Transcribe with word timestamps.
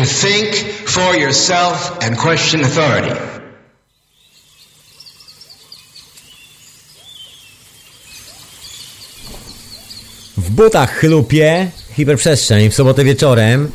to 0.00 0.06
think 0.06 0.54
for 0.88 1.14
yourself 1.16 1.98
and 2.02 2.16
question 2.16 2.64
authority. 2.64 3.14
W 10.36 10.50
butach 10.50 10.98
chlupie, 10.98 11.70
hiperprzestrzeń 11.96 12.70
w 12.70 12.74
sobotę 12.74 13.04
wieczorem. 13.04 13.70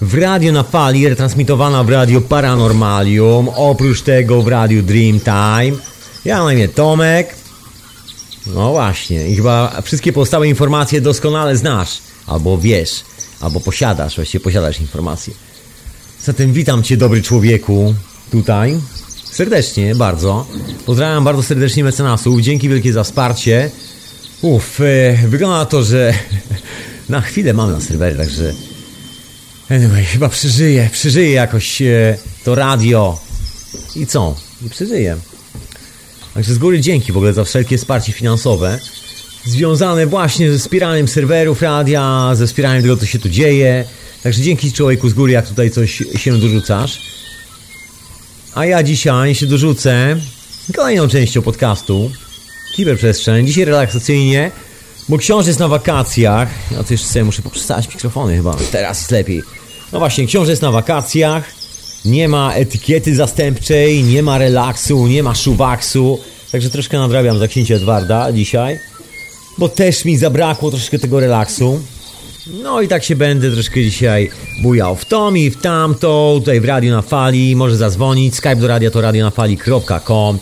W 0.00 0.14
radio 0.14 0.52
na 0.52 0.62
fali, 0.62 1.08
retransmitowana 1.08 1.84
w 1.84 1.88
radio 1.88 2.20
Paranormalium. 2.20 3.48
Oprócz 3.48 4.02
tego 4.02 4.42
w 4.42 4.48
radiu 4.48 4.82
Dreamtime. 4.82 5.82
Ja 6.24 6.44
na 6.44 6.52
imię 6.52 6.68
Tomek. 6.68 7.34
No 8.46 8.70
właśnie, 8.70 9.28
i 9.28 9.36
chyba 9.36 9.82
wszystkie 9.82 10.12
pozostałe 10.12 10.48
informacje 10.48 11.00
doskonale 11.00 11.56
znasz. 11.56 11.98
Albo 12.26 12.58
wiesz, 12.58 13.04
albo 13.40 13.60
posiadasz, 13.60 14.16
właściwie 14.16 14.44
posiadasz 14.44 14.80
informacje. 14.80 15.34
Zatem 16.24 16.52
witam 16.52 16.82
Cię, 16.82 16.96
dobry 16.96 17.22
człowieku, 17.22 17.94
tutaj. 18.30 18.80
Serdecznie, 19.30 19.94
bardzo. 19.94 20.46
Pozdrawiam 20.86 21.24
bardzo 21.24 21.42
serdecznie 21.42 21.84
mecenasów. 21.84 22.40
Dzięki 22.40 22.68
wielkie 22.68 22.92
za 22.92 23.04
wsparcie. 23.04 23.70
Uff, 24.42 24.80
e, 24.80 25.18
wygląda 25.28 25.56
na 25.56 25.64
to, 25.64 25.82
że 25.82 26.14
na 27.08 27.20
chwilę 27.20 27.52
mam 27.52 27.72
na 27.72 27.80
serwerze, 27.80 28.16
także... 28.16 28.52
Anyway, 29.70 30.04
chyba 30.04 30.28
przeżyję, 30.28 30.88
przeżyję 30.92 31.30
jakoś 31.30 31.82
e, 31.82 32.18
to 32.44 32.54
radio. 32.54 33.20
I 33.96 34.06
co? 34.06 34.36
I 34.66 34.70
przeżyję. 34.70 35.16
Także 36.34 36.54
z 36.54 36.58
góry 36.58 36.80
dzięki 36.80 37.12
w 37.12 37.16
ogóle 37.16 37.32
za 37.32 37.44
wszelkie 37.44 37.78
wsparcie 37.78 38.12
finansowe 38.12 38.78
związane 39.44 40.06
właśnie 40.06 40.52
ze 40.52 40.58
wspieraniem 40.58 41.08
serwerów 41.08 41.62
radia, 41.62 42.30
ze 42.34 42.46
wspieraniem 42.46 42.82
tego, 42.82 42.96
co 42.96 43.06
się 43.06 43.18
tu 43.18 43.28
dzieje. 43.28 43.84
Także 44.22 44.42
dzięki 44.42 44.72
człowieku 44.72 45.08
z 45.08 45.14
góry, 45.14 45.32
jak 45.32 45.48
tutaj 45.48 45.70
coś 45.70 46.02
się 46.16 46.38
dorzucasz. 46.38 47.00
A 48.54 48.66
ja 48.66 48.82
dzisiaj 48.82 49.34
się 49.34 49.46
dorzucę 49.46 50.16
kolejną 50.76 51.08
częścią 51.08 51.42
podcastu 51.42 52.10
Kiberprzestrzeń. 52.76 53.46
Dzisiaj 53.46 53.64
relaksacyjnie, 53.64 54.50
bo 55.08 55.18
książę 55.18 55.50
jest 55.50 55.60
na 55.60 55.68
wakacjach. 55.68 56.48
Ja 56.70 56.84
to 56.84 56.94
jeszcze 56.94 57.08
sobie 57.08 57.24
muszę 57.24 57.42
poprzestać 57.42 57.88
mikrofony 57.88 58.36
chyba. 58.36 58.56
Teraz 58.72 58.98
jest 58.98 59.10
lepiej. 59.10 59.42
No 59.92 59.98
właśnie, 59.98 60.26
książę 60.26 60.50
jest 60.50 60.62
na 60.62 60.70
wakacjach. 60.70 61.44
Nie 62.04 62.28
ma 62.28 62.52
etykiety 62.54 63.16
zastępczej, 63.16 64.04
nie 64.04 64.22
ma 64.22 64.38
relaksu, 64.38 65.06
nie 65.06 65.22
ma 65.22 65.34
szuwaksu. 65.34 66.18
Także 66.52 66.70
troszkę 66.70 66.98
nadrabiam 66.98 67.38
za 67.38 67.48
księcia 67.48 67.74
Edwarda 67.74 68.32
dzisiaj. 68.32 68.78
Bo 69.58 69.68
też 69.68 70.04
mi 70.04 70.16
zabrakło 70.16 70.70
troszkę 70.70 70.98
tego 70.98 71.20
relaksu. 71.20 71.80
No 72.46 72.80
i 72.80 72.88
tak 72.88 73.04
się 73.04 73.16
będę 73.16 73.50
troszkę 73.50 73.82
dzisiaj 73.82 74.30
bujał. 74.62 74.96
W 74.96 75.04
tom 75.04 75.38
i 75.38 75.50
w 75.50 75.56
tamto, 75.56 76.34
tutaj 76.38 76.60
w 76.60 76.64
Radio 76.64 76.96
na 76.96 77.02
Fali, 77.02 77.56
może 77.56 77.76
zadzwonić, 77.76 78.34
skype 78.34 78.56
do 78.56 78.66
radia 78.66 78.90
to 78.90 79.00
radionafali.com 79.00 80.38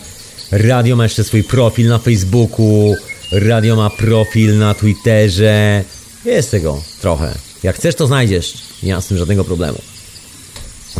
Radio 0.51 0.95
ma 0.95 1.03
jeszcze 1.03 1.23
swój 1.23 1.43
profil 1.43 1.87
na 1.87 1.97
Facebooku, 1.97 2.95
radio 3.31 3.75
ma 3.75 3.89
profil 3.89 4.57
na 4.57 4.73
Twitterze, 4.73 5.83
jest 6.25 6.51
tego 6.51 6.81
trochę. 7.01 7.35
Jak 7.63 7.75
chcesz 7.75 7.95
to 7.95 8.07
znajdziesz, 8.07 8.53
nie 8.83 8.95
ma 8.95 9.01
z 9.01 9.07
tym 9.07 9.17
żadnego 9.17 9.43
problemu. 9.43 9.81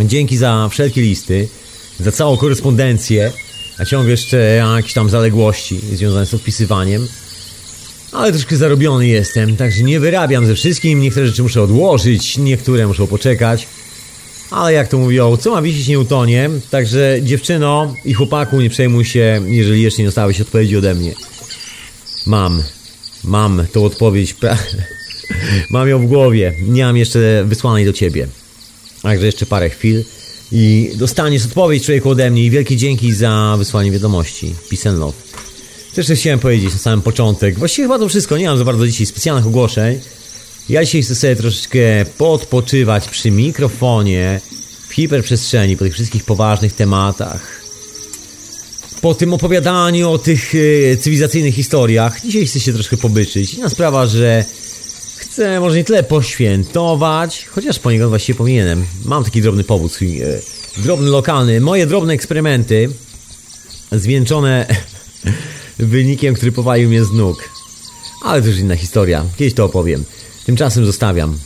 Dzięki 0.01 0.37
za 0.37 0.69
wszelkie 0.69 1.01
listy, 1.01 1.47
za 1.99 2.11
całą 2.11 2.37
korespondencję, 2.37 3.31
a 3.77 3.85
ciągle 3.85 4.11
jeszcze 4.11 4.37
jakieś 4.37 4.93
tam 4.93 5.09
zaległości 5.09 5.79
związane 5.93 6.25
z 6.25 6.33
odpisywaniem. 6.33 7.07
Ale 8.11 8.31
troszkę 8.31 8.57
zarobiony 8.57 9.07
jestem, 9.07 9.57
także 9.57 9.83
nie 9.83 9.99
wyrabiam 9.99 10.45
ze 10.45 10.55
wszystkim. 10.55 11.01
Niektóre 11.01 11.27
rzeczy 11.27 11.43
muszę 11.43 11.61
odłożyć, 11.61 12.37
niektóre 12.37 12.87
muszą 12.87 13.07
poczekać. 13.07 13.67
Ale 14.51 14.73
jak 14.73 14.87
to 14.87 14.97
mówią, 14.97 15.37
co 15.37 15.51
ma 15.51 15.61
wisieć 15.61 15.87
nie 15.87 15.99
utonie. 15.99 16.49
Także 16.69 17.19
dziewczyno 17.21 17.95
i 18.05 18.13
chłopaku, 18.13 18.61
nie 18.61 18.69
przejmuj 18.69 19.05
się, 19.05 19.41
jeżeli 19.45 19.81
jeszcze 19.81 20.01
nie 20.01 20.07
dostałeś 20.07 20.41
odpowiedzi 20.41 20.77
ode 20.77 20.95
mnie. 20.95 21.13
Mam, 22.25 22.63
mam 23.23 23.65
tą 23.71 23.83
odpowiedź, 23.83 24.33
pra... 24.33 24.57
mam 25.69 25.89
ją 25.89 25.99
w 25.99 26.05
głowie. 26.05 26.53
Nie 26.61 26.83
mam 26.83 26.97
jeszcze 26.97 27.43
wysłanej 27.47 27.85
do 27.85 27.93
ciebie. 27.93 28.27
Także 29.01 29.25
jeszcze 29.25 29.45
parę 29.45 29.69
chwil 29.69 30.03
i 30.51 30.91
dostaniesz 30.95 31.45
odpowiedź 31.45 31.85
człowieku 31.85 32.09
ode 32.09 32.31
mnie 32.31 32.45
i 32.45 32.49
wielkie 32.49 32.77
dzięki 32.77 33.13
za 33.13 33.55
wysłanie 33.57 33.91
wiadomości. 33.91 34.55
Peace. 34.69 35.13
Też 35.93 36.07
chciałem 36.07 36.39
powiedzieć 36.39 36.73
na 36.73 36.79
samym 36.79 37.01
początek. 37.01 37.59
Właściwie 37.59 37.85
chyba 37.85 37.99
to 37.99 38.09
wszystko. 38.09 38.37
Nie 38.37 38.47
mam 38.47 38.57
za 38.57 38.65
bardzo 38.65 38.87
dzisiaj 38.87 39.05
specjalnych 39.05 39.47
ogłoszeń. 39.47 39.99
Ja 40.69 40.85
dzisiaj 40.85 41.03
chcę 41.03 41.15
sobie 41.15 41.35
troszeczkę 41.35 41.79
podpoczywać 42.17 43.07
przy 43.07 43.31
mikrofonie 43.31 44.41
w 44.87 44.93
hiperprzestrzeni 44.93 45.77
po 45.77 45.83
tych 45.83 45.93
wszystkich 45.93 46.23
poważnych 46.23 46.73
tematach. 46.73 47.61
Po 49.01 49.13
tym 49.13 49.33
opowiadaniu 49.33 50.11
o 50.11 50.17
tych 50.17 50.53
e, 50.55 50.97
cywilizacyjnych 50.97 51.55
historiach. 51.55 52.21
Dzisiaj 52.21 52.45
chcę 52.45 52.59
się 52.59 52.73
troszkę 52.73 52.97
pobyczyć. 52.97 53.53
Inna 53.53 53.69
sprawa, 53.69 54.07
że 54.07 54.45
chcę 55.17 55.59
może 55.59 55.75
nie 55.77 55.83
tyle 55.83 56.03
poświętować, 56.03 57.45
chociaż 57.45 57.79
poniekąd 57.79 58.09
właściwie 58.09 58.37
powinienem. 58.37 58.85
Mam 59.05 59.23
taki 59.23 59.41
drobny 59.41 59.63
powód, 59.63 59.99
e, 60.01 60.81
drobny 60.81 61.09
lokalny. 61.09 61.61
Moje 61.61 61.87
drobne 61.87 62.13
eksperymenty 62.13 62.89
zwieńczone 63.91 64.65
wynikiem, 65.85 66.35
który 66.35 66.51
powalił 66.51 66.89
mnie 66.89 67.05
z 67.05 67.11
nóg. 67.11 67.49
Ale 68.23 68.41
to 68.41 68.47
już 68.47 68.57
inna 68.57 68.75
historia. 68.75 69.25
Kiedyś 69.37 69.53
to 69.53 69.65
opowiem. 69.65 70.03
Tymczasem 70.45 70.85
zostawiam. 70.85 71.37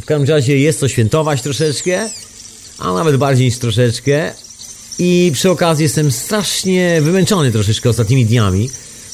W 0.00 0.04
każdym 0.04 0.28
razie 0.28 0.58
jest 0.58 0.80
to 0.80 0.88
świętować 0.88 1.42
troszeczkę, 1.42 2.10
a 2.78 2.92
nawet 2.92 3.16
bardziej 3.16 3.46
niż 3.46 3.58
troszeczkę. 3.58 4.32
I 4.98 5.30
przy 5.34 5.50
okazji 5.50 5.82
jestem 5.82 6.12
strasznie 6.12 7.02
wymęczony 7.02 7.52
troszeczkę 7.52 7.90
ostatnimi 7.90 8.26
dniami, 8.26 8.70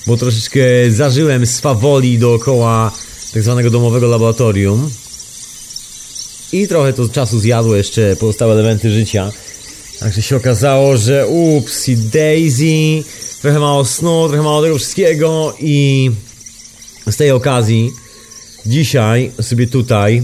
bo 0.07 0.17
troszeczkę 0.17 0.61
zażyłem 0.91 1.47
swawoli 1.47 2.19
dookoła 2.19 2.93
tak 3.33 3.43
zwanego 3.43 3.71
domowego 3.71 4.09
laboratorium. 4.09 4.91
I 6.53 6.69
trochę 6.69 6.93
to 6.93 7.09
czasu 7.09 7.41
zjadło 7.41 7.77
jeszcze 7.77 8.17
pozostałe 8.17 8.53
elementy 8.53 8.91
życia. 8.91 9.33
Także 10.01 10.23
się 10.23 10.37
okazało, 10.37 10.97
że 10.97 11.27
ups 11.27 11.89
i 11.89 11.97
Daisy, 11.97 13.09
trochę 13.43 13.59
mało 13.59 13.85
snu, 13.85 14.29
trochę 14.29 14.43
mało 14.43 14.63
tego 14.63 14.79
wszystkiego 14.79 15.55
i 15.61 16.11
z 17.11 17.17
tej 17.17 17.31
okazji 17.31 17.91
dzisiaj 18.67 19.31
sobie 19.41 19.67
tutaj 19.67 20.23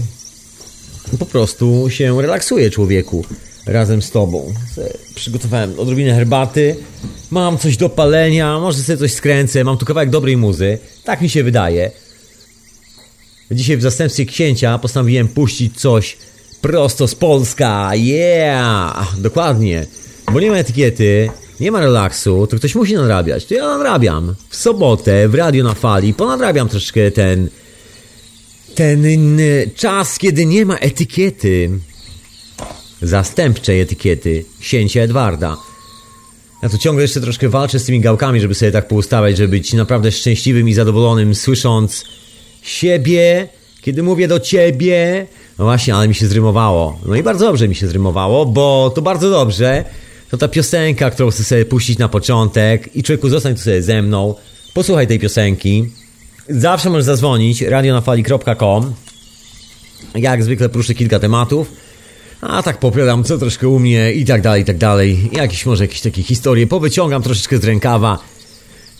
po 1.19 1.25
prostu 1.25 1.89
się 1.89 2.21
relaksuję 2.21 2.69
człowieku 2.69 3.25
razem 3.65 4.01
z 4.01 4.11
tobą. 4.11 4.53
Przygotowałem 5.15 5.79
odrobinę 5.79 6.13
herbaty, 6.13 6.75
mam 7.31 7.57
coś 7.57 7.77
do 7.77 7.89
palenia, 7.89 8.59
może 8.59 8.83
sobie 8.83 8.97
coś 8.97 9.13
skręcę, 9.13 9.63
mam 9.63 9.77
tu 9.77 9.85
kawałek 9.85 10.09
dobrej 10.09 10.37
muzy, 10.37 10.77
tak 11.03 11.21
mi 11.21 11.29
się 11.29 11.43
wydaje. 11.43 11.91
Dzisiaj 13.51 13.77
w 13.77 13.81
zastępstwie 13.81 14.25
księcia 14.25 14.77
postanowiłem 14.77 15.27
puścić 15.27 15.81
coś 15.81 16.17
prosto 16.61 17.07
z 17.07 17.15
Polska, 17.15 17.91
yeah, 17.95 19.15
dokładnie, 19.17 19.85
bo 20.33 20.39
nie 20.39 20.51
ma 20.51 20.57
etykiety, 20.57 21.29
nie 21.59 21.71
ma 21.71 21.79
relaksu, 21.79 22.47
to 22.47 22.57
ktoś 22.57 22.75
musi 22.75 22.93
nadrabiać. 22.93 23.45
To 23.45 23.53
ja 23.53 23.67
nadrabiam. 23.67 24.35
W 24.49 24.55
sobotę 24.55 25.29
w 25.29 25.35
Radio 25.35 25.63
na 25.63 25.73
Fali 25.73 26.13
ponadrabiam 26.13 26.69
troszkę 26.69 27.11
ten 27.11 27.49
ten 28.75 29.07
czas, 29.75 30.17
kiedy 30.17 30.45
nie 30.45 30.65
ma 30.65 30.75
etykiety. 30.75 31.69
Zastępczej 33.01 33.81
etykiety 33.81 34.45
księcia 34.59 35.01
Edwarda. 35.01 35.57
Ja 36.63 36.69
tu 36.69 36.77
ciągle 36.77 37.01
jeszcze 37.01 37.21
troszkę 37.21 37.49
walczę 37.49 37.79
z 37.79 37.85
tymi 37.85 37.99
gałkami, 37.99 38.41
żeby 38.41 38.55
sobie 38.55 38.71
tak 38.71 38.87
poustawiać, 38.87 39.37
żeby 39.37 39.49
być 39.49 39.73
naprawdę 39.73 40.11
szczęśliwym 40.11 40.69
i 40.69 40.73
zadowolonym, 40.73 41.35
słysząc 41.35 42.05
siebie, 42.61 43.47
kiedy 43.81 44.03
mówię 44.03 44.27
do 44.27 44.39
ciebie. 44.39 45.27
No 45.59 45.65
właśnie, 45.65 45.95
ale 45.95 46.07
mi 46.07 46.15
się 46.15 46.27
zrymowało. 46.27 46.99
No 47.05 47.15
i 47.15 47.23
bardzo 47.23 47.45
dobrze 47.45 47.67
mi 47.67 47.75
się 47.75 47.87
zrymowało, 47.87 48.45
bo 48.45 48.91
to 48.95 49.01
bardzo 49.01 49.29
dobrze, 49.29 49.85
to 50.29 50.37
ta 50.37 50.47
piosenka, 50.47 51.09
którą 51.09 51.31
chcę 51.31 51.43
sobie 51.43 51.65
puścić 51.65 51.97
na 51.97 52.09
początek 52.09 52.95
i 52.95 53.03
człowieku 53.03 53.29
zostań 53.29 53.55
tu 53.55 53.61
sobie 53.61 53.81
ze 53.81 54.01
mną, 54.01 54.35
posłuchaj 54.73 55.07
tej 55.07 55.19
piosenki. 55.19 55.89
Zawsze 56.49 56.89
możesz 56.89 57.05
zadzwonić 57.05 57.61
radionafali.com 57.61 58.93
Jak 60.15 60.43
zwykle 60.43 60.69
proszę 60.69 60.93
kilka 60.93 61.19
tematów 61.19 61.71
a 62.41 62.63
tak 62.63 62.77
popiadam 62.77 63.23
co 63.23 63.37
troszkę 63.37 63.67
u 63.67 63.79
mnie 63.79 64.13
i 64.13 64.25
tak 64.25 64.41
dalej, 64.41 64.61
i 64.61 64.65
tak 64.65 64.77
dalej. 64.77 65.29
Jakieś 65.31 65.65
może 65.65 65.83
jakieś 65.83 66.01
takie 66.01 66.23
historie 66.23 66.67
powyciągam 66.67 67.23
troszeczkę 67.23 67.57
z 67.57 67.63
rękawa. 67.63 68.19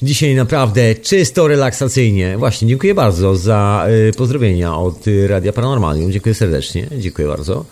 Dzisiaj 0.02 0.36
naprawdę 0.36 0.96
czysto 0.96 1.48
relaksacyjnie. 1.48 2.38
Właśnie, 2.38 2.68
dziękuję 2.68 2.96
bardzo 2.96 3.36
za 3.36 3.88
y, 4.10 4.14
pozdrowienia 4.14 4.78
od 4.78 5.08
y, 5.08 5.28
Radia 5.28 5.54
Paranormalium. 5.54 6.12
Dziękuję 6.12 6.36
serdecznie. 6.36 6.88
Dziękuję 6.98 7.28
bardzo. 7.28 7.66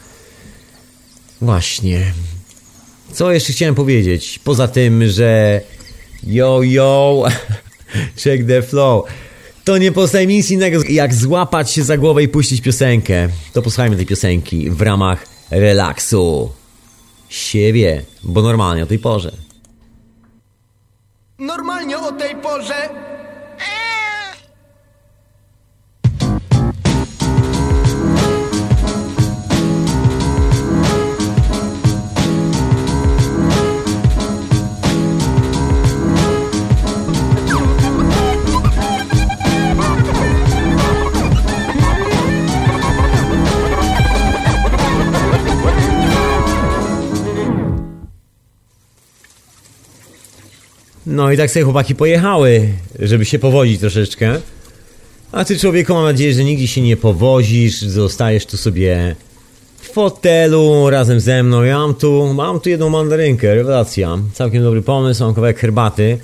Właśnie. 1.41 2.13
Co 3.13 3.31
jeszcze 3.31 3.53
chciałem 3.53 3.75
powiedzieć? 3.75 4.39
Poza 4.43 4.67
tym, 4.67 5.07
że 5.07 5.61
yo 6.23 6.63
yo, 6.63 7.23
check 8.23 8.47
the 8.47 8.61
flow. 8.61 9.05
To 9.63 9.77
nie 9.77 9.91
pozostaje 9.91 10.27
nic 10.27 10.51
innego 10.51 10.79
jak 10.89 11.13
złapać 11.13 11.71
się 11.71 11.83
za 11.83 11.97
głowę 11.97 12.23
i 12.23 12.27
puścić 12.27 12.61
piosenkę. 12.61 13.29
To 13.53 13.61
posłuchajmy 13.61 13.95
tej 13.95 14.05
piosenki 14.05 14.69
w 14.69 14.81
ramach 14.81 15.25
relaksu 15.51 16.51
siebie, 17.29 18.03
bo 18.23 18.41
normalnie 18.41 18.83
o 18.83 18.85
tej 18.85 18.99
porze. 18.99 19.31
Normalnie 21.39 21.97
o 21.97 22.11
tej 22.11 22.35
porze 22.35 22.89
No 51.09 51.31
i 51.31 51.37
tak 51.37 51.51
sobie 51.51 51.63
chłopaki 51.63 51.95
pojechały, 51.95 52.69
żeby 52.99 53.25
się 53.25 53.39
powozić 53.39 53.79
troszeczkę. 53.79 54.41
A 55.31 55.45
ty 55.45 55.59
człowieku 55.59 55.93
mam 55.93 56.03
nadzieję, 56.03 56.33
że 56.33 56.43
nigdzie 56.43 56.67
się 56.67 56.81
nie 56.81 56.97
powozisz, 56.97 57.81
zostajesz 57.81 58.45
tu 58.45 58.57
sobie 58.57 59.15
w 59.77 59.89
fotelu 59.89 60.89
razem 60.89 61.19
ze 61.19 61.43
mną. 61.43 61.63
Ja 61.63 61.77
mam 61.77 61.95
tu, 61.95 62.33
mam 62.33 62.59
tu 62.59 62.69
jedną 62.69 62.89
mandarynkę, 62.89 63.55
rewelacja. 63.55 64.17
Całkiem 64.33 64.63
dobry 64.63 64.81
pomysł, 64.81 65.23
mam 65.23 65.33
kawałek 65.33 65.59
herbaty. 65.59 66.17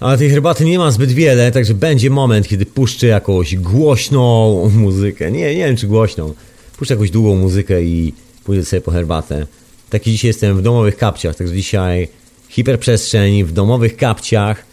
Ale 0.00 0.18
tej 0.18 0.30
herbaty 0.30 0.64
nie 0.64 0.78
ma 0.78 0.90
zbyt 0.90 1.12
wiele, 1.12 1.52
także 1.52 1.74
będzie 1.74 2.10
moment, 2.10 2.48
kiedy 2.48 2.66
puszczę 2.66 3.06
jakąś 3.06 3.56
głośną 3.56 4.70
muzykę. 4.74 5.32
Nie, 5.32 5.56
nie 5.56 5.66
wiem 5.66 5.76
czy 5.76 5.86
głośną. 5.86 6.34
Puszczę 6.76 6.94
jakąś 6.94 7.10
długą 7.10 7.36
muzykę 7.36 7.82
i 7.82 8.14
pójdę 8.44 8.64
sobie 8.64 8.80
po 8.80 8.90
herbatę. 8.90 9.46
Taki 9.90 10.10
dzisiaj 10.10 10.28
jestem 10.28 10.56
w 10.56 10.62
domowych 10.62 10.96
kapciach, 10.96 11.36
także 11.36 11.54
dzisiaj 11.54 12.08
hiperprzestrzeń 12.50 13.44
w 13.44 13.52
domowych 13.52 13.96
kapciach. 13.96 14.64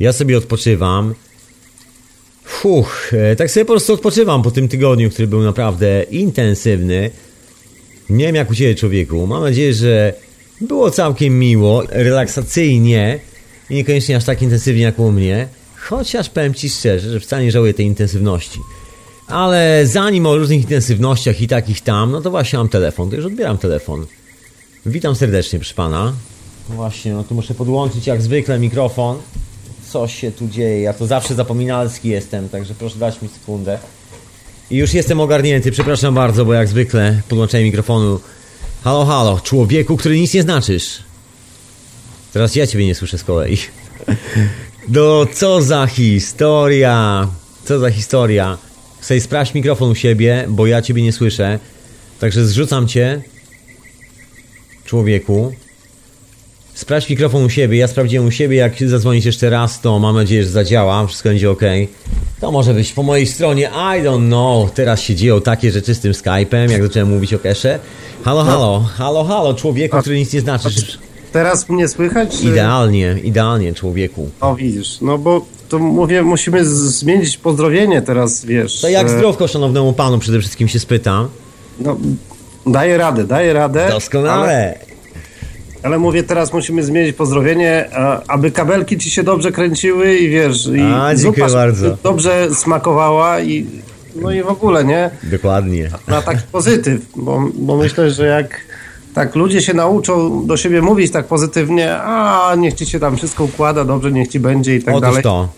Ja 0.00 0.12
sobie 0.12 0.38
odpoczywam. 0.38 1.14
Fuch, 2.44 3.12
e, 3.12 3.36
tak 3.36 3.50
sobie 3.50 3.64
po 3.64 3.72
prostu 3.72 3.92
odpoczywam 3.92 4.42
po 4.42 4.50
tym 4.50 4.68
tygodniu, 4.68 5.10
który 5.10 5.28
był 5.28 5.42
naprawdę 5.42 6.02
intensywny. 6.02 7.10
Nie 8.10 8.26
wiem 8.26 8.34
jak 8.34 8.50
u 8.50 8.54
Ciebie 8.54 8.74
człowieku. 8.74 9.26
Mam 9.26 9.42
nadzieję, 9.42 9.74
że 9.74 10.14
było 10.60 10.90
całkiem 10.90 11.38
miło, 11.38 11.82
relaksacyjnie 11.88 13.20
i 13.70 13.74
niekoniecznie 13.74 14.16
aż 14.16 14.24
tak 14.24 14.42
intensywnie 14.42 14.82
jak 14.82 14.98
u 14.98 15.12
mnie. 15.12 15.48
Chociaż 15.76 16.30
powiem 16.30 16.54
Ci 16.54 16.70
szczerze, 16.70 17.10
że 17.10 17.20
wcale 17.20 17.44
nie 17.44 17.52
żałuję 17.52 17.74
tej 17.74 17.86
intensywności. 17.86 18.60
Ale 19.26 19.86
zanim 19.86 20.26
o 20.26 20.36
różnych 20.36 20.60
intensywnościach 20.60 21.40
i 21.40 21.48
takich 21.48 21.80
tam, 21.80 22.10
no 22.10 22.20
to 22.20 22.30
właśnie 22.30 22.58
mam 22.58 22.68
telefon, 22.68 23.10
to 23.10 23.16
już 23.16 23.24
odbieram 23.24 23.58
telefon. 23.58 24.06
Witam 24.86 25.14
serdecznie, 25.14 25.58
proszę 25.58 25.74
Pana. 25.74 26.12
No 26.68 26.76
właśnie, 26.76 27.12
no 27.12 27.24
tu 27.24 27.34
muszę 27.34 27.54
podłączyć 27.54 28.06
jak 28.06 28.22
zwykle 28.22 28.58
mikrofon. 28.58 29.18
Co 29.88 30.08
się 30.08 30.32
tu 30.32 30.48
dzieje? 30.48 30.80
Ja 30.80 30.92
to 30.92 31.06
zawsze 31.06 31.34
zapominalski 31.34 32.08
jestem, 32.08 32.48
także 32.48 32.74
proszę 32.74 32.98
dać 32.98 33.22
mi 33.22 33.28
sekundę. 33.28 33.78
I 34.70 34.76
już 34.76 34.94
jestem 34.94 35.20
ogarnięty, 35.20 35.70
przepraszam 35.70 36.14
bardzo, 36.14 36.44
bo 36.44 36.52
jak 36.52 36.68
zwykle 36.68 37.22
podłączenie 37.28 37.64
mikrofonu. 37.64 38.20
Halo, 38.84 39.04
halo, 39.04 39.40
człowieku, 39.40 39.96
który 39.96 40.20
nic 40.20 40.34
nie 40.34 40.42
znaczysz. 40.42 41.02
Teraz 42.32 42.54
ja 42.54 42.66
ciebie 42.66 42.86
nie 42.86 42.94
słyszę 42.94 43.18
z 43.18 43.24
kolei. 43.24 43.58
No, 44.88 45.26
co 45.26 45.62
za 45.62 45.86
historia. 45.86 47.28
Co 47.64 47.78
za 47.78 47.90
historia. 47.90 48.58
Chcę 49.00 49.20
sprawdź 49.20 49.54
mikrofon 49.54 49.90
u 49.90 49.94
siebie, 49.94 50.46
bo 50.48 50.66
ja 50.66 50.82
ciebie 50.82 51.02
nie 51.02 51.12
słyszę. 51.12 51.58
Także 52.20 52.46
zrzucam 52.46 52.88
cię. 52.88 53.22
Człowieku. 54.84 55.52
Sprawdź 56.74 57.10
mikrofon 57.10 57.44
u 57.44 57.50
siebie. 57.50 57.78
Ja 57.78 57.88
sprawdziłem 57.88 58.26
u 58.26 58.30
siebie. 58.30 58.56
Jak 58.56 58.72
zadzwonisz 58.86 59.24
jeszcze 59.24 59.50
raz, 59.50 59.80
to 59.80 59.98
mam 59.98 60.16
nadzieję, 60.16 60.42
że 60.42 60.48
zadziała. 60.48 61.06
Wszystko 61.06 61.28
będzie 61.28 61.50
ok. 61.50 61.60
To 62.40 62.52
może 62.52 62.74
być 62.74 62.92
po 62.92 63.02
mojej 63.02 63.26
stronie. 63.26 63.70
I 63.74 64.02
don't 64.02 64.26
know. 64.26 64.72
Teraz 64.72 65.00
się 65.00 65.14
dzieją 65.14 65.40
takie 65.40 65.70
rzeczy 65.70 65.94
z 65.94 66.00
tym 66.00 66.12
Skype'em, 66.12 66.70
jak 66.70 66.82
zacząłem 66.82 67.08
mówić 67.10 67.34
o 67.34 67.38
kesze. 67.38 67.78
Halo, 68.24 68.44
halo. 68.44 68.80
Halo, 68.96 69.24
halo. 69.24 69.54
Człowieku, 69.54 69.98
który 70.00 70.16
nic 70.18 70.32
nie 70.32 70.40
znaczy. 70.40 70.68
Teraz 71.32 71.68
mnie 71.68 71.88
słychać? 71.88 72.38
Czy... 72.38 72.44
Idealnie, 72.44 73.16
idealnie, 73.24 73.74
człowieku. 73.74 74.30
O, 74.40 74.54
widzisz. 74.54 75.00
No 75.00 75.18
bo 75.18 75.44
to 75.68 75.78
mówię, 75.78 76.22
musimy 76.22 76.64
zmienić 76.64 77.38
pozdrowienie 77.38 78.02
teraz, 78.02 78.44
wiesz. 78.44 78.80
To 78.80 78.88
jak 78.88 79.06
e, 79.06 79.10
zdrowko 79.10 79.48
szanownemu 79.48 79.92
panu 79.92 80.18
przede 80.18 80.40
wszystkim 80.40 80.68
się 80.68 80.80
spytam. 80.80 81.28
No, 81.80 81.96
daję 82.66 82.98
radę, 82.98 83.24
daję 83.24 83.52
radę. 83.52 83.84
Ale, 83.84 83.92
Doskonale. 83.92 84.32
ale 84.32 84.93
mówię, 85.98 86.22
teraz 86.22 86.52
musimy 86.52 86.82
zmienić 86.82 87.16
pozdrowienie, 87.16 87.88
a, 87.96 88.22
aby 88.28 88.50
kabelki 88.50 88.98
ci 88.98 89.10
się 89.10 89.22
dobrze 89.22 89.52
kręciły 89.52 90.14
i 90.16 90.28
wiesz, 90.28 90.66
i 90.66 90.80
A, 90.80 91.14
dziękuję 91.14 91.46
bardzo. 91.52 91.96
dobrze 92.02 92.48
smakowała 92.54 93.40
i 93.40 93.66
no 94.16 94.30
i 94.30 94.42
w 94.42 94.48
ogóle, 94.48 94.84
nie? 94.84 95.10
Dokładnie. 95.22 95.90
Na 96.08 96.22
taki 96.22 96.42
pozytyw, 96.52 97.00
bo, 97.16 97.42
bo 97.54 97.76
myślę, 97.76 98.10
że 98.10 98.26
jak 98.26 98.60
tak 99.14 99.34
ludzie 99.34 99.62
się 99.62 99.74
nauczą 99.74 100.46
do 100.46 100.56
siebie 100.56 100.82
mówić 100.82 101.12
tak 101.12 101.26
pozytywnie, 101.26 101.96
a 101.96 102.54
niech 102.58 102.74
ci 102.74 102.86
się 102.86 103.00
tam 103.00 103.16
wszystko 103.16 103.44
układa, 103.44 103.84
dobrze, 103.84 104.12
niech 104.12 104.28
ci 104.28 104.40
będzie 104.40 104.76
i 104.76 104.82
tak 104.82 104.94
Otóż 104.94 105.08
dalej. 105.08 105.22
to. 105.22 105.48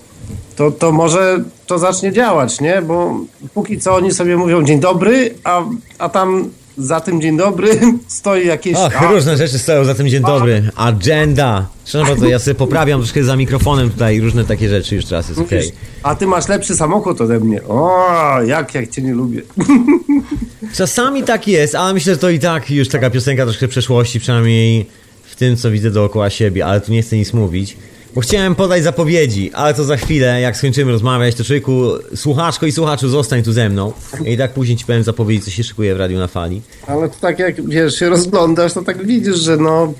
to, 0.56 0.70
to 0.70 0.92
może 0.92 1.38
to 1.66 1.78
zacznie 1.78 2.12
działać, 2.12 2.60
nie? 2.60 2.82
Bo 2.82 3.14
póki 3.54 3.78
co 3.80 3.94
oni 3.94 4.12
sobie 4.12 4.36
mówią 4.36 4.64
dzień 4.64 4.80
dobry, 4.80 5.34
a, 5.44 5.62
a 5.98 6.08
tam 6.08 6.50
za 6.78 7.00
tym 7.00 7.20
dzień 7.20 7.36
dobry 7.36 7.80
stoi 8.06 8.46
jakieś... 8.46 8.76
Ach, 8.76 9.02
a, 9.02 9.12
różne 9.12 9.36
rzeczy 9.36 9.58
stoją 9.58 9.84
za 9.84 9.94
tym 9.94 10.08
dzień 10.08 10.22
dobry. 10.22 10.70
Agenda. 10.76 11.66
Szanowni 11.84 12.12
bardzo, 12.12 12.26
ja 12.26 12.38
sobie 12.38 12.54
poprawiam 12.54 13.00
troszkę 13.00 13.24
za 13.24 13.36
mikrofonem 13.36 13.90
tutaj 13.90 14.20
różne 14.20 14.44
takie 14.44 14.68
rzeczy 14.68 14.96
już 14.96 15.04
teraz 15.04 15.28
jest 15.28 15.40
okej. 15.40 15.58
mówisz, 15.58 15.74
a 16.02 16.14
ty 16.14 16.26
masz 16.26 16.48
lepszy 16.48 16.76
samochód 16.76 17.20
ode 17.20 17.40
mnie. 17.40 17.62
O, 17.62 17.98
jak, 18.46 18.74
jak 18.74 18.90
cię 18.90 19.02
nie 19.02 19.14
lubię. 19.14 19.42
Czasami 20.76 21.22
tak 21.22 21.48
jest, 21.48 21.74
ale 21.74 21.94
myślę, 21.94 22.14
że 22.14 22.18
to 22.18 22.30
i 22.30 22.38
tak 22.38 22.70
już 22.70 22.88
taka 22.88 23.10
piosenka 23.10 23.44
troszkę 23.44 23.68
przeszłości, 23.68 24.20
przynajmniej 24.20 24.86
w 25.22 25.36
tym, 25.36 25.56
co 25.56 25.70
widzę 25.70 25.90
dookoła 25.90 26.30
siebie, 26.30 26.66
ale 26.66 26.80
tu 26.80 26.92
nie 26.92 27.02
chcę 27.02 27.16
nic 27.16 27.32
mówić. 27.32 27.76
Bo 28.16 28.20
chciałem 28.20 28.54
podać 28.54 28.82
zapowiedzi, 28.82 29.50
ale 29.52 29.74
to 29.74 29.84
za 29.84 29.96
chwilę, 29.96 30.40
jak 30.40 30.56
skończymy 30.56 30.92
rozmawiać, 30.92 31.34
to 31.34 31.44
człowieku, 31.44 31.82
słuchaczko 32.14 32.66
i 32.66 32.72
słuchaczu, 32.72 33.08
zostań 33.08 33.42
tu 33.42 33.52
ze 33.52 33.68
mną. 33.68 33.92
I 34.24 34.36
tak 34.36 34.52
później 34.52 34.76
ci 34.76 34.84
powiem 34.84 35.02
zapowiedzi, 35.02 35.42
co 35.42 35.50
się 35.50 35.64
szykuje 35.64 35.94
w 35.94 35.98
Radiu 35.98 36.18
na 36.18 36.26
Fali. 36.26 36.62
Ale 36.86 37.08
to 37.08 37.14
tak 37.20 37.38
jak, 37.38 37.68
wiesz, 37.68 37.94
się 37.94 38.08
rozglądasz, 38.08 38.72
to 38.72 38.82
tak 38.82 39.06
widzisz, 39.06 39.36
że 39.36 39.56
no, 39.56 39.92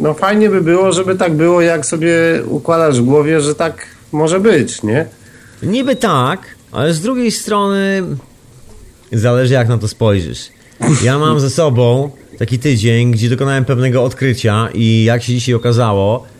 no 0.00 0.14
fajnie 0.14 0.50
by 0.50 0.60
było, 0.60 0.92
żeby 0.92 1.16
tak 1.16 1.34
było, 1.34 1.60
jak 1.60 1.86
sobie 1.86 2.14
układasz 2.48 3.00
w 3.00 3.04
głowie, 3.04 3.40
że 3.40 3.54
tak 3.54 3.86
może 4.12 4.40
być, 4.40 4.82
nie? 4.82 5.06
Niby 5.62 5.96
tak, 5.96 6.40
ale 6.72 6.94
z 6.94 7.00
drugiej 7.00 7.30
strony 7.30 8.02
zależy 9.12 9.54
jak 9.54 9.68
na 9.68 9.78
to 9.78 9.88
spojrzysz. 9.88 10.48
Ja 11.04 11.18
mam 11.18 11.40
ze 11.40 11.50
sobą 11.50 12.10
taki 12.38 12.58
tydzień, 12.58 13.10
gdzie 13.10 13.28
dokonałem 13.28 13.64
pewnego 13.64 14.04
odkrycia 14.04 14.68
i 14.74 15.04
jak 15.04 15.22
się 15.22 15.32
dzisiaj 15.32 15.54
okazało... 15.54 16.37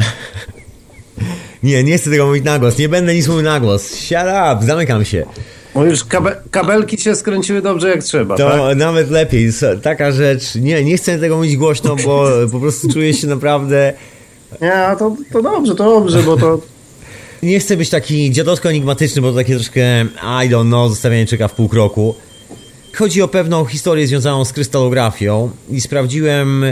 nie, 1.62 1.84
nie 1.84 1.98
chcę 1.98 2.10
tego 2.10 2.26
mówić 2.26 2.44
na 2.44 2.58
głos, 2.58 2.78
nie 2.78 2.88
będę 2.88 3.14
nic 3.14 3.28
mówił 3.28 3.42
na 3.42 3.60
głos. 3.60 3.94
Shut 3.94 4.16
up, 4.52 4.66
zamykam 4.66 5.04
się. 5.04 5.26
Bo 5.74 5.84
już 5.84 6.04
kabe, 6.04 6.36
kabelki 6.50 6.98
się 6.98 7.16
skręciły 7.16 7.62
dobrze 7.62 7.88
jak 7.88 8.04
trzeba, 8.04 8.36
To 8.36 8.50
tak? 8.50 8.76
nawet 8.76 9.10
lepiej, 9.10 9.50
taka 9.82 10.12
rzecz, 10.12 10.54
nie, 10.54 10.84
nie 10.84 10.96
chcę 10.96 11.18
tego 11.18 11.36
mówić 11.36 11.56
głośno, 11.56 11.96
bo 11.96 12.28
po 12.52 12.60
prostu 12.60 12.92
czuję 12.92 13.14
się 13.14 13.26
naprawdę... 13.26 13.92
Nie, 14.60 14.96
to, 14.98 15.16
to 15.32 15.42
dobrze, 15.42 15.74
to 15.74 15.84
dobrze, 15.84 16.22
bo 16.22 16.36
to... 16.36 16.60
Nie 17.42 17.60
chcę 17.60 17.76
być 17.76 17.90
taki 17.90 18.30
dziadowsko 18.30 18.70
enigmatyczny, 18.70 19.22
bo 19.22 19.30
to 19.30 19.36
takie 19.36 19.54
troszkę 19.54 20.04
I 20.46 20.50
don't 20.50 20.66
know, 20.66 20.90
zostawianie 20.90 21.26
czeka 21.26 21.48
w 21.48 21.54
pół 21.54 21.68
kroku. 21.68 22.14
Chodzi 22.94 23.22
o 23.22 23.28
pewną 23.28 23.64
historię 23.64 24.06
związaną 24.06 24.44
z 24.44 24.52
krystalografią 24.52 25.50
i 25.70 25.80
sprawdziłem, 25.80 26.64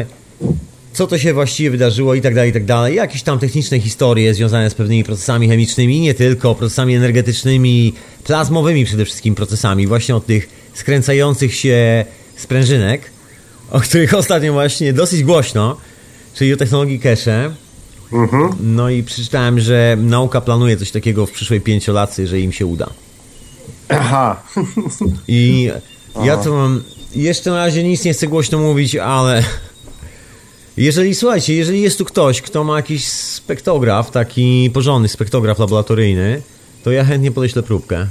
co 0.99 1.07
to 1.07 1.19
się 1.19 1.35
właściwie 1.35 1.71
wydarzyło 1.71 2.15
i 2.15 2.21
tak 2.21 2.35
dalej, 2.35 2.51
i 2.51 2.53
tak 2.53 2.65
dalej. 2.65 2.97
Jakieś 2.97 3.23
tam 3.23 3.39
techniczne 3.39 3.81
historie 3.81 4.35
związane 4.35 4.71
z 4.71 4.75
pewnymi 4.75 5.05
procesami 5.05 5.49
chemicznymi, 5.49 6.01
nie 6.01 6.15
tylko, 6.15 6.55
procesami 6.55 6.95
energetycznymi, 6.95 7.93
plazmowymi 8.25 8.85
przede 8.85 9.05
wszystkim 9.05 9.35
procesami, 9.35 9.87
właśnie 9.87 10.17
od 10.17 10.27
tych 10.27 10.49
skręcających 10.75 11.55
się 11.55 12.05
sprężynek, 12.37 13.11
o 13.71 13.81
których 13.81 14.15
ostatnio 14.23 14.53
właśnie 14.53 14.93
dosyć 14.93 15.25
głośno, 15.25 15.77
czyli 16.35 16.53
o 16.53 16.57
technologii 16.57 17.01
cache. 17.01 17.51
Mhm. 18.13 18.53
No 18.61 18.91
i 18.91 19.03
przeczytałem, 19.03 19.61
że 19.61 19.97
nauka 20.01 20.41
planuje 20.41 20.77
coś 20.77 20.91
takiego 20.91 21.27
w 21.27 21.31
przyszłej 21.31 21.61
pięciolatce, 21.61 22.27
że 22.27 22.41
im 22.41 22.53
się 22.53 22.67
uda. 22.67 22.91
Aha. 23.89 24.43
I 25.29 25.71
ja 26.25 26.37
to 26.37 26.53
mam. 26.53 26.83
Jeszcze 27.15 27.51
na 27.51 27.57
razie 27.57 27.85
nic 27.85 28.05
nie 28.05 28.13
chcę 28.13 28.27
głośno 28.27 28.59
mówić, 28.59 28.97
ale. 28.97 29.45
Jeżeli, 30.79 31.15
słuchajcie, 31.15 31.55
jeżeli 31.55 31.81
jest 31.81 31.99
tu 31.99 32.05
ktoś, 32.05 32.43
kto 32.43 32.65
ma 32.65 32.77
jakiś 32.77 33.09
spektograf, 33.09 34.11
taki 34.11 34.71
porządny 34.75 35.09
spektograf 35.09 35.59
laboratoryjny, 35.59 36.43
to 36.85 36.91
ja 36.91 37.05
chętnie 37.05 37.31
podeślę 37.31 37.63
próbkę. 37.63 38.07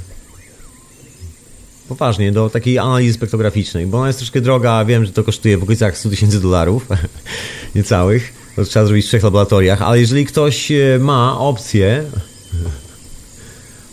Poważnie, 1.88 2.32
do 2.32 2.50
takiej 2.50 2.78
analizy 2.78 3.14
spektrograficznej, 3.14 3.86
bo 3.86 3.98
ona 3.98 4.06
jest 4.06 4.18
troszkę 4.18 4.40
droga, 4.40 4.84
wiem, 4.84 5.04
że 5.04 5.12
to 5.12 5.24
kosztuje 5.24 5.58
w 5.58 5.62
okolicach 5.62 5.98
100 5.98 6.10
tysięcy 6.10 6.40
dolarów, 6.40 6.86
niecałych, 7.74 8.32
to 8.56 8.64
trzeba 8.64 8.86
zrobić 8.86 9.04
w 9.04 9.08
trzech 9.08 9.22
laboratoriach, 9.22 9.82
ale 9.82 10.00
jeżeli 10.00 10.24
ktoś 10.26 10.72
e, 10.72 10.98
ma 11.00 11.38
opcję, 11.38 12.04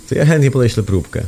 to 0.10 0.16
ja 0.16 0.26
chętnie 0.26 0.52
podeślę 0.52 0.84
próbkę. 0.84 1.24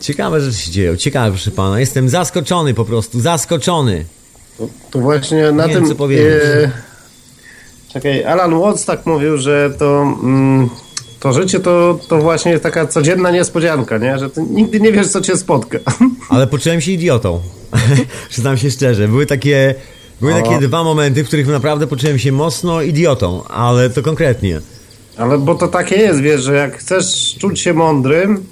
Ciekawe 0.00 0.40
rzeczy 0.40 0.58
się 0.58 0.70
dzieją, 0.70 0.96
ciekawe 0.96 1.30
proszę 1.30 1.50
pana, 1.50 1.80
jestem 1.80 2.08
zaskoczony 2.08 2.74
po 2.74 2.84
prostu, 2.84 3.20
zaskoczony. 3.20 4.04
To, 4.58 4.68
to 4.90 4.98
właśnie 4.98 5.52
na 5.52 5.66
Nie 5.66 5.74
tym... 5.74 5.84
wiem, 5.84 6.18
e, 6.18 6.70
czekaj, 7.92 8.24
Alan 8.24 8.60
Watts 8.60 8.84
tak 8.84 9.06
mówił, 9.06 9.38
że 9.38 9.70
to... 9.78 10.02
Mm, 10.22 10.68
to 11.20 11.32
życie 11.32 11.60
to, 11.60 11.98
to 12.08 12.18
właśnie 12.18 12.52
jest 12.52 12.62
taka 12.62 12.86
codzienna 12.86 13.30
niespodzianka, 13.30 13.98
nie? 13.98 14.18
Że 14.18 14.30
ty 14.30 14.42
nigdy 14.50 14.80
nie 14.80 14.92
wiesz, 14.92 15.08
co 15.08 15.20
cię 15.20 15.36
spotka. 15.36 15.78
Ale 16.28 16.46
poczułem 16.46 16.80
się 16.80 16.92
idiotą. 16.92 17.40
Przyznam 18.30 18.58
się 18.58 18.70
szczerze. 18.70 19.08
Były 19.08 19.26
takie, 19.26 19.74
były 20.20 20.34
O. 20.34 20.42
takie 20.42 20.58
dwa 20.58 20.84
momenty, 20.84 21.24
w 21.24 21.26
których 21.26 21.46
naprawdę 21.46 21.86
poczułem 21.86 22.18
się 22.18 22.32
mocno 22.32 22.82
idiotą, 22.82 23.44
ale 23.44 23.90
to 23.90 24.02
konkretnie. 24.02 24.60
Ale 25.16 25.38
bo 25.38 25.54
to 25.54 25.68
takie 25.68 25.96
jest, 25.96 26.20
wiesz, 26.20 26.42
że 26.42 26.54
jak 26.54 26.78
chcesz 26.78 27.36
czuć 27.40 27.60
się 27.60 27.74
mądrym, 27.74 28.46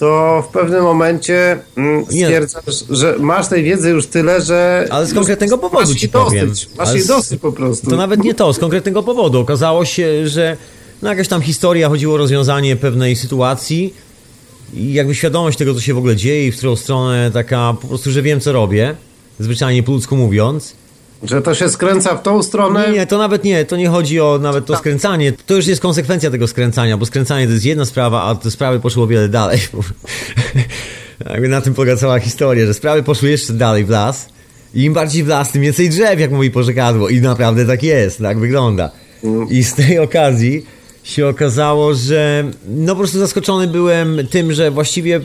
to 0.00 0.44
w 0.48 0.52
pewnym 0.52 0.82
momencie 0.82 1.58
mm, 1.76 2.00
Nie. 2.10 2.24
stwierdzasz, 2.24 2.84
że 2.90 3.16
masz 3.18 3.48
tej 3.48 3.64
wiedzy 3.64 3.90
już 3.90 4.06
tyle, 4.06 4.42
że... 4.42 4.88
Ale 4.90 5.06
z 5.06 5.14
konkretnego 5.14 5.58
powodu 5.58 5.90
masz 5.90 6.00
ci 6.00 6.08
dosyć, 6.08 6.30
powiem. 6.30 6.48
Masz 6.78 6.88
Ale 6.88 6.98
jej 6.98 7.06
dosyć 7.06 7.40
po 7.40 7.52
prostu. 7.52 7.90
To 7.90 7.96
nawet 7.96 8.24
nie 8.24 8.34
to, 8.34 8.52
z 8.52 8.58
konkretnego 8.58 9.02
powodu. 9.02 9.38
Okazało 9.38 9.84
się, 9.84 10.28
że 10.28 10.56
no 11.02 11.08
jakaś 11.08 11.28
tam 11.28 11.42
historia 11.42 11.88
chodziło 11.88 12.14
o 12.14 12.16
rozwiązanie 12.16 12.76
pewnej 12.76 13.16
sytuacji 13.16 13.94
i 14.74 14.92
jakby 14.92 15.14
świadomość 15.14 15.58
tego, 15.58 15.74
co 15.74 15.80
się 15.80 15.94
w 15.94 15.98
ogóle 15.98 16.16
dzieje 16.16 16.46
i 16.46 16.52
w 16.52 16.56
którą 16.56 16.76
stronę 16.76 17.30
taka 17.30 17.74
po 17.82 17.88
prostu, 17.88 18.10
że 18.10 18.22
wiem, 18.22 18.40
co 18.40 18.52
robię, 18.52 18.94
zwyczajnie 19.38 19.82
po 19.82 19.92
ludzku 19.92 20.16
mówiąc. 20.16 20.74
Że 21.22 21.42
to 21.42 21.54
się 21.54 21.68
skręca 21.68 22.16
w 22.16 22.22
tą 22.22 22.42
stronę. 22.42 22.92
Nie, 22.92 23.06
to 23.06 23.18
nawet 23.18 23.44
nie, 23.44 23.64
to 23.64 23.76
nie 23.76 23.88
chodzi 23.88 24.20
o 24.20 24.38
nawet 24.42 24.66
to 24.66 24.76
skręcanie. 24.76 25.32
To 25.46 25.54
już 25.54 25.66
jest 25.66 25.82
konsekwencja 25.82 26.30
tego 26.30 26.46
skręcania, 26.46 26.96
bo 26.96 27.06
skręcanie 27.06 27.46
to 27.46 27.52
jest 27.52 27.64
jedna 27.64 27.84
sprawa, 27.84 28.22
a 28.22 28.34
te 28.34 28.50
sprawy 28.50 28.80
poszły 28.80 29.02
o 29.02 29.06
wiele 29.06 29.28
dalej. 29.28 29.58
Jakby 31.30 31.48
na 31.48 31.60
tym 31.60 31.74
polega 31.74 31.96
cała 31.96 32.18
historia, 32.18 32.66
że 32.66 32.74
sprawy 32.74 33.02
poszły 33.02 33.30
jeszcze 33.30 33.52
dalej 33.52 33.84
w 33.84 33.90
las. 33.90 34.28
I 34.74 34.84
im 34.84 34.92
bardziej 34.92 35.24
w 35.24 35.26
las, 35.26 35.52
tym 35.52 35.62
więcej 35.62 35.88
drzew, 35.88 36.20
jak 36.20 36.30
mówi 36.30 36.50
porzekadło. 36.50 37.08
I 37.08 37.20
naprawdę 37.20 37.66
tak 37.66 37.82
jest, 37.82 38.18
tak 38.18 38.38
wygląda. 38.38 38.90
I 39.50 39.64
z 39.64 39.74
tej 39.74 39.98
okazji 39.98 40.66
się 41.02 41.26
okazało, 41.26 41.94
że 41.94 42.44
no 42.68 42.92
po 42.92 42.98
prostu 42.98 43.18
zaskoczony 43.18 43.66
byłem 43.66 44.26
tym, 44.30 44.52
że 44.52 44.70
właściwie 44.70 45.20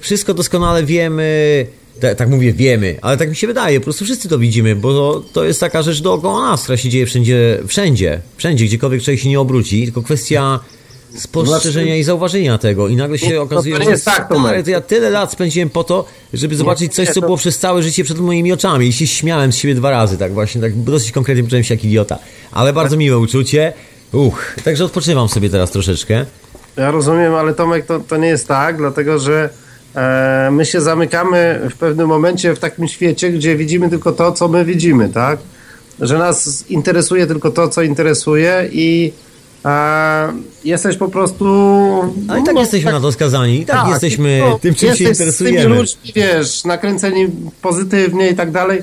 wszystko 0.00 0.34
doskonale 0.34 0.84
wiemy. 0.84 1.66
Tak, 2.00 2.14
tak 2.18 2.28
mówię, 2.28 2.52
wiemy, 2.52 2.96
ale 3.02 3.16
tak 3.16 3.28
mi 3.28 3.36
się 3.36 3.46
wydaje, 3.46 3.80
po 3.80 3.84
prostu 3.84 4.04
wszyscy 4.04 4.28
to 4.28 4.38
widzimy, 4.38 4.76
bo 4.76 5.20
to 5.32 5.44
jest 5.44 5.60
taka 5.60 5.82
rzecz 5.82 6.02
dookoła 6.02 6.50
nas, 6.50 6.62
która 6.62 6.76
się 6.78 6.88
dzieje 6.88 7.06
wszędzie, 7.06 7.58
wszędzie, 7.66 8.20
wszędzie, 8.36 8.64
gdziekolwiek 8.64 9.02
człowiek 9.02 9.20
się 9.20 9.28
nie 9.28 9.40
obróci, 9.40 9.84
tylko 9.84 10.02
kwestia 10.02 10.60
spostrzeżenia 11.16 11.96
i 11.96 12.02
zauważenia 12.02 12.58
tego. 12.58 12.88
I 12.88 12.96
nagle 12.96 13.18
się 13.18 13.30
to- 13.30 13.42
okazuje, 13.42 13.76
to 13.78 13.84
że 13.84 13.90
jest 13.90 14.04
tak, 14.04 14.26
stary, 14.40 14.62
to 14.64 14.70
ja 14.70 14.80
tyle 14.80 15.10
lat 15.10 15.32
spędziłem 15.32 15.70
po 15.70 15.84
to, 15.84 16.04
żeby 16.34 16.56
zobaczyć 16.56 16.94
coś, 16.94 17.08
co 17.08 17.14
to- 17.14 17.20
było 17.20 17.36
przez 17.36 17.58
całe 17.58 17.82
życie 17.82 18.04
przed 18.04 18.18
moimi 18.18 18.52
oczami. 18.52 18.86
I 18.86 18.92
się 18.92 19.06
śmiałem 19.06 19.52
z 19.52 19.56
siebie 19.56 19.74
dwa 19.74 19.90
razy, 19.90 20.18
tak 20.18 20.32
właśnie, 20.32 20.60
tak 20.60 20.82
dosyć 20.82 21.12
konkretnie 21.12 21.42
poczułem 21.44 21.64
się 21.64 21.74
jak 21.74 21.84
idiota, 21.84 22.18
ale 22.52 22.72
bardzo 22.72 22.96
miłe 22.96 23.18
uczucie, 23.18 23.72
uch, 24.12 24.54
także 24.64 24.84
odpoczywam 24.84 25.28
sobie 25.28 25.50
teraz 25.50 25.70
troszeczkę. 25.70 26.26
Ja 26.76 26.90
rozumiem, 26.90 27.34
ale 27.34 27.54
Tomek, 27.54 27.86
to, 27.86 28.00
to 28.00 28.16
nie 28.16 28.28
jest 28.28 28.48
tak, 28.48 28.76
dlatego 28.76 29.18
że 29.18 29.50
my 30.50 30.64
się 30.64 30.80
zamykamy 30.80 31.60
w 31.70 31.76
pewnym 31.78 32.08
momencie 32.08 32.54
w 32.54 32.58
takim 32.58 32.88
świecie, 32.88 33.30
gdzie 33.30 33.56
widzimy 33.56 33.90
tylko 33.90 34.12
to, 34.12 34.32
co 34.32 34.48
my 34.48 34.64
widzimy, 34.64 35.08
tak? 35.08 35.38
Że 36.00 36.18
nas 36.18 36.64
interesuje 36.70 37.26
tylko 37.26 37.50
to, 37.50 37.68
co 37.68 37.82
interesuje 37.82 38.68
i 38.72 39.12
e, 39.64 40.32
jesteś 40.64 40.96
po 40.96 41.08
prostu... 41.08 41.44
Ale 42.28 42.40
i 42.40 42.44
tak 42.44 42.54
no, 42.54 42.60
jesteśmy 42.60 42.92
na 42.92 43.00
to 43.00 43.12
skazani, 43.12 43.60
i 43.60 43.66
tak, 43.66 43.88
jesteśmy 43.88 44.38
no, 44.40 44.58
tym, 44.58 44.74
czym 44.74 44.96
się 44.96 45.04
jesteś 45.04 45.16
Z 45.16 45.20
interesujemy. 45.20 45.62
tymi 45.62 45.74
ludźmi, 45.74 46.12
wiesz, 46.14 46.64
nakręceni 46.64 47.26
pozytywnie 47.62 48.30
i 48.30 48.34
tak 48.34 48.50
dalej 48.50 48.82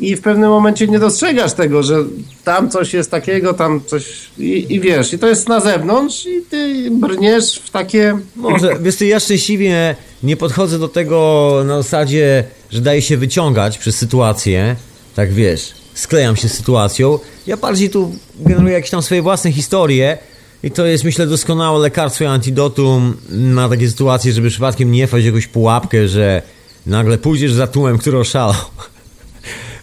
i 0.00 0.16
w 0.16 0.20
pewnym 0.20 0.50
momencie 0.50 0.86
nie 0.86 0.98
dostrzegasz 0.98 1.52
tego, 1.52 1.82
że 1.82 2.04
tam 2.44 2.70
coś 2.70 2.94
jest 2.94 3.10
takiego, 3.10 3.54
tam 3.54 3.80
coś 3.86 4.30
i, 4.38 4.66
i 4.68 4.80
wiesz, 4.80 5.12
i 5.12 5.18
to 5.18 5.28
jest 5.28 5.48
na 5.48 5.60
zewnątrz 5.60 6.26
i 6.26 6.42
ty 6.50 6.90
brniesz 6.90 7.58
w 7.64 7.70
takie... 7.70 8.18
Może, 8.36 8.78
wiesz 8.80 8.96
ty, 8.96 9.06
ja 9.06 9.20
szczęśliwie 9.20 9.96
nie 10.22 10.36
podchodzę 10.36 10.78
do 10.78 10.88
tego 10.88 11.62
na 11.66 11.82
zasadzie, 11.82 12.44
że 12.70 12.80
daje 12.80 13.02
się 13.02 13.16
wyciągać 13.16 13.78
przez 13.78 13.96
sytuację, 13.96 14.76
tak 15.14 15.32
wiesz, 15.32 15.72
sklejam 15.94 16.36
się 16.36 16.48
z 16.48 16.54
sytuacją. 16.54 17.18
Ja 17.46 17.56
bardziej 17.56 17.90
tu 17.90 18.12
generuję 18.40 18.74
jakieś 18.74 18.90
tam 18.90 19.02
swoje 19.02 19.22
własne 19.22 19.52
historie 19.52 20.18
i 20.62 20.70
to 20.70 20.86
jest, 20.86 21.04
myślę, 21.04 21.26
doskonałe 21.26 21.78
lekarstwo 21.78 22.24
i 22.24 22.26
antidotum 22.26 23.16
na 23.28 23.68
takie 23.68 23.88
sytuacje, 23.88 24.32
żeby 24.32 24.50
przypadkiem 24.50 24.92
nie 24.92 25.06
wpaść 25.06 25.26
jakąś 25.26 25.46
pułapkę, 25.46 26.08
że 26.08 26.42
nagle 26.86 27.18
pójdziesz 27.18 27.52
za 27.52 27.66
tłumem, 27.66 27.98
który 27.98 28.18
oszalał. 28.18 28.54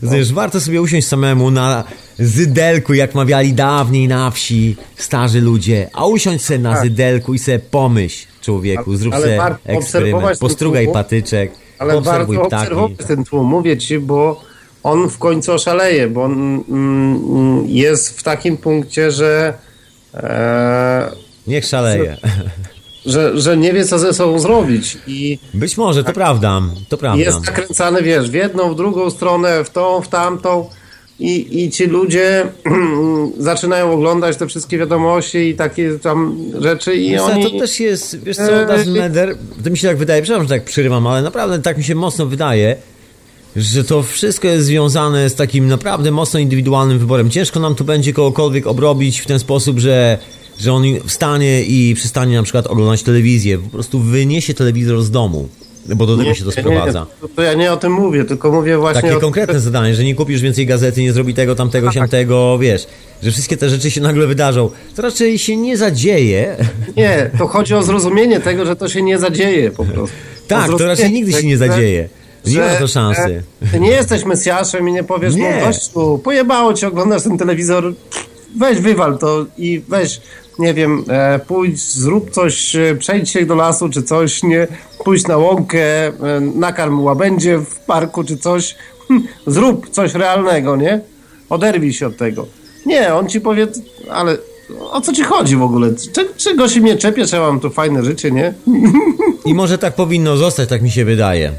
Wiesz, 0.03 0.33
warto 0.33 0.61
sobie 0.61 0.81
usiąść 0.81 1.07
samemu 1.07 1.51
na 1.51 1.83
zydelku, 2.19 2.93
jak 2.93 3.15
mawiali 3.15 3.53
dawniej 3.53 4.07
na 4.07 4.31
wsi 4.31 4.75
starzy 4.95 5.41
ludzie, 5.41 5.89
a 5.93 6.05
usiąść 6.05 6.45
sobie 6.45 6.59
na 6.59 6.73
Tak. 6.73 6.83
zydelku 6.83 7.33
i 7.33 7.39
sobie 7.39 7.59
pomyśl, 7.59 8.27
człowieku, 8.41 8.95
zrób 8.95 9.13
Ale 9.13 9.23
obserwować 9.25 9.57
eksperyment, 9.65 10.39
postrugaj 10.39 10.83
tłum, 10.85 10.93
patyczek, 10.93 11.51
Ale 11.79 11.93
poobserwuj 11.93 12.35
warto 12.37 12.47
ptaki. 12.47 12.63
obserwować 12.63 13.07
ten 13.07 13.23
tłum, 13.23 13.47
mówię 13.47 13.77
ci, 13.77 13.99
bo 13.99 14.41
on 14.83 15.09
w 15.09 15.17
końcu 15.17 15.51
oszaleje, 15.53 16.07
bo 16.07 16.23
on 16.23 16.63
mm, 16.69 17.63
jest 17.67 18.19
w 18.19 18.23
takim 18.23 18.57
punkcie, 18.57 19.11
że, 19.11 19.53
e, 20.13 21.11
Niech 21.47 21.65
szaleje. 21.65 22.17
Że, 23.05 23.41
że 23.41 23.57
nie 23.57 23.73
wie, 23.73 23.85
co 23.85 23.99
ze 23.99 24.13
sobą 24.13 24.39
zrobić 24.39 24.97
i 25.07 25.39
Być 25.53 25.77
może, 25.77 26.03
to 26.03 26.13
prawda, 26.13 26.61
to 26.89 26.97
prawda. 26.97 27.23
jest 27.23 27.45
nakręcany, 27.45 28.01
wiesz, 28.01 28.29
w 28.29 28.33
jedną, 28.33 28.73
w 28.73 28.75
drugą 28.75 29.09
stronę, 29.09 29.63
w 29.63 29.69
tą, 29.69 30.01
w 30.01 30.07
tamtą 30.07 30.69
i, 31.19 31.63
i 31.63 31.71
ci 31.71 31.85
ludzie 31.85 32.45
zaczynają 33.37 33.91
oglądać 33.93 34.37
te 34.37 34.47
wszystkie 34.47 34.77
wiadomości 34.77 35.37
i 35.37 35.55
takie 35.55 35.99
tam 35.99 36.37
rzeczy 36.59 36.95
i 36.95 37.11
Wiesz 37.11 37.21
oni... 37.21 37.43
To 37.43 37.59
też 37.59 37.79
jest, 37.79 38.23
wiesz 38.23 38.37
co, 38.37 38.61
Eee, 38.61 38.67
Doesn't 38.67 39.01
Matter, 39.01 39.37
to 39.63 39.69
mi 39.69 39.77
się 39.77 39.87
tak 39.87 39.97
wydaje, 39.97 40.21
przepraszam, 40.21 40.47
że 40.47 40.53
tak 40.53 40.63
przerywam, 40.63 41.07
ale 41.07 41.21
naprawdę 41.21 41.59
tak 41.59 41.77
mi 41.77 41.83
się 41.83 41.95
mocno 41.95 42.25
wydaje, 42.25 42.75
że 43.55 43.83
to 43.83 44.03
wszystko 44.03 44.47
jest 44.47 44.65
związane 44.65 45.29
z 45.29 45.35
takim 45.35 45.67
naprawdę 45.67 46.11
mocno 46.11 46.39
indywidualnym 46.39 46.99
wyborem. 46.99 47.29
Ciężko 47.29 47.59
nam 47.59 47.75
tu 47.75 47.83
będzie 47.83 48.13
kogokolwiek 48.13 48.67
obrobić 48.67 49.19
w 49.19 49.25
ten 49.25 49.39
sposób, 49.39 49.79
że, 49.79 50.17
że 50.61 50.73
on 50.73 50.83
wstanie 51.05 51.63
i 51.63 51.95
przestanie 51.95 52.37
na 52.37 52.43
przykład 52.43 52.67
oglądać 52.67 53.03
telewizję, 53.03 53.57
po 53.57 53.69
prostu 53.69 53.99
wyniesie 53.99 54.53
telewizor 54.53 55.01
z 55.03 55.11
domu, 55.11 55.49
bo 55.95 56.05
do 56.05 56.17
tego 56.17 56.29
Nie, 56.29 56.35
się 56.35 56.43
to 56.43 56.49
nie, 56.49 56.61
sprowadza. 56.61 57.05
to, 57.21 57.27
to 57.27 57.41
ja 57.41 57.53
nie 57.53 57.71
o 57.73 57.77
tym 57.77 57.91
mówię, 57.91 58.25
tylko 58.25 58.51
mówię 58.51 58.77
właśnie 58.77 59.01
Takie 59.01 59.17
o 59.17 59.19
konkretne 59.19 59.59
zadanie, 59.59 59.95
że 59.95 60.03
nie 60.03 60.15
kupisz 60.15 60.41
więcej 60.41 60.65
gazety, 60.65 61.01
nie 61.01 61.13
zrobi 61.13 61.33
tego, 61.33 61.55
tamtego, 61.55 61.91
siamtego, 61.91 62.57
wiesz, 62.57 62.87
że 63.23 63.31
wszystkie 63.31 63.57
te 63.57 63.69
rzeczy 63.69 63.91
się 63.91 64.01
nagle 64.01 64.27
wydarzą. 64.27 64.69
To 64.95 65.01
raczej 65.01 65.39
się 65.39 65.57
nie 65.57 65.77
zadzieje. 65.77 66.55
Nie, 66.97 67.29
to 67.37 67.47
chodzi 67.47 67.73
o 67.73 67.83
zrozumienie 67.83 68.39
tego, 68.39 68.65
że 68.65 68.75
to 68.75 68.89
się 68.89 69.01
nie 69.01 69.19
zadzieje 69.19 69.71
po 69.71 69.85
prostu. 69.85 70.15
Tak, 70.47 70.67
to 70.77 70.87
raczej 70.87 71.11
nigdy 71.11 71.31
się 71.31 71.47
nie 71.47 71.57
zadzieje. 71.57 72.09
Nie 72.45 72.57
ma 72.57 72.75
to 72.75 72.87
szansy. 72.87 73.43
Ty 73.71 73.79
nie 73.79 73.89
jesteś 73.89 74.25
Mesjaszem 74.25 74.89
i 74.89 74.93
nie 74.93 75.03
powiesz, 75.03 75.35
Nie. 75.35 75.59
no 75.59 75.65
gościu, 75.65 76.21
pojebało 76.23 76.73
ci, 76.73 76.85
oglądasz 76.85 77.23
ten 77.23 77.37
telewizor, 77.37 77.93
weź 78.59 78.79
wywal 78.79 79.17
to 79.17 79.45
i 79.57 79.81
weź, 79.87 80.21
nie 80.59 80.73
wiem, 80.73 81.03
e, 81.09 81.39
pójdź, 81.39 81.93
zrób 81.93 82.31
coś, 82.31 82.75
e, 82.75 82.95
przejdź 82.95 83.29
się 83.29 83.45
do 83.45 83.55
lasu 83.55 83.89
czy 83.89 84.03
coś, 84.03 84.43
nie, 84.43 84.67
pójdź 85.03 85.27
na 85.27 85.37
łąkę, 85.37 86.07
e, 86.07 86.11
nakarm 86.55 86.99
łabędzie 86.99 87.57
w 87.57 87.79
parku 87.79 88.23
czy 88.23 88.37
coś, 88.37 88.75
hm, 89.07 89.27
zrób 89.47 89.89
coś 89.89 90.13
realnego, 90.13 90.75
nie? 90.75 91.01
Oderwij 91.49 91.93
się 91.93 92.07
od 92.07 92.17
tego. 92.17 92.45
Nie, 92.85 93.15
on 93.15 93.29
ci 93.29 93.41
powie, 93.41 93.67
ale 94.11 94.37
o 94.91 95.01
co 95.01 95.13
ci 95.13 95.23
chodzi 95.23 95.55
w 95.55 95.61
ogóle? 95.61 95.93
Czego 96.37 96.69
się 96.69 96.81
mnie 96.81 96.95
czepiesz, 96.97 97.31
ja 97.31 97.39
mam 97.39 97.59
tu 97.59 97.69
fajne 97.69 98.03
życie, 98.03 98.31
nie? 98.31 98.53
I 99.45 99.53
może 99.53 99.77
tak 99.77 99.95
powinno 99.95 100.37
zostać, 100.37 100.69
tak 100.69 100.81
mi 100.81 100.91
się 100.91 101.05
wydaje. 101.05 101.51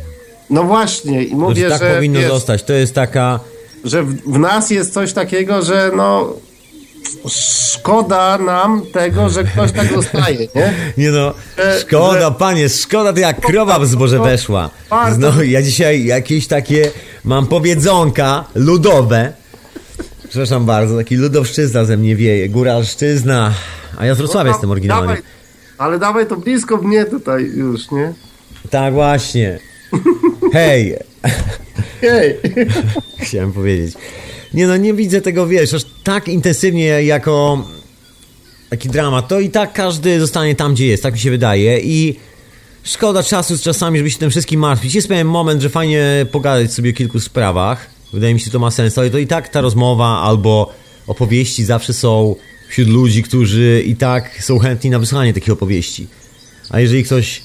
No 0.51 0.65
właśnie, 0.65 1.25
i 1.25 1.37
mówię, 1.37 1.63
Że 1.63 1.71
tak 1.71 1.81
że, 1.81 1.95
powinno 1.95 2.21
wiesz, 2.21 2.29
zostać. 2.29 2.63
To 2.63 2.73
jest 2.73 2.95
taka. 2.95 3.41
że 3.85 4.03
w, 4.03 4.33
w 4.33 4.39
nas 4.39 4.71
jest 4.71 4.93
coś 4.93 5.13
takiego, 5.13 5.63
że 5.63 5.91
no 5.97 6.33
szkoda 7.29 8.39
nam 8.39 8.83
tego, 8.93 9.29
że 9.31 9.45
ktoś 9.45 9.73
tak 9.73 9.93
zostaje, 9.93 10.49
nie? 10.55 10.75
Nie 10.99 11.11
no, 11.11 11.35
Że- 11.59 11.81
szkoda, 11.81 12.21
że- 12.21 12.35
panie, 12.39 12.69
szkoda 12.69 13.13
to 13.13 13.21
jak 13.21 13.41
krowa 13.41 13.79
w 13.79 13.87
zboże 13.87 14.19
weszła. 14.19 14.71
No, 15.19 15.43
ja 15.43 15.63
dzisiaj 15.63 16.05
jakieś 16.05 16.47
takie 16.47 16.91
mam 17.25 17.47
powiedzonka 17.47 18.45
ludowe. 18.55 19.33
Przepraszam 20.29 20.67
bardzo, 20.67 20.97
taki 20.97 21.17
ludowszczyzna 21.17 21.85
ze 21.85 21.97
mnie 21.97 22.17
wieje, 22.17 22.49
góralszczyzna. 22.49 23.53
A 23.97 24.07
ja 24.07 24.15
z 24.15 24.19
Wrocławia 24.19 24.51
jestem 24.51 24.71
oryginalnie. 24.71 25.07
Dawaj, 25.09 25.23
ale 25.79 25.99
dawaj 25.99 26.27
to 26.27 26.37
blisko 26.37 26.77
mnie 26.77 27.05
tutaj 27.05 27.45
już, 27.45 27.91
nie? 27.91 28.13
Tak 28.71 28.95
właśnie. 28.95 29.59
Hej, 30.53 30.97
Hej! 32.01 32.37
chciałem 33.23 33.53
powiedzieć. 33.53 33.95
Nie 34.55 34.67
no, 34.67 34.77
nie 34.77 34.95
widzę 34.95 35.21
tego, 35.21 35.47
wiesz, 35.47 35.75
aż 35.75 35.83
tak 36.05 36.29
intensywnie 36.29 36.85
jako 36.85 37.65
taki 38.71 38.89
dramat. 38.89 39.29
To 39.29 39.41
i 39.41 39.51
tak 39.51 39.73
każdy 39.73 40.21
zostanie 40.21 40.55
tam, 40.55 40.75
gdzie 40.75 40.87
jest, 40.87 41.03
tak 41.03 41.15
mi 41.15 41.21
się 41.21 41.31
wydaje 41.31 41.81
i 41.81 42.17
szkoda 42.83 43.23
czasu 43.23 43.57
z 43.57 43.63
czasami, 43.63 43.99
żeby 43.99 44.11
się 44.11 44.19
tym 44.19 44.31
wszystkim 44.31 44.61
martwić. 44.61 44.95
Jest 44.95 45.09
pewien 45.09 45.27
moment, 45.27 45.63
że 45.63 45.69
fajnie 45.69 46.27
pogadać 46.31 46.73
sobie 46.73 46.91
o 46.91 46.93
kilku 46.93 47.21
sprawach. 47.21 47.87
Wydaje 48.13 48.35
mi 48.35 48.41
się, 48.41 48.45
że 48.45 48.51
to 48.51 48.59
ma 48.59 48.71
sens, 48.71 48.99
ale 48.99 49.11
to 49.11 49.19
i 49.19 49.27
tak 49.27 49.49
ta 49.49 49.61
rozmowa 49.61 50.21
albo 50.23 50.73
opowieści 51.07 51.65
zawsze 51.65 51.93
są 51.93 52.37
wśród 52.69 52.89
ludzi, 52.89 53.23
którzy 53.23 53.83
i 53.87 53.97
tak 53.97 54.43
są 54.43 54.59
chętni 54.59 54.91
na 54.91 54.99
wysłuchanie 54.99 55.35
takich 55.35 55.53
opowieści. 55.53 56.07
A 56.71 56.81
jeżeli 56.81 57.05
ktoś 57.05 57.43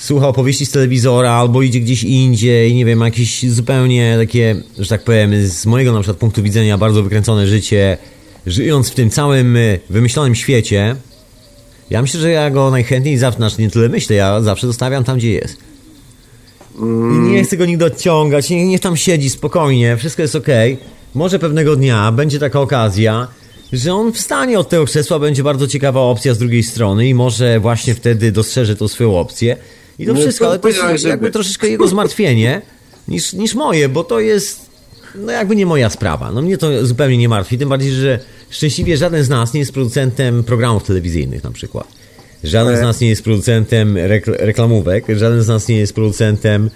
słucha 0.00 0.28
opowieści 0.28 0.66
z 0.66 0.70
telewizora 0.70 1.32
albo 1.32 1.62
idzie 1.62 1.80
gdzieś 1.80 2.04
indziej, 2.04 2.74
nie 2.74 2.84
wiem, 2.84 3.00
jakieś 3.00 3.50
zupełnie 3.50 4.16
takie, 4.18 4.62
że 4.78 4.88
tak 4.88 5.04
powiem, 5.04 5.46
z 5.46 5.66
mojego 5.66 5.92
na 5.92 6.00
przykład 6.00 6.16
punktu 6.16 6.42
widzenia 6.42 6.78
bardzo 6.78 7.02
wykręcone 7.02 7.46
życie, 7.46 7.98
żyjąc 8.46 8.90
w 8.90 8.94
tym 8.94 9.10
całym 9.10 9.56
y, 9.56 9.80
wymyślonym 9.90 10.34
świecie, 10.34 10.96
ja 11.90 12.02
myślę, 12.02 12.20
że 12.20 12.30
ja 12.30 12.50
go 12.50 12.70
najchętniej 12.70 13.18
zawsze, 13.18 13.36
znaczy 13.36 13.62
nie 13.62 13.70
tyle 13.70 13.88
myślę, 13.88 14.16
ja 14.16 14.40
zawsze 14.40 14.66
zostawiam 14.66 15.04
tam, 15.04 15.18
gdzie 15.18 15.32
jest. 15.32 15.56
I 16.78 17.30
nie 17.30 17.44
chcę 17.44 17.56
go 17.56 17.66
nigdy 17.66 17.84
odciągać, 17.84 18.50
niech, 18.50 18.68
niech 18.68 18.80
tam 18.80 18.96
siedzi 18.96 19.30
spokojnie, 19.30 19.96
wszystko 19.96 20.22
jest 20.22 20.36
okej. 20.36 20.78
Może 21.14 21.38
pewnego 21.38 21.76
dnia 21.76 22.12
będzie 22.12 22.38
taka 22.38 22.60
okazja, 22.60 23.28
że 23.72 23.94
on 23.94 24.12
wstanie 24.12 24.58
od 24.58 24.68
tego 24.68 24.84
krzesła, 24.84 25.18
będzie 25.18 25.42
bardzo 25.42 25.66
ciekawa 25.66 26.00
opcja 26.00 26.34
z 26.34 26.38
drugiej 26.38 26.62
strony 26.62 27.08
i 27.08 27.14
może 27.14 27.60
właśnie 27.60 27.94
wtedy 27.94 28.32
dostrzeże 28.32 28.76
tą 28.76 28.88
swoją 28.88 29.18
opcję. 29.18 29.56
I 30.00 30.06
to 30.06 30.12
No, 30.12 30.20
wszystko, 30.20 30.46
ale 30.46 30.58
to 30.58 30.68
jest 30.68 30.80
żeby. 30.80 31.08
jakby 31.08 31.30
troszeczkę 31.30 31.68
jego 31.68 31.88
zmartwienie 31.88 32.62
niż, 33.08 33.32
niż 33.32 33.54
moje, 33.54 33.88
bo 33.88 34.04
to 34.04 34.20
jest 34.20 34.70
no 35.14 35.32
jakby 35.32 35.56
nie 35.56 35.66
moja 35.66 35.90
sprawa. 35.90 36.32
No 36.32 36.42
mnie 36.42 36.58
to 36.58 36.86
zupełnie 36.86 37.16
nie 37.18 37.28
martwi, 37.28 37.58
tym 37.58 37.68
bardziej, 37.68 37.92
że 37.92 38.18
szczęśliwie 38.50 38.96
żaden 38.96 39.24
z 39.24 39.28
nas 39.28 39.54
nie 39.54 39.60
jest 39.60 39.72
producentem 39.72 40.44
programów 40.44 40.84
telewizyjnych 40.84 41.44
na 41.44 41.50
przykład. 41.50 41.88
Żaden 42.44 42.76
z 42.76 42.80
nas 42.80 43.00
nie 43.00 43.08
jest 43.08 43.22
producentem 43.24 43.94
rekl- 43.94 44.36
reklamówek, 44.38 45.04
żaden 45.16 45.42
z 45.42 45.48
nas 45.48 45.68
nie 45.68 45.76
jest 45.78 45.92
producentem 45.94 46.70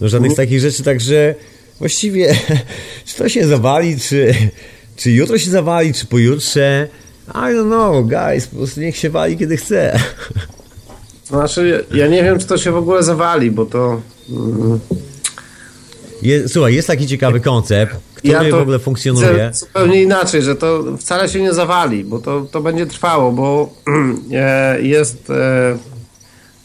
no, 0.00 0.08
żadnych 0.08 0.32
z 0.32 0.36
takich 0.36 0.60
rzeczy, 0.60 0.82
także 0.82 1.34
właściwie 1.78 2.36
czy 3.06 3.16
to 3.16 3.28
się 3.28 3.46
zawali, 3.46 4.00
czy, 4.00 4.34
czy 4.96 5.10
jutro 5.10 5.38
się 5.38 5.50
zawali, 5.50 5.94
czy 5.94 6.06
pojutrze, 6.06 6.88
I 7.28 7.30
don't 7.32 7.66
know, 7.66 8.06
guys, 8.08 8.46
po 8.46 8.56
prostu 8.56 8.80
niech 8.80 8.96
się 8.96 9.10
wali 9.10 9.36
kiedy 9.36 9.56
chce. 9.56 9.98
Znaczy, 11.28 11.84
ja 11.94 12.06
nie 12.06 12.22
wiem, 12.22 12.38
czy 12.38 12.46
to 12.46 12.58
się 12.58 12.72
w 12.72 12.76
ogóle 12.76 13.02
zawali, 13.02 13.50
bo 13.50 13.66
to... 13.66 14.00
mm, 14.30 14.78
Je, 16.22 16.48
słuchaj, 16.48 16.74
jest 16.74 16.88
taki 16.88 17.06
ciekawy 17.06 17.40
koncept, 17.40 17.96
który 18.14 18.50
w 18.50 18.54
ogóle 18.54 18.78
funkcjonuje. 18.78 19.50
zupełnie 19.54 20.02
inaczej, 20.02 20.42
że 20.42 20.54
to 20.56 20.84
wcale 20.98 21.28
się 21.28 21.42
nie 21.42 21.54
zawali, 21.54 22.04
bo 22.04 22.18
to, 22.18 22.40
to 22.50 22.60
będzie 22.60 22.86
trwało, 22.86 23.32
bo 23.32 23.70
e, 24.32 24.82
jest 24.82 25.30
e, 25.30 25.76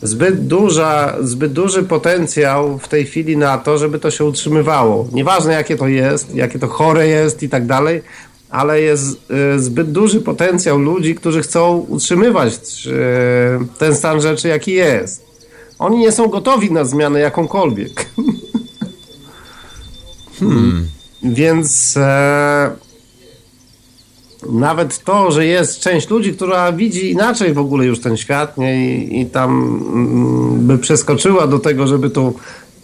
zbyt, 0.01 0.47
duża, 0.47 1.15
zbyt 1.21 1.53
duży 1.53 1.83
potencjał 1.83 2.77
w 2.79 2.87
tej 2.87 3.05
chwili 3.05 3.37
na 3.37 3.57
to, 3.57 3.77
żeby 3.77 3.99
to 3.99 4.11
się 4.11 4.25
utrzymywało. 4.25 5.07
Nieważne 5.13 5.53
jakie 5.53 5.77
to 5.77 5.87
jest, 5.87 6.35
jakie 6.35 6.59
to 6.59 6.67
chore 6.67 7.07
jest 7.07 7.43
i 7.43 7.49
tak 7.49 7.65
dalej, 7.65 8.01
ale 8.53 8.81
jest 8.81 9.31
e, 9.31 9.59
zbyt 9.59 9.91
duży 9.91 10.21
potencjał 10.21 10.79
ludzi, 10.79 11.15
którzy 11.15 11.41
chcą 11.41 11.77
utrzymywać 11.77 12.53
e, 12.53 13.65
ten 13.77 13.95
stan 13.95 14.21
rzeczy, 14.21 14.47
jaki 14.47 14.71
jest. 14.71 15.25
Oni 15.79 15.97
nie 15.97 16.11
są 16.11 16.27
gotowi 16.27 16.71
na 16.71 16.85
zmianę 16.85 17.19
jakąkolwiek. 17.19 18.05
Więc 21.23 21.97
e, 21.97 22.71
nawet 24.49 25.03
to, 25.03 25.31
że 25.31 25.45
jest 25.45 25.79
część 25.79 26.09
ludzi, 26.09 26.33
która 26.33 26.71
widzi 26.71 27.11
inaczej 27.11 27.53
w 27.53 27.59
ogóle 27.59 27.85
już 27.85 27.99
ten 27.99 28.17
świat 28.17 28.57
nie? 28.57 28.95
I, 28.95 29.21
i 29.21 29.25
tam 29.25 29.51
mm, 29.93 30.67
by 30.67 30.77
przeskoczyła 30.77 31.47
do 31.47 31.59
tego, 31.59 31.87
żeby 31.87 32.09
tu 32.09 32.33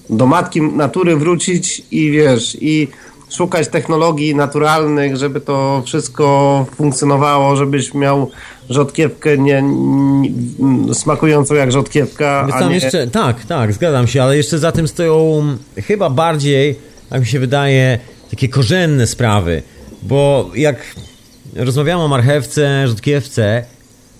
do 0.09 0.25
matki 0.25 0.61
natury 0.61 1.15
wrócić 1.17 1.81
i 1.91 2.11
wiesz, 2.11 2.57
i 2.61 2.87
szukać 3.29 3.67
technologii 3.67 4.35
naturalnych, 4.35 5.17
żeby 5.17 5.41
to 5.41 5.83
wszystko 5.85 6.65
funkcjonowało, 6.75 7.55
żebyś 7.55 7.93
miał 7.93 8.31
rzodkiewkę 8.69 9.37
nie, 9.37 9.61
nie, 9.63 10.93
smakującą 10.93 11.55
jak 11.55 11.71
rzodkiewka, 11.71 12.47
tam 12.59 12.69
nie... 12.69 12.75
jeszcze, 12.75 13.07
tak, 13.07 13.45
tak, 13.45 13.73
zgadzam 13.73 14.07
się, 14.07 14.23
ale 14.23 14.37
jeszcze 14.37 14.59
za 14.59 14.71
tym 14.71 14.87
stoją 14.87 15.43
chyba 15.77 16.09
bardziej, 16.09 16.79
jak 17.11 17.21
mi 17.21 17.27
się 17.27 17.39
wydaje, 17.39 17.99
takie 18.29 18.49
korzenne 18.49 19.07
sprawy. 19.07 19.61
Bo 20.03 20.49
jak 20.55 20.77
rozmawiamy 21.55 22.03
o 22.03 22.07
marchewce, 22.07 22.87
rzodkiewce, 22.87 23.63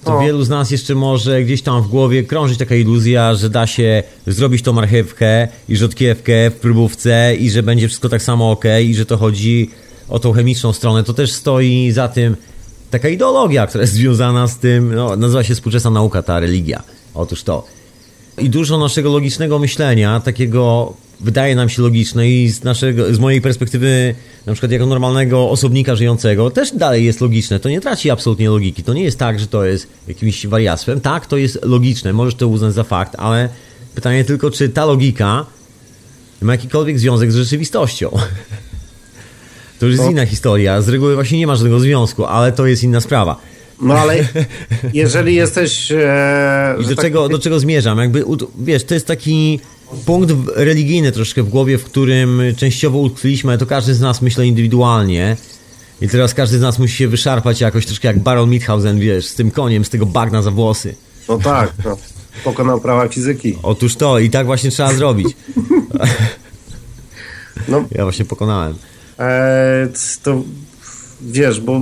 to 0.04 0.18
O. 0.18 0.22
wielu 0.22 0.44
z 0.44 0.50
nas 0.50 0.72
jeszcze 0.72 0.96
może 0.96 1.44
gdzieś 1.44 1.62
tam 1.62 1.84
w 1.84 1.88
głowie 1.88 2.24
krążyć 2.24 2.60
taka 2.60 2.76
iluzja, 2.76 3.36
że 3.36 3.50
da 3.50 3.68
się 3.68 4.04
zrobić 4.28 4.62
tą 4.62 4.74
marchewkę 4.74 5.48
i 5.70 5.78
rzodkiewkę 5.78 6.50
w 6.50 6.54
próbówce 6.54 7.36
i 7.36 7.50
że 7.50 7.64
będzie 7.64 7.88
wszystko 7.88 8.10
tak 8.10 8.22
samo 8.22 8.52
ok 8.52 8.66
i 8.84 8.96
że 8.96 9.06
to 9.06 9.18
chodzi 9.18 9.70
o 10.10 10.20
tą 10.20 10.32
chemiczną 10.32 10.74
stronę. 10.74 11.04
To 11.04 11.14
też 11.14 11.32
stoi 11.32 11.92
za 11.92 12.08
tym 12.08 12.36
taka 12.92 13.10
ideologia, 13.10 13.68
która 13.68 13.82
jest 13.82 13.94
związana 13.94 14.48
z 14.48 14.58
tym, 14.58 14.96
no, 14.96 15.16
nazywa 15.16 15.44
się 15.44 15.56
współczesna 15.56 15.90
nauka, 15.90 16.24
ta 16.24 16.40
religia. 16.40 16.84
Otóż 17.14 17.44
to. 17.44 17.66
I 18.38 18.50
dużo 18.50 18.78
naszego 18.78 19.10
logicznego 19.10 19.60
myślenia, 19.60 20.20
takiego 20.20 20.94
wydaje 21.20 21.56
nam 21.56 21.70
się 21.70 21.82
logiczne 21.82 22.30
i 22.30 22.50
z, 22.50 22.64
naszego, 22.64 23.14
z 23.14 23.20
mojej 23.20 23.42
perspektywy, 23.42 24.16
na 24.46 24.54
przykład 24.54 24.72
jako 24.72 24.86
normalnego 24.86 25.50
osobnika 25.50 25.96
żyjącego, 25.96 26.52
też 26.52 26.72
dalej 26.72 27.06
jest 27.06 27.22
logiczne. 27.22 27.60
To 27.60 27.70
nie 27.70 27.82
traci 27.82 28.10
absolutnie 28.12 28.50
logiki. 28.50 28.84
To 28.84 28.94
nie 28.94 29.04
jest 29.04 29.20
tak, 29.20 29.40
że 29.40 29.48
to 29.48 29.66
jest 29.66 29.88
jakimś 30.08 30.48
wariactwem. 30.48 31.02
Tak, 31.02 31.26
to 31.26 31.38
jest 31.38 31.60
logiczne, 31.64 32.14
możesz 32.14 32.36
to 32.36 32.48
uznać 32.48 32.74
za 32.74 32.84
fakt, 32.84 33.16
ale 33.18 33.50
pytanie 33.96 34.24
tylko, 34.24 34.52
czy 34.52 34.70
ta 34.70 34.86
logika 34.86 35.46
ma 36.42 36.52
jakikolwiek 36.52 37.00
związek 37.00 37.32
z 37.32 37.36
rzeczywistością. 37.36 38.10
To 39.80 39.86
już 39.86 39.94
jest 39.94 40.06
To- 40.06 40.12
inna 40.12 40.26
historia. 40.26 40.82
Z 40.82 40.90
reguły 40.90 41.16
właśnie 41.16 41.40
nie 41.40 41.48
ma 41.48 41.56
żadnego 41.56 41.80
związku, 41.80 42.26
ale 42.26 42.52
to 42.52 42.66
jest 42.66 42.84
inna 42.84 43.02
sprawa. 43.02 43.42
No 43.82 43.94
ale 43.94 44.28
jeżeli 44.94 45.36
jesteś... 45.36 45.92
E, 45.92 46.76
do 46.90 46.96
tak 46.96 47.06
czego, 47.06 47.30
do 47.30 47.40
czego 47.40 47.60
zmierzam? 47.60 47.98
Jakby, 47.98 48.24
wiesz, 48.60 48.84
to 48.84 48.94
jest 48.94 49.08
taki 49.08 49.60
punkt 50.06 50.34
religijny 50.56 51.12
troszkę 51.12 51.43
w 51.43 51.49
głowie, 51.49 51.78
w 51.78 51.84
którym 51.84 52.41
częściowo 52.58 52.97
utkwiliśmy, 52.97 53.52
ale 53.52 53.58
to 53.58 53.65
każdy 53.65 53.93
z 53.93 54.02
nas 54.02 54.21
myślę 54.21 54.47
indywidualnie. 54.47 55.38
I 56.02 56.08
teraz 56.08 56.34
każdy 56.34 56.58
z 56.58 56.62
nas 56.62 56.80
musi 56.80 56.95
się 56.95 57.08
wyszarpać 57.08 57.62
jakoś 57.62 57.86
troszkę 57.86 58.08
jak 58.08 58.19
Baron 58.19 58.49
Mithausen, 58.49 58.99
wiesz, 58.99 59.25
z 59.25 59.36
tym 59.36 59.52
koniem, 59.52 59.86
z 59.86 59.89
tego 59.89 60.06
bagna 60.06 60.41
za 60.41 60.52
włosy. 60.52 60.95
No 61.30 61.38
tak, 61.38 61.73
no. 61.86 61.97
pokonał 62.43 62.82
prawa 62.82 63.08
fizyki. 63.08 63.58
Otóż 63.63 63.95
to, 63.95 64.19
i 64.19 64.30
tak 64.30 64.45
właśnie 64.45 64.71
trzeba 64.71 64.93
zrobić. 64.93 65.28
No, 67.67 67.86
Ja 67.95 68.04
właśnie 68.04 68.25
pokonałem. 68.25 68.75
e, 69.19 69.88
to 70.23 70.43
wiesz, 71.21 71.62
bo 71.62 71.82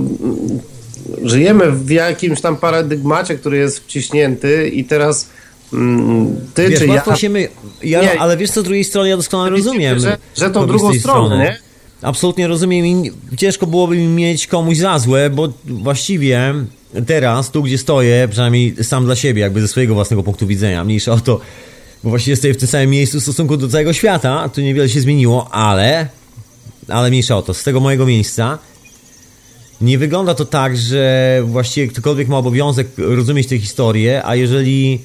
żyjemy 1.22 1.72
w 1.72 1.90
jakimś 1.90 2.40
tam 2.40 2.56
paradygmacie, 2.56 3.34
który 3.34 3.56
jest 3.56 3.78
wciśnięty 3.78 4.68
i 4.68 4.84
teraz 4.84 5.28
ty 6.54 6.68
Wiesz, 6.68 6.78
czy 6.80 6.86
ja... 6.86 7.16
się 7.16 7.28
my... 7.28 7.48
ja 7.82 8.02
Nie. 8.02 8.20
ale 8.20 8.36
wiesz 8.36 8.50
co, 8.50 8.60
z 8.60 8.64
drugiej 8.64 8.84
strony 8.84 9.08
ja 9.08 9.16
doskonale 9.16 9.50
rozumiem. 9.50 9.98
że- 10.00 10.16
że 10.36 10.50
tą 10.50 10.66
drugą 10.66 10.94
stronę, 10.94 11.38
nie? 11.38 11.58
Absolutnie 12.02 12.46
rozumiem 12.46 12.86
i 12.86 13.10
ciężko 13.36 13.66
byłoby 13.66 13.96
mi 13.96 14.06
mieć 14.06 14.46
komuś 14.46 14.76
za 14.76 14.98
złe, 14.98 15.30
bo 15.30 15.48
właściwie 15.64 16.54
teraz, 17.06 17.50
tu 17.50 17.62
gdzie 17.62 17.78
stoję, 17.78 18.28
przynajmniej 18.30 18.74
sam 18.84 19.04
dla 19.04 19.16
siebie, 19.16 19.40
jakby 19.42 19.60
ze 19.60 19.68
swojego 19.68 19.94
własnego 19.94 20.22
punktu 20.22 20.46
widzenia, 20.46 20.84
mniejsza 20.84 21.12
o 21.12 21.20
to, 21.20 21.40
bo 22.04 22.10
właściwie 22.10 22.36
stoję 22.36 22.54
w 22.54 22.56
tym 22.56 22.68
samym 22.68 22.90
miejscu 22.90 23.20
w 23.20 23.22
stosunku 23.22 23.56
do 23.56 23.68
całego 23.68 23.92
świata, 23.92 24.48
tu 24.48 24.60
niewiele 24.60 24.88
się 24.88 25.00
zmieniło, 25.00 25.48
ale, 25.54 26.08
ale 26.88 27.10
mniejsza 27.10 27.36
o 27.36 27.42
to, 27.42 27.54
z 27.54 27.62
tego 27.62 27.80
mojego 27.80 28.06
miejsca 28.06 28.58
nie 29.80 29.98
wygląda 29.98 30.34
to 30.34 30.44
tak, 30.44 30.76
że 30.76 31.40
właściwie 31.46 31.88
ktokolwiek 31.88 32.28
ma 32.28 32.36
obowiązek 32.38 32.88
rozumieć 32.96 33.46
tę 33.46 33.58
historię, 33.58 34.22
a 34.24 34.34
jeżeli 34.36 34.98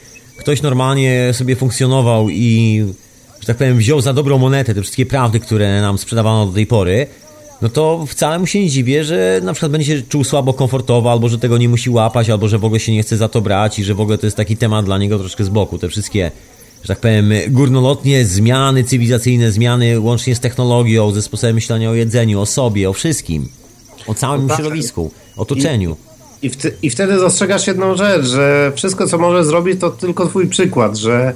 ktoś 0.44 0.62
normalnie 0.62 1.30
sobie 1.34 1.56
funkcjonował 1.56 2.30
i, 2.30 2.84
że 3.40 3.48
tak 3.48 3.58
powiem, 3.58 3.78
wziął 3.78 4.02
za 4.02 4.14
dobrą 4.14 4.38
monetę 4.38 4.74
te 4.74 4.82
wszystkie 4.82 5.06
prawdy, 5.06 5.40
które 5.40 5.82
nam 5.82 5.98
sprzedawano 5.98 6.46
do 6.46 6.52
tej 6.52 6.68
pory, 6.68 7.08
no 7.62 7.70
to 7.70 8.06
wcale 8.08 8.40
mu 8.40 8.46
się 8.48 8.60
nie 8.62 8.70
dziwię, 8.70 9.04
że 9.04 9.42
na 9.44 9.54
przykład 9.54 9.72
będzie 9.72 9.98
się 9.98 10.02
czuł 10.02 10.24
słabo 10.24 10.54
komfortowo, 10.54 11.12
albo 11.12 11.30
że 11.30 11.40
tego 11.40 11.58
nie 11.58 11.70
musi 11.70 11.90
łapać, 11.90 12.30
albo 12.30 12.48
że 12.48 12.58
w 12.58 12.66
ogóle 12.66 12.80
się 12.80 12.92
nie 12.92 13.04
chce 13.04 13.18
za 13.18 13.30
to 13.30 13.42
brać 13.42 13.80
i 13.80 13.84
że 13.84 13.94
w 13.94 14.02
ogóle 14.02 14.18
to 14.18 14.28
jest 14.28 14.38
taki 14.38 14.58
temat 14.58 14.86
dla 14.86 14.98
niego 14.98 15.20
troszkę 15.20 15.44
z 15.44 15.50
boku. 15.50 15.78
Te 15.78 15.90
wszystkie, 15.90 16.32
że 16.82 16.88
tak 16.88 17.00
powiem, 17.00 17.34
górnolotnie 17.48 18.26
zmiany 18.26 18.84
cywilizacyjne, 18.84 19.52
zmiany 19.52 20.00
łącznie 20.00 20.36
z 20.36 20.40
technologią, 20.40 21.12
ze 21.12 21.22
sposobem 21.22 21.56
myślenia 21.56 21.90
o 21.90 21.94
jedzeniu, 21.94 22.42
o 22.42 22.46
sobie, 22.46 22.90
o 22.90 22.94
wszystkim. 22.94 23.50
O 24.08 24.14
całym 24.14 24.42
No 24.42 24.48
tak. 24.48 24.58
środowisku, 24.58 25.12
otoczeniu. 25.38 25.92
I, 25.92 26.13
wty, 26.50 26.78
I 26.82 26.90
wtedy 26.90 27.16
dostrzegasz 27.16 27.68
jedną 27.68 27.96
rzecz, 27.96 28.26
że 28.26 28.72
wszystko, 28.76 29.08
co 29.08 29.18
może 29.18 29.46
zrobić, 29.46 29.80
to 29.82 29.90
tylko 29.90 30.26
twój 30.28 30.48
przykład, 30.48 30.98
że 30.98 31.34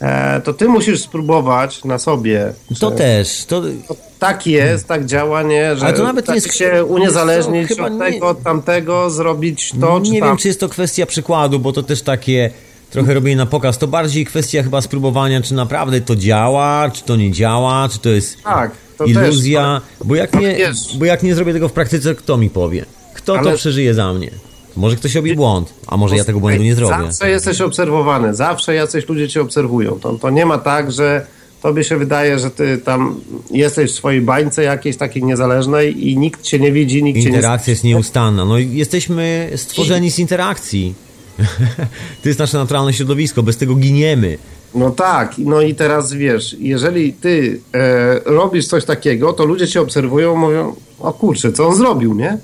e, 0.00 0.40
to 0.40 0.52
ty 0.54 0.68
musisz 0.68 1.00
spróbować 1.02 1.84
na 1.84 1.98
sobie. 1.98 2.52
To 2.80 2.90
też, 2.90 3.44
to... 3.44 3.62
Tak 4.18 4.46
jest, 4.46 4.88
tak 4.88 5.06
działa, 5.06 5.42
nie? 5.42 5.76
Że 5.76 5.86
Ale 5.86 5.96
to 5.96 6.02
nawet 6.04 6.26
tak 6.26 6.34
nie 6.36 6.42
jest- 6.42 6.56
się 6.56 6.84
uniezależnić 6.84 7.68
Chyba 7.68 7.86
od 7.86 7.92
nie- 7.92 7.98
tego, 7.98 8.28
od 8.28 8.42
tamtego, 8.42 9.10
zrobić 9.10 9.72
to, 9.80 10.00
czy 10.00 10.10
nie 10.10 10.22
wiem, 10.22 10.36
czy 10.36 10.48
jest 10.48 10.60
to 10.60 10.68
kwestia 10.68 11.06
przykładu, 11.06 11.58
bo 11.58 11.72
to 11.72 11.82
też 11.82 12.02
takie 12.02 12.50
trochę 12.90 13.14
robienie 13.14 13.36
na 13.36 13.46
pokaz. 13.46 13.78
To 13.78 13.86
bardziej 13.88 14.26
kwestia 14.26 14.62
chyba 14.62 14.80
spróbowania, 14.80 15.42
czy 15.42 15.54
naprawdę 15.54 16.00
to 16.00 16.16
działa, 16.16 16.90
czy 16.94 17.04
to 17.04 17.16
nie 17.16 17.32
działa, 17.32 17.88
czy 17.92 17.98
to 17.98 18.08
jest 18.08 18.42
Tak, 18.42 18.70
to 18.98 19.04
iluzja. 19.04 19.80
bo, 20.04 20.14
jak 20.14 20.30
to 20.30 20.40
nie, 20.40 20.58
bo 20.98 21.04
jak 21.04 21.22
nie 21.22 21.34
zrobię 21.34 21.52
tego 21.52 21.68
w 21.68 21.72
praktyce, 21.72 22.14
kto 22.14 22.36
mi 22.36 22.50
powie? 22.50 22.84
Kto 23.14 23.32
to 23.34 23.38
Ale- 23.38 23.56
przeżyje 23.56 23.94
za 23.94 24.12
mnie? 24.14 24.30
Może 24.76 24.96
ktoś 24.96 25.14
robi 25.14 25.36
błąd, 25.36 25.74
a 25.86 25.96
może 25.96 26.16
ja 26.16 26.24
tego 26.24 26.40
błędu 26.40 26.64
nie 26.64 26.74
zrobię. 26.74 26.94
Zawsze 27.04 27.30
jesteś 27.30 27.60
obserwowany, 27.60 28.34
zawsze 28.34 28.74
jacyś 28.74 29.08
ludzie 29.08 29.28
cię 29.28 29.42
obserwują. 29.42 29.98
To, 30.00 30.12
to 30.14 30.30
nie 30.30 30.46
ma 30.46 30.58
tak, 30.58 30.92
że 30.92 31.26
tobie 31.62 31.84
się 31.84 31.96
wydaje, 31.96 32.38
że 32.38 32.50
ty 32.50 32.78
tam 32.78 33.20
jesteś 33.50 33.90
w 33.90 33.94
swojej 33.94 34.20
bańce 34.20 34.62
jakiejś 34.62 34.96
takiej 34.96 35.24
niezależnej 35.24 36.08
i 36.08 36.18
nikt 36.18 36.42
cię 36.42 36.58
nie 36.58 36.72
widzi, 36.72 37.02
nikt 37.02 37.18
cię 37.18 37.30
nie... 37.30 37.36
Interakcja 37.36 37.70
jest 37.70 37.84
nieustanna. 37.84 38.44
No 38.44 38.58
jesteśmy 38.58 39.50
stworzeni 39.56 40.10
z 40.10 40.18
interakcji. 40.18 40.94
to 42.22 42.28
jest 42.28 42.38
nasze 42.38 42.58
naturalne 42.58 42.92
środowisko, 42.92 43.42
bez 43.42 43.56
tego 43.56 43.74
giniemy. 43.74 44.38
No 44.74 44.90
tak, 44.90 45.34
no 45.38 45.60
i 45.60 45.74
teraz 45.74 46.12
wiesz, 46.12 46.56
jeżeli 46.58 47.12
ty 47.12 47.60
e, 47.74 48.20
robisz 48.24 48.66
coś 48.66 48.84
takiego, 48.84 49.32
to 49.32 49.44
ludzie 49.44 49.68
cię 49.68 49.80
obserwują, 49.80 50.36
mówią, 50.36 50.74
o 51.00 51.12
kurczę, 51.12 51.52
co 51.52 51.68
on 51.68 51.74
zrobił, 51.76 52.14
nie? 52.14 52.38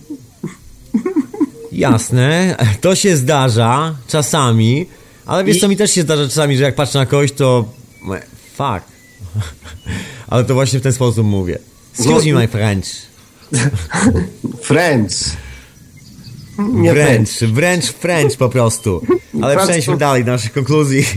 Jasne, 1.72 2.56
to 2.80 2.94
się 2.94 3.16
zdarza 3.16 3.94
czasami, 4.08 4.86
ale 5.26 5.44
wiesz 5.44 5.56
I- 5.56 5.60
co, 5.60 5.68
mi 5.68 5.76
też 5.76 5.90
się 5.92 6.02
zdarza 6.02 6.24
czasami, 6.24 6.56
że 6.56 6.62
jak 6.62 6.74
patrzę 6.74 6.98
na 6.98 7.06
kogoś, 7.06 7.32
to 7.32 7.64
fuck. 8.56 8.86
Ale 10.28 10.44
to 10.44 10.54
właśnie 10.54 10.78
w 10.78 10.82
ten 10.82 10.92
sposób 10.92 11.26
mówię. 11.26 11.58
Excuse 11.98 12.26
No- 12.26 12.34
me, 12.34 12.40
my 12.40 12.48
French. 12.48 12.86
Friends. 14.62 15.36
Nie 16.58 16.92
Wręcz, 16.92 17.30
French. 17.30 17.54
wręcz 17.54 17.84
French 17.84 18.36
po 18.36 18.48
prostu. 18.48 19.02
Ale 19.42 19.56
przejdźmy 19.66 19.96
dalej 19.96 20.24
do 20.24 20.32
naszych 20.32 20.52
konkluzji. 20.52 21.04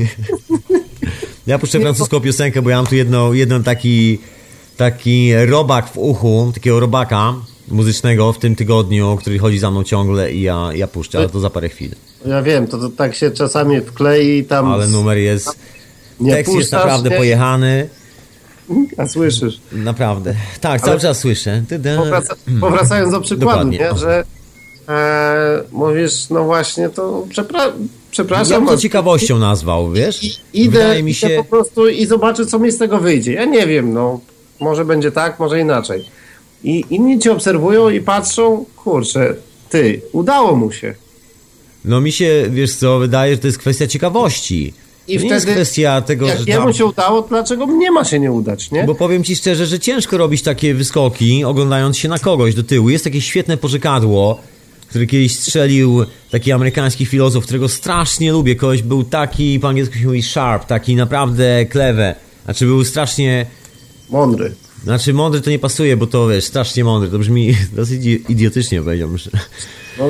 Ja 1.47 1.59
puszczę 1.59 1.79
francuską 1.79 2.19
piosenkę, 2.19 2.61
bo 2.61 2.69
ja 2.69 2.75
mam 2.77 2.87
tu 2.87 2.95
jedno, 2.95 3.33
jeden 3.33 3.63
taki, 3.63 4.19
taki 4.77 5.33
robak 5.45 5.89
w 5.93 5.97
uchu, 5.97 6.51
takiego 6.53 6.79
robaka 6.79 7.33
muzycznego 7.67 8.33
w 8.33 8.39
tym 8.39 8.55
tygodniu, 8.55 9.17
który 9.19 9.39
chodzi 9.39 9.59
za 9.59 9.71
mną 9.71 9.83
ciągle 9.83 10.31
i 10.33 10.41
ja, 10.41 10.69
ja 10.73 10.87
puszczę, 10.87 11.17
ale 11.17 11.29
to 11.29 11.39
za 11.39 11.49
parę 11.49 11.69
chwil. 11.69 11.91
Ja 12.25 12.41
wiem, 12.41 12.67
to, 12.67 12.77
to 12.77 12.89
tak 12.89 13.15
się 13.15 13.31
czasami 13.31 13.81
wklei 13.81 14.37
i 14.37 14.43
tam... 14.43 14.71
Ale 14.71 14.87
numer 14.87 15.17
jest... 15.17 15.59
Nie 16.19 16.31
Tekst 16.31 16.53
jest 16.53 16.71
naprawdę 16.71 17.09
nie? 17.09 17.17
pojechany. 17.17 17.89
A 18.97 19.07
słyszysz. 19.07 19.59
Naprawdę. 19.71 20.35
Tak, 20.61 20.81
cały 20.81 20.91
Ale- 20.91 21.01
czas 21.01 21.19
słyszę. 21.19 21.63
Powraca, 21.97 22.35
powracając 22.61 23.11
do 23.11 23.21
przykładu, 23.21 23.67
nie? 23.67 23.89
że 23.95 24.23
e, 24.89 25.63
mówisz, 25.71 26.29
no 26.29 26.43
właśnie, 26.43 26.89
to 26.89 27.25
przepra 27.29 27.65
Ja 27.65 27.71
przepraszam, 28.11 28.65
bym 28.65 28.75
to 28.75 28.81
ciekawością 28.81 29.39
nazwał, 29.39 29.91
wiesz? 29.91 30.41
idę, 30.53 30.71
Wydaje 30.79 31.03
mi 31.03 31.11
idę 31.11 31.19
się... 31.19 31.35
po 31.37 31.43
prostu 31.43 31.87
i 31.87 32.05
zobaczę, 32.05 32.45
co 32.45 32.59
mi 32.59 32.71
z 32.71 32.77
tego 32.77 32.97
wyjdzie. 32.97 33.33
Ja 33.33 33.45
nie 33.45 33.67
wiem, 33.67 33.93
no, 33.93 34.19
może 34.59 34.85
będzie 34.85 35.11
tak, 35.11 35.39
może 35.39 35.59
inaczej. 35.59 36.05
I 36.63 36.85
inni 36.89 37.19
cię 37.19 37.31
obserwują 37.31 37.89
i 37.89 38.01
patrzą, 38.01 38.65
kurczę, 38.75 39.35
ty, 39.69 40.01
udało 40.11 40.55
mu 40.55 40.71
się. 40.71 40.95
No 41.85 42.01
mi 42.01 42.11
się, 42.11 42.45
wiesz 42.49 42.75
co, 42.75 42.99
wydaje, 42.99 43.35
że 43.35 43.41
to 43.41 43.47
jest 43.47 43.59
kwestia 43.59 43.87
ciekawości. 43.87 44.73
I 45.07 45.17
to 45.17 45.23
nie 45.23 45.29
jest 45.29 45.45
wtedy, 45.45 45.55
kwestia 45.55 46.01
tego, 46.01 46.27
Jak 46.27 46.37
że 46.37 46.43
jemu 46.47 46.63
tam... 46.63 46.73
się 46.73 46.85
udało, 46.85 47.21
to 47.21 47.27
dlaczego 47.29 47.67
mnie 47.67 47.91
ma 47.91 48.03
się 48.03 48.19
nie 48.19 48.31
udać, 48.31 48.71
nie? 48.71 48.83
Bo 48.83 48.95
powiem 48.95 49.23
ci 49.23 49.35
szczerze, 49.35 49.65
że 49.65 49.79
ciężko 49.79 50.17
robić 50.17 50.41
takie 50.41 50.73
wyskoki, 50.73 51.43
oglądając 51.43 51.97
się 51.97 52.09
na 52.09 52.19
kogoś 52.19 52.55
do 52.55 52.63
tyłu. 52.63 52.89
Jest 52.89 53.03
takie 53.03 53.21
świetne 53.21 53.57
pożykadło, 53.57 54.39
który 54.89 55.07
kiedyś 55.07 55.39
strzelił 55.39 56.05
taki 56.31 56.51
amerykański 56.51 57.05
filozof, 57.05 57.43
którego 57.43 57.69
strasznie 57.69 58.31
lubię. 58.31 58.55
Kogoś 58.55 58.81
był 58.81 59.03
taki, 59.03 59.59
po 59.59 59.69
angielsku 59.69 59.95
się 59.95 60.05
mówi 60.05 60.23
sharp, 60.23 60.65
taki 60.65 60.95
naprawdę 60.95 61.65
clever. 61.71 62.15
Znaczy 62.45 62.65
był 62.65 62.83
strasznie... 62.83 63.45
Mądry. 64.09 64.55
Znaczy 64.85 65.13
mądry 65.13 65.41
to 65.41 65.49
nie 65.49 65.59
pasuje, 65.59 65.97
bo 65.97 66.07
to 66.07 66.27
wiesz, 66.27 66.43
strasznie 66.43 66.83
mądry. 66.83 67.09
To 67.09 67.19
brzmi 67.19 67.55
dosyć 67.75 68.05
idiotycznie 68.29 68.81
powiedziałbym. 68.81 69.17
No, 69.99 70.05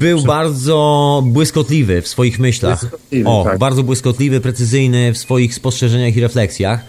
Był 0.00 0.22
bardzo 0.22 1.22
błyskotliwy 1.26 2.02
w 2.02 2.08
swoich 2.08 2.38
myślach. 2.38 2.86
O, 3.24 3.44
tak. 3.44 3.58
bardzo 3.58 3.82
błyskotliwy, 3.82 4.40
precyzyjny 4.40 5.12
w 5.12 5.18
swoich 5.18 5.54
spostrzeżeniach 5.54 6.16
i 6.16 6.20
refleksjach. 6.20 6.80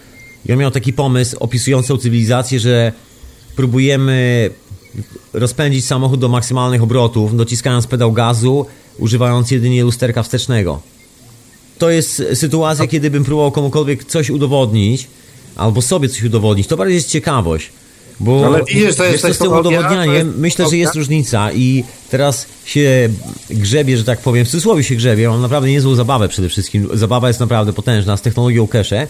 I 0.46 0.54
on 0.54 0.60
miał 0.60 0.72
taki 0.72 0.94
pomysł 0.94 1.38
opisujący 1.40 1.98
cywilizację, 1.98 2.60
że 2.60 2.92
próbujemy 3.56 4.50
rozpędzić 5.34 5.86
samochód 5.86 6.20
do 6.20 6.30
maksymalnych 6.30 6.84
obrotów, 6.84 7.38
dociskając 7.38 7.88
pedał 7.88 8.12
gazu, 8.12 8.66
używając 8.98 9.52
jedynie 9.52 9.84
lusterka 9.84 10.24
wstecznego. 10.24 10.82
To 11.78 11.90
jest 11.90 12.24
sytuacja, 12.34 12.88
kiedy 12.88 13.10
bym 13.10 13.24
próbował 13.24 13.52
komukolwiek 13.52 14.04
coś 14.06 14.30
udowodnić, 14.30 15.08
albo 15.56 15.82
sobie 15.82 16.10
coś 16.10 16.24
udowodnić. 16.24 16.68
To 16.68 16.78
bardziej 16.78 16.96
jest 16.96 17.10
ciekawość. 17.10 17.70
Bo 18.20 18.46
Ale 18.46 18.64
widzisz, 18.64 18.96
to 18.96 19.04
jest 19.04 19.26
wiesz, 19.26 19.36
z 19.36 19.40
tym 19.40 19.52
udowodnianiem, 19.52 20.14
jest 20.28 20.38
myślę, 20.38 20.70
że 20.70 20.78
jest 20.78 20.96
różnica 20.96 21.52
i 21.52 21.84
teraz 22.10 22.46
się 22.66 23.10
grzebie, 23.50 23.98
że 23.98 24.04
tak 24.04 24.20
powiem, 24.20 24.46
w 24.46 24.50
cudzysłowie 24.50 24.84
się 24.84 24.96
grzebie, 24.96 25.30
mam 25.30 25.42
naprawdę 25.42 25.70
niezłą 25.70 25.96
zabawę 25.96 26.30
przede 26.30 26.50
wszystkim. 26.50 26.90
Zabawa 26.94 27.28
jest 27.28 27.40
naprawdę 27.40 27.74
potężna 27.74 28.18
z 28.18 28.22
technologią 28.22 28.68
cache. 28.68 29.08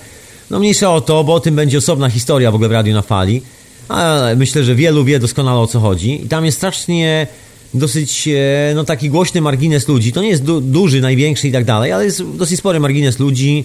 No 0.49 0.59
mniejsza 0.59 0.93
o 0.93 1.01
to, 1.01 1.23
bo 1.23 1.33
o 1.33 1.39
tym 1.39 1.55
będzie 1.55 1.77
osobna 1.77 2.09
historia 2.09 2.51
w 2.51 2.55
ogóle 2.55 2.69
w 2.69 2.71
Radiu 2.71 2.93
na 2.93 3.01
Fali. 3.01 3.41
Ale 3.87 4.35
myślę, 4.35 4.63
że 4.63 4.75
wielu 4.75 5.03
wie 5.03 5.19
doskonale 5.19 5.59
o 5.59 5.67
co 5.67 5.79
chodzi. 5.79 6.23
I 6.25 6.27
tam 6.27 6.45
jest 6.45 6.57
strasznie 6.57 7.27
dosyć, 7.73 8.27
e, 8.27 8.71
no 8.75 8.83
taki 8.83 9.09
głośny 9.09 9.41
margines 9.41 9.87
ludzi. 9.87 10.11
To 10.13 10.21
nie 10.21 10.29
jest 10.29 10.43
du- 10.43 10.61
duży, 10.61 11.01
największy 11.01 11.47
i 11.47 11.51
tak 11.51 11.65
dalej, 11.65 11.91
ale 11.91 12.05
jest 12.05 12.23
dosyć 12.23 12.59
spory 12.59 12.79
margines 12.79 13.19
ludzi, 13.19 13.63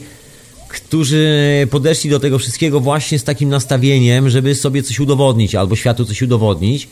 którzy 0.70 1.28
podeszli 1.70 2.10
do 2.10 2.20
tego 2.20 2.38
wszystkiego 2.38 2.80
właśnie 2.80 3.18
z 3.18 3.24
takim 3.24 3.48
nastawieniem, 3.48 4.30
żeby 4.30 4.54
sobie 4.54 4.82
coś 4.82 5.00
udowodnić 5.00 5.54
albo 5.54 5.76
światu 5.76 6.04
coś 6.04 6.22
udowodnić. 6.22 6.88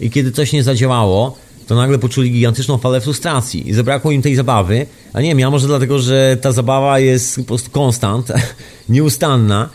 I 0.00 0.10
kiedy 0.10 0.32
coś 0.32 0.52
nie 0.52 0.62
zadziałało, 0.62 1.36
to 1.66 1.74
nagle 1.74 1.98
poczuli 1.98 2.30
gigantyczną 2.30 2.78
falę 2.78 3.00
frustracji 3.00 3.68
i 3.68 3.72
zabrakło 3.74 4.10
im 4.10 4.22
tej 4.22 4.36
zabawy. 4.36 4.86
A 5.12 5.20
nie 5.20 5.28
wiem, 5.28 5.38
ja 5.38 5.50
może 5.50 5.66
dlatego, 5.66 5.98
że 5.98 6.36
ta 6.40 6.52
zabawa 6.52 6.98
jest 6.98 7.36
po 7.36 7.42
prostu 7.44 7.70
konstant, 7.70 8.28
nieustanna. 8.88 9.68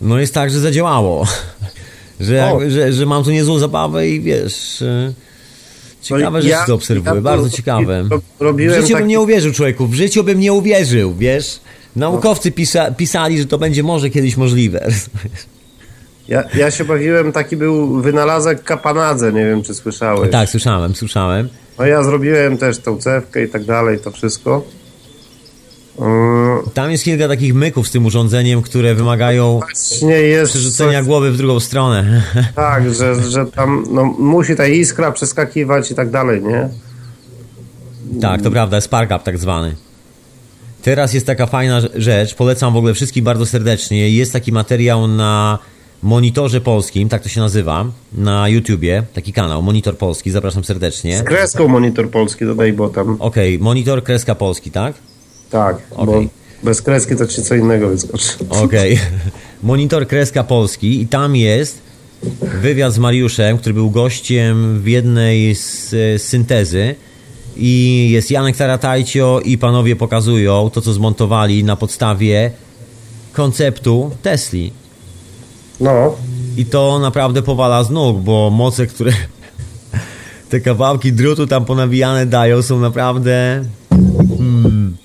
No 0.00 0.18
jest 0.18 0.34
tak, 0.34 0.50
że 0.50 0.60
zadziałało. 0.60 1.26
Że, 2.20 2.34
jak, 2.34 2.70
że, 2.70 2.92
że 2.92 3.06
mam 3.06 3.24
tu 3.24 3.30
niezłą 3.30 3.58
zabawę 3.58 4.08
i 4.08 4.20
wiesz... 4.20 4.82
e, 4.82 5.12
Ciekawe 6.02 6.30
No 6.38 6.42
rzeczy 6.42 6.48
ja- 6.48 6.66
to 6.66 6.74
obserwuję, 6.74 7.14
ja 7.14 7.20
bardzo 7.20 7.50
to- 7.50 7.56
ciekawe. 7.56 8.04
ro- 8.10 8.20
W 8.38 8.42
robiłem 8.42 8.74
życiu 8.74 8.88
bym 8.88 8.96
taki- 8.96 9.08
nie 9.08 9.20
uwierzył, 9.20 9.52
człowieku, 9.52 9.86
w 9.86 9.94
życiu 9.94 10.24
bym 10.24 10.40
nie 10.40 10.52
uwierzył, 10.52 11.14
wiesz? 11.14 11.60
Naukowcy 11.96 12.52
pisa, 12.52 12.90
pisali, 12.90 13.38
że 13.38 13.46
to 13.46 13.58
będzie 13.58 13.82
może 13.82 14.10
kiedyś 14.10 14.36
możliwe. 14.36 14.86
Ja, 16.28 16.44
ja 16.54 16.70
się 16.70 16.84
bawiłem, 16.84 17.32
taki 17.32 17.56
był 17.56 18.00
wynalazek 18.00 18.62
kapanadze, 18.62 19.32
nie 19.32 19.44
wiem, 19.44 19.62
czy 19.62 19.74
słyszałeś. 19.74 20.30
tak, 20.30 20.48
słyszałem, 20.48 20.94
słyszałem. 20.94 21.48
No 21.78 21.86
ja 21.86 22.02
zrobiłem 22.02 22.58
też 22.58 22.78
tą 22.78 22.98
cewkę 22.98 23.44
i 23.44 23.48
tak 23.48 23.64
dalej, 23.64 23.98
to 23.98 24.10
wszystko. 24.10 24.64
Yy, 25.98 26.04
Tam 26.74 26.90
jest 26.90 27.04
kilka 27.04 27.28
takich 27.28 27.54
myków 27.54 27.88
z 27.88 27.90
tym 27.90 28.06
urządzeniem, 28.06 28.62
które 28.62 28.94
wymagają 28.94 29.60
Właśnie 29.60 30.20
jest 30.20 30.52
przerzucenia 30.52 30.98
coś, 30.98 31.06
głowy 31.06 31.32
w 31.32 31.36
drugą 31.36 31.60
stronę. 31.60 32.22
tak, 32.54 32.94
że, 32.94 33.30
że 33.30 33.46
tam 33.46 33.84
no, 33.90 34.04
musi 34.04 34.56
ta 34.56 34.66
iskra 34.66 35.12
przeskakiwać 35.12 35.90
i 35.90 35.94
tak 35.94 36.10
dalej, 36.10 36.42
nie? 36.42 36.68
tak, 38.20 38.42
to 38.42 38.50
prawda, 38.50 38.80
spark 38.80 39.10
up 39.10 39.20
tak 39.24 39.38
zwany. 39.38 39.74
Teraz 40.84 41.14
jest 41.14 41.26
taka 41.26 41.46
fajna 41.46 41.80
rzecz, 41.94 42.34
polecam 42.34 42.72
w 42.72 42.76
ogóle 42.76 42.94
wszystkich 42.94 43.22
bardzo 43.22 43.46
serdecznie. 43.46 44.10
Jest 44.10 44.32
taki 44.32 44.52
materiał 44.52 45.08
na 45.08 45.58
Monitorze 46.02 46.60
Polskim, 46.60 47.08
tak 47.08 47.22
to 47.22 47.28
się 47.28 47.40
nazywa, 47.40 47.86
na 48.12 48.48
YouTubie, 48.48 49.02
taki 49.14 49.32
kanał, 49.32 49.62
Monitor 49.62 49.98
Polski, 49.98 50.30
zapraszam 50.30 50.64
serdecznie. 50.64 51.18
Z 51.18 51.22
kreską 51.22 51.68
monitor 51.68 52.10
polski 52.10 52.44
dodaj, 52.44 52.72
bo 52.72 52.88
tam 52.88 53.16
Okej, 53.18 53.58
Monitor 53.58 54.04
Kreska 54.04 54.34
Polski, 54.34 54.70
tak? 54.70 54.94
tak, 55.50 55.76
bo 55.96 56.02
Okej. 56.02 56.28
bez 56.62 56.82
kreski 56.82 57.16
to 57.16 57.26
ci 57.26 57.42
co 57.42 57.54
innego 57.54 57.88
wyskoczy. 57.88 58.32
Okej. 58.48 58.98
Monitor 59.62 60.06
Kreska 60.06 60.44
Polski 60.44 61.00
i 61.00 61.06
tam 61.06 61.36
jest 61.36 61.82
wywiad 62.60 62.92
z 62.92 62.98
Mariuszem, 62.98 63.58
który 63.58 63.74
był 63.74 63.90
gościem 63.90 64.80
w 64.82 64.86
jednej 64.86 65.54
z 65.54 65.94
syntezy 66.22 66.94
i 67.56 68.08
jest 68.10 68.30
Janek 68.30 68.56
Taratajcio 68.56 69.40
i 69.44 69.58
panowie 69.58 69.96
pokazują 69.96 70.70
to, 70.72 70.80
co 70.80 70.92
zmontowali 70.92 71.64
na 71.64 71.76
podstawie 71.76 72.50
konceptu 73.32 74.10
Tesli. 74.22 74.72
No, 75.80 76.14
I 76.56 76.66
to 76.66 76.98
naprawdę 76.98 77.42
powala 77.42 77.84
z 77.84 77.90
nóg, 77.90 78.18
bo 78.18 78.50
moce, 78.50 78.86
które 78.86 79.12
te 80.50 80.60
kawałki 80.60 81.12
drutu 81.12 81.46
tam 81.46 81.64
ponawijane 81.64 82.26
dają 82.26 82.62
są 82.62 82.80
naprawdę... 82.80 83.64
Hmm, 84.38 84.96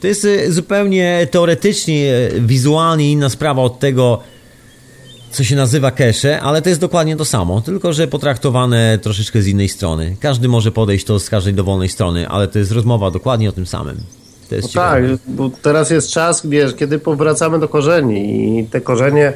To 0.00 0.06
jest 0.06 0.24
e, 0.24 0.52
zupełnie 0.52 1.28
teoretycznie, 1.30 2.12
e, 2.14 2.40
wizualnie 2.40 3.12
inna 3.12 3.28
sprawa 3.28 3.62
od 3.62 3.78
tego, 3.78 4.20
co 5.36 5.44
się 5.44 5.56
nazywa 5.56 5.90
cache, 5.90 6.40
ale 6.40 6.62
to 6.62 6.68
jest 6.68 6.80
dokładnie 6.80 7.16
to 7.16 7.24
samo, 7.24 7.60
tylko 7.60 7.92
że 7.92 8.08
potraktowane 8.08 8.98
troszeczkę 9.02 9.42
z 9.42 9.46
innej 9.46 9.68
strony. 9.68 10.16
Każdy 10.20 10.48
może 10.48 10.72
podejść 10.72 11.04
to 11.04 11.20
z 11.20 11.30
każdej 11.30 11.54
dowolnej 11.54 11.88
strony, 11.88 12.28
ale 12.28 12.48
to 12.48 12.58
jest 12.58 12.72
rozmowa 12.72 13.10
dokładnie 13.10 13.48
o 13.48 13.52
tym 13.52 13.66
samym. 13.66 13.96
To 14.48 14.54
jest 14.54 14.74
No 14.74 14.82
tak, 14.82 15.02
bo 15.28 15.50
teraz 15.62 15.90
jest 15.90 16.10
czas, 16.10 16.46
wiesz, 16.46 16.74
kiedy 16.74 16.98
powracamy 16.98 17.58
do 17.58 17.68
korzeni 17.68 18.58
i 18.58 18.64
te 18.64 18.80
korzenie, 18.80 19.32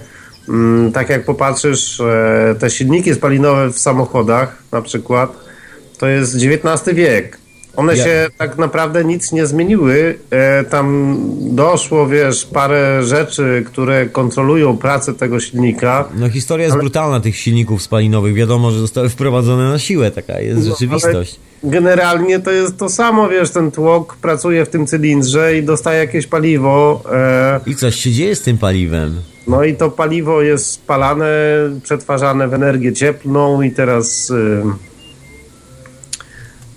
mm, 0.48 0.92
tak 0.92 1.08
jak 1.08 1.24
popatrzysz, 1.24 2.00
e, 2.00 2.54
te 2.58 2.70
silniki 2.70 3.14
spalinowe 3.14 3.72
w 3.72 3.78
samochodach 3.78 4.62
na 4.72 4.82
przykład, 4.82 5.32
to 5.98 6.06
jest 6.06 6.36
XIX 6.36 6.96
wiek. 6.96 7.39
One 7.76 7.96
Ja- 7.96 8.04
się 8.04 8.28
tak 8.38 8.58
naprawdę 8.58 9.04
nic 9.04 9.32
nie 9.32 9.46
zmieniły. 9.46 10.18
E, 10.30 10.64
tam 10.64 11.16
doszło, 11.40 12.08
wiesz, 12.08 12.44
parę 12.44 13.02
rzeczy, 13.02 13.64
które 13.66 14.06
kontrolują 14.06 14.76
pracę 14.76 15.14
tego 15.14 15.40
silnika. 15.40 16.08
No 16.14 16.30
historia 16.30 16.66
jest 16.66 16.78
brutalna 16.78 17.20
tych 17.20 17.36
silników 17.36 17.82
spalinowych. 17.82 18.34
Wiadomo, 18.34 18.70
że 18.70 18.78
zostały 18.78 19.08
wprowadzone 19.08 19.68
na 19.68 19.78
siłę. 19.78 20.10
Taka 20.10 20.40
jest 20.40 20.64
rzeczywistość. 20.66 21.40
Ale 21.62 21.70
generalnie 21.72 22.40
to 22.40 22.50
jest 22.50 22.76
to 22.76 22.88
samo, 22.88 23.28
wiesz, 23.28 23.50
ten 23.50 23.70
tłok 23.70 24.16
pracuje 24.16 24.64
w 24.64 24.68
tym 24.68 24.86
cylindrze 24.86 25.56
i 25.58 25.62
dostaje 25.62 25.98
jakieś 25.98 26.26
paliwo. 26.26 27.02
E, 27.12 27.60
I 27.66 27.74
coś 27.76 27.94
się 27.96 28.10
dzieje 28.10 28.36
z 28.36 28.42
tym 28.42 28.58
paliwem. 28.58 29.20
No 29.46 29.64
i 29.64 29.74
to 29.74 29.90
paliwo 29.90 30.42
jest 30.42 30.66
spalane, 30.66 31.26
przetwarzane 31.82 32.48
w 32.48 32.54
energię 32.54 32.92
cieplną 32.92 33.62
i 33.62 33.70
teraz 33.70 34.30
y, 34.30 34.62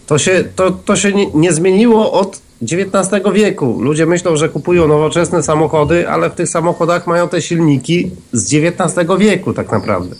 to 0.08 0.18
się, 0.18 0.44
to, 0.56 0.72
to 0.72 0.96
się 0.96 1.14
nie, 1.14 1.28
nie 1.34 1.54
zmieniło 1.54 2.12
od 2.12 2.42
XIX 2.62 3.24
wieku. 3.34 3.82
Ludzie 3.82 4.06
myślą, 4.06 4.38
że 4.38 4.50
kupują 4.50 4.88
nowoczesne 4.88 5.44
samochody, 5.44 6.10
ale 6.10 6.30
w 6.30 6.36
tych 6.36 6.50
samochodach 6.50 7.08
mają 7.08 7.30
te 7.30 7.42
silniki 7.42 8.12
z 8.32 8.54
XIX 8.54 9.10
wieku 9.20 9.54
tak 9.54 9.72
naprawdę. 9.72 10.16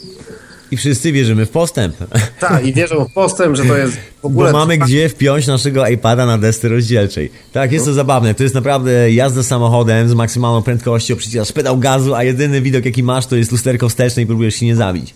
I 0.70 0.76
wszyscy 0.76 1.12
wierzymy 1.12 1.46
w 1.46 1.50
postęp. 1.50 1.96
Tak, 2.40 2.66
i 2.66 2.72
wierzą 2.72 3.04
w 3.04 3.12
postęp, 3.12 3.56
że 3.56 3.64
to 3.64 3.76
jest 3.76 3.96
w 4.22 4.24
ogóle... 4.24 4.52
Bo 4.52 4.58
mamy 4.58 4.78
gdzie 4.78 5.08
wpiąć 5.08 5.46
naszego 5.46 5.88
iPada 5.88 6.26
na 6.26 6.38
desce 6.38 6.68
rozdzielczej. 6.68 7.30
Tak, 7.52 7.72
jest 7.72 7.84
to 7.84 7.92
zabawne. 7.92 8.34
To 8.34 8.42
jest 8.42 8.54
naprawdę 8.54 9.12
jazda 9.12 9.42
samochodem 9.42 10.08
z 10.08 10.14
maksymalną 10.14 10.62
prędkością, 10.62 11.16
przyciskasz 11.16 11.52
pedał 11.52 11.78
gazu, 11.78 12.14
a 12.14 12.24
jedyny 12.24 12.60
widok 12.60 12.84
jaki 12.84 13.02
masz 13.02 13.26
to 13.26 13.36
jest 13.36 13.52
lusterko 13.52 13.88
wsteczne 13.88 14.22
i 14.22 14.26
próbujesz 14.26 14.54
się 14.54 14.66
nie 14.66 14.76
zabić. 14.76 15.14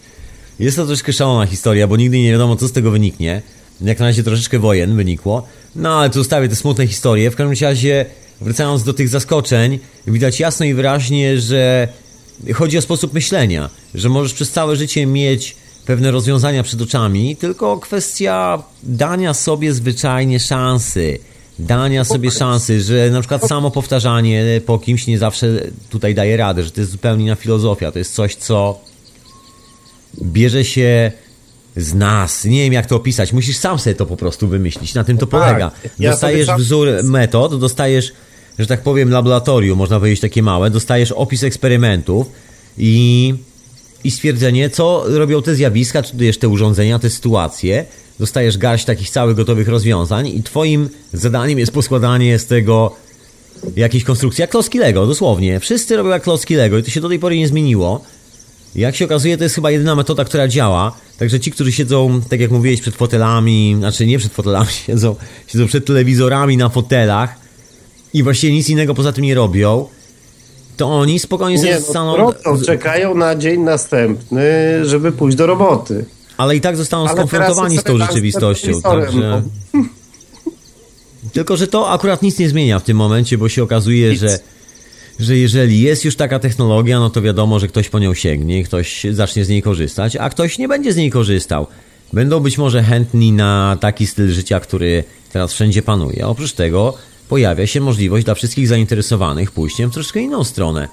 Jest 0.59 0.77
to 0.77 0.87
troszkę 0.87 1.13
szalona 1.13 1.47
historia, 1.47 1.87
bo 1.87 1.97
nigdy 1.97 2.19
nie 2.19 2.33
wiadomo 2.33 2.57
co 2.57 2.69
z 2.69 2.73
tego 2.73 2.91
wyniknie. 2.91 3.43
Jak 3.81 4.01
na 4.01 4.07
razie 4.07 4.23
troszeczkę 4.23 4.59
wojen 4.59 4.97
wynikło. 4.97 5.47
No 5.77 5.99
ale 5.99 6.11
tu 6.11 6.19
zostawię 6.19 6.49
te 6.49 6.57
smutne 6.57 6.87
historie. 6.87 7.31
W 7.31 7.37
każdym 7.37 7.69
razie, 7.69 8.07
wracając 8.41 8.85
do 8.85 8.93
tych 8.95 9.09
zaskoczeń, 9.09 9.79
widać 10.07 10.41
jasno 10.41 10.67
i 10.67 10.75
wyraźnie, 10.75 11.41
że 11.41 11.89
chodzi 12.55 12.79
o 12.79 12.83
sposób 12.83 13.13
myślenia, 13.13 13.71
że 13.95 14.09
możesz 14.09 14.35
przez 14.35 14.51
całe 14.51 14.77
życie 14.77 15.07
mieć 15.07 15.57
pewne 15.87 16.11
rozwiązania 16.11 16.63
przed 16.63 16.83
oczami, 16.83 17.37
tylko 17.37 17.79
kwestia 17.79 18.63
dania 18.83 19.35
sobie 19.35 19.75
zwyczajnie 19.75 20.41
szansy. 20.41 21.19
Dania 21.59 22.05
sobie 22.05 22.31
szansy, 22.31 22.81
że 22.81 23.11
na 23.11 23.21
przykład 23.21 23.47
samo 23.47 23.71
powtarzanie 23.71 24.61
po 24.67 24.79
kimś 24.79 25.07
nie 25.07 25.19
zawsze 25.19 25.47
tutaj 25.91 26.15
daje 26.15 26.37
radę, 26.37 26.63
że 26.65 26.71
to 26.71 26.81
jest 26.81 26.93
zupełnie 26.93 27.25
inna 27.25 27.35
filozofia. 27.35 27.93
To 27.93 27.99
jest 27.99 28.15
coś, 28.15 28.35
co 28.35 28.81
bierze 30.23 30.65
się 30.65 31.13
z 31.79 31.95
nas. 31.95 32.45
Nie 32.45 32.63
wiem, 32.65 32.73
jak 32.73 32.87
to 32.87 32.97
opisać. 32.97 33.33
Musisz 33.33 33.57
sam 33.57 33.79
sobie 33.79 33.97
to 33.97 34.07
po 34.07 34.17
prostu 34.17 34.49
wymyślić. 34.49 34.95
Na 34.95 35.05
tym 35.05 35.19
to 35.19 35.27
tak. 35.27 35.41
polega. 35.41 35.71
Ja 35.99 36.11
Dostajesz 36.11 36.47
sam- 36.47 36.61
wzór 36.61 36.89
metod, 37.05 37.61
dostajesz, 37.61 38.13
że 38.59 38.67
tak 38.67 38.83
powiem, 38.83 39.11
laboratorium, 39.11 39.79
można 39.79 39.99
powiedzieć 39.99 40.21
takie 40.21 40.43
małe, 40.43 40.71
dostajesz 40.71 41.13
opis 41.13 41.43
eksperymentów 41.43 42.27
i, 42.79 43.35
i 44.05 44.11
stwierdzenie, 44.11 44.71
co 44.71 45.05
robią 45.07 45.43
te 45.43 45.55
zjawiska, 45.55 46.03
czy 46.03 46.17
też 46.17 46.39
te 46.39 46.49
urządzenia, 46.49 46.99
te 46.99 47.11
sytuacje. 47.11 47.85
Dostajesz 48.19 48.59
garść 48.59 48.85
takich 48.85 49.11
całych 49.11 49.37
gotowych 49.37 49.69
rozwiązań 49.69 50.29
i 50.29 50.43
twoim 50.43 50.89
zadaniem 51.13 51.59
jest 51.59 51.73
poskładanie 51.73 52.39
z 52.39 52.47
tego 52.47 52.97
jakiejś 53.77 54.05
konstrukcji, 54.05 54.43
jak 54.43 54.51
klocki 54.51 54.79
Lego, 54.79 55.07
dosłownie. 55.07 55.61
Wszyscy 55.61 55.97
robią 55.97 56.11
jak 56.11 56.23
klocki 56.23 56.55
Lego 56.55 56.79
i 56.79 56.83
to 56.83 56.91
się 56.91 57.01
do 57.01 57.09
tej 57.09 57.19
pory 57.19 57.39
nie 57.39 57.49
zmieniło. 57.49 58.05
Jak 58.75 58.97
się 58.97 59.05
okazuje, 59.05 59.37
to 59.37 59.45
jest 59.45 59.55
chyba 59.55 59.71
jedyna 59.71 59.95
metoda, 59.95 60.25
która 60.25 60.49
działa. 60.49 60.93
Także 61.19 61.41
ci, 61.41 61.51
którzy 61.51 61.73
siedzą, 61.73 62.21
tak 62.29 62.41
jak 62.41 62.51
mówiłeś, 62.51 62.81
przed 62.81 62.95
fotelami, 62.95 63.75
znaczy 63.79 64.07
nie 64.07 64.19
przed 64.19 64.33
fotelami, 64.33 64.71
siedzą, 64.87 65.17
siedzą 65.47 65.67
przed 65.67 65.87
telewizorami 65.87 66.57
na 66.57 66.69
fotelach 66.69 67.35
i 68.15 68.23
właściwie 68.23 68.53
nic 68.53 68.69
innego 68.71 68.95
poza 68.95 69.13
tym 69.13 69.25
nie 69.25 69.35
robią, 69.35 69.87
to 70.77 70.87
oni 70.91 71.19
spokojnie 71.19 71.59
sobie 71.59 71.71
Nie, 71.71 71.81
zostaną... 71.81 72.17
no, 72.17 72.17
robią, 72.17 72.63
czekają 72.65 73.15
na 73.15 73.37
dzień 73.37 73.61
następny, 73.61 74.43
żeby 74.85 75.13
pójść 75.13 75.37
do 75.37 75.47
roboty. 75.47 76.05
ale 76.37 76.57
i 76.57 76.61
tak 76.61 76.77
zostaną 76.77 77.03
Ale 77.07 77.13
skonfrontowani 77.13 77.79
z 77.79 77.83
tą 77.83 77.99
rzeczywistością. 77.99 78.83
Także... 78.83 79.43
Tylko, 81.33 81.57
że 81.57 81.67
to 81.67 81.91
akurat 81.91 82.23
nic 82.23 82.39
nie 82.39 82.49
zmienia 82.49 82.79
w 82.79 82.83
tym 82.83 82.97
momencie, 82.97 83.39
bo 83.39 83.49
się 83.49 83.63
okazuje, 83.63 84.11
Nic. 84.11 84.21
że, 84.21 84.39
że 85.19 85.37
jeżeli 85.37 85.81
jest 85.81 86.05
już 86.05 86.17
taka 86.17 86.39
technologia, 86.39 87.01
no 87.01 87.11
to 87.11 87.23
wiadomo, 87.23 87.59
że 87.59 87.69
ktoś 87.69 87.89
po 87.89 87.99
nią 87.99 88.15
sięgnie, 88.15 88.65
ktoś 88.65 89.07
zacznie 89.11 89.45
z 89.45 89.49
niej 89.49 89.63
korzystać, 89.63 90.17
a 90.17 90.31
ktoś 90.31 90.59
nie 90.59 90.69
będzie 90.69 90.93
z 90.93 90.97
niej 90.97 91.11
korzystał. 91.11 91.67
Będą 92.13 92.41
być 92.41 92.59
może 92.59 92.83
chętni 92.83 93.33
na 93.33 93.77
taki 93.81 94.07
styl 94.07 94.31
życia, 94.31 94.61
który 94.61 95.05
teraz 95.33 95.53
wszędzie 95.53 95.83
panuje. 95.83 96.27
Oprócz 96.27 96.53
tego 96.53 96.95
pojawia 97.29 97.67
się 97.67 97.81
możliwość 97.81 98.25
dla 98.25 98.35
wszystkich 98.35 98.69
zainteresowanych 98.69 99.51
pójściem 99.51 99.91
w 99.91 99.95
troszkę 99.95 100.21
inną 100.21 100.45
stronę. 100.45 100.89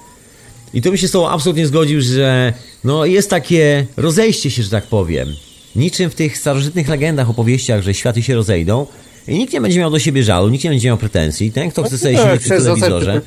I 0.74 0.82
tu 0.82 0.88
bym 0.88 0.98
się 0.98 1.08
z 1.08 1.10
tobą 1.10 1.28
absolutnie 1.28 1.66
zgodził, 1.66 2.00
że 2.00 2.52
no 2.84 3.04
jest 3.04 3.30
takie 3.30 3.86
rozejście 3.96 4.50
się, 4.50 4.62
że 4.62 4.70
tak 4.70 4.86
powiem. 4.86 5.28
Niczym 5.76 6.10
w 6.10 6.14
tych 6.14 6.38
starożytnych 6.38 6.88
legendach, 6.88 7.30
opowieściach, 7.30 7.82
że 7.82 7.94
światy 7.94 8.22
się 8.22 8.34
rozejdą 8.34 8.86
i 9.28 9.38
nikt 9.38 9.52
nie 9.52 9.60
będzie 9.60 9.80
miał 9.80 9.90
do 9.90 9.98
siebie 9.98 10.24
żalu, 10.24 10.48
nikt 10.48 10.64
nie 10.64 10.70
będzie 10.70 10.88
miał 10.88 10.96
pretensji. 10.96 11.52
Ten, 11.52 11.70
kto 11.70 11.82
chce 11.82 11.98
sobie 11.98 12.14
No, 12.14 12.22
siedzieć 12.22 12.40
przy 12.40 12.48
telewizorze, 12.48 13.20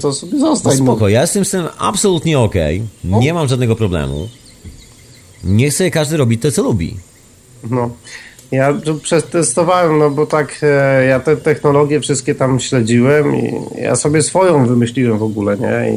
to 0.00 0.12
sobie 0.12 0.32
no 0.38 0.56
zostań. 0.56 0.78
no. 0.78 0.84
spoko, 0.84 1.08
ja 1.08 1.20
jestem 1.20 1.44
z 1.44 1.50
tym 1.50 1.66
absolutnie 1.78 2.38
okej, 2.38 2.82
nie 3.04 3.34
mam 3.34 3.48
żadnego 3.48 3.76
problemu. 3.76 4.28
Niech 5.44 5.74
sobie 5.74 5.90
każdy 5.90 6.16
robi 6.16 6.38
to, 6.38 6.52
co 6.52 6.62
lubi. 6.62 6.96
No. 7.70 7.90
Ja 8.52 8.74
przetestowałem, 9.02 9.98
no 9.98 10.10
bo 10.10 10.26
tak 10.26 10.58
e, 10.62 11.04
ja 11.06 11.20
te 11.20 11.36
technologie 11.36 12.00
wszystkie 12.00 12.34
tam 12.34 12.60
śledziłem 12.60 13.36
i 13.36 13.52
ja 13.82 13.96
sobie 13.96 14.22
swoją 14.22 14.66
wymyśliłem 14.66 15.18
w 15.18 15.22
ogóle, 15.22 15.56
nie? 15.56 15.92
I, 15.92 15.96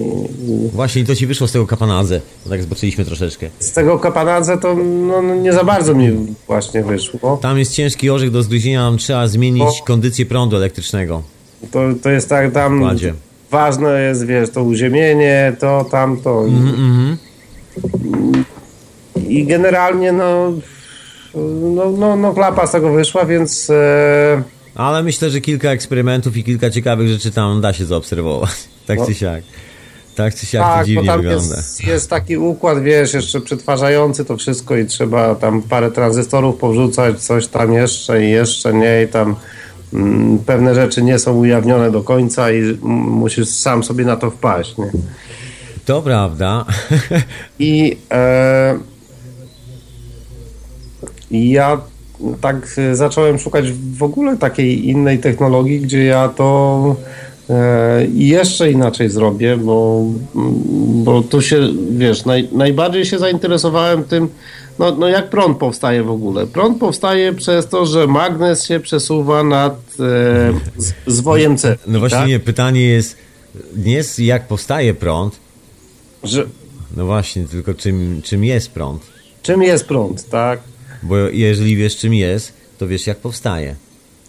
i 0.52 0.70
Właśnie 0.70 1.02
i 1.02 1.06
to 1.06 1.16
ci 1.16 1.28
wyszło 1.28 1.48
z 1.48 1.52
tego 1.52 1.68
kapanadze, 1.68 2.22
bo 2.44 2.50
tak 2.50 2.64
zboczyliśmy 2.64 3.06
troszeczkę. 3.06 3.48
z 3.60 3.72
tego 3.72 4.00
kapanadze 4.00 4.58
to 4.58 4.76
no, 4.76 5.22
no, 5.22 5.36
nie 5.36 5.54
za 5.54 5.64
bardzo 5.64 5.94
mi 5.96 6.36
właśnie 6.48 6.84
wyszło. 6.84 7.38
Tam 7.42 7.60
jest 7.60 7.74
ciężki 7.74 8.10
orzech 8.10 8.32
do 8.32 8.44
zgryzienia, 8.44 8.80
tam 8.82 8.98
trzeba 8.98 9.28
zmienić 9.28 9.82
kondycję 9.86 10.26
prądu 10.26 10.56
elektrycznego. 10.58 11.24
To, 11.72 11.80
to 12.04 12.10
jest 12.10 12.30
tak 12.30 12.52
tam 12.54 12.80
Kładzie. 12.80 13.14
ważne 13.52 14.02
jest, 14.02 14.26
wiesz, 14.26 14.50
to 14.50 14.64
uziemienie, 14.64 15.56
to, 15.60 15.86
tamto. 15.92 16.48
I, 16.48 16.50
Mhm. 16.52 17.18
i 19.28 19.46
generalnie 19.46 20.12
no, 20.12 20.54
no, 21.76 21.92
no, 21.92 22.16
no 22.16 22.34
klapa 22.34 22.68
z 22.68 22.72
tego 22.72 22.92
wyszła, 22.94 23.26
więc 23.26 23.70
e, 23.70 24.44
Ale 24.76 25.04
myślę, 25.04 25.30
że 25.30 25.42
kilka 25.42 25.72
eksperymentów 25.72 26.38
i 26.38 26.44
kilka 26.44 26.70
ciekawych 26.70 27.08
rzeczy 27.08 27.32
tam 27.32 27.62
da 27.62 27.74
się 27.74 27.86
zaobserwować. 27.86 28.50
Tak 28.88 29.00
No. 29.00 29.06
czy 29.06 29.14
siak. 29.16 29.44
Tak 30.16 30.36
czy 30.36 30.46
siak 30.46 30.62
to 30.62 30.68
tak, 30.68 30.80
bo 30.80 30.86
dziwnie 30.86 31.06
tam 31.08 31.22
wygląda. 31.22 31.56
jest, 31.56 31.84
jest 31.88 32.10
taki 32.10 32.38
układ, 32.38 32.84
wiesz, 32.84 33.14
jeszcze 33.14 33.42
przetwarzający 33.42 34.26
to 34.26 34.38
wszystko 34.38 34.78
i 34.78 34.86
trzeba 34.86 35.36
tam 35.36 35.62
parę 35.62 35.92
tranzystorów 35.92 36.58
powrzucać, 36.60 37.20
coś 37.24 37.48
tam 37.48 37.74
jeszcze 37.74 38.26
i 38.26 38.30
jeszcze 38.30 38.74
nie 38.74 39.04
i 39.04 39.08
tam 39.08 39.36
mm, 39.94 40.40
pewne 40.40 40.76
rzeczy 40.76 41.02
nie 41.02 41.20
są 41.20 41.38
ujawnione 41.38 41.92
do 41.92 42.04
końca 42.04 42.52
i 42.52 42.78
musisz 42.82 43.50
sam 43.50 43.84
sobie 43.84 44.06
na 44.06 44.16
to 44.16 44.32
wpaść, 44.32 44.78
nie? 44.78 44.92
To 45.86 46.02
prawda. 46.02 46.66
I 47.60 47.98
e, 48.12 48.80
i 51.32 51.50
ja 51.50 51.82
tak 52.42 52.68
e, 52.78 52.96
zacząłem 52.96 53.40
szukać 53.40 53.72
w 53.72 54.04
ogóle 54.04 54.38
takiej 54.38 54.90
innej 54.90 55.20
technologii, 55.20 55.80
gdzie 55.80 56.04
ja 56.04 56.30
to 56.30 56.96
e, 57.50 58.06
jeszcze 58.14 58.72
inaczej 58.72 59.10
zrobię, 59.10 59.58
bo, 59.58 60.04
bo 61.04 61.22
tu 61.22 61.42
się, 61.42 61.60
wiesz, 61.92 62.26
naj, 62.26 62.50
najbardziej 62.52 63.06
się 63.06 63.20
zainteresowałem 63.20 64.04
tym, 64.04 64.30
no, 64.80 64.96
no 64.96 65.08
jak 65.08 65.30
prąd 65.30 65.58
powstaje 65.58 66.04
w 66.04 66.10
ogóle. 66.12 66.48
Prąd 66.48 66.78
powstaje 66.78 67.34
przez 67.34 67.68
to, 67.68 67.86
że 67.86 68.08
magnes 68.08 68.66
się 68.66 68.80
przesuwa 68.80 69.44
nad 69.44 69.76
e, 70.00 71.12
zwojem 71.12 71.58
C. 71.58 71.78
No 71.88 72.00
właśnie 72.00 72.18
tak? 72.20 72.28
nie, 72.28 72.40
pytanie 72.40 72.86
jest 72.86 73.16
nie 73.76 73.94
jest 73.94 74.20
jak 74.20 74.48
powstaje 74.48 74.94
prąd, 74.94 75.36
Że, 76.24 76.46
no 76.98 77.06
właśnie, 77.06 77.44
tylko 77.44 77.74
czym, 77.74 78.22
czym 78.24 78.44
jest 78.44 78.72
prąd. 78.72 79.02
czym 79.42 79.64
jest 79.64 79.86
prąd, 79.86 80.30
tak? 80.30 80.60
Bo 81.04 81.18
jeżeli 81.18 81.76
wiesz 81.76 81.98
czym 81.98 82.14
jest, 82.14 82.54
to 82.78 82.88
wiesz 82.88 83.08
jak 83.08 83.18
powstaje. 83.18 83.76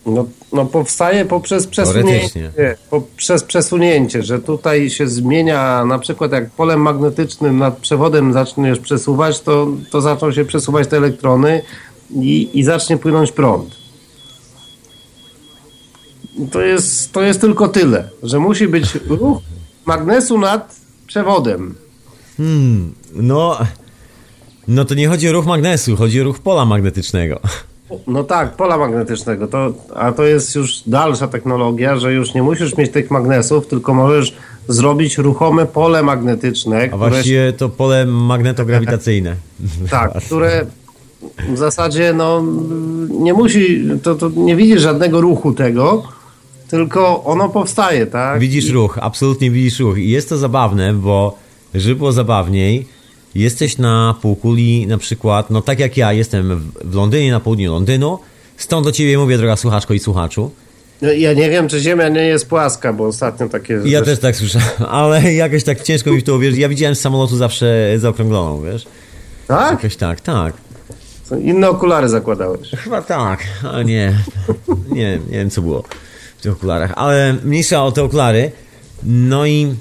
No, 0.06 0.26
no 0.52 0.66
powstaje 0.66 1.24
poprzez 1.24 1.66
przesunięcie, 1.66 2.52
poprzez 2.90 3.44
przesunięcie, 3.44 4.22
że 4.22 4.38
tutaj 4.38 4.90
się 4.90 5.08
zmienia, 5.08 5.84
na 5.84 5.98
przykład 5.98 6.32
jak 6.32 6.50
polem 6.50 6.80
magnetycznym 6.80 7.58
nad 7.58 7.76
przewodem 7.76 8.32
zaczniesz 8.32 8.78
przesuwać, 8.78 9.40
to, 9.40 9.68
to 9.90 10.00
zaczną 10.00 10.32
się 10.32 10.44
przesuwać 10.44 10.88
te 10.88 10.96
elektrony 10.96 11.62
i, 12.10 12.50
i 12.58 12.64
zacznie 12.64 12.96
płynąć 12.96 13.32
prąd. 13.32 13.76
To 16.52 16.60
jest, 16.60 17.12
to 17.12 17.22
jest 17.22 17.40
tylko 17.40 17.68
tyle, 17.68 18.08
że 18.22 18.38
musi 18.38 18.68
być 18.68 18.94
ruch 18.94 19.38
magnesu 19.86 20.38
nad 20.38 20.76
przewodem. 21.06 21.74
Hmm, 22.36 22.94
no, 23.12 23.58
no 24.70 24.84
to 24.84 24.94
nie 24.94 25.08
chodzi 25.08 25.28
o 25.28 25.32
ruch 25.32 25.46
magnesu, 25.46 25.96
chodzi 25.96 26.20
o 26.20 26.24
ruch 26.24 26.38
pola 26.38 26.64
magnetycznego. 26.64 27.40
No 28.06 28.24
tak, 28.24 28.56
pola 28.56 28.78
magnetycznego, 28.78 29.46
to, 29.46 29.72
a 29.94 30.12
to 30.12 30.24
jest 30.24 30.54
już 30.54 30.82
dalsza 30.86 31.28
technologia, 31.28 31.96
że 31.96 32.12
już 32.12 32.34
nie 32.34 32.42
musisz 32.42 32.76
mieć 32.76 32.92
tych 32.92 33.10
magnesów, 33.10 33.66
tylko 33.66 33.94
możesz 33.94 34.36
zrobić 34.68 35.18
ruchome 35.18 35.66
pole 35.66 36.02
magnetyczne. 36.02 36.88
A 36.92 36.96
właściwie 36.96 37.52
to 37.52 37.68
pole 37.68 38.06
magnetograwitacyjne. 38.06 39.36
Tak, 39.90 40.12
które 40.26 40.66
w 41.48 41.58
zasadzie 41.58 42.12
no, 42.12 42.44
nie 43.08 43.34
musi, 43.34 43.88
to, 44.02 44.14
to 44.14 44.30
nie 44.36 44.56
widzisz 44.56 44.82
żadnego 44.82 45.20
ruchu 45.20 45.52
tego, 45.52 46.02
tylko 46.68 47.24
ono 47.24 47.48
powstaje, 47.48 48.06
tak? 48.06 48.40
Widzisz 48.40 48.70
ruch, 48.70 48.98
absolutnie 49.02 49.50
widzisz 49.50 49.78
ruch. 49.78 49.98
I 49.98 50.10
jest 50.10 50.28
to 50.28 50.38
zabawne, 50.38 50.92
bo 50.94 51.36
żeby 51.74 51.96
było 51.96 52.12
zabawniej, 52.12 52.86
jesteś 53.34 53.78
na 53.78 54.14
półkuli 54.22 54.86
na 54.86 54.98
przykład, 54.98 55.50
no 55.50 55.62
tak 55.62 55.78
jak 55.78 55.96
ja 55.96 56.12
jestem 56.12 56.72
w 56.84 56.94
Londynie, 56.94 57.32
na 57.32 57.40
południu 57.40 57.72
Londynu, 57.72 58.18
stąd 58.56 58.86
do 58.86 58.92
ciebie 58.92 59.18
mówię, 59.18 59.38
droga 59.38 59.56
słuchaczko 59.56 59.94
i 59.94 59.98
słuchaczu. 59.98 60.50
No, 61.02 61.12
ja 61.12 61.32
nie 61.32 61.50
wiem, 61.50 61.68
czy 61.68 61.80
Ziemia 61.80 62.08
nie 62.08 62.20
jest 62.20 62.48
płaska, 62.48 62.92
bo 62.92 63.06
ostatnio 63.06 63.48
takie... 63.48 63.80
Ja 63.84 64.02
też 64.02 64.18
tak 64.18 64.36
słyszałem, 64.36 64.68
ale 64.88 65.34
jakoś 65.34 65.64
tak 65.64 65.82
ciężko 65.82 66.10
mi 66.10 66.20
w 66.20 66.24
to 66.24 66.34
uwierzyć. 66.34 66.60
Ja 66.60 66.68
widziałem 66.68 66.94
z 66.94 67.00
samolotu 67.00 67.36
zawsze 67.36 67.94
zaokrągloną, 67.96 68.62
wiesz? 68.62 68.86
Tak? 69.48 69.70
Jakoś 69.70 69.96
tak, 69.96 70.20
tak. 70.20 70.54
Inne 71.42 71.68
okulary 71.68 72.08
zakładałeś. 72.08 72.70
Chyba 72.70 73.02
tak, 73.02 73.40
ale 73.62 73.84
nie. 73.84 74.14
Nie, 74.92 75.20
nie 75.30 75.38
wiem 75.38 75.50
co 75.50 75.62
było 75.62 75.84
w 76.38 76.42
tych 76.42 76.52
okularach, 76.52 76.92
ale 76.96 77.34
mniejsza 77.44 77.84
o 77.84 77.92
te 77.92 78.02
okulary. 78.02 78.52
No 79.02 79.46
i 79.46 79.74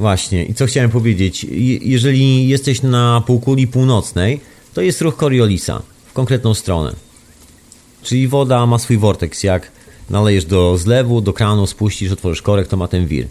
właśnie, 0.00 0.44
i 0.44 0.54
co 0.54 0.66
chciałem 0.66 0.90
powiedzieć. 0.90 1.46
Jeżeli 1.80 2.48
jesteś 2.48 2.82
na 2.82 3.22
półkuli 3.26 3.66
północnej, 3.66 4.40
to 4.74 4.80
jest 4.80 5.00
ruch 5.00 5.16
Coriolisa 5.16 5.82
w 6.06 6.12
konkretną 6.12 6.54
stronę. 6.54 6.92
Czyli 8.02 8.28
woda 8.28 8.66
ma 8.66 8.78
swój 8.78 8.98
vortex, 8.98 9.42
jak 9.42 9.70
nalejesz 10.10 10.44
do 10.44 10.78
zlewu, 10.78 11.20
do 11.20 11.32
kranu, 11.32 11.66
spuścisz, 11.66 12.12
otworzysz 12.12 12.42
korek, 12.42 12.68
to 12.68 12.76
ma 12.76 12.88
ten 12.88 13.06
wir. 13.06 13.26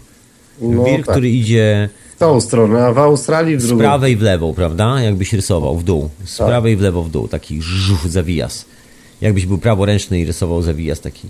No, 0.60 0.84
wir, 0.84 0.96
tak. 0.96 1.10
który 1.10 1.30
idzie 1.30 1.88
w 2.16 2.18
tą 2.18 2.40
stronę, 2.40 2.86
a 2.86 2.92
w 2.92 2.98
Australii 2.98 3.56
w 3.56 3.60
drugą. 3.66 3.76
Z 3.76 3.78
prawej 3.78 4.16
w 4.16 4.22
lewo, 4.22 4.54
prawda? 4.54 5.02
Jakbyś 5.02 5.32
rysował 5.32 5.78
w 5.78 5.84
dół. 5.84 6.10
Z 6.24 6.36
tak. 6.36 6.46
prawej 6.46 6.76
w 6.76 6.80
lewo 6.80 7.02
w 7.02 7.10
dół, 7.10 7.28
taki 7.28 7.62
żuch, 7.62 8.08
zawijas. 8.08 8.64
Jakbyś 9.20 9.46
był 9.46 9.58
praworęczny 9.58 10.20
i 10.20 10.24
rysował 10.24 10.62
zawijas 10.62 11.00
taki. 11.00 11.28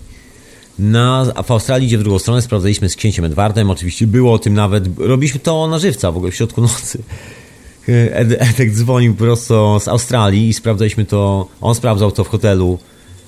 Na, 0.79 1.25
a 1.35 1.43
w 1.43 1.51
Australii 1.51 1.87
idzie 1.87 1.97
w 1.97 2.03
drugą 2.03 2.19
stronę, 2.19 2.41
sprawdzaliśmy 2.41 2.89
z 2.89 2.95
księciem 2.95 3.25
Edwardem, 3.25 3.69
oczywiście 3.69 4.07
było 4.07 4.33
o 4.33 4.39
tym 4.39 4.53
nawet, 4.53 4.83
robiliśmy 4.97 5.39
to 5.39 5.67
na 5.67 5.79
żywca 5.79 6.11
w 6.11 6.17
ogóle 6.17 6.31
w 6.31 6.35
środku 6.35 6.61
nocy. 6.61 7.03
Ed, 7.87 8.31
Edek 8.31 8.71
dzwonił 8.71 9.15
prosto 9.15 9.79
z 9.79 9.87
Australii 9.87 10.49
i 10.49 10.53
sprawdzaliśmy 10.53 11.05
to, 11.05 11.47
on 11.61 11.75
sprawdzał 11.75 12.11
to 12.11 12.23
w 12.23 12.27
hotelu 12.27 12.79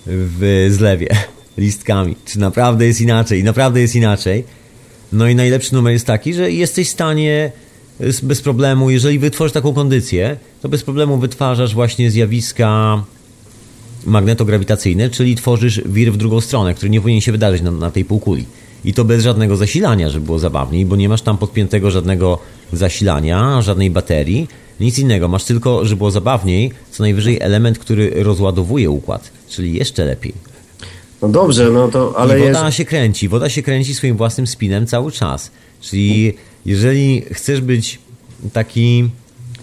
w 0.05 0.67
zlewie 0.71 1.07
listkami, 1.57 2.15
czy 2.25 2.39
naprawdę 2.39 2.85
jest 2.85 3.01
inaczej 3.01 3.43
naprawdę 3.43 3.81
jest 3.81 3.95
inaczej. 3.95 4.43
No 5.13 5.27
i 5.27 5.35
najlepszy 5.35 5.73
numer 5.73 5.93
jest 5.93 6.05
taki, 6.05 6.33
że 6.33 6.51
jesteś 6.51 6.87
w 6.87 6.91
stanie 6.91 7.51
bez 8.23 8.41
problemu, 8.41 8.89
jeżeli 8.89 9.19
wytworzysz 9.19 9.53
taką 9.53 9.73
kondycję, 9.73 10.37
to 10.61 10.69
bez 10.69 10.83
problemu 10.83 11.17
wytwarzasz 11.17 11.73
właśnie 11.73 12.11
zjawiska 12.11 13.03
magnetograwitacyjne, 14.05 15.09
czyli 15.09 15.35
tworzysz 15.35 15.81
wir 15.85 16.13
w 16.13 16.17
drugą 16.17 16.41
stronę, 16.41 16.73
który 16.73 16.89
nie 16.89 17.01
powinien 17.01 17.21
się 17.21 17.31
wydarzyć 17.31 17.61
na, 17.61 17.71
na 17.71 17.91
tej 17.91 18.05
półkuli. 18.05 18.45
I 18.85 18.93
to 18.93 19.05
bez 19.05 19.23
żadnego 19.23 19.57
zasilania, 19.57 20.09
żeby 20.09 20.25
było 20.25 20.39
zabawniej, 20.39 20.85
bo 20.85 20.95
nie 20.95 21.09
masz 21.09 21.21
tam 21.21 21.37
podpiętego 21.37 21.91
żadnego 21.91 22.39
zasilania, 22.73 23.61
żadnej 23.61 23.89
baterii, 23.89 24.47
nic 24.79 24.99
innego. 24.99 25.27
Masz 25.27 25.43
tylko, 25.43 25.85
żeby 25.85 25.97
było 25.97 26.11
zabawniej, 26.11 26.71
co 26.91 27.03
najwyżej 27.03 27.37
element, 27.41 27.79
który 27.79 28.23
rozładowuje 28.23 28.89
układ, 28.89 29.31
czyli 29.49 29.73
jeszcze 29.73 30.05
lepiej. 30.05 30.33
No 31.21 31.29
dobrze, 31.29 31.69
no 31.69 31.87
to 31.87 32.13
ale 32.17 32.39
I 32.39 32.43
woda 32.43 32.65
jest... 32.65 32.77
się 32.77 32.85
kręci, 32.85 33.29
woda 33.29 33.49
się 33.49 33.63
kręci 33.63 33.95
swoim 33.95 34.17
własnym 34.17 34.47
spinem 34.47 34.87
cały 34.87 35.11
czas. 35.11 35.51
Czyli 35.81 36.33
jeżeli 36.65 37.21
chcesz 37.31 37.61
być 37.61 37.99
taki, 38.53 39.09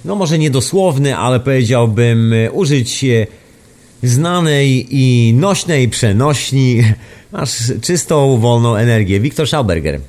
no 0.04 0.14
może 0.14 0.38
niedosłowny, 0.38 1.16
ale 1.16 1.40
powiedziałbym 1.40 2.34
użyć 2.52 3.04
znanej 4.02 4.86
i 4.90 5.34
nośnej 5.34 5.88
przenośni, 5.88 6.82
masz 7.32 7.72
czystą, 7.80 8.38
wolną 8.38 8.76
energię. 8.76 9.20
Wiktor 9.20 9.48
Schauberger 9.48 10.00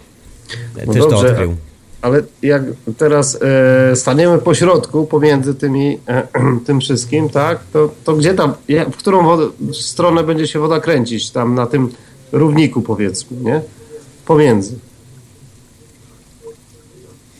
no 0.87 0.93
też 0.93 1.01
dobrze, 1.01 1.23
to 1.23 1.29
odkrył. 1.29 1.55
Ale 2.01 2.23
jak 2.41 2.63
teraz 2.97 3.37
e, 3.41 3.95
staniemy 3.95 4.37
po 4.37 4.53
środku 4.53 5.05
pomiędzy 5.05 5.55
tymi, 5.55 5.97
e, 6.07 6.27
tym 6.65 6.79
wszystkim, 6.79 7.29
tak, 7.29 7.59
to, 7.73 7.91
to 8.03 8.15
gdzie 8.15 8.33
tam, 8.33 8.53
w 8.91 8.95
którą 8.97 9.23
wodę, 9.23 9.49
stronę 9.73 10.23
będzie 10.23 10.47
się 10.47 10.59
woda 10.59 10.79
kręcić? 10.79 11.31
Tam 11.31 11.55
na 11.55 11.67
tym 11.67 11.89
równiku 12.31 12.81
powiedzmy, 12.81 13.37
nie? 13.41 13.61
Pomiędzy. 14.25 14.75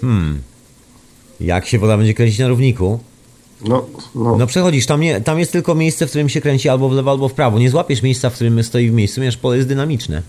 Hmm. 0.01 0.41
Jak 1.39 1.67
się 1.67 1.79
woda 1.79 1.97
będzie 1.97 2.13
kręcić 2.13 2.39
na 2.39 2.47
równiku? 2.47 2.99
No, 3.65 3.85
no. 4.15 4.37
no 4.37 4.47
przechodzisz, 4.47 4.85
tam, 4.85 5.01
nie, 5.01 5.21
tam 5.21 5.39
jest 5.39 5.51
tylko 5.51 5.75
miejsce, 5.75 6.07
w 6.07 6.09
którym 6.09 6.29
się 6.29 6.41
kręci 6.41 6.69
albo 6.69 6.89
w 6.89 6.91
lewo, 6.91 7.11
albo 7.11 7.29
w 7.29 7.33
prawo. 7.33 7.59
Nie 7.59 7.69
złapiesz 7.69 8.01
miejsca, 8.01 8.29
w 8.29 8.33
którym 8.33 8.63
stoi 8.63 8.89
w 8.89 8.93
miejscu, 8.93 9.15
ponieważ 9.15 9.37
pole 9.37 9.57
jest 9.57 9.69
dynamiczne. 9.69 10.21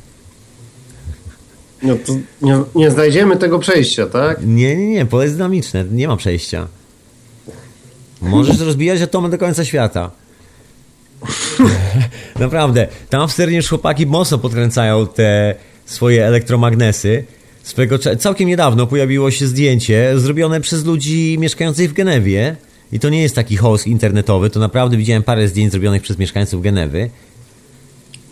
No 1.83 1.95
to 2.07 2.13
nie, 2.43 2.59
nie 2.75 2.91
znajdziemy 2.91 3.37
tego 3.37 3.59
przejścia, 3.59 4.07
tak? 4.07 4.47
Nie, 4.47 4.77
nie, 4.77 4.87
nie, 4.87 5.07
pole 5.07 5.25
jest 5.25 5.37
dynamiczne, 5.37 5.85
nie 5.93 6.09
ma 6.09 6.17
przejścia. 6.17 6.69
Możesz 8.21 8.61
rozbijać 8.71 9.03
atomy 9.03 9.31
do 9.31 9.39
końca 9.39 9.65
świata. 9.65 10.11
Naprawdę, 12.39 12.89
tam 13.11 13.29
w 13.29 13.33
Sternie 13.33 13.63
chłopaki 13.63 14.07
mocno 14.07 14.39
podkręcają 14.39 15.07
te 15.07 15.55
swoje 15.87 16.27
elektromagnesy. 16.27 17.25
Swego, 17.63 17.99
całkiem 17.99 18.49
niedawno 18.49 18.87
pojawiło 18.87 19.31
się 19.31 19.47
zdjęcie 19.47 20.13
zrobione 20.17 20.61
przez 20.61 20.85
ludzi 20.85 21.37
mieszkających 21.41 21.91
w 21.91 21.93
Genewie 21.93 22.57
i 22.93 22.99
to 22.99 23.09
nie 23.09 23.23
jest 23.23 23.35
taki 23.35 23.57
host 23.57 23.87
internetowy, 23.87 24.51
to 24.51 24.61
naprawdę 24.61 24.97
widziałem 24.97 25.23
parę 25.23 25.49
zdjęć 25.49 25.73
zrobionych 25.73 26.03
przez 26.03 26.19
mieszkańców 26.19 26.63
Genewy. 26.63 27.11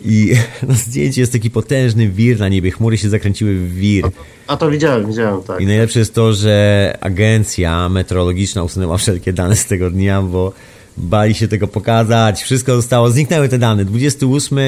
I 0.04 0.34
na 0.68 0.74
zdjęciu 0.74 1.20
jest 1.20 1.32
taki 1.32 1.50
potężny 1.50 2.08
wir 2.08 2.38
na 2.38 2.48
niebie, 2.48 2.70
chmury 2.70 2.98
się 2.98 3.08
zakręciły 3.08 3.54
w 3.54 3.74
wir. 3.74 4.04
A 4.06 4.10
to, 4.10 4.16
a 4.46 4.56
to 4.56 4.70
widziałem, 4.70 5.06
widziałem, 5.06 5.42
tak. 5.42 5.60
I 5.60 5.66
najlepsze 5.66 5.98
jest 5.98 6.14
to, 6.14 6.32
że 6.32 6.96
agencja 7.00 7.88
meteorologiczna 7.88 8.62
usunęła 8.62 8.98
wszelkie 8.98 9.32
dane 9.32 9.56
z 9.56 9.66
tego 9.66 9.90
dnia, 9.90 10.22
bo 10.22 10.52
bali 10.96 11.34
się 11.34 11.48
tego 11.48 11.68
pokazać. 11.68 12.42
Wszystko 12.42 12.76
zostało, 12.76 13.10
zniknęły 13.10 13.48
te 13.48 13.58
dane. 13.58 13.84
28 13.84 14.58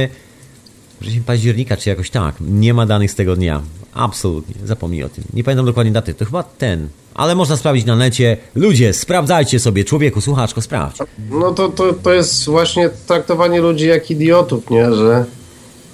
września 1.00 1.22
października, 1.26 1.76
czy 1.76 1.88
jakoś 1.88 2.10
tak. 2.10 2.34
Nie 2.40 2.74
ma 2.74 2.86
danych 2.86 3.10
z 3.10 3.14
tego 3.14 3.36
dnia. 3.36 3.62
Absolutnie, 3.94 4.54
zapomnij 4.66 5.04
o 5.04 5.08
tym. 5.08 5.24
Nie 5.34 5.44
pamiętam 5.44 5.66
dokładnie 5.66 5.92
daty, 5.92 6.14
to 6.14 6.24
chyba 6.24 6.42
ten. 6.42 6.88
Ale 7.14 7.34
można 7.34 7.56
sprawdzić 7.56 7.86
na 7.86 7.96
necie. 7.96 8.36
Ludzie, 8.54 8.92
sprawdzajcie 8.92 9.58
sobie, 9.60 9.84
człowieku, 9.84 10.20
słuchaczko, 10.20 10.62
sprawdź. 10.62 10.98
No 11.30 11.52
to, 11.52 11.68
to, 11.68 11.92
to 11.92 12.12
jest 12.12 12.44
właśnie 12.44 12.90
traktowanie 13.06 13.60
ludzi 13.60 13.86
jak 13.86 14.10
idiotów, 14.10 14.70
nie? 14.70 14.94
Że 14.94 15.24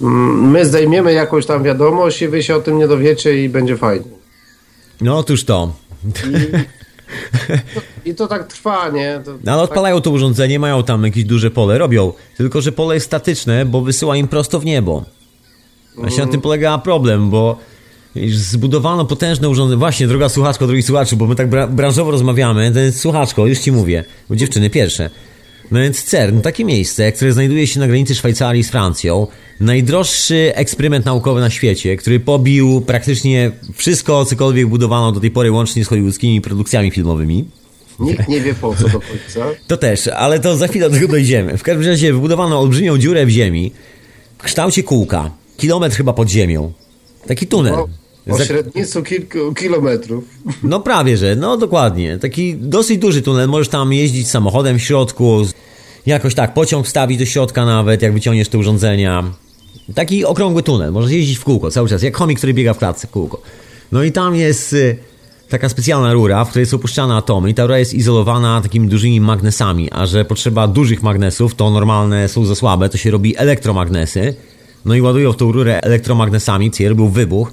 mm, 0.02 0.50
my 0.50 0.66
zdejmiemy 0.66 1.12
jakąś 1.12 1.46
tam 1.46 1.62
wiadomość 1.62 2.22
i 2.22 2.28
wy 2.28 2.42
się 2.42 2.56
o 2.56 2.60
tym 2.60 2.78
nie 2.78 2.88
dowiecie 2.88 3.44
i 3.44 3.48
będzie 3.48 3.76
fajnie. 3.76 4.10
No 5.00 5.18
otóż 5.18 5.44
to. 5.44 5.72
I, 8.04 8.10
I, 8.10 8.14
to 8.14 8.26
tak 8.26 8.46
trwa, 8.46 8.88
nie? 8.88 9.20
To, 9.24 9.34
no 9.44 9.52
ale 9.52 9.62
odpalają 9.62 10.00
to 10.00 10.10
urządzenie, 10.10 10.58
mają 10.58 10.82
tam 10.82 11.04
jakieś 11.04 11.24
duże 11.24 11.50
pole, 11.50 11.78
robią. 11.78 12.12
Tylko, 12.36 12.60
że 12.60 12.72
pole 12.72 12.94
jest 12.94 13.06
statyczne, 13.06 13.64
bo 13.64 13.80
wysyła 13.80 14.16
im 14.16 14.28
prosto 14.28 14.60
w 14.60 14.64
niebo. 14.64 15.04
Właśnie 15.96 16.24
na 16.24 16.30
tym 16.30 16.40
polega 16.40 16.78
problem, 16.78 17.30
bo 17.30 17.58
zbudowano 18.30 19.04
potężne 19.04 19.48
urządzenie. 19.48 19.78
Właśnie, 19.78 20.06
droga 20.06 20.28
słuchaczko, 20.28 20.66
drogi 20.66 20.82
słuchaczu, 20.82 21.16
bo 21.16 21.26
my 21.26 21.34
tak 21.34 21.48
bra 21.50 21.66
branżowo 21.66 22.10
rozmawiamy. 22.10 22.72
Ten 22.72 22.92
słuchaczko, 22.92 23.46
już 23.46 23.58
ci 23.58 23.72
mówię, 23.72 24.04
bo 24.28 24.36
dziewczyny 24.36 24.70
pierwsze. 24.70 25.10
No 25.70 25.80
więc 25.80 26.04
CERN, 26.04 26.40
takie 26.40 26.64
miejsce, 26.64 27.12
które 27.12 27.32
znajduje 27.32 27.66
się 27.66 27.80
na 27.80 27.86
granicy 27.86 28.14
Szwajcarii 28.14 28.64
z 28.64 28.70
Francją, 28.70 29.26
najdroższy 29.60 30.52
eksperyment 30.54 31.06
naukowy 31.06 31.40
na 31.40 31.50
świecie, 31.50 31.96
który 31.96 32.20
pobił 32.20 32.80
praktycznie 32.80 33.50
wszystko, 33.74 34.24
cokolwiek 34.24 34.66
budowano 34.66 35.12
do 35.12 35.20
tej 35.20 35.30
pory, 35.30 35.50
łącznie 35.50 35.84
z 35.84 35.88
hollywoodzkimi 35.88 36.40
produkcjami 36.40 36.90
filmowymi. 36.90 37.44
Nikt 38.00 38.28
nie 38.28 38.40
wie 38.40 38.54
po 38.54 38.74
co 38.74 38.88
do 38.88 39.00
końca. 39.00 39.46
To 39.66 39.76
też, 39.76 40.06
ale 40.06 40.40
to 40.40 40.56
za 40.56 40.68
chwilę 40.68 40.90
do 40.90 40.96
tego 40.96 41.08
dojdziemy. 41.08 41.56
W 41.56 41.62
każdym 41.62 41.86
razie 41.86 42.12
wybudowano 42.12 42.60
olbrzymią 42.60 42.98
dziurę 42.98 43.26
w 43.26 43.30
ziemi, 43.30 43.72
w 44.38 44.42
kształcie 44.42 44.82
kółka. 44.82 45.30
Kilometr 45.56 45.96
chyba 45.96 46.12
pod 46.12 46.30
ziemią. 46.30 46.72
Taki 47.26 47.46
tunel. 47.46 47.74
O, 48.28 48.36
Za- 48.36 48.44
średnicy 48.44 49.02
kilku 49.02 49.54
kilometrów. 49.54 50.24
No 50.62 50.80
prawie, 50.80 51.16
że, 51.16 51.36
no 51.36 51.56
dokładnie. 51.56 52.18
Taki 52.18 52.56
dosyć 52.56 52.98
duży 52.98 53.22
tunel, 53.22 53.48
możesz 53.48 53.68
tam 53.68 53.92
jeździć 53.92 54.28
samochodem 54.28 54.78
w 54.78 54.82
środku, 54.82 55.42
jakoś 56.06 56.34
tak, 56.34 56.54
pociąg 56.54 56.86
wstawić 56.86 57.18
do 57.18 57.26
środka 57.26 57.64
nawet, 57.64 58.02
jak 58.02 58.12
wyciągniesz 58.12 58.48
te 58.48 58.58
urządzenia. 58.58 59.24
Taki 59.94 60.24
okrągły 60.24 60.62
tunel, 60.62 60.92
możesz 60.92 61.10
jeździć 61.10 61.38
w 61.38 61.44
kółko 61.44 61.70
cały 61.70 61.88
czas, 61.88 62.02
jak 62.02 62.16
chomik, 62.16 62.38
który 62.38 62.54
biega 62.54 62.74
w 62.74 62.78
klatce 62.78 63.06
w 63.06 63.10
kółko. 63.10 63.42
No 63.92 64.02
i 64.02 64.12
tam 64.12 64.34
jest 64.36 64.72
y, 64.72 64.96
taka 65.48 65.68
specjalna 65.68 66.12
rura, 66.12 66.44
w 66.44 66.50
której 66.50 66.66
są 66.66 66.78
puszczane 66.78 67.14
atomy 67.14 67.50
i 67.50 67.54
ta 67.54 67.62
rura 67.62 67.78
jest 67.78 67.94
izolowana 67.94 68.60
takimi 68.60 68.88
dużymi 68.88 69.20
magnesami, 69.20 69.88
a 69.92 70.06
że 70.06 70.24
potrzeba 70.24 70.68
dużych 70.68 71.02
magnesów, 71.02 71.54
to 71.54 71.70
normalne 71.70 72.28
są 72.28 72.44
za 72.44 72.54
słabe, 72.54 72.88
to 72.88 72.98
się 72.98 73.10
robi 73.10 73.36
elektromagnesy. 73.36 74.34
No 74.84 74.94
i 74.94 75.00
ładują 75.00 75.32
w 75.32 75.36
tą 75.36 75.52
rurę 75.52 75.80
elektromagnesami, 75.80 76.70
co 76.70 76.88
robił 76.88 77.08
wybuch 77.08 77.52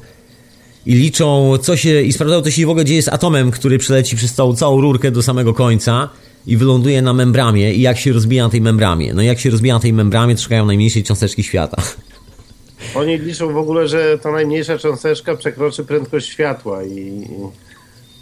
i 0.86 0.96
liczą, 0.96 1.58
co 1.62 1.78
się, 1.78 2.02
i 2.02 2.14
sprawdzają, 2.14 2.42
co 2.42 2.52
się 2.52 2.66
w 2.66 2.70
ogóle 2.70 2.86
dzieje 2.86 3.02
z 3.02 3.08
atomem, 3.08 3.52
który 3.52 3.78
przeleci 3.78 4.16
przez 4.16 4.34
całą, 4.34 4.56
całą 4.56 4.82
rurkę 4.82 5.12
do 5.12 5.24
samego 5.24 5.54
końca 5.54 6.10
i 6.48 6.58
wyląduje 6.58 7.02
na 7.02 7.14
membramie 7.14 7.74
i 7.74 7.82
jak 7.82 7.98
się 7.98 8.14
rozbija 8.14 8.44
na 8.44 8.50
tej 8.50 8.62
membramie. 8.62 9.14
No 9.14 9.22
i 9.22 9.26
jak 9.26 9.40
się 9.40 9.50
rozbija 9.50 9.74
na 9.74 9.80
tej 9.80 9.94
membramie, 9.94 10.36
to 10.36 10.42
szukają 10.42 10.66
najmniejszej 10.66 11.04
cząsteczki 11.04 11.44
świata. 11.44 11.82
Oni 12.96 13.18
liczą 13.18 13.54
w 13.54 13.58
ogóle, 13.58 13.88
że 13.88 14.20
ta 14.22 14.32
najmniejsza 14.32 14.78
cząsteczka 14.78 15.36
przekroczy 15.36 15.86
prędkość 15.86 16.30
światła 16.30 16.84
i... 16.84 17.28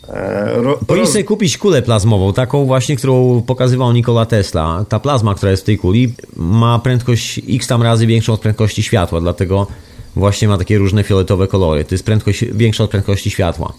e, 0.08 0.54
ro, 0.88 1.06
sobie 1.06 1.24
kupić 1.24 1.58
kulę 1.58 1.82
plazmową, 1.82 2.34
taką 2.34 2.66
właśnie, 2.66 2.96
którą 2.96 3.42
pokazywał 3.42 3.94
Nikola 3.94 4.26
Tesla. 4.26 4.86
Ta 4.90 5.00
plazma, 5.00 5.36
która 5.36 5.52
jest 5.52 5.64
w 5.64 5.66
tej 5.66 5.78
kuli, 5.78 6.14
ma 6.36 6.80
prędkość 6.80 7.42
x 7.50 7.68
tam 7.68 7.84
razy 7.84 8.08
większą 8.08 8.34
od 8.34 8.42
prędkości 8.42 8.84
światła, 8.84 9.22
dlatego 9.22 9.68
właśnie 10.16 10.48
ma 10.48 10.58
takie 10.58 10.78
różne 10.78 11.04
fioletowe 11.04 11.48
kolory. 11.48 11.86
To 11.86 11.96
jest 11.96 12.06
prędkość 12.06 12.46
większa 12.46 12.84
od 12.84 12.90
prędkości 12.90 13.30
światła. 13.30 13.74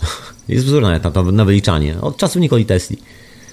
Jest 0.48 0.66
wzór 0.66 0.82
nawet 0.82 1.04
na, 1.04 1.22
na, 1.22 1.32
na 1.32 1.44
wyliczanie. 1.44 2.00
Od 2.00 2.16
czasów 2.16 2.42
Nikoli 2.42 2.66
Tesli. 2.66 2.98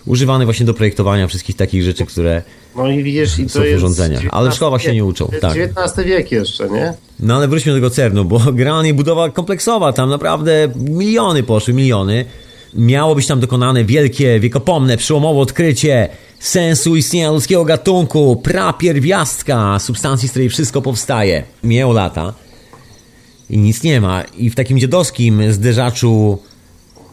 Używany 0.05 0.45
właśnie 0.45 0.65
do 0.65 0.73
projektowania 0.73 1.27
wszystkich 1.27 1.55
takich 1.55 1.83
rzeczy, 1.83 2.05
które... 2.05 2.41
No 2.75 2.87
i 2.87 3.03
widzisz, 3.03 3.39
i 3.39 3.49
Są 3.49 3.59
w 3.59 3.75
urządzeniach, 3.75 4.23
ale 4.31 4.51
w 4.51 4.53
szkołach 4.53 4.81
się 4.81 4.93
nie 4.93 5.05
uczą, 5.05 5.25
To 5.25 5.39
tak. 5.39 5.57
XIX 5.57 6.07
wiek 6.07 6.31
jeszcze, 6.31 6.69
nie? 6.69 6.93
No 7.19 7.35
ale 7.35 7.47
wróćmy 7.47 7.71
do 7.71 7.77
tego 7.77 7.89
CERN-u, 7.89 8.25
bo 8.25 8.39
generalnie 8.53 8.93
budowa 8.93 9.29
kompleksowa, 9.29 9.93
tam 9.93 10.09
naprawdę 10.09 10.71
miliony 10.75 11.43
poszły, 11.43 11.73
miliony. 11.73 12.25
Miało 12.73 13.15
być 13.15 13.27
tam 13.27 13.39
dokonane 13.39 13.85
wielkie, 13.85 14.39
wiekopomne, 14.39 14.97
przełomowe 14.97 15.39
odkrycie 15.39 16.09
sensu 16.39 16.95
istnienia 16.95 17.31
ludzkiego 17.31 17.65
gatunku, 17.65 18.35
prapierwiastka, 18.35 19.79
substancji, 19.79 20.27
z 20.27 20.31
której 20.31 20.49
wszystko 20.49 20.81
powstaje. 20.81 21.43
Mijają 21.63 21.93
lata 21.93 22.33
i 23.49 23.57
nic 23.57 23.83
nie 23.83 24.01
ma. 24.01 24.21
I 24.21 24.49
w 24.49 24.55
takim 24.55 24.79
dziadowskim 24.79 25.53
zderzaczu 25.53 26.39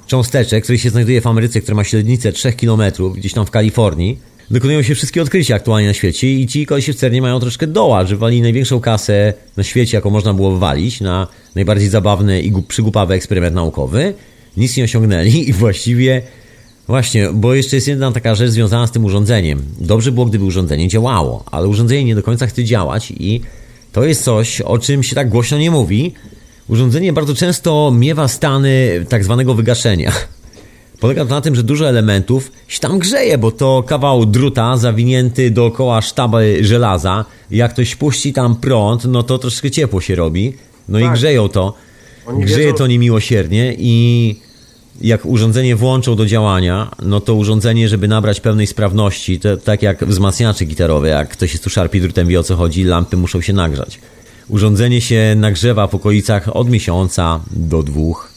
cząsteczek, 0.07 0.65
który 0.65 0.79
się 0.79 0.91
znajduje 0.91 1.21
w 1.21 1.27
Ameryce, 1.27 1.61
która 1.61 1.77
ma 1.77 1.85
średnicę 1.85 2.33
3 2.33 2.53
km, 2.53 2.83
gdzieś 3.15 3.33
tam 3.33 3.47
w 3.47 3.51
Kalifornii, 3.51 4.19
dokonują 4.51 4.83
się 4.83 4.95
wszystkie 4.95 5.23
odkrycia 5.23 5.55
aktualnie 5.55 5.89
na 5.89 5.95
świecie 5.95 6.33
i 6.33 6.47
ci 6.47 6.67
kolesie 6.67 6.93
w 6.93 6.97
CERNie 6.97 7.23
mają 7.23 7.41
troszkę 7.41 7.67
doła, 7.67 8.05
że 8.05 8.17
wali 8.17 8.43
największą 8.43 8.81
kasę 8.81 9.33
na 9.57 9.63
świecie, 9.63 9.97
jaką 9.97 10.11
można 10.11 10.35
było 10.35 10.53
wywalić 10.53 11.01
na 11.01 11.27
najbardziej 11.55 11.89
zabawny 11.89 12.43
i 12.43 12.53
przygłupawy 12.69 13.15
eksperyment 13.15 13.55
naukowy. 13.55 14.15
Nic 14.57 14.77
nie 14.77 14.85
osiągnęli 14.85 15.49
i 15.49 15.53
właściwie 15.53 16.23
Właśnie, 16.87 17.29
bo 17.33 17.55
jeszcze 17.55 17.77
jest 17.77 17.89
jedna 17.89 18.13
taka 18.13 18.35
rzecz 18.35 18.51
związana 18.51 18.87
z 18.87 18.91
tym 18.93 19.05
urządzeniem. 19.05 19.63
Dobrze 19.81 20.13
było, 20.13 20.27
gdyby 20.27 20.45
urządzenie 20.45 20.89
działało, 20.89 21.45
ale 21.51 21.69
urządzenie 21.69 22.05
nie 22.05 22.15
do 22.15 22.23
końca 22.23 22.47
chce 22.47 22.65
działać 22.65 23.11
i 23.11 23.41
to 23.93 24.05
jest 24.05 24.25
coś, 24.25 24.61
o 24.61 24.79
czym 24.79 25.03
się 25.03 25.15
tak 25.15 25.29
głośno 25.29 25.59
nie 25.59 25.71
mówi. 25.71 26.15
Urządzenie 26.69 27.13
bardzo 27.13 27.35
często 27.35 27.93
miewa 27.99 28.29
stany 28.29 29.07
tak 29.09 29.25
zwanego 29.25 29.55
wygaszenia. 29.55 30.13
Polega 31.01 31.25
to 31.25 31.31
na 31.31 31.41
tym, 31.41 31.55
że 31.55 31.63
dużo 31.63 31.89
elementów 31.89 32.53
się 32.69 32.81
tam 32.81 32.99
grzeje, 32.99 33.39
bo 33.39 33.51
to 33.53 33.83
kawał 33.87 34.27
druta 34.27 34.77
zawinięty 34.77 35.51
dookoła 35.51 36.03
sztaby 36.03 36.59
żelaza. 36.61 37.25
Jak 37.51 37.73
ktoś 37.73 37.97
puści 37.97 38.33
tam 38.33 38.57
prąd, 38.57 39.05
no 39.05 39.23
to 39.23 39.39
troszkę 39.39 39.71
ciepło 39.71 40.01
się 40.01 40.15
robi. 40.15 40.53
No 40.89 40.99
i 40.99 41.03
Tak. 41.03 41.13
grzeją 41.13 41.49
to. 41.49 41.75
Oni 42.27 42.45
Grzeje 42.45 42.67
wiedzą- 42.67 42.79
to 42.79 42.87
niemiłosiernie 42.87 43.75
i 43.79 44.37
jak 45.01 45.27
urządzenie 45.27 45.77
włączą 45.77 46.17
do 46.17 46.27
działania, 46.27 46.91
no 47.03 47.21
to 47.21 47.35
urządzenie, 47.35 47.89
żeby 47.89 48.09
nabrać 48.09 48.41
pełnej 48.41 48.67
sprawności, 48.67 49.41
to 49.41 49.57
tak 49.57 49.83
jak 49.83 50.05
wzmacniacze 50.05 50.65
gitarowe, 50.65 51.09
jak 51.09 51.29
ktoś 51.29 51.53
jest 51.53 51.65
tu 51.65 51.71
szarpi 51.71 52.01
drutem, 52.01 52.29
wie 52.29 52.41
o 52.41 52.43
co 52.43 52.57
chodzi, 52.57 52.85
lampy 52.85 53.17
muszą 53.17 53.41
się 53.41 53.53
nagrzać. 53.53 53.99
Urządzenie 54.49 55.01
się 55.01 55.35
nagrzewa 55.37 55.87
w 55.87 55.95
okolicach 55.95 56.57
od 56.57 56.71
miesiąca 56.71 57.41
do 57.51 57.83
dwóch, 57.83 58.33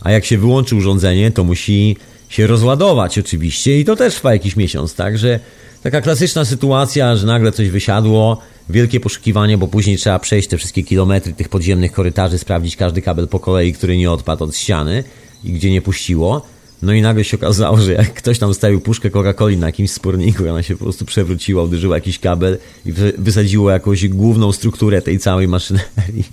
a 0.00 0.10
jak 0.10 0.24
się 0.24 0.38
wyłączy 0.38 0.76
urządzenie, 0.76 1.30
to 1.30 1.44
musi 1.44 1.96
się 2.28 2.46
rozładować 2.46 3.18
oczywiście 3.18 3.80
i 3.80 3.84
to 3.84 3.96
też 3.96 4.14
trwa 4.14 4.32
jakiś 4.32 4.56
miesiąc, 4.56 4.94
także 4.94 5.40
taka 5.82 6.00
klasyczna 6.00 6.44
sytuacja, 6.44 7.16
że 7.16 7.26
nagle 7.26 7.52
coś 7.52 7.68
wysiadło, 7.68 8.38
wielkie 8.70 9.00
poszukiwanie, 9.00 9.58
bo 9.58 9.68
później 9.68 9.96
trzeba 9.96 10.18
przejść 10.18 10.48
te 10.48 10.56
wszystkie 10.56 10.82
kilometry 10.82 11.32
tych 11.32 11.48
podziemnych 11.48 11.92
korytarzy, 11.92 12.38
sprawdzić 12.38 12.76
każdy 12.76 13.02
kabel 13.02 13.28
po 13.28 13.40
kolei, 13.40 13.72
który 13.72 13.96
nie 13.96 14.10
odpadł 14.10 14.44
od 14.44 14.56
ściany 14.56 15.04
i 15.44 15.52
gdzie 15.52 15.70
nie 15.70 15.82
puściło. 15.82 16.42
No 16.82 16.92
i 16.92 17.02
nagle 17.02 17.24
się 17.24 17.36
okazało, 17.36 17.76
że 17.76 17.92
jak 17.92 18.14
ktoś 18.14 18.38
tam 18.38 18.54
stawił 18.54 18.80
puszkę 18.80 19.10
Coca-Coli 19.10 19.58
na 19.58 19.66
jakimś 19.66 19.90
sporniku, 19.90 20.48
ona 20.48 20.62
się 20.62 20.76
po 20.76 20.84
prostu 20.84 21.04
przewróciła, 21.04 21.62
uderzyła 21.62 21.96
jakiś 21.96 22.18
kabel 22.18 22.58
i 22.86 22.92
wy- 22.92 23.12
wysadziło 23.18 23.70
jakąś 23.70 24.08
główną 24.08 24.52
strukturę 24.52 25.02
tej 25.02 25.18
całej 25.18 25.48
maszynerii. 25.48 26.24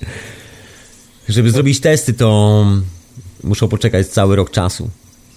Żeby 1.28 1.50
zrobić 1.50 1.80
testy, 1.80 2.12
to 2.12 2.66
muszą 3.44 3.68
poczekać 3.68 4.06
cały 4.06 4.36
rok 4.36 4.50
czasu. 4.50 4.90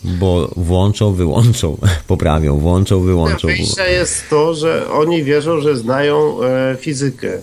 Bo 0.03 0.51
włączą, 0.57 1.13
wyłączą, 1.13 1.77
poprawią, 2.07 2.57
włączą, 2.57 3.01
wyłączą. 3.01 3.47
Wyjścia 3.47 3.87
jest 3.87 4.23
to, 4.29 4.53
że 4.55 4.91
oni 4.91 5.23
wierzą, 5.23 5.61
że 5.61 5.77
znają 5.77 6.43
e, 6.43 6.77
fizykę. 6.79 7.37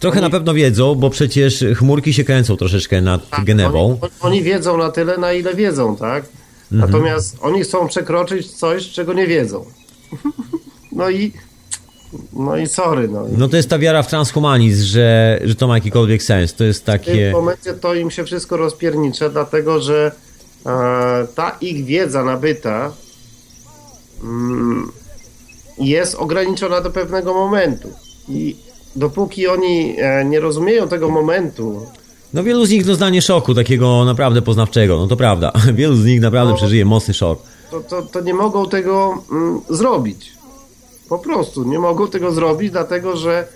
Trochę 0.00 0.20
na 0.20 0.30
pewno 0.30 0.54
wiedzą, 0.54 0.94
bo 0.94 1.10
przecież 1.10 1.64
chmurki 1.76 2.12
się 2.12 2.24
kręcą 2.24 2.56
troszeczkę 2.56 3.00
nad 3.00 3.20
Genewą. 3.44 3.98
Oni, 4.00 4.12
oni 4.20 4.42
wiedzą 4.42 4.76
na 4.76 4.90
tyle, 4.90 5.18
na 5.18 5.32
ile 5.32 5.54
wiedzą, 5.54 5.96
tak? 5.96 6.24
Mhm. 6.72 6.90
Natomiast 6.90 7.36
oni 7.40 7.62
chcą 7.62 7.88
przekroczyć 7.88 8.52
coś, 8.52 8.90
czego 8.90 9.12
nie 9.12 9.26
wiedzą. 9.26 9.64
No 10.92 11.10
i 11.10 11.32
no 12.32 12.56
i 12.56 12.66
sorry, 12.66 13.08
no. 13.08 13.26
No 13.38 13.48
to 13.48 13.56
jest 13.56 13.68
ta 13.70 13.78
wiara 13.78 14.02
w 14.02 14.08
transhumanizm, 14.08 14.84
że, 14.84 15.40
że 15.44 15.54
to 15.54 15.68
ma 15.68 15.74
jakikolwiek 15.74 16.22
sens. 16.22 16.54
To 16.54 16.64
jest 16.64 16.80
W 16.80 16.84
tym 16.84 16.98
takie... 16.98 17.32
momencie 17.32 17.74
to 17.74 17.94
im 17.94 18.10
się 18.10 18.24
wszystko 18.24 18.56
rozpiernicze, 18.56 19.30
dlatego 19.30 19.80
że 19.80 20.12
e, 20.66 21.26
ta 21.34 21.56
ich 21.60 21.84
wiedza 21.84 22.24
nabyta 22.24 22.92
mm, 24.22 24.92
jest 25.78 26.14
ograniczona 26.14 26.80
do 26.80 26.90
pewnego 26.90 27.34
momentu. 27.34 27.88
I 28.28 28.56
dopóki 28.98 29.48
oni 29.48 29.94
e, 29.98 30.24
nie 30.24 30.40
rozumieją 30.40 30.88
tego 30.88 31.08
momentu, 31.08 31.86
No 32.34 32.42
wielu 32.44 32.66
z 32.66 32.70
nich 32.70 32.84
doznanie 32.84 33.22
szoku 33.22 33.54
takiego 33.54 34.04
naprawdę 34.04 34.42
poznawczego, 34.42 34.96
no 34.98 35.06
to 35.06 35.16
prawda. 35.16 35.52
Wielu 35.74 35.96
z 35.96 36.04
nich 36.04 36.20
naprawdę 36.20 36.50
No. 36.52 36.56
przeżyje 36.56 36.84
mocny 36.84 37.14
szok. 37.14 37.42
to, 37.70 37.80
to, 37.80 38.02
to 38.02 38.20
nie 38.20 38.34
mogą 38.34 38.68
tego 38.68 39.22
mm, 39.32 39.60
zrobić. 39.70 40.32
Po 41.08 41.18
prostu 41.18 41.64
nie 41.64 41.78
mogą 41.78 42.08
tego 42.08 42.32
zrobić, 42.32 42.70
dlatego 42.70 43.16
że 43.16 43.48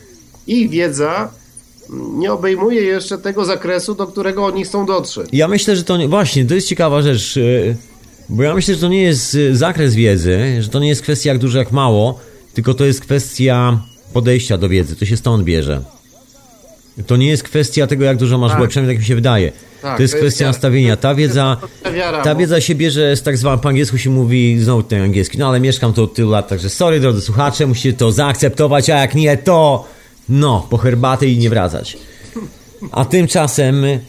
ich 0.47 0.71
wiedza 0.71 1.29
mm, 1.91 2.19
nie 2.19 2.33
obejmuje 2.33 2.83
jeszcze 2.83 3.19
tego 3.19 3.45
zakresu, 3.45 3.95
do 3.95 4.07
którego 4.07 4.45
oni 4.47 4.65
chcą 4.65 4.87
dotrzeć. 4.87 5.29
Ja 5.33 5.49
myślę, 5.49 5.77
że 5.77 5.85
to 5.85 5.97
nie... 5.97 6.09
Właśnie, 6.09 6.45
to 6.45 6.55
jest 6.55 6.69
ciekawa 6.69 7.03
rzecz, 7.03 7.37
yy, 7.37 7.77
bo 8.29 8.43
ja 8.43 8.55
myślę, 8.55 8.75
że 8.75 8.81
to 8.81 8.89
nie 8.89 9.03
jest 9.03 9.35
yy, 9.35 9.57
zakres 9.57 9.95
wiedzy, 9.95 10.39
że 10.63 10.69
to 10.69 10.79
nie 10.81 10.89
jest 10.89 11.03
kwestia 11.03 11.31
jak 11.31 11.39
dużo, 11.39 11.59
jak 11.59 11.73
mało, 11.73 12.19
tylko 12.55 12.75
to 12.75 12.85
jest 12.85 13.01
kwestia 13.01 13.79
podejścia 14.13 14.59
do 14.59 14.69
wiedzy, 14.69 14.97
to 14.97 15.05
się 15.07 15.17
stąd 15.17 15.45
bierze. 15.45 15.81
To 17.07 17.17
nie 17.17 17.29
jest 17.29 17.43
kwestia 17.43 17.87
tego, 17.87 18.05
jak 18.05 18.17
dużo 18.17 18.39
masz 18.39 18.51
Tak. 18.51 18.61
tak. 18.61 18.71
przynajmniej 18.71 18.97
tak 18.97 19.03
mi 19.03 19.09
się 19.09 19.15
wydaje. 19.15 19.53
Tak, 19.83 19.97
to 19.97 20.03
jest 20.03 20.15
to 20.15 20.21
kwestia 20.21 20.47
nastawienia. 20.47 20.97
Ta 20.97 21.15
wiedza, 21.15 21.57
wiara, 21.95 22.23
ta 22.23 22.35
bo- 22.35 22.41
wiedza 22.41 22.61
się 22.61 22.75
bierze 22.75 23.17
z 23.17 23.23
tak 23.23 23.37
zwanym, 23.39 23.61
po 23.61 23.69
angielsku 23.69 23.99
się 23.99 24.11
mówi, 24.11 24.59
znowu 24.61 24.83
ten 24.83 25.03
angielski, 25.03 25.39
no 25.39 25.49
ale 25.49 25.61
mieszkam 25.61 25.93
tu 25.93 26.03
od 26.03 26.15
tylu 26.15 26.31
lat, 26.31 26.49
także 26.49 26.71
sorry 26.71 27.01
drodzy 27.01 27.21
słuchacze, 27.21 27.67
musicie 27.67 27.93
to 27.93 28.13
zaakceptować, 28.13 28.91
a 28.91 28.99
jak 29.01 29.15
nie, 29.15 29.37
to 29.37 29.89
no, 30.29 30.67
po 30.71 30.77
herbatę 30.79 31.27
i 31.27 31.39
nie 31.39 31.51
wracać. 31.51 31.97
A 32.93 33.05
tymczasem 33.05 33.85
y, 33.85 34.01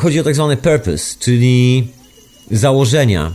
chodzi 0.00 0.20
o 0.20 0.24
tak 0.24 0.34
zwany 0.34 0.56
purpose, 0.56 1.16
czyli 1.18 1.88
założenia. 2.50 3.32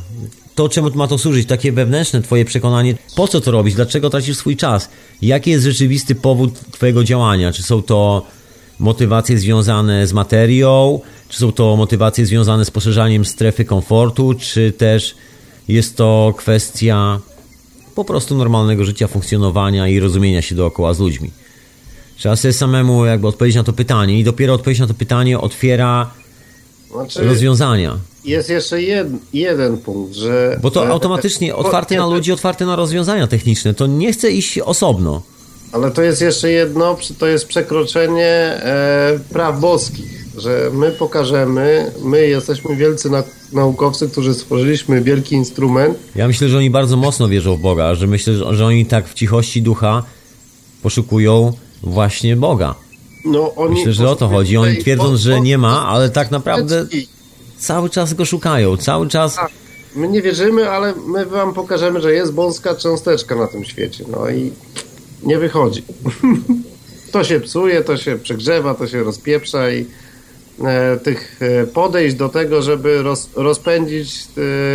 To, 0.55 0.69
czemu 0.69 0.89
ma 0.95 1.07
to 1.07 1.17
służyć, 1.17 1.47
takie 1.47 1.71
wewnętrzne 1.71 2.21
twoje 2.21 2.45
przekonanie, 2.45 2.95
po 3.15 3.27
co 3.27 3.41
to 3.41 3.51
robić, 3.51 3.75
dlaczego 3.75 4.09
tracisz 4.09 4.37
swój 4.37 4.57
czas, 4.57 4.89
jaki 5.21 5.51
jest 5.51 5.65
rzeczywisty 5.65 6.15
powód 6.15 6.59
twojego 6.71 7.03
działania, 7.03 7.51
czy 7.51 7.63
są 7.63 7.81
to 7.81 8.25
motywacje 8.79 9.39
związane 9.39 10.07
z 10.07 10.13
materią, 10.13 10.99
czy 11.29 11.39
są 11.39 11.51
to 11.51 11.75
motywacje 11.75 12.25
związane 12.25 12.65
z 12.65 12.71
poszerzaniem 12.71 13.25
strefy 13.25 13.65
komfortu, 13.65 14.33
czy 14.33 14.71
też 14.71 15.15
jest 15.67 15.97
to 15.97 16.33
kwestia 16.37 17.19
po 17.95 18.05
prostu 18.05 18.35
normalnego 18.35 18.85
życia, 18.85 19.07
funkcjonowania 19.07 19.87
i 19.87 19.99
rozumienia 19.99 20.41
się 20.41 20.55
dookoła 20.55 20.93
z 20.93 20.99
ludźmi. 20.99 21.31
Trzeba 22.17 22.35
sobie 22.35 22.53
samemu 22.53 23.05
jakby 23.05 23.27
odpowiedzieć 23.27 23.55
na 23.55 23.63
to 23.63 23.73
pytanie 23.73 24.19
i 24.19 24.23
dopiero 24.23 24.53
odpowiedź 24.53 24.79
na 24.79 24.87
to 24.87 24.93
pytanie 24.93 25.39
otwiera 25.39 26.11
Znaczy, 26.91 27.23
rozwiązania. 27.23 27.97
Jest 28.25 28.49
jeszcze 28.49 28.81
jed, 28.81 29.07
jeden 29.33 29.77
punkt, 29.77 30.15
że... 30.15 30.59
Bo 30.61 30.71
to 30.71 30.87
automatycznie 30.87 31.55
otwarte 31.55 31.95
na 31.95 32.07
ludzi, 32.07 32.31
otwarte 32.31 32.65
na 32.65 32.75
rozwiązania 32.75 33.27
techniczne. 33.27 33.73
To 33.73 33.87
nie 33.87 34.13
chce 34.13 34.31
iść 34.31 34.59
osobno. 34.59 35.21
Ale 35.71 35.91
to 35.91 36.01
jest 36.01 36.21
jeszcze 36.21 36.51
jedno, 36.51 36.97
to 37.17 37.27
jest 37.27 37.47
przekroczenie 37.47 38.25
e, 38.25 39.19
praw 39.29 39.59
boskich, 39.59 40.25
że 40.37 40.69
my 40.73 40.91
pokażemy, 40.91 41.91
my 42.03 42.27
jesteśmy 42.27 42.75
wielcy 42.75 43.09
na, 43.09 43.23
naukowcy, 43.53 44.09
którzy 44.09 44.33
stworzyliśmy 44.33 45.01
wielki 45.01 45.35
instrument, 45.35 45.97
Ja 46.15 46.27
myślę, 46.27 46.49
że 46.49 46.57
oni 46.57 46.69
bardzo 46.69 46.97
mocno 46.97 47.27
wierzą 47.27 47.55
w 47.55 47.59
Boga, 47.59 47.95
że 47.95 48.07
myślę, 48.07 48.33
że, 48.33 48.55
że 48.55 48.65
oni 48.65 48.85
tak 48.85 49.07
w 49.07 49.13
cichości 49.13 49.61
ducha 49.61 50.03
poszukują 50.81 51.53
właśnie 51.83 52.35
Boga. 52.35 52.75
no 53.25 53.55
oni... 53.55 53.75
Myślę, 53.75 53.93
że 53.93 54.09
o 54.09 54.15
to 54.15 54.27
chodzi. 54.27 54.57
Oni 54.57 54.77
twierdząc, 54.77 55.19
że 55.19 55.41
nie 55.41 55.57
ma, 55.57 55.87
ale 55.87 56.09
tak 56.09 56.31
naprawdę 56.31 56.87
cały 57.57 57.89
czas 57.89 58.13
go 58.13 58.25
szukają. 58.25 58.77
Cały 58.77 59.07
czas 59.07 59.35
Tak. 59.35 59.51
My 59.95 60.07
nie 60.07 60.21
wierzymy, 60.21 60.69
ale 60.69 60.93
my 61.07 61.25
wam 61.25 61.53
pokażemy, 61.53 62.01
że 62.01 62.13
jest 62.13 62.33
boska 62.33 62.75
cząsteczka 62.75 63.35
na 63.35 63.47
tym 63.47 63.65
świecie. 63.65 64.03
No 64.07 64.29
i 64.29 64.51
nie 65.23 65.37
wychodzi. 65.37 65.83
to 67.11 67.23
się 67.23 67.39
psuje, 67.39 67.81
to 67.83 67.97
się 67.97 68.17
przegrzewa, 68.17 68.73
to 68.75 68.87
się 68.87 69.03
rozpieprza 69.03 69.71
i 69.71 69.85
e, 70.63 70.97
tych 70.97 71.39
e, 71.41 71.67
podejść 71.67 72.15
do 72.15 72.29
tego, 72.29 72.61
żeby 72.61 73.03
roz, 73.03 73.29
rozpędzić 73.35 74.27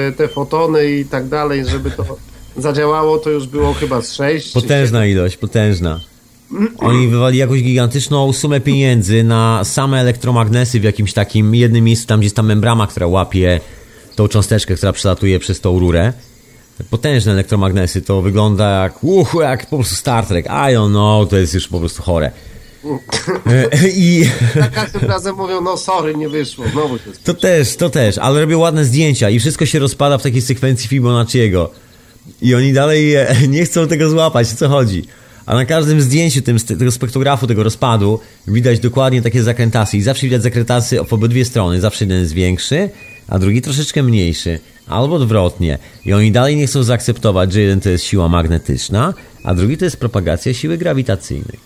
e, 0.09 0.13
te 0.13 0.29
fotony 0.29 0.91
i 0.91 1.05
tak 1.05 1.29
dalej, 1.29 1.65
żeby 1.67 1.91
to 1.91 2.05
zadziałało, 2.57 3.19
to 3.19 3.31
już 3.31 3.47
było 3.47 3.75
chyba 3.75 4.03
z 4.03 4.13
sześć. 4.13 4.53
potężna 4.53 5.07
ilość, 5.07 5.37
potężna. 5.37 6.01
Oni 6.79 7.09
wywali 7.09 7.39
jakąś 7.39 7.63
gigantyczną 7.63 8.33
sumę 8.33 8.61
pieniędzy 8.61 9.25
na 9.25 9.65
same 9.65 10.01
elektromagnesy 10.01 10.81
w 10.81 10.85
jakimś 10.85 11.13
takim 11.13 11.55
jednym 11.55 11.85
miejscu, 11.85 12.07
tam 12.07 12.21
gdzie 12.21 12.27
jest 12.27 12.37
ta 12.37 12.43
membrama, 12.43 12.87
która 12.87 13.07
łapie 13.07 13.61
tą 14.17 14.29
cząsteczkę, 14.29 14.75
która 14.75 14.93
przelatuje 14.93 15.39
przez 15.39 15.61
tą 15.61 15.79
rurę. 15.79 16.13
Potężne 16.91 17.33
elektromagnesy, 17.33 18.03
to 18.03 18.23
wygląda 18.23 18.83
jak, 18.83 19.05
uch, 19.05 19.37
jak 19.41 19.67
po 19.67 19.77
prostu 19.77 19.95
Star 19.95 20.27
Trek. 20.27 20.47
I 20.47 20.49
don't 20.49 20.91
know, 20.91 21.29
to 21.29 21.37
jest 21.37 21.55
już 21.55 21.69
po 21.69 21.79
prostu 21.79 22.03
chore. 22.03 22.31
I 23.97 24.25
Za 24.55 24.69
każdym 24.69 25.03
razem 25.03 25.37
mówią, 25.37 25.61
no 25.61 25.77
sorry, 25.77 26.15
nie 26.15 26.29
wyszło, 26.29 26.65
znowu 26.73 26.99
się 26.99 27.05
to 27.25 27.35
też, 27.35 27.77
to 27.77 27.91
też, 27.91 28.19
ale 28.19 28.41
robią 28.41 28.59
ładne 28.59 28.85
zdjęcia 28.85 29.31
i 29.31 29.39
wszystko 29.39 29.67
się 29.67 29.79
rozpada 29.79 30.19
w 30.19 30.23
takiej 30.23 30.43
sekwencji 30.43 30.89
Fibonacciego. 30.89 31.71
I 32.43 32.55
oni 32.55 32.73
dalej 32.73 33.15
e, 33.15 33.37
nie 33.49 33.65
chcą 33.65 33.89
tego 33.89 34.11
złapać, 34.11 34.53
o 34.53 34.57
co 34.57 34.69
chodzi. 34.69 35.05
A 35.51 35.55
na 35.55 35.65
każdym 35.65 36.01
zdjęciu 36.01 36.43
tym, 36.43 36.59
tego 36.59 36.91
spektrografu, 36.93 37.47
tego 37.47 37.63
rozpadu, 37.63 38.21
widać 38.49 38.81
dokładnie 38.81 39.23
takie 39.23 39.43
zakrętasy. 39.43 39.97
I 39.97 40.03
zawsze 40.03 40.27
widać 40.27 40.43
zakrętasy 40.43 40.99
w 41.09 41.13
obydwie 41.13 41.45
strony. 41.45 41.81
Zawsze 41.81 42.05
jeden 42.05 42.21
jest 42.21 42.33
większy, 42.33 42.91
a 43.29 43.39
drugi 43.39 43.63
troszeczkę 43.63 44.03
mniejszy. 44.03 44.61
Albo 44.87 45.17
odwrotnie. 45.17 45.79
I 46.07 46.13
oni 46.13 46.33
dalej 46.33 46.57
nie 46.57 46.67
chcą 46.67 46.83
zaakceptować, 46.83 47.53
że 47.53 47.61
jeden 47.61 47.81
to 47.81 47.89
jest 47.89 48.05
siła 48.05 48.29
magnetyczna, 48.29 49.15
a 49.45 49.55
drugi 49.55 49.77
to 49.77 49.85
jest 49.85 49.97
propagacja 49.97 50.55
siły 50.55 50.79
grawitacyjnej. 50.79 51.59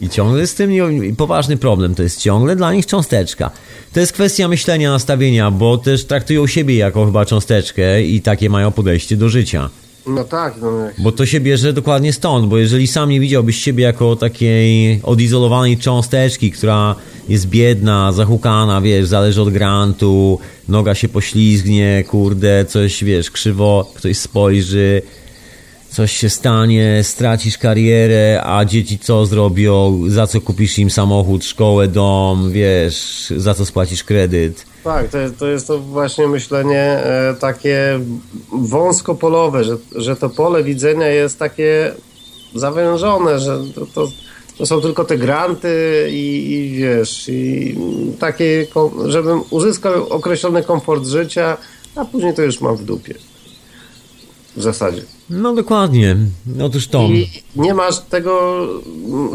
I 0.00 0.08
ciągle 0.08 0.46
z 0.46 0.54
tym 0.54 0.70
nie- 0.70 1.14
poważny 1.16 1.56
problem. 1.56 1.94
To 1.94 2.02
jest 2.02 2.20
ciągle 2.20 2.56
dla 2.56 2.72
nich 2.72 2.86
cząsteczka. 2.86 3.50
To 3.92 4.00
jest 4.00 4.12
kwestia 4.12 4.48
myślenia, 4.48 4.90
nastawienia, 4.90 5.50
bo 5.50 5.78
też 5.78 6.04
traktują 6.04 6.46
siebie 6.46 6.76
jako 6.76 7.06
chyba 7.06 7.26
cząsteczkę 7.26 8.02
i 8.02 8.20
takie 8.20 8.50
mają 8.50 8.72
podejście 8.72 9.16
do 9.16 9.28
życia. 9.28 9.70
No 10.06 10.24
tak, 10.24 10.54
no 10.60 10.78
jak 10.78 11.00
Bo 11.00 11.12
to 11.12 11.26
się 11.26 11.40
bierze 11.40 11.72
dokładnie 11.72 12.12
stąd, 12.12 12.46
bo 12.48 12.58
jeżeli 12.58 12.86
sam 12.86 13.10
nie 13.10 13.20
widziałbyś 13.20 13.56
siebie 13.56 13.84
jako 13.84 14.16
takiej 14.16 15.00
odizolowanej 15.02 15.78
cząsteczki, 15.78 16.50
która 16.50 16.94
jest 17.28 17.48
biedna, 17.48 18.12
zahukana, 18.12 18.80
wiesz, 18.80 19.06
zależy 19.06 19.42
od 19.42 19.50
grantu, 19.50 20.38
noga 20.68 20.94
się 20.94 21.08
poślizgnie, 21.08 22.04
kurde, 22.08 22.64
coś, 22.64 23.04
wiesz, 23.04 23.30
krzywo, 23.30 23.92
ktoś 23.94 24.18
spojrzy, 24.18 25.02
coś 25.90 26.12
się 26.12 26.28
stanie, 26.30 27.00
stracisz 27.02 27.58
karierę, 27.58 28.42
a 28.44 28.64
dzieci 28.64 28.98
co 28.98 29.26
zrobią, 29.26 30.02
za 30.08 30.26
co 30.26 30.40
kupisz 30.40 30.78
im 30.78 30.90
samochód, 30.90 31.44
szkołę, 31.44 31.88
dom, 31.88 32.52
wiesz, 32.52 33.32
za 33.36 33.54
co 33.54 33.66
spłacisz 33.66 34.04
kredyt. 34.04 34.71
Tak, 34.84 35.08
to 35.08 35.18
to 35.38 35.46
jest 35.46 35.66
to 35.66 35.78
właśnie 35.78 36.28
myślenie 36.28 36.80
e, 36.80 37.34
takie 37.40 38.00
wąskopolowe, 38.52 39.64
że, 39.64 39.76
że 39.96 40.16
to 40.16 40.30
pole 40.30 40.64
widzenia 40.64 41.06
jest 41.06 41.38
takie 41.38 41.92
zawężone, 42.54 43.38
że 43.38 43.58
to, 43.74 43.86
to, 43.86 44.08
to 44.58 44.66
są 44.66 44.80
tylko 44.80 45.04
te 45.04 45.18
granty 45.18 46.06
i, 46.10 46.52
i 46.52 46.70
wiesz, 46.70 47.28
i 47.28 47.76
takie, 48.18 48.66
żebym 49.06 49.42
uzyskał 49.50 50.08
określony 50.08 50.62
komfort 50.62 51.06
życia, 51.06 51.56
a 51.96 52.04
później 52.04 52.34
to 52.34 52.42
już 52.42 52.60
mam 52.60 52.76
w 52.76 52.84
dupie. 52.84 53.14
W 54.56 54.62
zasadzie. 54.62 55.02
No 55.30 55.54
dokładnie, 55.54 56.16
otóż 56.62 56.88
to. 56.88 57.02
I 57.02 57.28
nie 57.56 57.74
masz 57.74 57.98
tego 57.98 58.66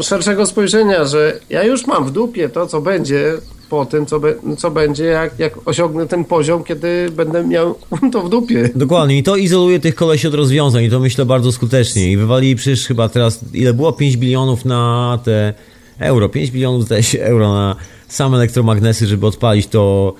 szerszego 0.00 0.46
spojrzenia, 0.46 1.04
że 1.04 1.40
ja 1.50 1.64
już 1.64 1.86
mam 1.86 2.06
w 2.06 2.10
dupie 2.10 2.48
to, 2.48 2.66
co 2.66 2.80
będzie 2.80 3.34
po 3.68 3.86
tym, 3.86 4.06
co, 4.06 4.20
be, 4.20 4.34
co 4.58 4.70
będzie, 4.70 5.04
jak, 5.04 5.38
jak 5.38 5.68
osiągnę 5.68 6.06
ten 6.06 6.24
poziom, 6.24 6.64
kiedy 6.64 7.10
będę 7.16 7.44
miał 7.44 7.74
to 8.12 8.22
w 8.22 8.28
dupie. 8.28 8.70
Dokładnie, 8.74 9.18
i 9.18 9.22
to 9.22 9.36
izoluje 9.36 9.80
tych 9.80 9.94
kolesi 9.94 10.28
od 10.28 10.34
rozwiązań 10.34 10.84
i 10.84 10.90
to 10.90 11.00
myślę 11.00 11.26
bardzo 11.26 11.52
skutecznie. 11.52 12.12
I 12.12 12.16
wywalili 12.16 12.56
przecież 12.56 12.86
chyba 12.86 13.08
teraz, 13.08 13.40
ile 13.54 13.74
było? 13.74 13.92
5 13.92 14.16
bilionów 14.16 14.64
na 14.64 15.18
te 15.24 15.54
euro, 15.98 16.28
5 16.28 16.50
bilionów 16.50 16.84
zdaje 16.84 17.02
się 17.02 17.20
euro 17.20 17.54
na 17.54 17.76
same 18.08 18.36
elektromagnesy, 18.36 19.06
żeby 19.06 19.26
odpalić 19.26 19.66
to, 19.66 20.14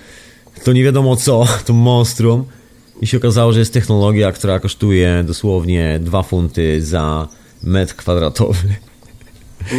to 0.65 0.73
nie 0.73 0.85
wiadomo 0.85 1.17
co, 1.17 1.47
to 1.67 1.73
monstrum. 1.73 2.45
I 3.01 3.07
się 3.07 3.17
okazało, 3.17 3.53
że 3.53 3.59
jest 3.59 3.73
technologia, 3.73 4.33
która 4.33 4.61
kosztuje 4.61 5.25
dosłownie 5.27 5.99
2 6.03 6.23
funty 6.23 6.83
za 6.83 7.29
metr 7.63 7.95
kwadratowy. 7.97 8.69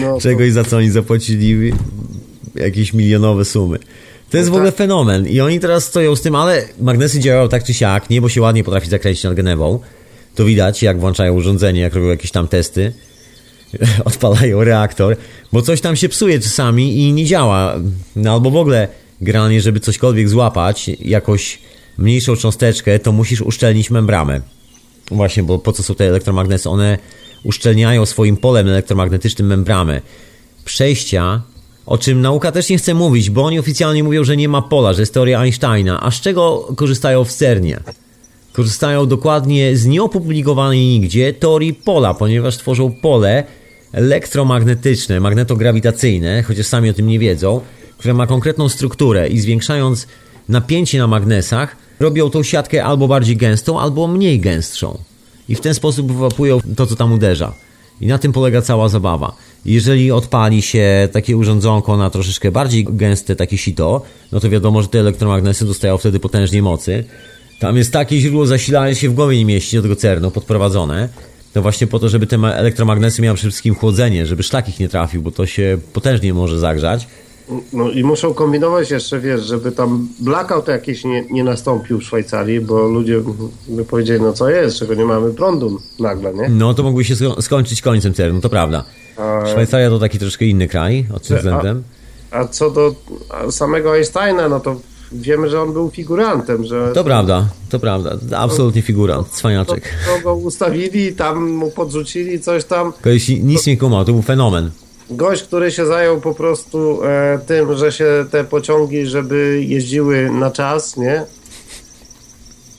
No, 0.02 0.20
Czegoś 0.22 0.52
za 0.52 0.64
co 0.64 0.78
oni 0.78 0.90
zapłacili 0.90 1.72
jakieś 2.56 2.94
milionowe 2.94 3.46
sumy. 3.46 3.80
To 4.30 4.38
jest 4.38 4.50
w 4.50 4.52
No 4.52 4.58
ogóle 4.58 4.72
tak. 4.72 4.78
fenomen 4.78 5.28
i 5.28 5.40
oni 5.40 5.60
teraz 5.60 5.86
stoją 5.86 6.16
z 6.16 6.22
tym, 6.22 6.36
ale 6.36 6.66
magnesy 6.82 7.20
działają 7.20 7.50
tak 7.50 7.64
czy 7.64 7.74
siak, 7.74 8.10
niebo 8.10 8.30
się 8.30 8.42
ładnie 8.42 8.64
potrafi 8.64 8.90
zakręcić 8.90 9.24
nad 9.24 9.34
Genewą. 9.34 9.80
To 10.36 10.46
widać, 10.46 10.84
jak 10.84 11.00
włączają 11.00 11.34
urządzenie, 11.34 11.82
jak 11.82 11.96
robią 11.96 12.08
jakieś 12.08 12.32
tam 12.32 12.48
testy. 12.48 12.94
Odpalają 14.06 14.64
reaktor, 14.64 15.18
bo 15.54 15.62
coś 15.62 15.82
tam 15.82 15.96
się 15.96 16.10
psuje 16.10 16.40
czasami 16.40 16.98
i 16.98 17.14
nie 17.14 17.26
działa. 17.26 17.76
No 18.16 18.34
albo 18.34 18.52
w 18.52 18.56
ogóle 18.56 18.88
generalnie, 19.22 19.62
żeby 19.62 19.80
cośkolwiek 19.80 20.30
złapać, 20.30 20.90
jakoś 21.00 21.60
mniejszą 22.00 22.36
cząsteczkę, 22.36 23.00
to 23.00 23.12
musisz 23.12 23.42
uszczelnić 23.42 23.92
membramę. 23.92 24.42
Właśnie, 25.12 25.44
bo 25.44 25.60
po 25.60 25.72
co 25.72 25.84
są 25.84 25.96
te 25.96 26.08
elektromagnesy? 26.08 26.70
One 26.70 26.98
uszczelniają 27.44 28.06
swoim 28.06 28.38
polem 28.38 28.68
elektromagnetycznym 28.68 29.48
membramę. 29.48 30.02
Przejścia, 30.66 31.42
o 31.86 31.98
czym 31.98 32.22
nauka 32.22 32.52
też 32.52 32.70
nie 32.70 32.78
chce 32.78 32.94
mówić, 32.94 33.30
bo 33.30 33.46
oni 33.46 33.60
oficjalnie 33.60 34.04
mówią, 34.04 34.24
że 34.24 34.38
nie 34.38 34.50
ma 34.50 34.62
pola, 34.62 34.94
że 34.94 35.02
jest 35.02 35.14
teoria 35.14 35.40
Einsteina. 35.40 36.04
A 36.04 36.12
z 36.12 36.22
czego 36.22 36.68
korzystają 36.76 37.24
w 37.24 37.34
CERNie? 37.34 37.80
Korzystają 38.54 39.06
dokładnie 39.06 39.78
z 39.78 39.86
nieopublikowanej 39.86 40.80
nigdzie 40.80 41.34
teorii 41.34 41.74
pola, 41.74 42.14
ponieważ 42.14 42.58
tworzą 42.58 42.92
pole 42.92 43.44
elektromagnetyczne, 43.92 45.20
magnetograwitacyjne, 45.20 46.44
chociaż 46.44 46.66
sami 46.66 46.90
o 46.90 46.94
tym 46.94 47.08
nie 47.08 47.20
wiedzą, 47.20 47.62
które 47.98 48.14
ma 48.14 48.28
konkretną 48.28 48.70
strukturę 48.70 49.28
i 49.28 49.40
zwiększając 49.40 50.08
napięcie 50.50 50.98
na 50.98 51.08
magnesach, 51.08 51.78
robią 52.00 52.30
tą 52.30 52.44
siatkę 52.44 52.84
albo 52.86 53.08
bardziej 53.08 53.38
gęstą, 53.38 53.80
albo 53.80 54.08
mniej 54.08 54.40
gęstszą. 54.40 54.98
I 55.50 55.56
w 55.56 55.62
ten 55.62 55.74
sposób 55.74 56.12
wyłapują 56.12 56.60
to, 56.76 56.86
co 56.86 56.96
tam 56.96 57.14
uderza. 57.14 57.54
I 58.02 58.08
na 58.08 58.18
tym 58.18 58.32
polega 58.32 58.62
cała 58.62 58.90
zabawa. 58.90 59.36
Jeżeli 59.66 60.12
odpali 60.12 60.62
się 60.62 61.10
takie 61.12 61.38
urządzonko 61.38 61.98
na 61.98 62.10
troszeczkę 62.10 62.52
bardziej 62.52 62.86
gęste 62.90 63.36
takie 63.36 63.58
sito, 63.58 64.02
no 64.32 64.40
to 64.40 64.50
wiadomo, 64.50 64.82
że 64.82 64.88
te 64.88 65.00
elektromagnesy 65.00 65.66
dostają 65.66 65.98
wtedy 65.98 66.20
potężnie 66.20 66.62
mocy. 66.62 67.04
Tam 67.60 67.78
jest 67.78 67.94
takie 67.94 68.20
źródło 68.20 68.46
zasilania 68.46 68.96
się 68.96 69.10
w 69.10 69.14
głowie 69.14 69.38
nie 69.38 69.46
mieści 69.46 69.76
do 69.76 69.82
tego 69.82 69.96
cernu, 69.96 70.32
podprowadzone. 70.32 71.10
To 71.54 71.62
właśnie 71.62 71.88
po 71.88 72.00
to, 72.00 72.10
żeby 72.10 72.28
te 72.28 72.38
ma- 72.38 72.54
elektromagnesy 72.54 73.22
miały 73.22 73.36
przede 73.36 73.52
wszystkim 73.52 73.76
chłodzenie, 73.76 74.26
żeby 74.26 74.44
szlak 74.44 74.70
ich 74.70 74.80
nie 74.80 74.90
trafił, 74.90 75.22
bo 75.22 75.32
to 75.32 75.46
się 75.46 75.78
potężnie 75.94 76.34
może 76.34 76.60
zagrzać. 76.60 77.08
No 77.74 77.90
i 77.90 78.04
muszą 78.04 78.34
kombinować 78.34 78.92
jeszcze, 78.92 79.20
wiesz, 79.20 79.42
żeby 79.46 79.72
tam 79.72 80.08
blackout 80.20 80.68
jakiś 80.68 81.04
nie, 81.06 81.26
nie 81.32 81.44
nastąpił 81.44 82.00
w 82.00 82.04
Szwajcarii, 82.04 82.62
bo 82.62 82.88
ludzie 82.88 83.22
by 83.68 83.86
powiedzieli, 83.86 84.22
no 84.22 84.34
co 84.34 84.50
jest, 84.50 84.78
czego 84.78 84.94
nie 84.96 85.06
mamy 85.06 85.34
prądu 85.34 85.80
nagle, 86.00 86.34
nie? 86.34 86.50
No 86.50 86.74
to 86.74 86.84
mógłby 86.84 87.04
się 87.06 87.14
sko- 87.16 87.42
skończyć 87.42 87.82
końcem 87.82 88.14
cernu, 88.14 88.42
to 88.42 88.50
prawda. 88.50 88.84
A- 89.18 89.46
Szwajcaria 89.48 89.90
to 89.90 90.00
taki 90.00 90.20
troszkę 90.20 90.46
inny 90.46 90.68
kraj 90.68 91.06
od 91.16 91.24
tym 91.28 91.36
A- 91.36 91.40
względem. 91.40 91.84
A 92.32 92.46
co 92.48 92.72
do 92.72 92.96
a 93.30 93.52
samego 93.52 93.96
Einsteina, 93.96 94.50
no 94.50 94.60
to 94.60 94.76
wiemy, 95.12 95.50
że 95.50 95.62
on 95.62 95.74
był 95.74 95.90
figurantem, 95.90 96.64
że 96.66 96.92
To 96.94 97.04
prawda, 97.04 97.50
to 97.70 97.80
prawda. 97.80 98.18
Absolutnie 98.38 98.82
figurant, 98.82 99.30
to, 99.30 99.36
cwaniaczek. 99.36 99.84
to 100.06 100.24
go 100.24 100.36
ustawili, 100.36 101.14
tam 101.14 101.50
mu 101.52 101.72
podrzucili 101.72 102.40
coś 102.40 102.66
tam. 102.66 102.94
Kogoś 103.02 103.30
nic 103.30 103.66
nie 103.68 103.78
kumał, 103.78 104.06
to 104.06 104.12
był 104.14 104.22
fenomen. 104.22 104.72
Gość, 105.10 105.44
który 105.44 105.72
się 105.72 105.86
zajął 105.86 106.22
po 106.22 106.34
prostu 106.34 107.04
e, 107.04 107.40
tym, 107.48 107.78
że 107.78 107.92
się 107.92 108.26
te 108.32 108.44
pociągi, 108.44 109.06
żeby 109.06 109.64
jeździły 109.68 110.30
na 110.32 110.52
czas, 110.52 110.98
nie? 110.98 111.26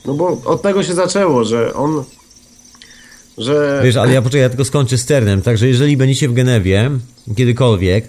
No 0.05 0.13
bo 0.13 0.41
od 0.45 0.61
tego 0.61 0.83
się 0.83 0.93
zaczęło, 0.93 1.43
że 1.43 1.73
on, 1.73 2.03
że... 3.37 3.81
Wiesz, 3.83 3.95
ale 3.95 4.13
ja 4.13 4.21
poczekaj, 4.21 4.41
ja 4.41 4.49
tylko 4.49 4.65
skończę 4.65 4.97
z 4.97 5.01
Sternem. 5.01 5.41
Także 5.41 5.67
jeżeli 5.67 5.97
będziecie 5.97 6.29
w 6.29 6.33
Genewie, 6.33 6.91
kiedykolwiek, 7.35 8.07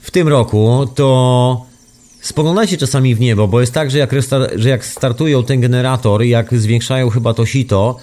w 0.00 0.10
tym 0.10 0.28
roku, 0.28 0.86
to 0.94 1.66
spoglądajcie 2.20 2.76
czasami 2.76 3.14
w 3.14 3.20
niebo, 3.20 3.48
bo 3.48 3.60
jest 3.60 3.72
tak, 3.72 3.90
że 3.90 3.98
jak, 3.98 4.10
że 4.54 4.68
jak 4.68 4.84
startują 4.84 5.44
ten 5.44 5.60
generator, 5.60 6.22
jak 6.22 6.54
zwiększają 6.54 7.10
chyba 7.10 7.34
to 7.34 7.46
sito, 7.46 7.96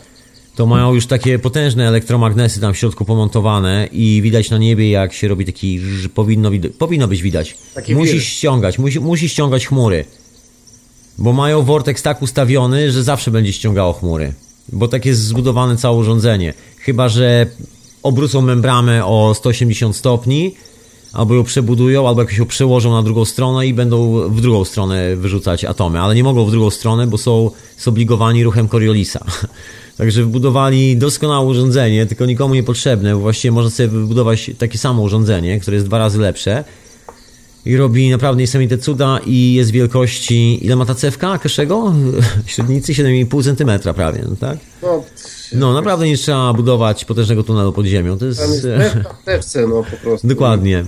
to 0.57 0.65
mają 0.65 0.93
już 0.93 1.05
takie 1.07 1.39
potężne 1.39 1.87
elektromagnesy 1.87 2.61
tam 2.61 2.73
w 2.73 2.77
środku 2.77 3.05
pomontowane 3.05 3.87
i 3.91 4.21
widać 4.21 4.49
na 4.49 4.57
niebie, 4.57 4.89
jak 4.89 5.13
się 5.13 5.27
robi 5.27 5.45
taki, 5.45 5.79
powinno, 6.13 6.51
powinno 6.77 7.07
być 7.07 7.21
widać. 7.21 7.57
Taki 7.73 7.95
musi 7.95 8.13
wir. 8.13 8.23
ściągać, 8.23 8.79
musi, 8.79 8.99
musi 8.99 9.29
ściągać 9.29 9.67
chmury. 9.67 10.05
Bo 11.17 11.33
mają 11.33 11.63
vortex 11.63 12.01
tak 12.01 12.21
ustawiony, 12.21 12.91
że 12.91 13.03
zawsze 13.03 13.31
będzie 13.31 13.53
ściągało 13.53 13.93
chmury. 13.93 14.33
Bo 14.69 14.87
tak 14.87 15.05
jest 15.05 15.21
zbudowane 15.21 15.77
całe 15.77 15.97
urządzenie. 15.97 16.53
Chyba, 16.77 17.09
że 17.09 17.45
obrócą 18.03 18.41
membranę 18.41 19.05
o 19.05 19.33
180 19.33 19.95
stopni, 19.95 20.55
albo 21.13 21.35
ją 21.35 21.43
przebudują, 21.43 22.07
albo 22.07 22.21
jakoś 22.21 22.37
ją 22.37 22.45
przełożą 22.45 22.91
na 22.91 23.03
drugą 23.03 23.25
stronę 23.25 23.67
i 23.67 23.73
będą 23.73 24.29
w 24.29 24.41
drugą 24.41 24.65
stronę 24.65 25.15
wyrzucać 25.15 25.65
atomy. 25.65 25.99
Ale 25.99 26.15
nie 26.15 26.23
mogą 26.23 26.45
w 26.45 26.51
drugą 26.51 26.69
stronę, 26.69 27.07
bo 27.07 27.17
są 27.17 27.51
zobligowani 27.79 28.43
ruchem 28.43 28.67
Coriolisa. 28.67 29.25
Także 29.97 30.21
wybudowali 30.21 30.97
doskonałe 30.97 31.45
urządzenie, 31.45 32.05
tylko 32.05 32.25
nikomu 32.25 32.53
niepotrzebne, 32.53 33.13
bo 33.13 33.19
właściwie 33.19 33.51
można 33.51 33.69
sobie 33.69 33.89
wybudować 33.89 34.51
takie 34.57 34.77
samo 34.77 35.03
urządzenie, 35.03 35.59
które 35.59 35.75
jest 35.75 35.87
dwa 35.87 35.97
razy 35.97 36.19
lepsze 36.19 36.63
i 37.67 37.77
robi 37.77 38.09
naprawdę 38.09 38.41
niesamowite 38.41 38.77
cuda 38.77 39.19
i 39.25 39.53
jest 39.53 39.71
wielkości... 39.71 40.65
Ile 40.65 40.75
ma 40.75 40.85
ta 40.85 40.95
cewka 40.95 41.37
Keszego? 41.37 41.93
Średnicy 42.45 42.93
7,5 42.93 43.43
cm 43.43 43.93
prawie, 43.93 44.23
no 44.29 44.35
tak? 44.35 44.57
No, 44.81 45.03
No 45.53 45.73
naprawdę 45.73 46.07
nie 46.07 46.17
trzeba 46.17 46.53
budować 46.53 47.05
potężnego 47.05 47.43
tunelu 47.43 47.73
pod 47.73 47.85
ziemią, 47.85 48.17
to 48.17 48.25
jest... 48.25 48.39
tam 48.39 49.33
jest 49.33 49.57
no 49.67 49.83
po 49.91 49.97
prostu. 49.97 50.27
Dokładnie. 50.27 50.85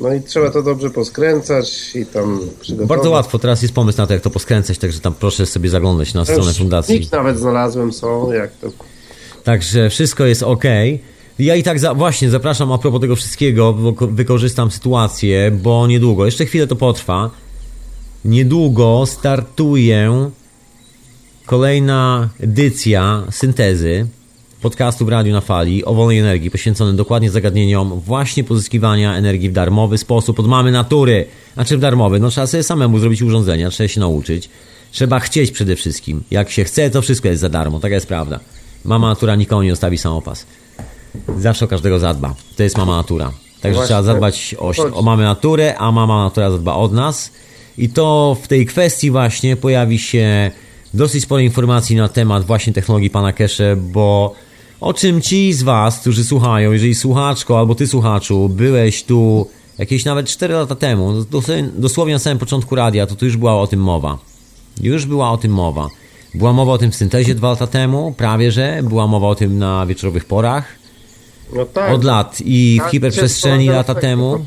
No 0.00 0.14
i 0.14 0.22
trzeba 0.22 0.50
to 0.50 0.62
dobrze 0.62 0.90
poskręcać 0.90 1.96
i 1.96 2.06
tam 2.06 2.40
przygotować. 2.60 2.88
Bardzo 2.88 3.10
łatwo, 3.10 3.38
teraz 3.38 3.62
jest 3.62 3.74
pomysł 3.74 3.98
na 3.98 4.06
to, 4.06 4.12
jak 4.12 4.22
to 4.22 4.30
poskręcać, 4.30 4.78
także 4.78 5.00
tam 5.00 5.14
proszę 5.14 5.46
sobie 5.46 5.70
zaglądać 5.70 6.14
na 6.14 6.24
stronę 6.24 6.52
fundacji. 6.52 7.00
Nikt 7.00 7.12
nawet 7.12 7.38
znalazłem 7.38 7.92
są, 7.92 8.32
jak 8.32 8.50
to... 8.52 8.70
Także 9.44 9.90
wszystko 9.90 10.24
jest 10.26 10.42
ok. 10.42 10.64
Ja 11.38 11.56
i 11.56 11.62
tak 11.62 11.78
za, 11.80 11.94
właśnie 11.94 12.30
zapraszam 12.30 12.72
a 12.72 12.78
propos 12.78 13.00
tego 13.00 13.16
wszystkiego, 13.16 13.72
wykorzystam 14.00 14.70
sytuację, 14.70 15.50
bo 15.62 15.86
niedługo, 15.86 16.26
jeszcze 16.26 16.46
chwilę 16.46 16.66
to 16.66 16.76
potrwa. 16.76 17.30
Niedługo 18.24 19.04
startuje 19.06 20.30
kolejna 21.50 22.28
edycja 22.40 23.22
syntezy 23.30 24.06
podcastu 24.62 25.04
w 25.04 25.08
Radiu 25.08 25.32
na 25.32 25.40
Fali 25.40 25.84
o 25.84 25.94
wolnej 25.94 26.18
energii, 26.18 26.50
poświęcony 26.50 26.92
dokładnie 26.92 27.30
zagadnieniom 27.30 28.00
właśnie 28.00 28.44
pozyskiwania 28.44 29.16
energii 29.16 29.50
w 29.50 29.52
darmowy 29.52 29.98
sposób 29.98 30.40
od 30.40 30.46
mamy 30.46 30.72
natury. 30.72 31.26
Znaczy 31.54 31.76
w 31.76 31.80
darmowy, 31.80 32.20
no 32.20 32.30
trzeba 32.30 32.46
sobie 32.46 32.62
samemu 32.62 32.98
zrobić 32.98 33.22
urządzenia, 33.22 33.70
trzeba 33.70 33.88
się 33.88 34.00
nauczyć. 34.00 34.48
Trzeba 34.92 35.20
chcieć 35.20 35.50
przede 35.50 35.76
wszystkim. 35.76 36.22
Jak 36.30 36.50
się 36.50 36.64
chce, 36.64 36.90
to 36.90 37.02
wszystko 37.02 37.28
jest 37.28 37.40
za 37.40 37.48
darmo, 37.48 37.80
taka 37.80 37.94
jest 37.94 38.06
prawda. 38.06 38.40
Mama 38.84 39.08
natura 39.08 39.36
nikomu 39.36 39.62
nie 39.62 39.70
zostawi 39.70 39.98
samopas. 39.98 40.46
Zawsze 41.38 41.64
o 41.64 41.68
każdego 41.68 41.98
zadba. 41.98 42.34
To 42.56 42.62
jest 42.62 42.78
mama 42.78 42.96
natura. 42.96 43.32
Także 43.60 43.76
Właśnie. 43.76 43.86
trzeba 43.86 44.02
zadbać 44.02 44.54
o, 44.58 44.72
o 44.94 45.02
mamę 45.02 45.24
naturę, 45.24 45.78
a 45.78 45.92
mama 45.92 46.24
natura 46.24 46.50
zadba 46.50 46.74
od 46.74 46.92
nas. 46.92 47.30
I 47.78 47.88
to 47.88 48.36
w 48.42 48.48
tej 48.48 48.66
kwestii 48.66 49.10
właśnie 49.10 49.56
pojawi 49.56 49.98
się 49.98 50.50
dosyć 50.94 51.22
sporo 51.22 51.40
informacji 51.40 51.96
na 51.96 52.08
temat 52.08 52.44
właśnie 52.44 52.72
technologii 52.72 53.10
pana 53.10 53.32
Kesze, 53.32 53.76
bo 53.76 54.34
o 54.80 54.94
czym 54.94 55.22
ci 55.22 55.52
z 55.52 55.62
was, 55.62 56.00
którzy 56.00 56.24
słuchają, 56.24 56.72
jeżeli 56.72 56.94
słuchaczko 56.94 57.58
albo 57.58 57.74
ty 57.74 57.86
słuchaczu, 57.86 58.48
byłeś 58.48 59.04
tu 59.04 59.46
jakieś 59.78 60.04
nawet 60.04 60.28
4 60.28 60.54
lata 60.54 60.74
temu, 60.74 61.24
dosłownie, 61.24 61.68
dosłownie 61.76 62.14
na 62.14 62.18
samym 62.18 62.38
początku 62.38 62.74
radia, 62.74 63.06
to 63.06 63.14
tu 63.14 63.24
już 63.24 63.36
była 63.36 63.60
o 63.60 63.66
tym 63.66 63.80
mowa. 63.80 64.18
Już 64.80 65.06
była 65.06 65.30
o 65.30 65.36
tym 65.36 65.52
mowa. 65.52 65.88
Była 66.34 66.52
mowa 66.52 66.72
o 66.72 66.78
tym 66.78 66.90
w 66.90 66.96
syntezie 66.96 67.34
dwa 67.34 67.50
lata 67.50 67.66
temu, 67.66 68.14
prawie 68.16 68.52
że. 68.52 68.80
Była 68.82 69.06
mowa 69.06 69.28
o 69.28 69.34
tym 69.34 69.58
na 69.58 69.86
wieczorowych 69.86 70.24
porach. 70.24 70.64
No 71.56 71.64
tak. 71.64 71.94
Od 71.94 72.04
lat 72.04 72.38
i 72.44 72.76
w 72.80 72.82
Tak, 72.82 72.90
hiperprzestrzeni 72.90 73.66
to 73.66 73.72
jest 73.72 73.76
lata 73.76 73.94
tak, 73.94 74.02
temu. 74.02 74.44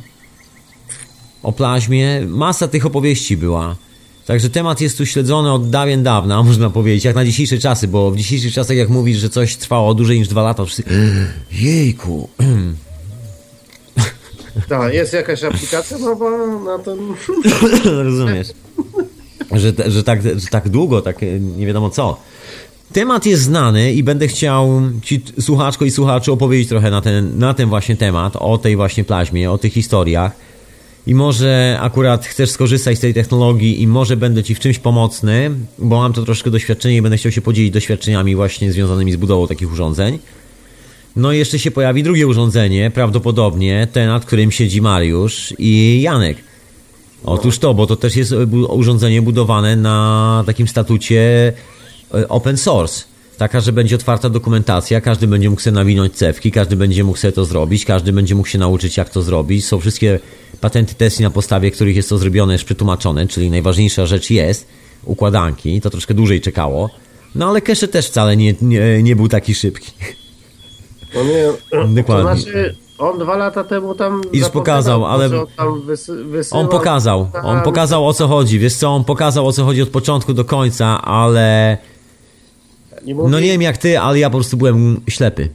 O 1.43 1.51
plaźmie. 1.51 2.21
Masa 2.27 2.67
tych 2.67 2.85
opowieści 2.85 3.37
była. 3.37 3.75
Także 4.25 4.49
temat 4.49 4.81
jest 4.81 4.97
tu 4.97 5.05
śledzony 5.05 5.51
od 5.51 5.69
dawien 5.69 6.03
dawna, 6.03 6.43
można 6.49 6.69
powiedzieć, 6.69 7.05
jak 7.05 7.15
na 7.15 7.25
dzisiejsze 7.25 7.57
czasy, 7.57 7.87
bo 7.87 8.11
w 8.11 8.17
dzisiejszych 8.17 8.53
czasach 8.53 8.77
jak 8.77 8.89
mówisz, 8.89 9.17
że 9.17 9.29
coś 9.29 9.55
trwało 9.55 9.93
dłużej 9.93 10.19
niż 10.19 10.27
dwa 10.27 10.43
lata, 10.43 10.65
wszyscy... 10.65 10.83
Jejku. 11.51 12.29
Tak, 14.69 14.93
jest 14.93 15.13
jakaś 15.13 15.43
aplikacja 15.43 15.97
nowa 15.97 16.47
na 16.65 16.79
ten... 16.79 16.97
Rozumiesz? 18.03 18.47
Że, 19.51 19.73
że, 19.87 20.03
tak, 20.03 20.21
że 20.23 20.47
tak 20.51 20.69
długo, 20.69 21.01
tak 21.01 21.23
e, 21.23 21.39
nie 21.39 21.65
wiadomo 21.65 21.89
co. 21.89 22.17
Temat 22.93 23.25
jest 23.25 23.43
znany 23.43 23.93
i 23.93 24.03
będę 24.03 24.27
chciał 24.27 24.81
Ci, 25.01 25.21
słuchaczko 25.39 25.85
i 25.85 25.91
słuchaczu, 25.91 26.33
opowiedzieć 26.33 26.69
trochę 26.69 26.91
na 26.91 27.01
ten, 27.01 27.39
na 27.39 27.53
ten 27.53 27.69
właśnie 27.69 27.95
temat, 27.95 28.35
o 28.35 28.57
tej 28.57 28.75
właśnie 28.75 29.03
plaźmie, 29.03 29.51
o 29.51 29.57
tych 29.57 29.73
historiach. 29.73 30.31
I 31.07 31.15
może 31.15 31.77
akurat 31.81 32.25
chcesz 32.25 32.49
skorzystać 32.51 32.97
z 32.97 32.99
tej 32.99 33.13
technologii 33.13 33.81
i 33.81 33.87
może 33.87 34.17
będę 34.17 34.43
Ci 34.43 34.55
w 34.55 34.59
czymś 34.59 34.79
pomocny, 34.79 35.51
bo 35.77 35.97
mam 35.97 36.13
to 36.13 36.23
troszkę 36.23 36.51
doświadczenie 36.51 36.95
i 36.97 37.01
będę 37.01 37.17
chciał 37.17 37.31
się 37.31 37.41
podzielić 37.41 37.71
doświadczeniami 37.71 38.35
właśnie 38.35 38.71
związanymi 38.71 39.11
z 39.11 39.15
budową 39.15 39.47
takich 39.47 39.71
urządzeń. 39.71 40.19
No 41.15 41.33
i 41.33 41.37
jeszcze 41.37 41.59
się 41.59 41.71
pojawi 41.71 42.03
drugie 42.03 42.27
urządzenie, 42.27 42.91
prawdopodobnie 42.91 43.87
ten, 43.91 44.07
nad 44.07 44.25
którym 44.25 44.51
siedzi 44.51 44.81
Mariusz 44.81 45.53
i 45.59 46.01
Janek. 46.01 46.37
Otóż 47.23 47.59
to, 47.59 47.73
bo 47.73 47.87
to 47.87 47.95
też 47.95 48.15
jest 48.15 48.33
urządzenie 48.69 49.21
budowane 49.21 49.75
na 49.75 50.43
takim 50.45 50.67
statucie 50.67 51.53
e, 52.13 52.29
open 52.29 52.57
source. 52.57 53.12
Taka, 53.37 53.59
że 53.59 53.71
będzie 53.71 53.95
otwarta 53.95 54.29
dokumentacja, 54.29 55.01
każdy 55.01 55.27
będzie 55.27 55.49
mógł 55.49 55.61
sobie 55.61 55.73
nawinąć 55.73 56.13
cewki, 56.13 56.51
każdy 56.51 56.75
będzie 56.75 57.03
mógł 57.03 57.17
sobie 57.17 57.31
to 57.31 57.45
zrobić, 57.45 57.85
każdy 57.85 58.13
będzie 58.13 58.35
mógł 58.35 58.47
się 58.47 58.57
nauczyć, 58.59 58.97
jak 58.97 59.09
to 59.09 59.21
zrobić. 59.21 59.65
Są 59.65 59.79
wszystkie 59.79 60.19
patenty 60.61 60.95
Tesla 60.95 61.23
na 61.23 61.29
podstawie, 61.29 61.71
których 61.71 61.95
jest 61.95 62.09
to 62.09 62.17
zrobione, 62.17 62.53
jest 62.53 62.65
przetłumaczone, 62.65 63.27
czyli 63.27 63.49
najważniejsza 63.49 64.05
rzecz 64.05 64.29
jest 64.29 64.67
układanki, 65.05 65.81
to 65.81 65.89
troszkę 65.89 66.13
dłużej 66.13 66.41
czekało. 66.41 66.89
No 67.35 67.49
ale 67.49 67.61
Kesze 67.61 67.87
też 67.87 68.07
wcale 68.07 68.37
nie, 68.37 68.55
nie, 68.61 69.03
nie 69.03 69.15
był 69.15 69.27
taki 69.27 69.55
szybki. 69.55 69.91
No 71.15 71.23
nie, 71.23 71.47
Dokładnie. 72.01 72.35
To 72.35 72.41
znaczy, 72.41 72.75
on 72.97 73.19
dwa 73.19 73.37
lata 73.37 73.63
temu 73.63 73.95
tam... 73.95 74.21
Już 74.33 74.43
zapowiadał, 74.43 74.51
pokazał, 74.51 75.05
ale- 75.05 75.29
wysy, 75.85 76.23
wysyłał 76.23 76.63
On 76.63 76.69
pokazał, 76.69 77.29
on 77.43 77.61
pokazał 77.61 78.07
o 78.07 78.13
co 78.13 78.27
chodzi, 78.27 78.59
wiesz 78.59 78.73
co, 78.73 78.89
on 78.89 79.03
pokazał 79.03 79.47
o 79.47 79.51
co 79.51 79.65
chodzi 79.65 79.81
od 79.81 79.89
początku 79.89 80.33
do 80.33 80.45
końca, 80.45 81.01
ale 81.01 81.77
No 83.07 83.39
nie 83.39 83.47
wiem 83.47 83.61
jak 83.61 83.77
ty, 83.77 83.99
ale 83.99 84.19
ja 84.19 84.29
po 84.29 84.37
prostu 84.37 84.57
byłem 84.57 85.01
ślepy. 85.09 85.49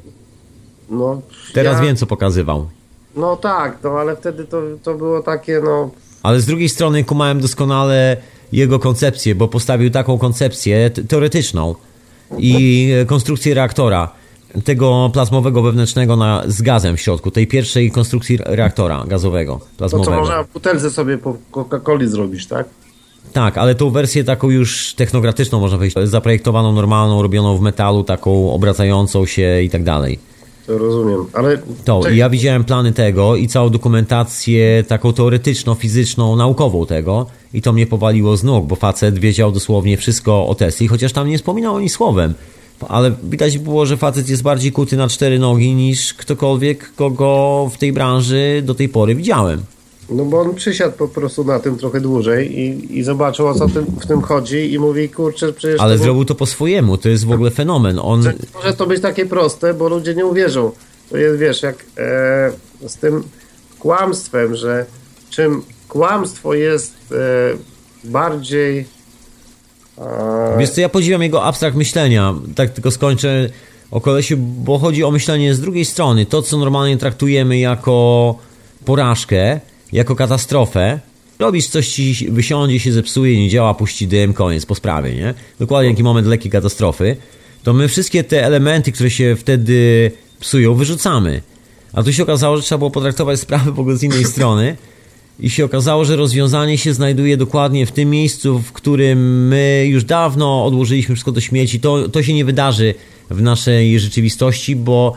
No, 0.91 1.23
Teraz 1.55 1.77
ja, 1.79 1.83
wiem 1.85 1.97
co 1.97 2.07
pokazywał. 2.07 2.69
No 3.17 3.37
tak, 3.37 3.79
no 3.85 3.91
ale 3.91 4.17
wtedy 4.17 4.45
to, 4.45 4.63
to 4.83 4.95
było 4.95 5.23
takie, 5.23 5.61
no... 5.65 5.91
Ale 6.23 6.41
z 6.41 6.47
drugiej 6.47 6.69
strony 6.69 7.05
kumałem 7.05 7.41
doskonale 7.41 8.17
jego 8.53 8.79
koncepcję, 8.79 9.35
bo 9.35 9.49
postawił 9.49 9.91
taką 9.91 10.19
koncepcję 10.19 10.91
te- 10.91 11.05
teoretyczną 11.05 11.75
i 12.39 12.91
konstrukcję 13.07 13.55
reaktora, 13.55 14.13
tego 14.65 15.11
plazmowego 15.13 15.63
wewnętrznego 15.63 16.17
na, 16.17 16.43
z 16.47 16.63
gazem 16.63 16.97
w 16.97 17.01
środku, 17.01 17.31
tej 17.31 17.47
pierwszej 17.47 17.91
konstrukcji 17.91 18.39
reaktora 18.45 19.05
gazowego, 19.07 19.55
To 19.55 19.61
co 19.69 19.77
plazmowego. 19.77 20.17
można 20.17 20.43
w 20.43 20.53
butelce 20.53 20.91
sobie 20.91 21.19
po 21.19 21.37
Coca-Coli 21.53 22.07
zrobić, 22.07 22.47
tak? 22.47 22.67
Tak, 23.33 23.59
ale 23.59 23.75
tą 23.75 23.91
wersję 23.91 24.25
taką 24.25 24.51
już 24.51 24.95
technogratyczną 24.95 25.61
można 25.61 25.79
powiedzieć, 25.79 26.09
zaprojektowaną, 26.09 26.73
normalną, 26.73 27.23
robioną 27.23 27.57
w 27.57 27.61
metalu, 27.61 28.05
taką 28.05 28.53
obracającą 28.53 29.27
się 29.27 29.63
i 29.63 29.71
tak 29.71 29.85
dalej. 29.85 30.19
To 30.67 30.79
rozumiem, 30.79 31.27
ale... 31.33 31.59
To, 31.85 32.09
i 32.09 32.17
ja 32.17 32.31
widziałem 32.31 32.65
plany 32.65 32.93
tego 32.93 33.37
i 33.37 33.49
całą 33.49 33.71
dokumentację 33.71 34.85
taką 34.89 35.13
teoretyczną, 35.13 35.75
fizyczną, 35.75 36.37
naukową 36.37 36.87
tego 36.87 37.27
i 37.55 37.63
to 37.63 37.73
mnie 37.73 37.87
powaliło 37.87 38.37
z 38.37 38.45
nóg, 38.45 38.67
bo 38.67 38.77
facet 38.77 39.19
wiedział 39.19 39.53
dosłownie 39.53 39.97
wszystko 39.97 40.47
o 40.47 40.55
Tesli, 40.55 40.89
chociaż 40.89 41.13
tam 41.13 41.29
nie 41.29 41.39
wspominał 41.39 41.77
ani 41.77 41.89
słowem. 41.89 42.35
Ale 42.89 43.13
widać 43.23 43.59
było, 43.59 43.87
że 43.87 43.97
facet 43.97 44.29
jest 44.29 44.43
bardziej 44.43 44.73
kuty 44.73 44.97
na 44.97 45.09
cztery 45.09 45.39
nogi 45.39 45.75
niż 45.75 46.15
ktokolwiek, 46.15 46.95
kogo 46.95 47.71
w 47.75 47.79
tej 47.79 47.93
branży 47.93 48.63
do 48.65 48.75
tej 48.75 48.89
pory 48.89 49.15
widziałem. 49.15 49.63
No 50.11 50.25
bo 50.25 50.41
on 50.41 50.55
przysiadł 50.55 50.97
po 50.97 51.09
prostu 51.09 51.45
na 51.45 51.59
tym 51.59 51.79
trochę 51.79 52.01
dłużej 52.01 52.59
i, 52.59 52.99
i 52.99 53.03
zobaczył 53.03 53.47
o 53.47 53.55
co 53.55 53.69
tym, 53.69 53.87
w 54.01 54.07
tym 54.07 54.23
chodzi 54.23 54.73
i 54.73 54.79
mówi, 54.79 55.09
kurczę, 55.09 55.53
przecież 55.53 55.81
Ale 55.81 55.99
to 55.99 56.05
zrobił 56.05 56.25
to 56.25 56.35
po 56.35 56.47
swojemu, 56.47 56.99
to 56.99 57.09
jest 57.09 57.25
w 57.25 57.33
ogóle 57.33 57.51
fenomen. 57.51 57.99
On, 58.03 58.23
że 58.23 58.35
może 58.55 58.75
to 58.75 58.87
być 58.87 59.03
takie 59.03 59.27
proste, 59.27 59.75
bo 59.75 59.89
ludzie 59.89 60.15
nie 60.15 60.27
uwierzą. 60.27 60.73
To 61.11 61.17
jest, 61.17 61.39
wiesz, 61.39 61.63
jak 61.63 61.77
e, 61.99 62.89
z 62.89 62.97
tym 62.97 63.23
kłamstwem, 63.79 64.55
że 64.55 64.87
czym 65.31 65.63
kłamstwo 65.89 66.55
jest 66.55 66.95
e, 67.13 68.09
bardziej 68.11 68.87
e, 69.99 70.57
Wiesz 70.59 70.71
co, 70.71 70.81
ja 70.81 70.89
podziwiam 70.89 71.23
jego 71.23 71.45
abstrakt 71.45 71.77
myślenia. 71.77 72.35
Tak 72.55 72.71
tylko 72.71 72.91
skończę 72.91 73.49
o 73.91 74.01
kolesiu, 74.01 74.37
bo 74.39 74.79
chodzi 74.79 75.05
o 75.05 75.11
myślenie 75.11 75.55
z 75.55 75.61
drugiej 75.61 75.85
strony. 75.85 76.27
To, 76.27 76.43
co 76.43 76.57
normalnie 76.57 76.97
traktujemy 76.97 77.59
jako 77.59 78.35
porażkę, 78.85 79.61
jako 79.93 80.17
katastrofę. 80.17 81.01
Robisz 81.39 81.67
coś 81.67 81.89
ci 81.89 82.31
wysiądzie, 82.31 82.81
się 82.81 82.93
zepsuje, 82.93 83.41
nie 83.41 83.49
działa, 83.49 83.75
puści 83.75 84.09
dym, 84.09 84.33
koniec, 84.33 84.67
po 84.67 84.75
sprawie, 84.75 85.15
nie? 85.15 85.35
Dokładnie 85.59 85.91
taki 85.91 86.03
moment 86.03 86.27
lekkiej 86.27 86.51
katastrofy. 86.51 87.17
To 87.63 87.73
my 87.73 87.89
wszystkie 87.89 88.25
te 88.25 88.45
elementy, 88.45 88.93
które 88.93 89.11
się 89.11 89.37
wtedy 89.37 90.11
psują, 90.41 90.75
wyrzucamy. 90.75 91.43
A 91.93 92.03
tu 92.03 92.13
się 92.13 92.23
okazało, 92.23 92.57
że 92.57 92.63
trzeba 92.63 92.79
było 92.79 92.91
potraktować 92.91 93.41
sprawę 93.41 93.73
w 93.73 93.81
ogóle 93.81 93.97
z 93.97 94.03
innej 94.03 94.25
strony. 94.25 94.77
I 95.41 95.51
się 95.51 95.65
okazało, 95.65 96.05
że 96.05 96.17
rozwiązanie 96.17 96.79
się 96.79 96.95
znajduje 96.95 97.37
dokładnie 97.37 97.87
w 97.87 97.93
tym 97.93 98.11
miejscu, 98.11 98.59
w 98.59 98.73
którym 98.73 99.49
my 99.49 99.87
już 99.89 100.05
dawno 100.05 100.65
odłożyliśmy 100.65 101.15
wszystko 101.15 101.33
do 101.33 101.41
śmieci. 101.41 101.81
To, 101.81 102.09
to 102.09 102.23
się 102.23 102.35
nie 102.35 102.45
wydarzy 102.45 102.95
w 103.31 103.43
naszej 103.43 104.01
rzeczywistości, 104.01 104.77
bo 104.77 105.13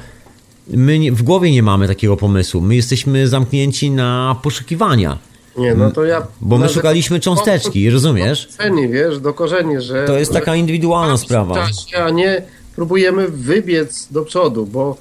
my 0.67 0.99
nie, 0.99 1.11
w 1.11 1.23
głowie 1.23 1.51
nie 1.51 1.63
mamy 1.63 1.87
takiego 1.87 2.17
pomysłu. 2.17 2.61
My 2.61 2.75
jesteśmy 2.75 3.27
zamknięci 3.27 3.91
na 3.91 4.35
poszukiwania. 4.43 5.17
nie, 5.57 5.75
no 5.75 5.91
to 5.91 6.05
ja... 6.05 6.27
Bo 6.41 6.57
my 6.57 6.69
szukaliśmy 6.69 7.19
cząsteczki, 7.19 7.89
rozumiesz? 7.89 8.47
Do 8.51 8.57
korzeni, 8.57 8.87
wiesz, 8.89 9.19
do 9.19 9.33
korzeni, 9.33 9.81
że... 9.81 10.05
To 10.07 10.19
jest 10.19 10.33
taka 10.33 10.55
indywidualna 10.55 11.17
sprawa. 11.17 11.55
czasie, 11.55 11.97
a 12.03 12.09
nie 12.09 12.43
próbujemy 12.75 13.27
wybiec 13.27 14.07
do 14.11 14.21
przodu, 14.25 14.65
bo 14.65 14.97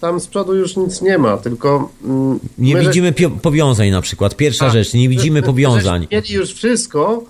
tam 0.00 0.20
z 0.20 0.26
przodu 0.26 0.54
już 0.54 0.76
nic 0.76 1.02
nie 1.02 1.18
ma, 1.18 1.36
tylko... 1.36 1.88
Mm, 2.04 2.38
Nie 2.58 2.76
widzimy 2.76 3.12
powiązań 3.42 3.90
na 3.90 4.00
przykład. 4.00 4.36
Pierwsza 4.36 4.64
tak, 4.64 4.72
rzecz, 4.74 4.94
nie 4.94 5.08
widzimy 5.08 5.42
powiązań. 5.42 6.06
Mieli 6.12 6.34
już 6.34 6.54
wszystko. 6.54 7.24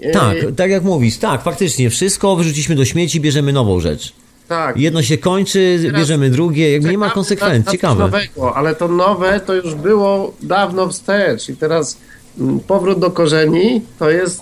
e, 0.00 0.10
Tak, 0.10 0.36
tak 0.56 0.70
jak 0.70 0.82
mówisz, 0.84 1.16
tak, 1.18 1.42
faktycznie. 1.42 1.90
Wszystko 1.90 2.36
wyrzuciliśmy 2.36 2.74
do 2.74 2.84
śmieci, 2.84 3.20
bierzemy 3.20 3.52
nową 3.52 3.80
rzecz. 3.80 4.12
Tak. 4.48 4.76
Jedno 4.76 5.02
się 5.02 5.18
kończy, 5.18 5.78
Teraz 5.82 5.98
bierzemy 6.00 6.30
drugie, 6.30 6.72
jakby 6.72 6.88
nie 6.90 6.98
ma 6.98 7.10
konsekwencji. 7.10 7.64
na- 7.66 7.72
Ciekawe. 7.72 8.00
Nowego, 8.04 8.56
ale 8.56 8.74
to 8.74 8.88
nowe 8.88 9.40
to 9.40 9.54
już 9.54 9.74
było 9.74 10.34
dawno 10.42 10.88
wstecz 10.88 11.48
i 11.48 11.56
teraz 11.56 11.96
mm, 12.40 12.60
powrót 12.60 12.98
do 12.98 13.10
korzeni 13.10 13.82
to 13.98 14.10
jest 14.10 14.40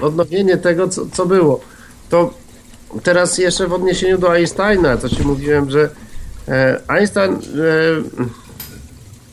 odnowienie 0.00 0.56
tego, 0.56 0.88
co, 0.88 1.06
co 1.12 1.26
było. 1.26 1.60
To 2.10 2.34
teraz 3.02 3.38
jeszcze 3.38 3.68
w 3.68 3.72
odniesieniu 3.72 4.18
do 4.18 4.32
Einsteina, 4.32 4.96
co 4.96 5.08
ci 5.08 5.22
mówiłem, 5.22 5.70
że 5.70 5.90
e, 6.48 6.80
Einstein 6.88 7.32
e, 7.32 7.38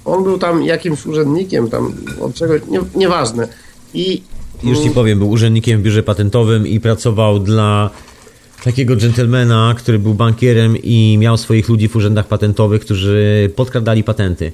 on 0.06 0.24
był 0.24 0.38
tam 0.38 0.64
jakimś 0.64 1.06
urzędnikiem, 1.06 1.70
tam 1.70 1.94
od 2.22 2.34
czegoś, 2.34 2.62
nie, 2.68 2.80
nieważne. 2.96 3.48
I 3.94 4.22
Już 4.64 4.80
ci 4.80 4.90
powiem, 4.90 5.20
był 5.20 5.30
urzędnikiem 5.30 5.80
w 5.80 5.84
biurze 5.84 6.04
patentowym 6.04 6.68
i 6.68 6.80
pracował 6.80 7.40
dla 7.40 7.90
takiego 8.64 8.96
dżentelmena, 8.96 9.76
który 9.78 10.00
był 10.00 10.14
bankierem 10.14 10.78
i 10.78 11.18
miał 11.20 11.38
swoich 11.38 11.70
ludzi 11.70 11.90
w 11.90 11.96
urzędach 11.96 12.28
patentowych, 12.28 12.82
którzy 12.82 13.50
podkradali 13.56 14.04
patenty. 14.04 14.52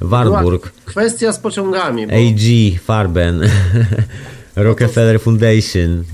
Warburg, 0.00 0.72
kwestia 0.84 1.32
z 1.32 1.38
pociągami. 1.38 2.06
Bo 2.06 2.12
AG 2.12 2.80
Farben, 2.84 3.42
Rockefeller 4.56 5.20
Foundation. 5.20 6.04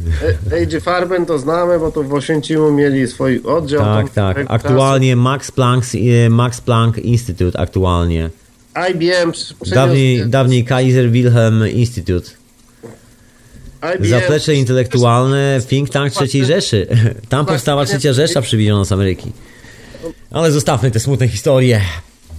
A.J. 0.53 0.83
Farben 0.83 1.27
to 1.27 1.39
znamy, 1.39 1.79
bo 1.79 1.93
to 1.93 2.03
w 2.03 2.15
Oświęcimiu 2.15 2.73
mieli 2.73 3.07
swój 3.09 3.43
oddział. 3.43 3.81
Tak, 3.81 4.11
tak. 4.11 4.37
swojego 4.37 4.51
Aktualnie 4.51 5.17
Max 5.17 5.51
Planck, 5.51 5.87
e, 5.95 6.31
Max 6.31 6.61
Planck 6.61 6.99
Institute 6.99 7.61
aktualnie. 7.61 8.31
IBM 8.91 9.33
Dawniej, 9.75 10.27
dawniej 10.27 10.65
Kaiser 10.65 11.11
Wilhelm 11.11 11.69
Institute. 11.69 12.31
Zaplecze 14.01 14.55
intelektualne 14.55 15.61
think 15.69 15.91
tank 15.91 16.13
III 16.21 16.45
Rzeszy. 16.45 16.87
Tam 17.29 17.47
powstała 17.47 17.85
trzecia 17.85 18.13
Rzesza 18.13 18.41
przywieziona 18.43 18.85
z 18.85 18.93
Ameryki. 18.93 19.33
Ale 20.31 20.53
zostawmy 20.53 20.91
te 20.91 21.01
smutne 21.01 21.29
historie. 21.29 21.81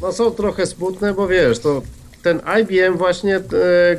No 0.01 0.11
są 0.11 0.31
trochę 0.31 0.65
smutne, 0.65 1.13
bo 1.13 1.27
wiesz, 1.27 1.59
to 1.59 1.81
ten 2.23 2.41
IBM 2.61 2.97
właśnie, 2.97 3.35
e, 3.35 3.41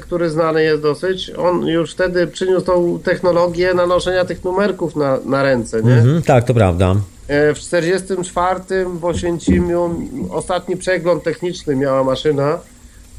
który 0.01 0.30
znany 0.30 0.62
jest 0.62 0.82
dosyć, 0.82 1.30
on 1.30 1.66
już 1.66 1.93
wtedy 1.93 2.26
przyniósł 2.26 2.66
tą 2.66 2.99
technologię 3.05 3.74
nanoszenia 3.74 4.24
tych 4.24 4.45
numerków 4.45 4.97
na, 4.97 5.18
na 5.24 5.43
ręce, 5.43 5.82
nie? 5.82 5.93
Mhm, 5.93 6.22
tak, 6.22 6.45
to 6.45 6.55
prawda. 6.55 6.95
E, 7.28 7.55
W 7.55 7.59
44 7.59 8.61
w 9.01 9.05
Oświęcimiu 9.05 9.95
ostatni 10.30 10.76
przegląd 10.76 11.22
techniczny 11.22 11.76
miała 11.76 12.05
maszyna 12.05 12.59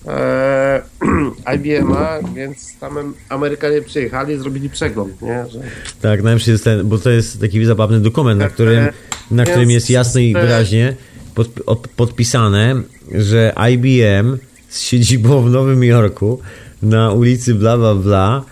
e, 0.07 1.55
IBM-a, 1.55 2.19
więc 2.35 2.79
tam 2.79 3.13
Amerykanie 3.29 3.81
przyjechali, 3.81 4.37
zrobili 4.37 4.69
przegląd, 4.69 5.21
nie? 5.21 5.45
Że, 5.49 5.59
Tak, 6.01 6.23
najlepszy 6.23 6.51
jest 6.51 6.63
ten, 6.63 6.87
bo 6.87 6.97
to 6.97 7.09
jest 7.09 7.41
taki 7.41 7.65
zabawny 7.65 7.99
dokument, 7.99 8.39
na 8.39 8.45
Tak, 8.45 8.53
którym, 8.53 8.79
e, 8.79 8.93
na 9.31 9.45
którym 9.45 9.71
jest 9.71 9.89
jasno 9.89 10.21
i 10.21 10.33
wyraźnie 10.33 10.95
pod, 11.35 11.47
od, 11.65 11.87
podpisane, 11.87 12.81
że 13.11 13.53
IBM 13.71 14.37
z 14.69 14.81
siedzibą 14.81 15.41
w 15.47 15.49
Nowym 15.49 15.83
Jorku 15.83 16.39
na 16.81 17.11
ulicy 17.11 17.55
bla 17.55 17.77
bla 17.77 17.95
bla 17.95 18.43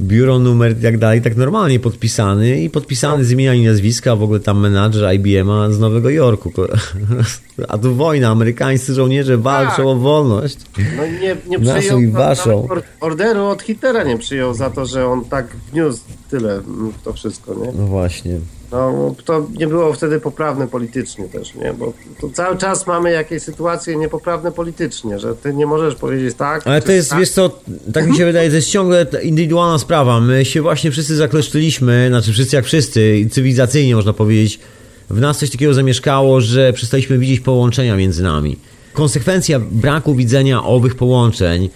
biuro 0.00 0.38
numer 0.38 0.78
i 0.78 0.82
tak 0.82 0.98
dalej, 0.98 1.22
tak 1.22 1.36
normalnie 1.36 1.80
podpisany 1.80 2.60
i 2.60 2.70
podpisany 2.70 3.24
z 3.24 3.30
imienia 3.32 3.54
i 3.54 3.64
nazwiska, 3.64 4.16
w 4.16 4.22
ogóle 4.22 4.40
tam 4.40 4.60
menadżer 4.60 5.14
IBM-a 5.14 5.70
z 5.70 5.78
Nowego 5.78 6.10
Jorku. 6.10 6.52
A 7.68 7.78
tu 7.78 7.94
wojna, 7.94 8.28
amerykańscy 8.28 8.94
żołnierze 8.94 9.38
walczą 9.38 9.76
Tak. 9.76 9.86
o 9.86 9.94
wolność. 9.96 10.56
no 10.96 11.02
nie, 11.20 11.36
nie 11.46 11.58
przyjął 11.58 12.00
i 12.00 12.08
waszą. 12.08 12.68
or- 12.68 12.82
orderu 13.00 13.44
od 13.46 13.62
Hitlera 13.62 14.02
nie 14.04 14.18
przyjął 14.18 14.54
za 14.54 14.70
to, 14.70 14.86
że 14.86 15.06
on 15.06 15.24
tak 15.24 15.46
wniósł 15.72 16.00
tyle 16.30 16.52
mm, 16.54 16.92
w 16.92 17.02
to 17.02 17.12
wszystko, 17.12 17.54
nie? 17.54 17.72
No 17.78 17.86
właśnie. 17.86 18.38
No, 18.72 19.14
to 19.24 19.46
nie 19.58 19.66
było 19.66 19.92
wtedy 19.92 20.20
poprawne 20.20 20.68
politycznie 20.68 21.28
też, 21.28 21.54
nie? 21.54 21.72
Bo 21.72 21.92
cały 22.32 22.56
czas 22.56 22.86
mamy 22.86 23.10
jakieś 23.10 23.42
sytuacje 23.42 23.96
niepoprawne 23.96 24.52
politycznie, 24.52 25.18
że 25.18 25.34
ty 25.34 25.54
nie 25.54 25.66
możesz 25.66 25.94
powiedzieć 25.94 26.34
tak. 26.36 26.66
Ale 26.66 26.82
to 26.82 26.92
jest, 26.92 27.10
tak. 27.10 27.18
wiesz 27.18 27.30
co, 27.30 27.60
tak 27.92 28.06
mi 28.06 28.16
się 28.16 28.24
wydaje, 28.24 28.50
to 28.50 28.56
jest 28.56 28.70
ciągle 28.70 29.06
indywidualna 29.22 29.78
sprawa. 29.78 30.20
My 30.20 30.44
się 30.44 30.62
właśnie 30.62 30.90
wszyscy 30.90 31.16
zakleszczyliśmy, 31.16 32.06
znaczy 32.08 32.32
wszyscy 32.32 32.56
jak 32.56 32.64
wszyscy, 32.64 33.28
cywilizacyjnie 33.30 33.96
można 33.96 34.12
powiedzieć, 34.12 34.60
w 35.10 35.20
nas 35.20 35.38
coś 35.38 35.50
takiego 35.50 35.74
zamieszkało, 35.74 36.40
że 36.40 36.72
przestaliśmy 36.72 37.18
widzieć 37.18 37.40
połączenia 37.40 37.96
między 37.96 38.22
nami. 38.22 38.56
Konsekwencja 38.92 39.60
braku 39.60 40.14
widzenia 40.14 40.64
owych 40.64 40.94
połączeń 40.94 41.68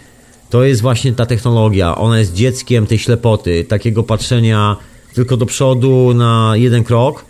to 0.51 0.65
jest 0.65 0.83
właśnie 0.83 1.13
ta 1.13 1.27
technologia. 1.27 1.97
Ona 1.97 2.19
jest 2.19 2.35
dzieckiem 2.35 2.87
tej 2.87 2.99
ślepoty, 2.99 3.65
takiego 3.65 4.03
patrzenia 4.03 4.77
tylko 5.15 5.37
do 5.37 5.47
przodu 5.47 6.15
na 6.15 6.53
jeden 6.55 6.85
krok. 6.85 7.25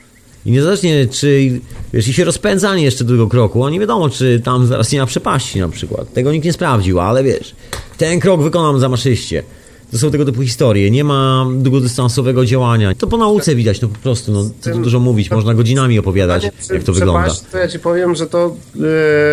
I 0.47 0.51
niezależnie 0.51 1.07
czy, 1.07 1.61
wiesz, 1.93 2.09
i 2.09 2.13
się 2.13 2.25
rozpędzanie 2.25 2.85
jeszcze 2.85 3.05
do 3.05 3.13
tego 3.13 3.29
kroku, 3.29 3.65
a 3.65 3.71
nie 3.71 3.81
wiadomo, 3.81 4.11
czy 4.11 4.41
tam 4.45 4.67
zaraz 4.67 4.93
nie 4.93 5.01
ma 5.01 5.07
przepaści 5.07 5.61
na 5.61 5.69
przykład. 5.69 6.13
Tego 6.13 6.33
nikt 6.33 6.45
nie 6.45 6.53
sprawdził, 6.53 7.01
ale 7.01 7.25
wiesz, 7.25 7.55
ten 7.99 8.21
krok 8.21 8.43
wykonam 8.43 8.81
zamaszyście. 8.81 9.43
To 9.91 9.99
są 9.99 10.11
tego 10.11 10.25
typu 10.25 10.43
historie. 10.43 10.91
Nie 10.91 11.05
ma 11.05 11.47
długodystansowego 11.53 12.45
działania. 12.45 12.95
To 12.95 13.07
po 13.07 13.17
nauce 13.17 13.55
widać, 13.55 13.81
no 13.81 13.89
po 13.89 13.99
prostu, 13.99 14.33
no 14.33 14.51
co 14.61 14.71
tu 14.71 14.79
dużo 14.79 15.01
mówić, 15.01 15.31
można 15.31 15.55
godzinami 15.55 15.99
opowiadać, 15.99 16.45
jak 16.71 16.83
to 16.83 16.93
wygląda. 16.93 17.29
To 17.53 17.59
ja 17.59 17.69
ci 17.69 17.79
powiem, 17.79 18.15
że 18.15 18.27
to 18.27 18.57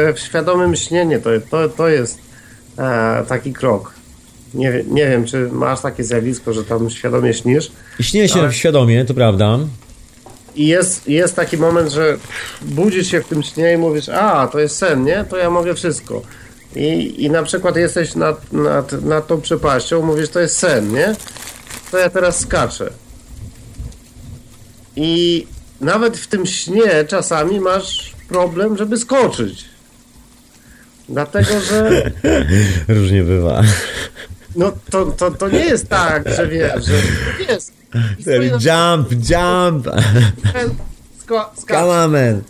e, 0.09 0.17
świadome 0.17 0.67
myślenie 0.67 1.19
to, 1.19 1.29
to, 1.51 1.69
to 1.69 1.87
jest 1.87 2.19
e, 2.77 3.25
taki 3.27 3.53
krok. 3.53 3.96
Nie, 4.57 4.83
nie 4.87 5.09
wiem, 5.09 5.25
czy 5.25 5.49
masz 5.51 5.81
takie 5.81 6.03
zjawisko, 6.03 6.53
że 6.53 6.63
tam 6.63 6.89
świadomie 6.89 7.33
śnisz. 7.33 7.71
Śnieje 8.01 8.29
się 8.29 8.39
Ale- 8.39 8.53
świadomie, 8.53 9.05
to 9.05 9.13
prawda. 9.13 9.59
I 10.55 10.67
jest, 10.67 11.07
jest 11.09 11.35
taki 11.35 11.57
moment, 11.57 11.91
że 11.91 12.17
budzisz 12.61 13.07
się 13.11 13.21
w 13.21 13.27
tym 13.27 13.43
śnie 13.43 13.73
i 13.73 13.77
mówisz, 13.77 14.09
a 14.09 14.47
to 14.47 14.59
jest 14.59 14.75
sen, 14.77 15.03
nie? 15.03 15.25
To 15.29 15.37
ja 15.37 15.49
mogę 15.49 15.75
wszystko. 15.75 16.21
I, 16.75 17.23
i 17.23 17.29
na 17.29 17.43
przykład 17.43 17.75
jesteś 17.75 18.15
nad, 18.15 18.53
nad, 18.53 18.91
nad 19.03 19.27
tą 19.27 19.41
przepaścią, 19.41 20.05
mówisz, 20.05 20.29
to 20.29 20.39
jest 20.39 20.57
sen, 20.57 20.93
nie? 20.93 21.15
To 21.91 21.97
ja 21.97 22.09
teraz 22.09 22.39
skaczę. 22.39 22.89
I 24.95 25.47
nawet 25.81 26.17
w 26.17 26.27
tym 26.27 26.45
śnie 26.45 27.05
czasami 27.07 27.59
masz 27.59 28.13
problem, 28.29 28.77
żeby 28.77 28.97
skoczyć. 28.97 29.65
Dlatego, 31.09 31.61
że 31.61 32.11
Różnie 32.87 33.23
bywa. 33.23 33.61
No, 34.57 34.71
to, 34.89 35.05
to, 35.05 35.31
to 35.31 35.49
nie 35.49 35.65
jest 35.65 35.89
tak, 35.89 36.29
że 36.35 36.47
wiesz, 36.47 36.85
że 36.85 36.93
jest. 37.53 37.73
Na 38.25 38.33
Jump, 38.95 39.11
jump! 39.11 39.87
sko- 41.25 41.49
skacze, 41.55 41.81
Come 41.81 42.03
on, 42.03 42.11
man. 42.11 42.41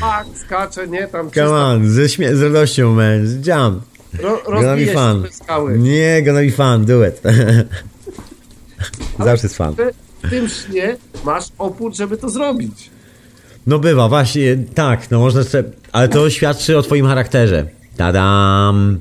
tak, 0.00 0.26
skacze, 0.46 0.88
nie? 0.88 1.06
Tam 1.06 1.30
Come 1.30 1.50
on, 1.50 1.90
ze, 1.90 2.08
śmie- 2.08 2.36
z 2.36 2.42
radością, 2.42 2.94
man. 2.94 3.24
Jump. 3.46 3.82
ro, 4.22 4.42
Gonna 4.46 4.76
be 4.76 4.86
fun. 4.86 5.24
Nie, 5.82 6.22
gonna 6.22 6.40
be 6.40 6.50
fun, 6.50 6.84
do 6.84 7.06
it. 7.06 7.22
Zawsze 9.24 9.46
jest 9.46 9.56
fun. 9.56 9.74
W 10.22 10.30
tym 10.30 10.48
śnie 10.48 10.96
masz 11.24 11.44
opór, 11.58 11.94
żeby 11.94 12.16
to 12.16 12.30
zrobić. 12.30 12.90
No 13.66 13.78
bywa, 13.78 14.08
właśnie, 14.08 14.56
tak, 14.74 15.10
no 15.10 15.18
można 15.18 15.42
ale 15.92 16.08
to 16.08 16.30
świadczy 16.30 16.78
o 16.78 16.82
twoim 16.82 17.06
charakterze. 17.06 17.66
Tadam. 17.98 19.00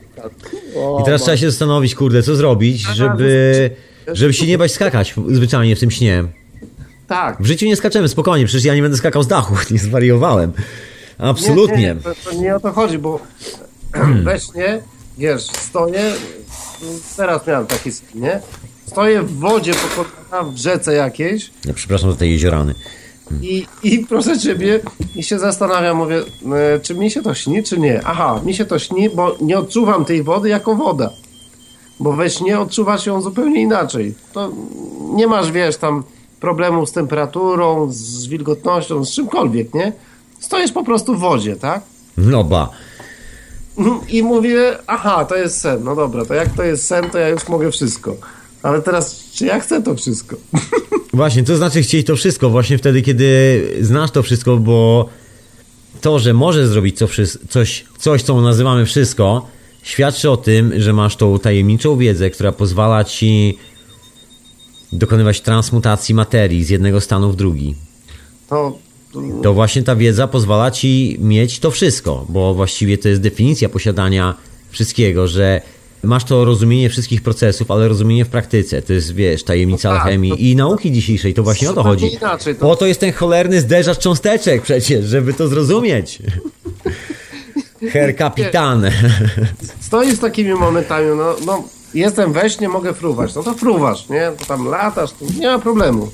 I 1.02 1.06
teraz 1.06 1.22
trzeba 1.22 1.38
się 1.38 1.52
zastanowić, 1.52 1.96
kurde, 1.96 2.24
co 2.24 2.36
zrobić, 2.36 2.82
żeby, 2.82 3.70
żeby 4.14 4.34
się 4.34 4.48
nie 4.48 4.58
bać 4.58 4.72
skakać 4.72 5.16
zwyczajnie 5.28 5.76
w 5.76 5.80
tym 5.80 5.92
śnie. 5.92 6.24
Tak. 7.08 7.42
W 7.42 7.46
życiu 7.46 7.66
nie 7.66 7.76
skaczemy, 7.76 8.08
spokojnie, 8.08 8.46
przecież 8.46 8.66
ja 8.66 8.76
nie 8.76 8.82
będę 8.82 8.98
skakał 8.98 9.24
z 9.24 9.28
dachu, 9.28 9.56
nie 9.72 9.80
zwariowałem. 9.80 10.54
Absolutnie. 11.18 11.78
Nie, 11.78 11.96
nie, 11.96 12.02
to, 12.02 12.16
to 12.24 12.34
nie 12.34 12.56
o 12.56 12.60
to 12.60 12.72
chodzi, 12.72 12.98
bo 12.98 13.20
we 14.26 14.40
śnie, 14.40 14.80
wiesz, 15.18 15.44
stoję, 15.44 16.14
teraz 17.18 17.48
miałem 17.48 17.68
taki 17.68 17.92
sen, 17.92 18.08
nie? 18.16 18.42
Stoję 18.88 19.24
w 19.24 19.40
wodzie 19.40 19.74
po 19.74 20.06
kolana 20.06 20.52
w 20.52 20.58
rzece 20.58 20.94
jakiejś 20.94 21.52
Ja 21.66 21.74
przepraszam 21.74 22.12
za 22.12 22.18
te 22.18 22.28
jeziorany. 22.28 22.76
I, 23.42 23.66
i 23.84 24.00
proszę 24.00 24.40
ciebie, 24.40 24.80
i 25.16 25.24
się 25.24 25.40
zastanawiam, 25.40 25.98
mówię, 25.98 26.22
e, 26.76 26.80
czy 26.80 26.96
mi 26.96 27.12
się 27.12 27.22
to 27.22 27.34
śni, 27.34 27.64
czy 27.64 27.80
nie? 27.80 28.02
Aha, 28.06 28.42
mi 28.46 28.54
się 28.54 28.66
to 28.66 28.80
śni, 28.80 29.10
bo 29.10 29.36
nie 29.42 29.60
odczuwam 29.60 30.06
tej 30.06 30.24
wody 30.24 30.50
jako 30.50 30.76
woda. 30.76 31.10
Bo 32.00 32.14
we 32.14 32.30
śnie 32.30 32.60
odczuwasz 32.60 33.06
ją 33.06 33.22
zupełnie 33.22 33.62
inaczej. 33.62 34.14
To 34.34 34.52
nie 35.14 35.28
masz, 35.28 35.52
wiesz, 35.52 35.78
tam 35.78 36.04
problemów 36.40 36.90
z 36.90 36.92
temperaturą, 36.92 37.88
z 37.92 38.28
wilgotnością, 38.28 39.06
z 39.06 39.12
czymkolwiek, 39.12 39.74
nie? 39.74 39.94
Stoisz 40.40 40.72
po 40.72 40.84
prostu 40.84 41.16
w 41.16 41.20
wodzie, 41.20 41.56
tak? 41.56 41.82
No 42.18 42.44
ba. 42.44 42.70
I 44.10 44.24
mówię, 44.24 44.78
aha, 44.88 45.26
to 45.26 45.36
jest 45.36 45.62
sen. 45.62 45.84
No 45.84 45.96
dobra, 45.96 46.26
to 46.26 46.34
jak 46.34 46.50
to 46.50 46.64
jest 46.64 46.88
sen, 46.88 47.10
to 47.10 47.18
ja 47.18 47.30
już 47.30 47.48
mogę 47.48 47.72
wszystko. 47.72 48.16
Ale 48.64 48.82
teraz, 48.82 49.30
czy 49.34 49.46
ja 49.46 49.60
chcę 49.60 49.84
to 49.84 49.96
wszystko? 49.96 50.36
Właśnie, 51.14 51.44
to 51.44 51.58
znaczy 51.58 51.82
chcieć 51.82 52.08
to 52.08 52.16
wszystko 52.16 52.50
właśnie 52.50 52.78
wtedy, 52.78 53.02
kiedy 53.02 53.62
znasz 53.82 54.12
to 54.12 54.24
wszystko, 54.24 54.58
bo 54.58 55.10
to, 56.02 56.20
że 56.20 56.34
możesz 56.34 56.68
zrobić 56.68 56.98
co, 56.98 57.08
coś, 57.50 57.86
coś, 57.98 58.22
co 58.22 58.42
nazywamy 58.42 58.86
wszystko, 58.86 59.48
świadczy 59.84 60.30
o 60.30 60.38
tym, 60.38 60.74
że 60.82 60.94
masz 60.94 61.16
tą 61.16 61.40
tajemniczą 61.40 61.98
wiedzę, 61.98 62.30
która 62.30 62.52
pozwala 62.52 63.04
ci 63.04 63.58
dokonywać 64.94 65.42
transmutacji 65.42 66.16
materii 66.16 66.64
z 66.64 66.70
jednego 66.70 67.02
stanu 67.02 67.32
w 67.32 67.36
drugi. 67.36 67.76
To 68.50 68.78
To 69.44 69.54
właśnie 69.54 69.84
ta 69.84 69.96
wiedza 69.96 70.28
pozwala 70.28 70.72
ci 70.72 71.18
mieć 71.20 71.60
to 71.60 71.72
wszystko, 71.72 72.26
bo 72.30 72.54
właściwie 72.54 72.98
to 72.98 73.10
jest 73.10 73.22
definicja 73.22 73.70
posiadania 73.70 74.36
wszystkiego, 74.70 75.28
że 75.28 75.62
masz 76.04 76.24
to 76.24 76.46
rozumienie 76.46 76.90
wszystkich 76.90 77.22
procesów, 77.22 77.72
ale 77.72 77.88
rozumienie 77.88 78.26
w 78.26 78.30
praktyce. 78.30 78.82
To 78.82 78.94
jest, 78.94 79.14
wiesz, 79.14 79.44
tajemnica 79.44 79.90
No 79.90 79.96
tak, 79.96 80.04
alchemii 80.04 80.32
to- 80.32 80.38
i 80.38 80.56
nauki 80.56 80.92
dzisiejszej. 80.92 81.34
To 81.34 81.44
właśnie 81.44 81.70
o 81.70 81.74
to 81.74 81.84
chodzi. 81.84 82.14
inaczej, 82.14 82.56
to- 82.56 82.76
to 82.76 82.86
jest 82.86 83.00
ten 83.00 83.14
cholerny 83.14 83.62
zderzacz 83.62 83.98
cząsteczek 84.00 84.62
przecież, 84.62 85.06
żeby 85.06 85.34
to 85.34 85.48
zrozumieć. 85.48 86.20
Herr 87.94 88.16
kapitan. 88.16 88.86
stoi 89.80 90.12
z 90.16 90.20
takimi 90.20 90.54
momentami, 90.54 91.06
no, 91.18 91.36
no 91.46 91.64
jestem 91.94 92.34
we 92.34 92.50
śnie, 92.50 92.70
mogę 92.70 92.94
fruwać. 92.94 93.36
No 93.36 93.44
to 93.44 93.54
fruwasz, 93.54 94.10
nie? 94.10 94.32
To 94.40 94.46
tam 94.46 94.68
latasz, 94.68 95.10
to 95.12 95.26
nie 95.40 95.48
ma 95.48 95.60
problemu. 95.60 96.10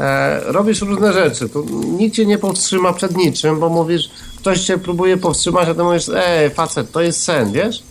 E, 0.00 0.40
robisz 0.52 0.80
różne 0.80 1.12
rzeczy, 1.12 1.48
to 1.48 1.64
nikt 1.98 2.16
cię 2.16 2.26
nie 2.26 2.38
powstrzyma 2.38 2.92
przed 2.92 3.16
niczym, 3.16 3.60
bo 3.60 3.68
mówisz, 3.68 4.10
ktoś 4.38 4.60
cię 4.60 4.78
próbuje 4.78 5.16
powstrzymać, 5.16 5.68
a 5.68 5.74
ty 5.74 5.82
mówisz, 5.82 6.08
ej, 6.14 6.50
facet, 6.50 6.92
to 6.92 7.00
jest 7.02 7.22
sen, 7.22 7.52
wiesz? 7.52 7.82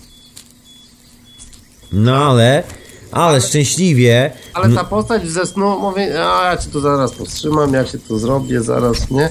No 1.94 2.16
ale, 2.16 2.64
ale 3.12 3.42
szczęśliwie, 3.42 4.32
Ale 4.54 4.76
ta 4.76 4.84
postać 4.84 5.28
ze 5.28 5.46
snu 5.46 5.80
mówi, 5.80 6.02
a 6.02 6.50
ja 6.52 6.58
cię 6.58 6.70
tu 6.70 6.82
zaraz 6.82 7.12
powstrzymam, 7.12 7.74
ja 7.74 7.84
cię 7.84 8.00
tu 8.00 8.20
zrobię 8.20 8.62
zaraz, 8.62 9.12
nie? 9.12 9.30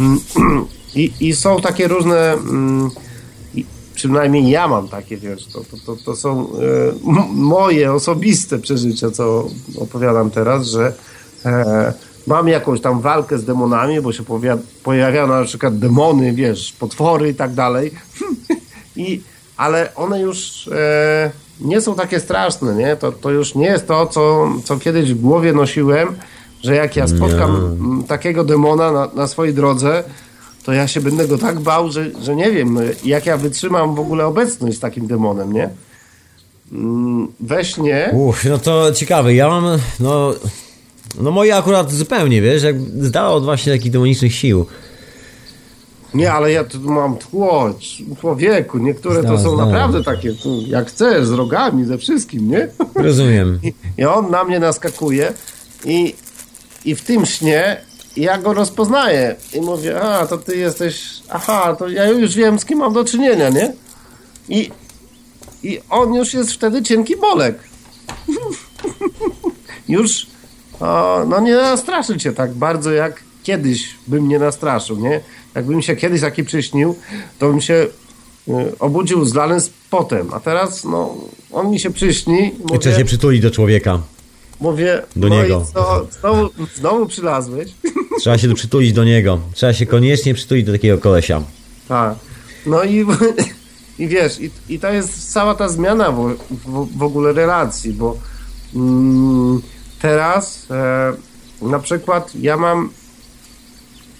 Mm, 0.00 0.20
I, 0.94 1.12
i 1.20 1.34
są 1.34 1.60
takie 1.60 1.88
różne, 1.88 2.32
mm, 2.32 2.90
przynajmniej 3.94 4.50
ja 4.50 4.68
mam 4.68 4.88
takie, 4.88 5.16
wiesz, 5.16 5.46
to, 5.46 5.60
to, 5.60 5.76
to, 5.86 5.96
to 6.04 6.16
są 6.16 6.46
e, 6.46 6.48
moje 7.32 7.92
osobiste 7.92 8.58
przeżycia, 8.58 9.10
co 9.10 9.48
opowiadam 9.78 10.30
teraz, 10.30 10.66
że 10.66 10.92
e, 11.44 11.92
mam 12.26 12.48
jakąś 12.48 12.80
tam 12.80 13.00
walkę 13.00 13.38
z 13.38 13.44
demonami, 13.44 14.00
bo 14.00 14.12
się 14.12 14.22
pojawiają 14.82 15.26
na 15.26 15.44
przykład 15.44 15.78
demony, 15.78 16.32
wiesz, 16.32 16.72
potwory 16.72 17.28
i 17.28 17.34
tak 17.34 17.54
dalej. 17.54 17.90
I, 18.96 19.22
ale 19.56 19.94
one 19.94 20.20
już 20.20 20.68
e, 20.68 21.30
nie 21.64 21.80
są 21.80 21.94
takie 21.94 22.20
straszne, 22.20 22.74
nie? 22.74 22.96
To, 22.96 23.12
to 23.12 23.30
już 23.30 23.54
nie 23.54 23.66
jest 23.66 23.86
to, 23.88 24.06
co, 24.06 24.48
co 24.64 24.78
kiedyś 24.78 25.12
w 25.14 25.20
głowie 25.20 25.52
nosiłem, 25.52 26.08
że 26.62 26.74
jak 26.76 26.96
ja 26.96 27.08
spotkam 27.08 27.56
m, 27.56 28.04
takiego 28.08 28.44
demona 28.44 28.92
na, 28.92 29.08
na 29.14 29.26
swojej 29.26 29.54
drodze, 29.54 30.04
to 30.64 30.72
ja 30.72 30.86
się 30.88 31.00
będę 31.00 31.28
go 31.28 31.38
tak 31.38 31.60
bał, 31.60 31.92
że, 31.92 32.10
że 32.22 32.36
nie 32.36 32.50
wiem, 32.50 32.78
jak 33.04 33.26
ja 33.26 33.36
wytrzymam 33.36 33.94
w 33.94 34.00
ogóle 34.00 34.26
obecność 34.26 34.76
z 34.76 34.80
takim 34.80 35.06
demonem, 35.06 35.52
nie? 35.52 35.68
Mm, 36.72 37.28
We 37.40 37.64
śnie... 37.64 38.10
Uff, 38.12 38.44
no 38.44 38.58
to 38.58 38.92
ciekawe. 38.92 39.34
Ja 39.34 39.48
mam, 39.48 39.78
no, 40.00 40.34
no 41.20 41.30
moje 41.30 41.56
akurat 41.56 41.92
zupełnie, 41.92 42.42
wiesz, 42.42 42.62
jak 42.62 42.80
zdała 42.80 43.28
od 43.30 43.44
właśnie 43.44 43.72
takich 43.72 43.92
demonicznych 43.92 44.34
sił. 44.34 44.66
Nie, 46.14 46.32
ale 46.32 46.52
ja 46.52 46.64
tu 46.64 46.80
mam 46.80 47.16
tło, 47.16 47.74
człowieku, 48.20 48.78
niektóre 48.78 49.24
to 49.24 49.38
są 49.38 49.54
znam. 49.54 49.68
naprawdę 49.68 50.04
takie, 50.04 50.34
jak 50.66 50.88
chcesz, 50.88 51.26
z 51.26 51.32
rogami, 51.32 51.84
ze 51.84 51.98
wszystkim, 51.98 52.50
nie? 52.50 52.68
Rozumiem. 52.94 53.58
I, 53.62 53.74
I 54.02 54.04
on 54.04 54.30
na 54.30 54.44
mnie 54.44 54.60
naskakuje 54.60 55.32
i, 55.84 56.14
i 56.84 56.94
w 56.94 57.02
tym 57.02 57.26
śnie 57.26 57.80
ja 58.16 58.38
go 58.38 58.54
rozpoznaję 58.54 59.36
i 59.54 59.60
mówię, 59.60 60.00
a 60.00 60.26
to 60.26 60.38
ty 60.38 60.56
jesteś, 60.56 61.04
aha, 61.28 61.76
to 61.78 61.88
ja 61.88 62.04
już 62.04 62.34
wiem 62.34 62.58
z 62.58 62.64
kim 62.64 62.78
mam 62.78 62.92
do 62.92 63.04
czynienia, 63.04 63.48
nie? 63.48 63.72
I, 64.48 64.70
i 65.62 65.80
on 65.90 66.14
już 66.14 66.34
jest 66.34 66.52
wtedy 66.52 66.82
cienki 66.82 67.16
bolek. 67.16 67.58
już 69.88 70.26
o, 70.80 71.24
no 71.28 71.40
nie 71.40 71.54
nastraszy 71.54 72.18
cię 72.18 72.32
tak 72.32 72.54
bardzo 72.54 72.92
jak 72.92 73.22
kiedyś 73.42 73.94
bym 74.06 74.28
nie 74.28 74.38
nastraszył, 74.38 74.96
nie? 74.96 75.20
Jakbym 75.54 75.82
się 75.82 75.96
kiedyś 75.96 76.20
taki 76.20 76.44
przyśnił, 76.44 76.96
to 77.38 77.48
bym 77.48 77.60
się 77.60 77.86
y, 78.48 78.78
obudził 78.78 79.24
zlany 79.24 79.60
z 79.60 79.70
potem, 79.90 80.34
a 80.34 80.40
teraz 80.40 80.84
no 80.84 81.14
on 81.52 81.70
mi 81.70 81.80
się 81.80 81.90
przyśni 81.90 82.40
i 82.40 82.46
I 82.46 82.62
mówię, 82.62 82.78
trzeba 82.78 82.98
się 82.98 83.04
przytulić 83.04 83.42
do 83.42 83.50
człowieka. 83.50 83.98
Mówię, 84.60 85.02
Do 85.16 85.28
no 85.28 85.34
niego. 85.42 85.66
i 85.70 85.74
co, 85.74 86.06
znowu, 86.20 86.48
znowu 86.74 87.06
przylazłeś. 87.06 87.70
Trzeba 88.20 88.38
się 88.38 88.54
przytulić 88.54 88.92
do 88.92 89.04
niego. 89.04 89.40
Trzeba 89.52 89.72
się 89.72 89.86
koniecznie 89.86 90.34
przytulić 90.34 90.66
do 90.66 90.72
takiego 90.72 90.98
kolesia. 90.98 91.42
Tak. 91.88 92.14
No 92.66 92.84
i, 92.84 93.06
i 93.98 94.08
wiesz, 94.08 94.40
i, 94.40 94.50
i 94.68 94.78
to 94.78 94.92
jest 94.92 95.32
cała 95.32 95.54
ta 95.54 95.68
zmiana 95.68 96.12
w, 96.12 96.36
w, 96.50 96.98
w 96.98 97.02
ogóle 97.02 97.32
relacji, 97.32 97.92
bo 97.92 98.16
mm, 98.74 99.62
teraz 100.00 100.66
e, 100.70 101.12
na 101.62 101.78
przykład 101.78 102.32
ja 102.34 102.56
mam 102.56 102.90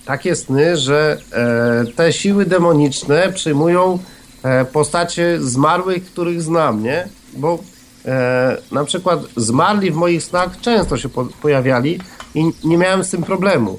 takie 0.05 0.37
sny, 0.37 0.77
że 0.77 1.19
e, 1.33 1.85
te 1.97 2.13
siły 2.13 2.47
demoniczne 2.47 3.33
przyjmują 3.33 3.99
e, 4.43 4.65
postacie 4.65 5.39
zmarłych, 5.41 6.05
których 6.05 6.43
znam, 6.43 6.83
nie? 6.83 7.09
Bo 7.37 7.59
e, 8.05 8.57
na 8.73 8.85
przykład 8.85 9.21
zmarli 9.37 9.91
w 9.91 9.95
moich 9.95 10.23
snach 10.23 10.61
często 10.61 10.97
się 10.97 11.09
po, 11.09 11.25
pojawiali 11.25 11.99
i 12.35 12.45
nie 12.65 12.79
miałem 12.79 13.05
z 13.05 13.11
tym 13.11 13.23
problemu. 13.23 13.79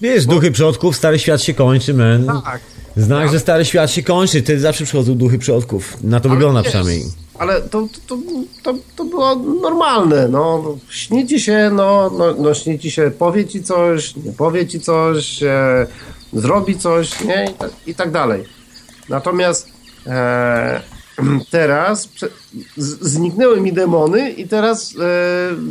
Wiesz, 0.00 0.26
duchy 0.26 0.50
przodków, 0.50 0.96
stary 0.96 1.18
świat 1.18 1.42
się 1.42 1.54
kończy, 1.54 1.94
man. 1.94 2.42
Tak. 2.44 2.60
Znak, 2.96 3.30
że 3.30 3.40
stary 3.40 3.64
świat 3.64 3.90
się 3.90 4.02
kończy. 4.02 4.42
Wtedy 4.42 4.60
zawsze 4.60 4.84
przychodzą 4.84 5.14
duchy 5.14 5.38
przodków. 5.38 5.96
Na 6.02 6.20
to 6.20 6.28
wygląda 6.28 6.62
wiesz, 6.62 6.72
przynajmniej. 6.72 7.04
Ale 7.40 7.62
to, 7.62 7.88
to, 8.06 8.18
to, 8.62 8.74
to 8.96 9.04
było 9.04 9.36
normalne, 9.36 10.28
no. 10.28 10.76
śni 10.90 11.26
ci 11.26 11.40
się, 11.40 11.70
no, 11.72 12.10
no, 12.18 12.34
no 12.38 12.54
śni 12.54 12.78
ci 12.78 12.90
się, 12.90 13.10
powie 13.18 13.46
ci 13.46 13.62
coś, 13.62 14.16
nie 14.16 14.32
powie 14.32 14.66
ci 14.66 14.80
coś, 14.80 15.42
e, 15.42 15.86
zrobi 16.32 16.78
coś, 16.78 17.24
nie? 17.24 17.44
I 17.50 17.54
tak, 17.54 17.70
i 17.86 17.94
tak 17.94 18.10
dalej. 18.10 18.44
Natomiast 19.08 19.68
e, 20.06 20.80
teraz 21.50 22.08
z, 22.76 23.08
zniknęły 23.08 23.60
mi 23.60 23.72
demony 23.72 24.30
i 24.30 24.48
teraz 24.48 24.94
e, 24.96 25.00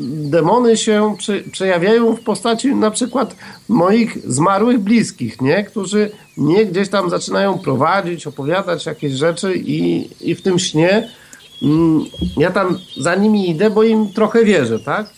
demony 0.09 0.77
się 0.77 1.15
przy, 1.17 1.43
przejawiają 1.51 2.15
w 2.15 2.21
postaci 2.21 2.75
na 2.75 2.91
przykład 2.91 3.35
moich 3.67 4.31
zmarłych 4.31 4.79
bliskich, 4.79 5.41
nie? 5.41 5.63
Którzy 5.63 6.11
mnie 6.37 6.65
gdzieś 6.65 6.89
tam 6.89 7.09
zaczynają 7.09 7.59
prowadzić, 7.59 8.27
opowiadać 8.27 8.85
jakieś 8.85 9.13
rzeczy 9.13 9.53
i, 9.55 10.09
i 10.21 10.35
w 10.35 10.41
tym 10.41 10.59
śnie 10.59 11.18
ja 12.37 12.51
tam 12.51 12.79
za 12.97 13.15
nimi 13.15 13.49
idę, 13.49 13.69
bo 13.69 13.83
im 13.83 14.13
trochę 14.13 14.45
wierzę, 14.45 14.79
tak? 14.79 15.09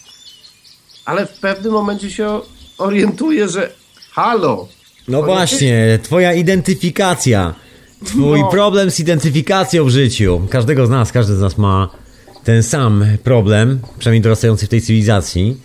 Ale 1.06 1.26
w 1.26 1.39
pewnym 1.39 1.74
momencie 1.74 2.12
się 2.12 2.39
orientuję, 2.78 3.50
że 3.50 3.72
halo, 4.12 4.68
No 5.08 5.24
właśnie, 5.24 6.00
twoja 6.04 6.34
identyfikacja. 6.34 7.56
Twój 8.06 8.39
No. 8.39 8.50
problem 8.50 8.92
z 8.92 9.00
identyfikacją 9.00 9.86
w 9.86 9.89
życiu. 9.89 10.42
Każdego 10.50 10.88
z 10.88 10.89
nas, 10.89 11.12
każdy 11.12 11.36
z 11.36 11.42
nas 11.42 11.58
ma 11.58 11.89
ten 12.44 12.64
sam 12.64 13.06
problem, 13.24 13.80
przynajmniej 14.00 14.22
dorastający 14.22 14.66
w 14.66 14.70
tej 14.70 14.82
cywilizacji, 14.82 15.58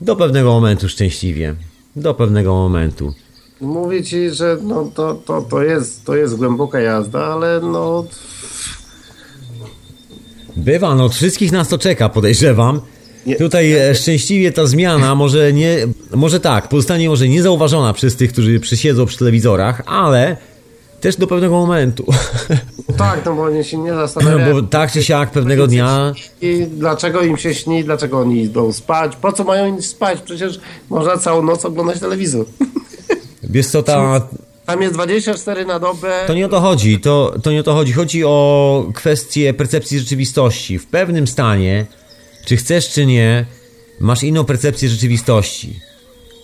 do 0.00 0.16
pewnego 0.16 0.50
momentu 0.50 0.88
szczęśliwie. 0.88 1.54
Do 1.96 2.14
pewnego 2.14 2.54
momentu. 2.54 3.14
Mówię 3.60 4.04
ci, 4.04 4.30
że 4.30 4.56
no, 4.62 4.90
to, 4.94 5.14
to, 5.14 5.42
to, 5.42 5.62
jest, 5.62 6.04
to 6.04 6.16
jest 6.16 6.36
głęboka 6.36 6.80
jazda, 6.80 7.24
ale 7.24 7.60
no... 7.62 8.04
Bywa, 10.56 10.94
no 10.94 11.04
od 11.04 11.14
wszystkich 11.14 11.52
nas 11.52 11.68
to 11.68 11.78
czeka, 11.78 12.08
podejrzewam. 12.08 12.80
Nie- 13.26 13.36
Tutaj 13.36 13.72
e, 13.72 13.94
szczęśliwie 13.94 14.52
ta 14.52 14.66
zmiana 14.66 15.14
może 15.14 15.52
nie, 15.52 15.76
może 16.14 16.40
tak, 16.40 16.68
pozostanie 16.68 17.08
może 17.08 17.28
niezauważona 17.28 17.92
przez 17.92 18.16
tych, 18.16 18.32
którzy 18.32 18.60
przysiedzą 18.60 19.06
przy 19.06 19.18
telewizorach, 19.18 19.82
ale 19.86 20.36
też 21.00 21.16
do 21.16 21.26
pewnego 21.26 21.54
momentu. 21.66 22.06
Tak, 22.96 23.20
no 23.24 23.34
bo 23.34 23.42
oni 23.42 23.64
się 23.64 23.78
nie 23.78 23.94
zastanawiają. 23.94 24.54
Bo 24.54 24.62
tak 24.68 24.92
czy 24.92 25.02
siak 25.02 25.30
pewnego 25.30 25.66
dnia 25.66 26.14
I 26.42 26.66
dlaczego 26.76 27.22
im 27.22 27.36
się 27.36 27.54
śni, 27.54 27.84
dlaczego 27.84 28.18
oni 28.18 28.42
idą 28.42 28.72
spać, 28.72 29.16
po 29.16 29.32
co 29.32 29.44
mają 29.44 29.78
iść 29.78 29.88
spać? 29.88 30.20
Przecież 30.20 30.60
można 30.90 31.16
całą 31.16 31.42
noc 31.42 31.64
oglądać 31.64 32.00
telewizor. 32.00 32.46
Wiesz 33.42 33.66
co, 33.66 33.82
ta, 33.82 34.20
Tam 34.66 34.82
jest 34.82 34.94
24 34.94 35.64
na 35.64 35.78
dobę. 35.78 36.24
to 36.26 36.34
nie 36.34 36.46
o 36.46 36.48
to 36.48 36.60
chodzi, 36.60 37.00
to, 37.00 37.34
to 37.42 37.52
nie 37.52 37.60
o 37.60 37.62
to 37.62 37.74
chodzi. 37.74 37.92
Chodzi 37.92 38.24
o 38.24 38.86
kwestię 38.94 39.54
percepcji 39.54 39.98
rzeczywistości. 39.98 40.78
W 40.78 40.86
pewnym 40.86 41.26
stanie, 41.26 41.86
czy 42.44 42.56
chcesz, 42.56 42.88
czy 42.88 43.06
nie, 43.06 43.46
masz 44.00 44.22
inną 44.22 44.44
percepcję 44.44 44.88
rzeczywistości. 44.88 45.80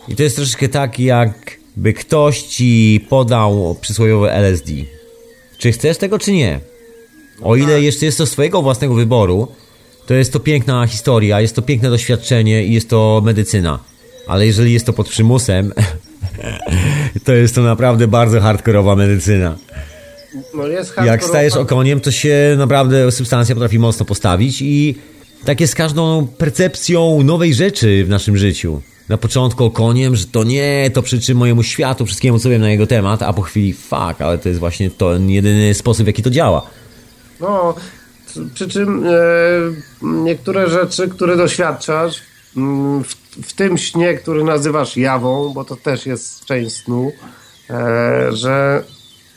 I 0.08 0.16
to 0.16 0.22
jest 0.22 0.36
troszeczkę 0.36 0.68
tak, 0.68 1.00
jakby 1.00 1.92
ktoś 1.92 2.42
ci 2.42 3.06
podał 3.08 3.76
przysłowiowe 3.80 4.32
LSD. 4.32 4.72
Czy 5.58 5.72
chcesz 5.72 5.98
tego, 5.98 6.18
czy 6.18 6.32
nie? 6.32 6.60
O 7.42 7.56
ile 7.56 7.82
jeszcze 7.82 8.06
jest 8.06 8.18
to 8.18 8.26
z 8.26 8.30
twojego 8.30 8.62
własnego 8.62 8.94
wyboru, 8.94 9.48
to 10.06 10.14
jest 10.14 10.32
to 10.32 10.40
piękna 10.40 10.86
historia, 10.86 11.40
jest 11.40 11.56
to 11.56 11.62
piękne 11.62 11.90
doświadczenie 11.90 12.64
i 12.64 12.74
jest 12.74 12.90
to 12.90 13.22
medycyna. 13.24 13.78
Ale 14.26 14.46
jeżeli 14.46 14.72
jest 14.72 14.86
to 14.86 14.92
pod 14.92 15.08
przymusem, 15.08 15.72
to 17.24 17.32
jest 17.32 17.54
to 17.54 17.62
naprawdę 17.62 18.08
bardzo 18.08 18.40
hardkorowa 18.40 18.96
medycyna. 18.96 19.56
No 20.54 21.04
Jak 21.04 21.24
stajesz 21.24 21.56
okoniem, 21.56 22.00
to 22.00 22.10
się 22.10 22.54
naprawdę 22.58 23.12
substancja 23.12 23.54
potrafi 23.54 23.78
mocno 23.78 24.06
postawić 24.06 24.62
i 24.62 24.94
tak 25.44 25.60
jest 25.60 25.72
z 25.72 25.76
każdą 25.76 26.26
percepcją 26.26 27.22
nowej 27.22 27.54
rzeczy 27.54 28.04
w 28.04 28.08
naszym 28.08 28.36
życiu. 28.36 28.82
Na 29.08 29.18
początku 29.18 29.64
okoniem, 29.64 30.16
że 30.16 30.26
to 30.26 30.44
nie, 30.44 30.90
to 30.94 31.02
przyczy 31.02 31.34
mojemu 31.34 31.62
światu, 31.62 32.06
wszystkiemu 32.06 32.38
co 32.38 32.50
wiem 32.50 32.60
na 32.60 32.70
jego 32.70 32.86
temat, 32.86 33.22
a 33.22 33.32
po 33.32 33.42
chwili 33.42 33.72
fuck, 33.72 34.20
ale 34.20 34.38
to 34.38 34.48
jest 34.48 34.60
właśnie 34.60 34.90
ten 34.90 35.30
jedyny 35.30 35.74
sposób, 35.74 36.04
w 36.04 36.06
jaki 36.06 36.22
to 36.22 36.30
działa. 36.30 36.62
No, 37.40 37.74
przy 38.54 38.68
czym 38.68 39.06
e, 39.06 39.10
niektóre 40.02 40.70
rzeczy, 40.70 41.08
które 41.08 41.36
doświadczasz, 41.36 42.20
w, 43.04 43.14
w 43.46 43.52
tym 43.52 43.78
śnie, 43.78 44.14
który 44.14 44.44
nazywasz 44.44 44.96
jawą, 44.96 45.52
bo 45.54 45.64
to 45.64 45.76
też 45.76 46.06
jest 46.06 46.44
część 46.44 46.76
snu, 46.76 47.12
e, 47.70 48.28
że, 48.32 48.84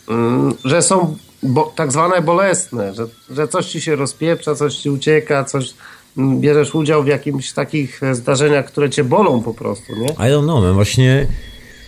mm, 0.09 0.53
że 0.65 0.82
są 0.82 1.17
bo, 1.43 1.74
tak 1.76 1.91
zwane 1.91 2.22
bolesne, 2.22 2.93
że, 2.93 3.07
że 3.30 3.47
coś 3.47 3.65
ci 3.65 3.82
się 3.82 3.95
rozpieprza, 3.95 4.55
coś 4.55 4.76
ci 4.76 4.89
ucieka, 4.89 5.43
coś 5.43 5.74
mm, 6.17 6.39
bierzesz 6.41 6.76
udział 6.76 7.03
w 7.03 7.07
jakimś 7.07 7.51
takich 7.51 8.03
e, 8.03 8.15
zdarzeniach, 8.15 8.65
które 8.65 8.89
cię 8.89 9.03
bolą 9.03 9.41
po 9.41 9.53
prostu, 9.53 9.95
nie? 9.95 10.07
I 10.07 10.32
don't 10.32 10.43
know, 10.43 10.63
man. 10.63 10.74
Właśnie, 10.74 11.28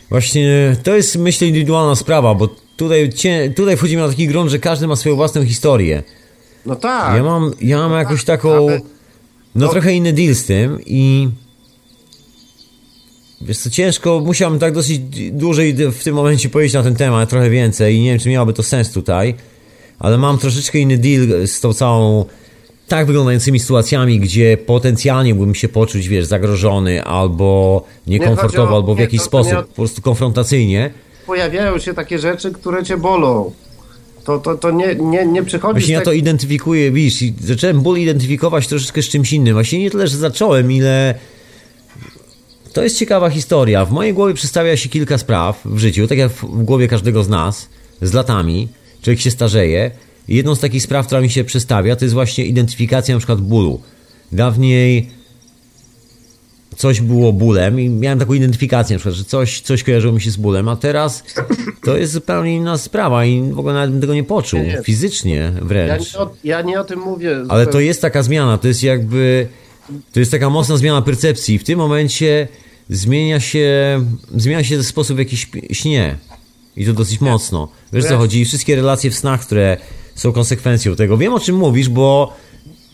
właśnie 0.09 0.75
to 0.84 0.95
jest 0.95 1.15
myślę 1.15 1.47
indywidualna 1.47 1.95
sprawa, 1.95 2.36
bo 2.36 2.49
tutaj, 2.77 3.09
tutaj 3.55 3.77
wchodzimy 3.77 4.01
na 4.01 4.07
taki 4.07 4.27
grunt, 4.27 4.51
że 4.51 4.59
każdy 4.59 4.88
ma 4.88 4.95
swoją 4.95 5.15
własną 5.15 5.45
historię. 5.45 6.03
No 6.65 6.75
tak. 6.75 7.15
Ja 7.15 7.23
mam, 7.23 7.51
ja 7.61 7.77
mam 7.77 7.91
jakąś 7.91 8.23
taką, 8.23 8.67
ale- 8.67 8.81
no 9.56 9.66
no- 9.66 9.72
trochę 9.72 9.93
inny 9.93 10.14
deal 10.14 10.36
z 10.36 10.45
tym 10.45 10.80
i 10.86 11.30
wiesz 13.41 13.58
co, 13.58 13.70
ciężko, 13.70 14.20
musiałem 14.26 14.60
tak 14.60 14.74
dosyć 14.74 14.99
dłużej 15.32 15.74
w 15.91 16.04
tym 16.04 16.16
momencie 16.16 16.49
powiedzieć 16.49 16.74
na 16.74 16.84
ten 16.84 16.95
temat, 16.95 17.30
trochę 17.30 17.49
więcej 17.49 17.95
i 17.95 18.01
nie 18.01 18.10
wiem, 18.10 18.20
czy 18.20 18.30
miałoby 18.30 18.54
to 18.54 18.64
sens 18.64 18.91
tutaj, 18.91 19.36
ale 19.99 20.18
mam 20.18 20.38
troszeczkę 20.38 20.80
inny 20.80 20.97
deal 20.97 21.47
z 21.47 21.60
tą 21.60 21.74
całą 21.74 22.26
tak 22.88 23.08
wyglądającymi 23.08 23.60
sytuacjami, 23.60 24.20
gdzie 24.20 24.58
potencjalnie 24.58 25.34
mógłbym 25.34 25.56
się 25.56 25.70
poczuć, 25.70 26.08
wiesz, 26.08 26.26
zagrożony 26.26 27.04
albo 27.04 27.84
niekomfortowo, 28.08 28.74
o- 28.74 28.76
albo 28.76 28.93
w 28.93 28.97
nie, 28.97 29.04
jakiś 29.04 29.20
to- 29.20 29.24
to 29.24 29.30
sposób, 29.30 29.54
nie 29.54 29.64
po 29.64 29.74
prostu 29.76 30.01
konfrontacyjnie. 30.01 30.91
Pojawiają 31.28 31.80
się 31.80 31.93
takie 31.93 32.20
rzeczy, 32.20 32.51
które 32.51 32.84
cię 32.84 32.97
bolą. 32.97 33.51
To, 34.24 34.39
to, 34.39 34.55
to 34.55 34.71
nie, 34.71 34.95
nie, 34.95 35.26
nie 35.26 35.43
przychodzi 35.43 35.74
Właśnie 35.74 35.93
ja 35.93 35.99
tak- 35.99 36.05
to 36.05 36.11
identyfikuję, 36.11 36.91
widzisz, 36.91 37.21
i 37.21 37.34
zacząłem 37.41 37.82
ból 37.82 37.97
identyfikować 37.97 38.67
troszeczkę 38.67 39.01
z 39.01 39.09
czymś 39.09 39.34
innym. 39.34 39.53
Właśnie 39.53 39.80
nie 39.80 39.91
tyle, 39.91 40.07
że 40.07 40.17
zacząłem, 40.17 40.71
ile... 40.71 41.15
To 42.74 42.84
jest 42.84 42.97
ciekawa 42.97 43.30
historia. 43.30 43.86
W 43.86 43.91
mojej 43.91 44.13
głowie 44.13 44.34
przedstawia 44.34 44.78
się 44.78 44.89
kilka 44.89 45.17
spraw 45.17 45.61
w 45.65 45.78
życiu, 45.78 46.07
tak 46.07 46.17
jak 46.17 46.32
w 46.32 46.63
głowie 46.63 46.88
każdego 46.88 47.24
z 47.24 47.30
nas, 47.30 47.69
z 48.01 48.13
latami. 48.13 48.67
Człowiek 49.01 49.19
się 49.19 49.32
starzeje. 49.32 49.91
I 50.28 50.36
jedną 50.36 50.55
z 50.55 50.59
takich 50.59 50.84
spraw, 50.84 51.05
która 51.05 51.21
mi 51.21 51.30
się 51.30 51.43
przedstawia, 51.43 51.95
to 51.95 52.05
jest 52.05 52.13
właśnie 52.13 52.45
identyfikacja 52.45 53.15
na 53.15 53.19
przykład 53.19 53.41
bólu. 53.41 53.82
Dawniej 54.32 55.09
coś 56.76 57.01
było 57.01 57.34
bólem 57.34 57.80
i 57.80 57.89
miałem 57.89 58.19
taką 58.19 58.34
identyfikację, 58.34 58.95
na 58.95 58.99
przykład, 58.99 59.15
że 59.15 59.24
coś, 59.24 59.61
coś 59.61 59.84
kojarzyło 59.84 60.13
mi 60.13 60.21
się 60.21 60.32
z 60.32 60.38
bólem, 60.38 60.67
a 60.69 60.76
teraz 60.76 61.24
to 61.84 61.97
jest 61.97 62.13
zupełnie 62.13 62.55
inna 62.55 62.78
sprawa 62.78 63.26
i 63.26 63.51
w 63.51 63.59
ogóle 63.59 63.74
nawet 63.74 63.91
bym 63.91 64.01
tego 64.01 64.13
nie 64.13 64.24
poczuł, 64.24 64.59
Nie, 64.59 64.65
nie. 64.67 64.82
fizycznie 64.84 65.36
Ja 65.55 65.65
wręcz. 65.65 66.13
nie, 66.13 66.19
o, 66.19 66.30
ja 66.43 66.61
nie 66.61 66.80
o 66.80 66.84
tym 66.84 66.99
mówię. 66.99 67.38
Ale 67.49 67.67
to 67.67 67.80
jest 67.80 68.01
taka 68.01 68.24
zmiana, 68.24 68.57
to 68.57 68.67
jest 68.67 68.84
jakby, 68.84 69.47
to 70.13 70.19
jest 70.19 70.32
taka 70.32 70.49
mocna 70.49 70.78
zmiana 70.78 71.01
percepcji. 71.01 71.59
W 71.59 71.63
tym 71.63 71.80
momencie 71.80 72.47
zmienia 72.89 73.39
się, 73.39 73.69
zmienia 74.36 74.63
się 74.63 74.84
sposób 74.84 75.15
w 75.15 75.19
jaki 75.19 75.38
śnie. 75.71 76.17
I 76.78 76.86
to 76.86 76.93
dosyć 76.93 77.21
mocno. 77.21 77.67
Wiesz 77.93 78.05
co 78.05 78.11
Ja- 78.11 78.17
chodzi? 78.17 78.41
I 78.41 78.45
wszystkie 78.45 78.76
relacje 78.76 79.11
w 79.11 79.15
snach, 79.15 79.41
które 79.45 79.78
są 80.15 80.32
konsekwencją 80.32 80.95
tego. 80.95 81.17
Wiem 81.17 81.34
o 81.34 81.39
czym 81.39 81.55
mówisz, 81.55 81.89
bo 81.89 82.34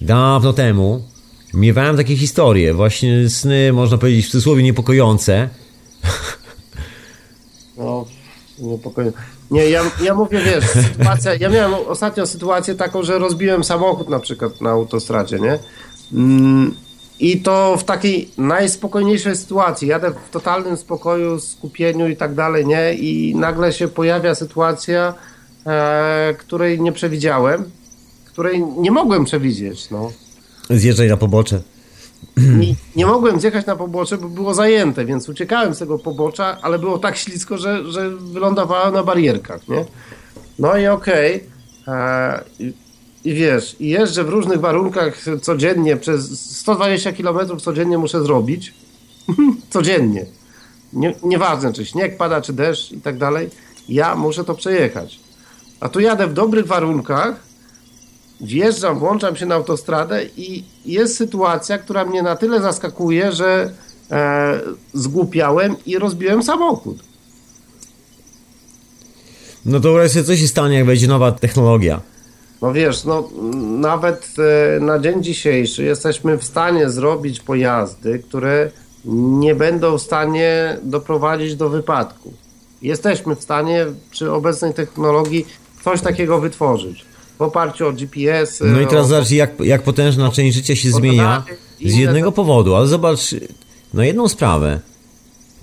dawno 0.02 0.54
temu 0.54 1.04
miewałem 1.54 1.98
takie 1.98 2.18
historie. 2.18 2.74
Właśnie 2.74 3.30
sny, 3.30 3.74
można 3.74 3.98
powiedzieć 3.98 4.26
w 4.26 4.30
cudzysłowie, 4.30 4.64
niepokojące. 4.64 5.50
No, 7.78 8.06
niepokojnie. 8.60 9.12
Nie, 9.52 9.70
ja, 9.70 9.84
ja 10.04 10.16
mówię, 10.16 10.40
wiesz, 10.46 10.66
sytuacja, 10.66 11.36
ja 11.36 11.50
miałem 11.50 11.74
ostatnio 11.88 12.28
sytuację 12.28 12.76
taką, 12.76 13.04
że 13.04 13.20
rozbiłem 13.20 13.64
samochód 13.64 14.10
na 14.10 14.20
przykład 14.20 14.62
na 14.62 14.70
autostradzie, 14.70 15.40
nie? 15.40 15.60
Mm, 16.14 16.76
I 17.20 17.42
to 17.42 17.78
w 17.78 17.84
takiej 17.84 18.32
najspokojniejszej 18.38 19.36
sytuacji. 19.36 19.88
Jadę 19.88 20.12
w 20.12 20.30
totalnym 20.32 20.78
spokoju, 20.78 21.40
skupieniu 21.40 22.08
i 22.08 22.16
tak 22.16 22.36
dalej, 22.36 22.66
nie? 22.66 22.94
I 22.94 23.36
nagle 23.36 23.74
się 23.74 23.88
pojawia 23.88 24.36
sytuacja, 24.36 25.14
e, 25.66 26.36
której 26.40 26.82
nie 26.82 26.92
przewidziałem, 26.92 27.72
której 28.26 28.64
nie 28.78 28.92
mogłem 28.92 29.26
przewidzieć, 29.26 29.90
no. 29.90 30.12
Zjeżdżaj 30.70 31.08
na 31.08 31.18
pobocze. 31.18 31.62
I 32.62 32.76
nie 32.96 33.06
mogłem 33.06 33.40
zjechać 33.40 33.66
na 33.66 33.76
pobocze, 33.76 34.18
bo 34.18 34.30
było 34.30 34.54
zajęte, 34.54 35.06
więc 35.06 35.30
uciekałem 35.30 35.76
z 35.76 35.80
tego 35.80 36.00
pobocza, 36.00 36.58
ale 36.62 36.80
było 36.80 37.00
tak 37.00 37.18
ślisko, 37.18 37.58
że, 37.58 37.92
że 37.92 38.10
wylądowałem 38.10 38.94
na 38.94 39.04
barierkach, 39.04 39.68
nie? 39.68 39.86
No 40.60 40.78
i 40.78 40.88
okej. 40.88 41.44
e, 41.88 42.44
I, 43.24 43.34
wiesz, 43.34 43.76
jeżdżę 43.80 44.24
w 44.24 44.30
różnych 44.30 44.60
warunkach 44.60 45.26
codziennie, 45.42 45.98
przez 45.98 46.52
120 46.58 47.12
km 47.12 47.60
codziennie 47.60 47.98
muszę 47.98 48.24
zrobić. 48.24 48.74
codziennie. 49.70 50.26
Nie, 50.94 51.16
nieważne, 51.24 51.74
czy 51.74 51.86
śnieg 51.86 52.18
pada, 52.18 52.42
czy 52.42 52.54
deszcz 52.54 52.92
i 52.92 53.02
tak 53.02 53.18
dalej. 53.18 53.50
Ja 53.90 54.16
muszę 54.16 54.44
to 54.44 54.56
przejechać. 54.56 55.20
A 55.80 55.90
tu 55.90 56.00
jadę 56.00 56.28
w 56.28 56.34
dobrych 56.34 56.68
warunkach, 56.68 57.36
wjeżdżam, 58.42 59.00
włączam 59.00 59.36
się 59.36 59.46
na 59.46 59.56
autostradę 59.56 60.26
i 60.38 60.64
jest 60.86 61.18
sytuacja, 61.18 61.78
która 61.78 62.06
mnie 62.06 62.24
na 62.24 62.36
tyle 62.36 62.62
zaskakuje, 62.62 63.32
że 63.32 63.74
e, 64.12 64.60
zgłupiałem 64.94 65.76
i 65.86 66.00
rozbiłem 66.00 66.44
samochód. 66.44 66.98
No 69.66 69.80
to 69.80 69.94
wreszcie 69.94 70.24
co 70.24 70.36
się 70.36 70.48
stanie, 70.48 70.76
jak 70.78 70.86
wejdzie 70.86 71.08
nowa 71.08 71.32
technologia? 71.32 72.02
No 72.62 72.74
wiesz, 72.74 73.04
no 73.06 73.30
nawet 73.80 74.28
e, 74.78 74.80
na 74.80 75.00
dzień 75.00 75.24
dzisiejszy 75.24 75.84
jesteśmy 75.84 76.38
w 76.38 76.44
stanie 76.44 76.90
zrobić 76.90 77.40
pojazdy, 77.40 78.20
które 78.20 78.72
nie 79.06 79.56
będą 79.56 79.98
w 79.98 80.02
stanie 80.02 80.78
doprowadzić 80.84 81.56
do 81.56 81.70
wypadku. 81.70 82.34
Jesteśmy 82.82 83.36
w 83.36 83.44
stanie 83.44 83.86
przy 84.12 84.32
obecnej 84.32 84.74
technologii 84.74 85.46
coś 85.84 86.02
takiego 86.02 86.40
wytworzyć. 86.40 87.09
W 87.40 87.42
oparciu 87.42 87.88
o 87.88 87.94
GPS. 87.94 88.64
No 88.66 88.82
i 88.82 88.88
teraz 88.88 89.06
o, 89.06 89.10
zobacz, 89.10 89.32
jak, 89.32 89.60
jak 89.60 89.82
potężna 89.82 90.32
część 90.32 90.56
życia 90.56 90.76
się 90.76 90.92
zmienia 90.92 91.44
z 91.86 91.96
jednego 91.96 92.32
powodu, 92.32 92.76
ale 92.76 92.88
zobacz, 92.88 93.20
no 93.94 94.04
jedną 94.04 94.28
sprawę, 94.28 94.80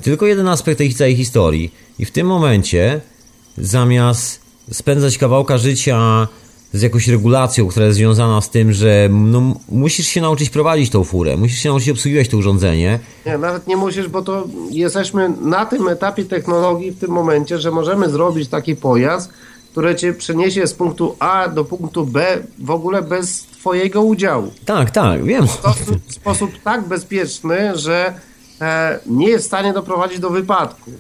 tylko 0.03 0.27
jeden 0.27 0.49
aspekt 0.49 0.79
tej 0.79 0.95
całej 0.95 1.17
historii 1.17 1.73
i 1.99 2.05
w 2.05 2.11
tym 2.11 2.27
momencie 2.27 3.01
zamiast 3.59 4.41
spędzać 4.71 5.19
kawałka 5.19 5.59
życia 5.59 6.29
z 6.73 6.83
jakąś 6.83 7.09
regulacją, 7.09 7.69
która 7.69 7.87
jest 7.87 7.99
związana 7.99 8.41
z 8.41 8.51
tym, 8.51 8.73
że 8.73 9.09
no, 9.13 9.43
musisz 9.69 10.07
się 10.07 10.21
nauczyć 10.21 10.51
prowadzić 10.51 10.91
tą 10.91 11.05
furę, 11.05 11.37
musisz 11.37 11.59
się 11.59 11.69
nauczyć 11.69 11.89
obsługiwać 11.89 12.29
to 12.29 12.37
urządzenie. 12.37 12.99
Nie, 13.27 13.39
nawet 13.39 13.67
nie 13.67 13.77
musisz, 13.77 14.09
bo 14.09 14.23
to 14.23 14.45
jesteśmy 14.71 15.33
na 15.41 15.67
tym 15.67 15.89
etapie 15.89 16.25
technologii 16.25 16.91
w 16.91 16.99
tym 16.99 17.11
momencie, 17.11 17.59
że 17.59 17.71
możemy 17.71 18.11
zrobić 18.11 18.49
taki 18.49 18.77
pojazd, 18.77 19.31
który 19.77 19.95
cię 19.95 20.13
przeniesie 20.13 20.67
z 20.67 20.75
punktu 20.75 21.17
A 21.19 21.49
do 21.49 21.65
punktu 21.65 22.07
B 22.07 22.43
w 22.59 22.71
ogóle 22.71 23.03
bez 23.03 23.43
twojego 23.43 24.03
udziału. 24.03 24.53
Tak, 24.65 24.91
tak, 24.91 25.25
wiem. 25.25 25.47
To 25.63 25.75
w 26.09 26.13
sposób 26.13 26.51
tak 26.65 26.89
bezpieczny, 26.89 27.79
że 27.79 28.15
e, 28.61 28.99
nie 29.07 29.29
jest 29.29 29.45
w 29.45 29.47
stanie 29.47 29.73
doprowadzić 29.73 30.19
do 30.19 30.31
wypadku. 30.31 30.91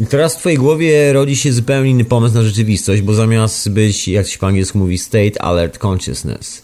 I 0.00 0.06
teraz 0.06 0.36
w 0.36 0.38
twojej 0.38 0.58
głowie 0.58 1.12
rodzi 1.12 1.36
się 1.36 1.52
zupełnie 1.52 1.90
inny 1.90 2.04
pomysł 2.04 2.34
na 2.34 2.42
rzeczywistość, 2.42 3.02
bo 3.02 3.14
zamiast 3.14 3.70
być, 3.70 4.08
jak 4.08 4.28
się 4.28 4.38
po 4.38 4.46
angielsku 4.46 4.78
mówi, 4.78 4.98
state 4.98 5.42
alert 5.42 5.84
consciousness, 5.84 6.62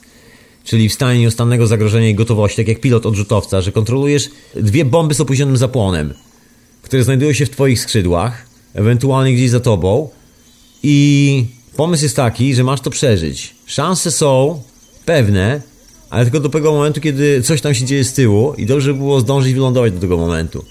czyli 0.64 0.88
w 0.88 0.92
stanie 0.92 1.20
nieustannego 1.20 1.66
zagrożenia 1.66 2.08
i 2.08 2.14
gotowości, 2.14 2.56
tak 2.56 2.68
jak 2.68 2.80
pilot 2.80 3.06
odrzutowca, 3.06 3.60
że 3.60 3.72
kontrolujesz 3.72 4.30
dwie 4.56 4.84
bomby 4.84 5.14
z 5.14 5.20
opóźnionym 5.20 5.56
zapłonem, 5.56 6.14
które 6.82 7.04
znajdują 7.04 7.32
się 7.32 7.46
w 7.46 7.50
twoich 7.50 7.80
skrzydłach, 7.80 8.46
ewentualnie 8.74 9.34
gdzieś 9.34 9.50
za 9.50 9.60
tobą 9.60 10.08
i 10.82 11.55
pomysł 11.76 12.02
jest 12.02 12.16
taki, 12.16 12.54
że 12.54 12.64
masz 12.64 12.80
to 12.80 12.90
przeżyć. 12.90 13.54
Szanse 13.66 14.10
są 14.10 14.62
pewne, 15.04 15.60
ale 16.10 16.24
tylko 16.24 16.40
do 16.40 16.48
tego 16.48 16.72
momentu, 16.72 17.00
kiedy 17.00 17.42
coś 17.42 17.60
tam 17.60 17.74
się 17.74 17.84
dzieje 17.84 18.04
z 18.04 18.12
tyłu 18.12 18.54
i 18.58 18.66
dobrze 18.66 18.92
by 18.92 18.98
było 18.98 19.20
zdążyć 19.20 19.54
wylądować 19.54 19.92
do 19.92 20.00
tego 20.00 20.16
momentu. 20.16 20.64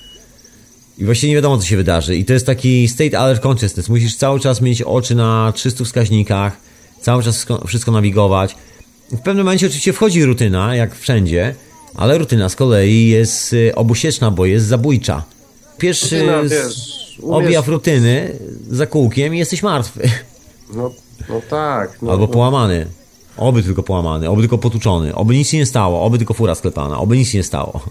I 0.98 1.06
właściwie 1.06 1.30
nie 1.30 1.36
wiadomo, 1.36 1.58
co 1.58 1.66
się 1.66 1.78
wydarzy. 1.78 2.16
I 2.16 2.26
to 2.26 2.34
jest 2.34 2.46
taki 2.46 2.88
state 2.88 3.20
alert 3.20 3.46
consciousness. 3.46 3.90
Musisz 3.90 4.16
cały 4.16 4.40
czas 4.40 4.62
mieć 4.62 4.82
oczy 4.82 5.16
na 5.16 5.54
300 5.56 5.84
wskaźnikach, 5.84 6.58
cały 7.02 7.24
czas 7.24 7.46
wszystko, 7.68 7.92
nawigować. 7.92 8.56
W 9.12 9.20
pewnym 9.20 9.46
momencie 9.46 9.66
oczywiście 9.66 9.94
wchodzi 9.94 10.26
rutyna, 10.26 10.76
jak 10.76 10.96
wszędzie, 10.96 11.56
ale 11.96 12.18
rutyna 12.18 12.50
z 12.50 12.56
kolei 12.56 13.08
jest 13.08 13.54
y, 13.54 13.76
obusieczna, 13.76 14.32
bo 14.32 14.46
jest 14.46 14.66
zabójcza. 14.66 15.24
Pierwszy 15.78 16.20
Rutyna, 16.20 16.44
wiesz, 16.44 17.18
objaw 17.24 17.68
rutyny 17.68 18.40
za 18.70 18.88
kółkiem 18.88 19.36
i 19.36 19.38
jesteś 19.38 19.64
martwy. 19.64 20.10
No, 20.74 20.92
no 21.30 21.42
tak. 21.50 22.02
No, 22.02 22.12
Albo 22.12 22.26
no. 22.26 22.34
połamany. 22.34 22.88
Oby 23.38 23.64
tylko 23.64 23.84
połamany, 23.84 24.30
oby 24.30 24.42
tylko 24.42 24.58
potuczony, 24.58 25.16
oby 25.16 25.34
nic 25.36 25.50
się 25.50 25.58
nie 25.58 25.66
stało, 25.66 26.04
oby 26.04 26.18
tylko 26.18 26.34
fura 26.34 26.56
sklepana, 26.56 27.00
oby 27.00 27.18
nic 27.18 27.30
się 27.30 27.38
nie 27.38 27.44
stało. 27.44 27.82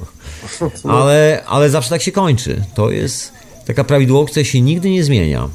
Ale, 0.89 1.43
ale 1.47 1.71
zawsze 1.71 1.91
tak 1.91 2.03
się 2.03 2.13
kończy. 2.13 2.65
To 2.75 2.91
jest 2.91 3.33
taka 3.67 3.85
prawidłowość, 3.85 4.31
która 4.31 4.45
się 4.45 4.61
nigdy 4.61 4.91
nie 4.91 5.05
zmienia. 5.05 5.49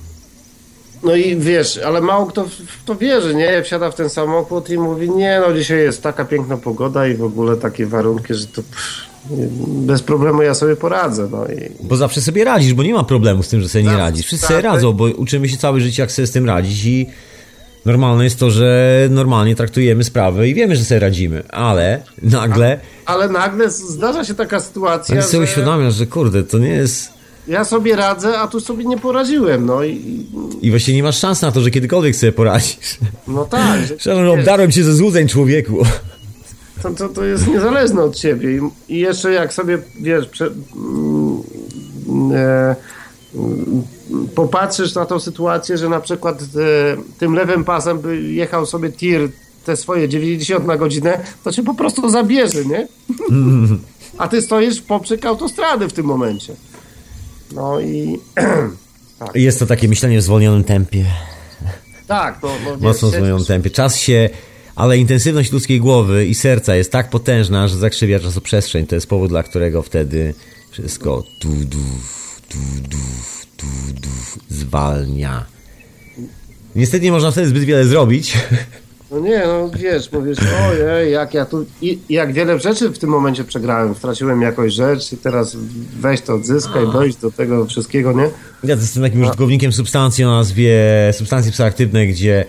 No 1.03 1.15
i 1.15 1.35
wiesz, 1.35 1.77
ale 1.77 2.01
mało 2.01 2.25
kto 2.25 2.45
w 2.45 2.83
to 2.85 2.95
wierzy, 2.95 3.35
nie? 3.35 3.63
Wsiada 3.63 3.91
w 3.91 3.95
ten 3.95 4.09
samochód 4.09 4.69
i 4.69 4.77
mówi, 4.77 5.09
nie 5.09 5.41
no, 5.47 5.53
dzisiaj 5.53 5.79
jest 5.79 6.03
taka 6.03 6.25
piękna 6.25 6.57
pogoda 6.57 7.07
i 7.07 7.15
w 7.15 7.23
ogóle 7.23 7.55
takie 7.55 7.85
warunki, 7.85 8.33
że 8.33 8.47
to 8.47 8.61
pff, 8.63 9.08
bez 9.67 10.01
problemu 10.01 10.41
ja 10.41 10.53
sobie 10.53 10.75
poradzę, 10.75 11.27
no 11.31 11.45
i... 11.45 11.87
Bo 11.87 11.95
zawsze 11.95 12.21
sobie 12.21 12.43
radzisz, 12.43 12.73
bo 12.73 12.83
nie 12.83 12.93
ma 12.93 13.03
problemu 13.03 13.43
z 13.43 13.47
tym, 13.47 13.61
że 13.61 13.69
sobie 13.69 13.83
nie 13.83 13.97
radzisz. 13.97 14.25
Wszyscy 14.25 14.47
tak, 14.47 14.55
sobie 14.55 14.61
radzą, 14.61 14.93
bo 14.93 15.05
uczymy 15.05 15.49
się 15.49 15.57
całe 15.57 15.81
życie, 15.81 16.01
jak 16.01 16.11
sobie 16.11 16.27
z 16.27 16.31
tym 16.31 16.45
radzić 16.45 16.85
i 16.85 17.07
normalne 17.85 18.23
jest 18.23 18.39
to, 18.39 18.51
że 18.51 19.07
normalnie 19.11 19.55
traktujemy 19.55 20.03
sprawę 20.03 20.47
i 20.47 20.53
wiemy, 20.53 20.75
że 20.75 20.85
sobie 20.85 20.99
radzimy, 20.99 21.43
ale 21.49 22.01
nagle 22.21 22.79
Ale 23.05 23.29
nagle 23.29 23.69
zdarza 23.69 24.25
się 24.25 24.33
taka 24.33 24.59
sytuacja, 24.59 25.15
ja 25.15 25.21
sobie 25.21 25.45
że 25.45 25.51
uświadamiasz, 25.51 25.93
że 25.93 26.05
kurde, 26.05 26.43
to 26.43 26.57
nie 26.57 26.69
jest... 26.69 27.09
ja 27.47 27.65
sobie 27.65 27.95
radzę, 27.95 28.39
a 28.39 28.47
tu 28.47 28.59
sobie 28.59 28.85
nie 28.85 28.97
poradziłem, 28.97 29.65
no 29.65 29.83
i... 29.83 30.25
I 30.61 30.69
właściwie 30.69 30.97
nie 30.97 31.03
masz 31.03 31.19
szans 31.19 31.41
na 31.41 31.51
to, 31.51 31.61
że 31.61 31.71
kiedykolwiek 31.71 32.15
sobie 32.15 32.31
poradzisz. 32.31 32.97
No 33.27 33.45
tak, 33.45 33.85
że, 33.85 33.95
Przepraszam, 33.97 34.39
obdarłem 34.39 34.71
cię 34.71 34.83
ze 34.83 34.93
złudzeń, 34.93 35.27
człowieku. 35.27 35.85
To, 36.83 36.89
to, 36.91 37.09
to 37.09 37.25
jest 37.25 37.47
niezależne 37.47 38.03
od 38.03 38.15
ciebie 38.15 38.57
I, 38.57 38.59
i 38.93 38.99
jeszcze 38.99 39.31
jak 39.31 39.53
sobie, 39.53 39.77
wiesz, 39.99 40.27
prze, 40.27 40.45
mm, 40.45 41.41
e, 42.33 42.75
mm, 43.35 43.83
popatrzysz 44.35 44.95
na 44.95 45.05
tą 45.05 45.19
sytuację, 45.19 45.77
że 45.77 45.89
na 45.89 45.99
przykład 45.99 46.41
e, 46.41 46.45
tym 47.19 47.33
lewym 47.33 47.63
pasem 47.63 47.99
by 47.99 48.21
jechał 48.21 48.65
sobie 48.65 48.91
tir 48.91 49.29
te 49.65 49.75
swoje 49.75 50.09
90 50.09 50.67
na 50.67 50.77
godzinę, 50.77 51.19
to 51.43 51.51
cię 51.51 51.63
po 51.63 51.73
prostu 51.73 52.09
zabierze, 52.09 52.65
nie? 52.65 52.87
A 54.17 54.27
ty 54.27 54.41
stoisz 54.41 54.81
poprzek 54.81 55.25
autostrady 55.25 55.89
w 55.89 55.93
tym 55.93 56.05
momencie. 56.05 56.55
No 57.51 57.79
i 57.79 58.19
Jest 59.35 59.59
to 59.59 59.65
takie 59.65 59.87
myślenie 59.87 60.19
w 60.19 60.21
zwolnionym 60.23 60.63
tempie. 60.63 61.05
tak, 62.07 62.39
no, 62.43 62.49
no 62.65 62.77
Mocno 62.77 63.07
w 63.09 63.11
zwolnionym 63.11 63.45
tempie. 63.45 63.69
Czas 63.69 63.95
się... 63.97 64.29
Ale 64.79 64.97
intensywność 64.97 65.51
ludzkiej 65.51 65.79
głowy 65.79 66.25
i 66.25 66.35
serca 66.35 66.75
jest 66.75 66.91
tak 66.91 67.09
potężna, 67.09 67.67
że 67.67 67.77
zakrzywia 67.77 68.19
czasoprzestrzeń. 68.19 68.87
To 68.87 68.95
jest 68.95 69.07
powód, 69.07 69.29
dla 69.29 69.43
którego 69.43 69.81
wtedy 69.81 70.33
wszystko 70.71 71.23
tu, 71.41 71.49
du, 71.49 71.77
tu, 72.49 72.57
du, 72.89 72.97
tu, 73.57 73.65
du, 73.93 74.09
zwalnia. 74.49 75.45
Niestety 76.75 77.05
nie 77.05 77.11
można 77.11 77.31
wtedy 77.31 77.47
zbyt 77.47 77.63
wiele 77.63 77.85
zrobić. 77.85 78.37
No 79.11 79.19
nie, 79.19 79.43
no 79.45 79.69
wiesz, 79.69 80.11
mówisz, 80.11 80.37
ojej, 80.69 81.13
jak 81.13 81.33
ja 81.33 81.45
tu, 81.45 81.65
i, 81.81 81.99
jak 82.09 82.33
wiele 82.33 82.59
rzeczy 82.59 82.89
w 82.89 82.99
tym 82.99 83.09
momencie 83.09 83.43
przegrałem, 83.43 83.95
straciłem 83.95 84.41
jakąś 84.41 84.73
rzecz 84.73 85.13
i 85.13 85.17
teraz 85.17 85.57
weź 85.99 86.21
to 86.21 86.33
odzyskaj, 86.33 86.87
dojść 86.93 87.17
do 87.17 87.31
tego 87.31 87.65
wszystkiego, 87.65 88.13
nie? 88.13 88.29
Ja 88.63 88.75
jestem 88.75 89.03
takim 89.03 89.21
użytkownikiem 89.21 89.73
substancji 89.73 90.23
o 90.23 90.27
nazwie 90.27 90.79
substancje 91.11 91.51
psychoaktywne, 91.51 92.07
gdzie 92.07 92.45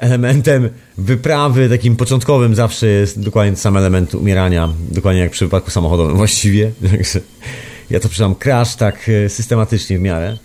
elementem 0.00 0.68
wyprawy, 0.98 1.68
takim 1.68 1.96
początkowym 1.96 2.54
zawsze 2.54 2.86
jest 2.86 3.20
dokładnie 3.20 3.52
ten 3.52 3.60
sam 3.60 3.76
element 3.76 4.14
umierania, 4.14 4.68
dokładnie 4.90 5.20
jak 5.20 5.30
przy 5.30 5.44
wypadku 5.44 5.70
samochodowym 5.70 6.16
właściwie. 6.16 6.72
Ja 7.90 8.00
to 8.00 8.08
przeczytam 8.08 8.34
crash 8.34 8.76
tak 8.76 9.08
e, 9.08 9.28
systematycznie 9.28 9.98
w 9.98 10.00
miarę. 10.00 10.36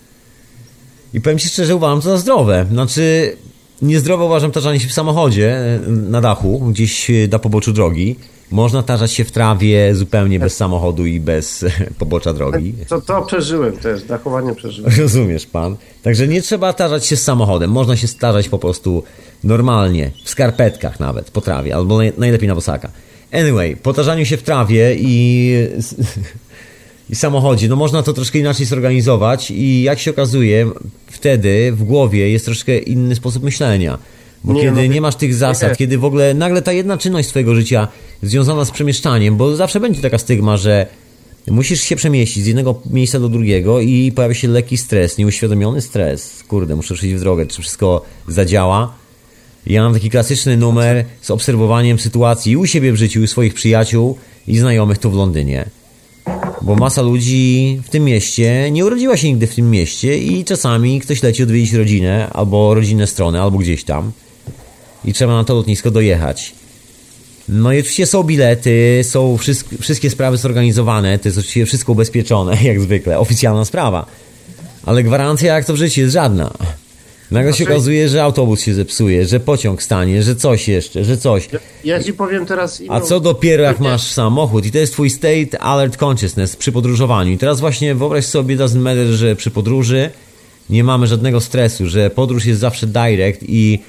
I 1.13 1.21
powiem 1.21 1.39
Ci 1.39 1.49
szczerze, 1.49 1.75
uważam 1.75 2.01
to 2.01 2.09
za 2.09 2.17
zdrowe. 2.17 2.65
Znaczy, 2.71 3.35
niezdrowe 3.81 4.23
uważam 4.23 4.51
tarzanie 4.51 4.79
się 4.79 4.87
w 4.87 4.93
samochodzie 4.93 5.57
e, 5.57 5.79
na 5.89 6.21
dachu, 6.21 6.59
gdzieś 6.59 7.09
e, 7.09 7.13
na 7.31 7.39
poboczu 7.39 7.73
drogi. 7.73 8.15
Można 8.51 8.83
tarzać 8.83 9.11
się 9.11 9.23
w 9.23 9.31
trawie 9.31 9.95
zupełnie 9.95 10.39
bez 10.39 10.55
samochodu 10.55 11.05
i 11.05 11.19
bez 11.19 11.65
pobocza 11.99 12.33
drogi. 12.33 12.73
To, 12.87 13.01
to 13.01 13.21
przeżyłem 13.21 13.77
też, 13.77 14.03
dachowanie 14.03 14.55
przeżyłem. 14.55 14.93
Rozumiesz 14.97 15.45
pan? 15.45 15.75
Także 16.03 16.27
nie 16.27 16.41
trzeba 16.41 16.73
tarzać 16.73 17.05
się 17.05 17.15
z 17.15 17.23
samochodem. 17.23 17.71
Można 17.71 17.95
się 17.95 18.07
starzać 18.07 18.49
po 18.49 18.59
prostu 18.59 19.03
normalnie, 19.43 20.11
w 20.23 20.29
skarpetkach 20.29 20.99
nawet, 20.99 21.31
po 21.31 21.41
trawie, 21.41 21.75
albo 21.75 21.97
naj, 21.97 22.13
najlepiej 22.17 22.47
na 22.47 22.55
bosaka. 22.55 22.89
Anyway, 23.31 23.75
po 23.75 23.93
tarzaniu 23.93 24.25
się 24.25 24.37
w 24.37 24.43
trawie 24.43 24.95
i, 24.99 25.53
i 27.09 27.15
samochodzie, 27.15 27.67
no 27.67 27.75
można 27.75 28.03
to 28.03 28.13
troszkę 28.13 28.39
inaczej 28.39 28.65
zorganizować 28.65 29.51
i 29.51 29.81
jak 29.81 29.99
się 29.99 30.11
okazuje, 30.11 30.71
wtedy 31.07 31.71
w 31.71 31.83
głowie 31.83 32.29
jest 32.29 32.45
troszkę 32.45 32.77
inny 32.77 33.15
sposób 33.15 33.43
myślenia. 33.43 33.97
Bo 34.45 34.53
Nie, 34.53 34.61
kiedy 34.61 34.87
no, 34.87 34.93
nie 34.93 35.01
masz 35.01 35.15
tych 35.15 35.35
zasad, 35.35 35.69
nie. 35.69 35.75
kiedy 35.75 35.97
w 35.97 36.05
ogóle 36.05 36.33
nagle 36.33 36.61
ta 36.61 36.73
jedna 36.73 36.97
czynność 36.97 37.29
twojego 37.29 37.55
życia 37.55 37.87
związana 38.23 38.65
z 38.65 38.71
przemieszczaniem, 38.71 39.37
bo 39.37 39.55
zawsze 39.55 39.79
będzie 39.79 40.01
taka 40.01 40.17
stygma, 40.17 40.57
że 40.57 40.87
Musisz 41.51 41.81
się 41.81 41.95
przemieścić 41.95 42.43
z 42.43 42.47
jednego 42.47 42.81
miejsca 42.89 43.19
do 43.19 43.29
drugiego 43.29 43.79
i 43.79 44.11
pojawia 44.15 44.33
się 44.33 44.47
lekki 44.47 44.77
stres, 44.77 45.17
nieuświadomiony 45.17 45.81
stres. 45.81 46.43
Kurde, 46.47 46.75
muszę 46.75 46.93
ruszyć 46.93 47.13
w 47.13 47.19
drogę, 47.19 47.45
czy 47.45 47.61
wszystko 47.61 48.01
zadziała. 48.27 48.93
Ja 49.67 49.83
mam 49.83 49.93
taki 49.93 50.09
klasyczny 50.09 50.57
numer 50.57 51.05
z 51.21 51.31
obserwowaniem 51.31 51.99
sytuacji 51.99 52.57
u 52.57 52.65
siebie 52.65 52.91
w 52.91 52.95
życiu, 52.95 53.21
u 53.21 53.27
swoich 53.27 53.53
przyjaciół 53.53 54.17
i 54.47 54.57
znajomych 54.57 54.97
tu 54.97 55.11
w 55.11 55.13
Londynie. 55.13 55.65
Bo 56.61 56.75
masa 56.75 57.01
ludzi 57.01 57.79
w 57.83 57.89
tym 57.89 58.03
mieście 58.03 58.71
nie 58.71 58.85
urodziła 58.85 59.17
się 59.17 59.27
nigdy 59.27 59.47
w 59.47 59.55
tym 59.55 59.71
mieście 59.71 60.17
i 60.17 60.45
czasami 60.45 61.01
ktoś 61.01 61.23
leci 61.23 61.43
odwiedzić 61.43 61.73
rodzinę, 61.73 62.29
albo 62.33 62.73
rodzinne 62.73 63.07
strony, 63.07 63.41
albo 63.41 63.57
gdzieś 63.57 63.83
tam. 63.83 64.11
I 65.05 65.13
trzeba 65.13 65.33
na 65.35 65.43
to 65.43 65.53
lotnisko 65.55 65.91
dojechać. 65.91 66.53
No 67.49 67.73
i 67.73 67.79
oczywiście 67.79 68.05
są 68.05 68.23
bilety, 68.23 69.01
są 69.03 69.37
wszystk- 69.37 69.81
wszystkie 69.81 70.09
sprawy 70.09 70.37
zorganizowane, 70.37 71.19
to 71.19 71.27
jest 71.27 71.37
oczywiście 71.37 71.65
wszystko 71.65 71.91
ubezpieczone, 71.91 72.57
jak 72.63 72.81
zwykle, 72.81 73.19
oficjalna 73.19 73.65
sprawa. 73.65 74.05
Ale 74.85 75.03
gwarancja 75.03 75.55
jak 75.55 75.65
to 75.65 75.73
w 75.73 75.77
życiu 75.77 76.01
jest 76.01 76.13
żadna. 76.13 76.51
Nagle 77.31 77.53
się 77.53 77.57
Znaczy- 77.57 77.71
okazuje, 77.73 78.09
że 78.09 78.23
autobus 78.23 78.61
się 78.61 78.73
zepsuje, 78.73 79.25
że 79.25 79.39
pociąg 79.39 79.83
stanie, 79.83 80.23
że 80.23 80.35
coś 80.35 80.67
jeszcze, 80.67 81.03
że 81.05 81.17
coś. 81.17 81.49
Ja 81.83 82.03
ci 82.03 82.13
powiem 82.13 82.45
teraz 82.45 82.81
inną... 82.81 82.93
A 82.93 83.01
co 83.01 83.19
dopiero 83.19 83.63
jak 83.63 83.79
masz 83.79 84.11
samochód 84.11 84.65
i 84.65 84.71
to 84.71 84.77
jest 84.77 84.93
twój 84.93 85.09
state 85.09 85.59
alert 85.59 86.03
consciousness 86.03 86.55
przy 86.55 86.71
podróżowaniu. 86.71 87.31
I 87.31 87.37
teraz 87.37 87.59
właśnie 87.59 87.95
wyobraź 87.95 88.25
sobie, 88.25 88.57
doesn't 88.57 88.79
matter, 88.79 89.07
że 89.07 89.35
przy 89.35 89.51
podróży 89.51 90.09
nie 90.69 90.83
mamy 90.83 91.07
żadnego 91.07 91.41
stresu, 91.41 91.87
że 91.87 92.09
podróż 92.09 92.45
jest 92.45 92.59
zawsze 92.59 92.87
direct 92.87 93.41
i 93.47 93.79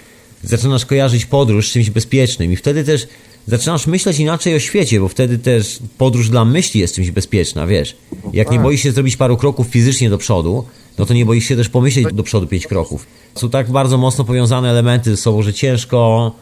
zaczynasz 0.43 0.87
kojarzyć 0.87 1.27
podróż 1.27 1.69
z 1.69 1.73
czymś 1.73 1.91
bezpiecznym 1.91 2.53
i 2.53 2.57
wtedy 2.57 2.85
też 2.85 3.07
zaczynasz 3.47 3.87
myśleć 3.87 4.19
inaczej 4.19 4.55
o 4.55 4.59
świecie, 4.59 5.01
bo 5.01 5.09
wtedy 5.09 5.39
też 5.39 5.79
podróż 5.99 6.29
dla 6.29 6.45
myśli 6.45 6.81
jest 6.81 6.95
czymś 6.95 7.11
bezpieczna, 7.11 7.67
wiesz. 7.67 7.97
Jak 8.33 8.51
nie 8.51 8.59
boisz 8.59 8.83
się 8.83 8.93
zrobić 8.93 9.17
paru 9.17 9.37
kroków 9.37 9.67
fizycznie 9.67 10.11
do 10.11 10.19
przodu, 10.19 10.65
no 10.99 11.07
to 11.07 11.15
nie 11.15 11.27
boisz 11.27 11.45
się 11.45 11.57
też 11.57 11.69
pomyśleć 11.69 12.07
do 12.13 12.23
przodu 12.23 12.47
pięć 12.47 12.67
kroków. 12.67 13.07
Są 13.35 13.51
tak 13.51 13.71
bardzo 13.71 13.99
mocno 13.99 14.25
powiązane 14.25 14.71
elementy 14.71 15.11
ze 15.11 15.17
sobą, 15.17 15.43
że 15.43 15.55
ciężko 15.55 16.33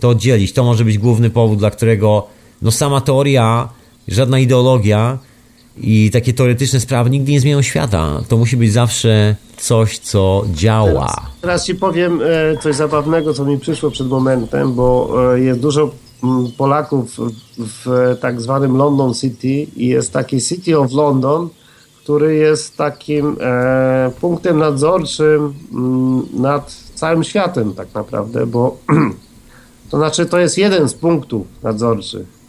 to 0.00 0.08
oddzielić. 0.08 0.52
To 0.52 0.64
może 0.64 0.84
być 0.84 0.98
główny 0.98 1.30
powód, 1.30 1.58
dla 1.58 1.70
którego 1.70 2.26
no 2.62 2.70
sama 2.70 3.00
teoria, 3.00 3.68
żadna 4.08 4.38
ideologia 4.38 5.18
i 5.82 6.10
takie 6.12 6.32
teoretyczne 6.32 6.80
sprawy 6.80 7.10
nigdy 7.10 7.32
nie 7.32 7.40
zmienią 7.40 7.62
świata. 7.62 8.22
To 8.28 8.36
musi 8.36 8.56
być 8.56 8.72
zawsze 8.72 9.36
coś, 9.56 9.98
co 9.98 10.44
działa. 10.54 11.06
Teraz, 11.06 11.40
teraz 11.40 11.66
ci 11.66 11.74
powiem 11.74 12.20
e, 12.22 12.56
coś 12.56 12.76
zabawnego, 12.76 13.34
co 13.34 13.44
mi 13.44 13.58
przyszło 13.58 13.90
przed 13.90 14.08
momentem, 14.08 14.74
bo 14.74 15.16
e, 15.34 15.40
jest 15.40 15.60
dużo 15.60 15.90
mm, 16.24 16.52
Polaków 16.56 17.16
w 17.58 18.16
tak 18.20 18.40
zwanym 18.40 18.76
London 18.76 19.14
City 19.14 19.66
i 19.76 19.86
jest 19.86 20.12
taki 20.12 20.40
City 20.40 20.78
of 20.78 20.92
London, 20.92 21.48
który 22.02 22.34
jest 22.34 22.76
takim 22.76 23.36
e, 23.40 24.10
punktem 24.20 24.58
nadzorczym 24.58 25.54
m, 25.72 26.22
nad 26.32 26.74
całym 26.94 27.24
światem 27.24 27.74
tak 27.74 27.94
naprawdę, 27.94 28.46
bo 28.46 28.76
to 29.90 29.96
znaczy 29.96 30.26
to 30.26 30.38
jest 30.38 30.58
jeden 30.58 30.88
z 30.88 30.94
punktów 30.94 31.46
nadzorczych. 31.62 32.40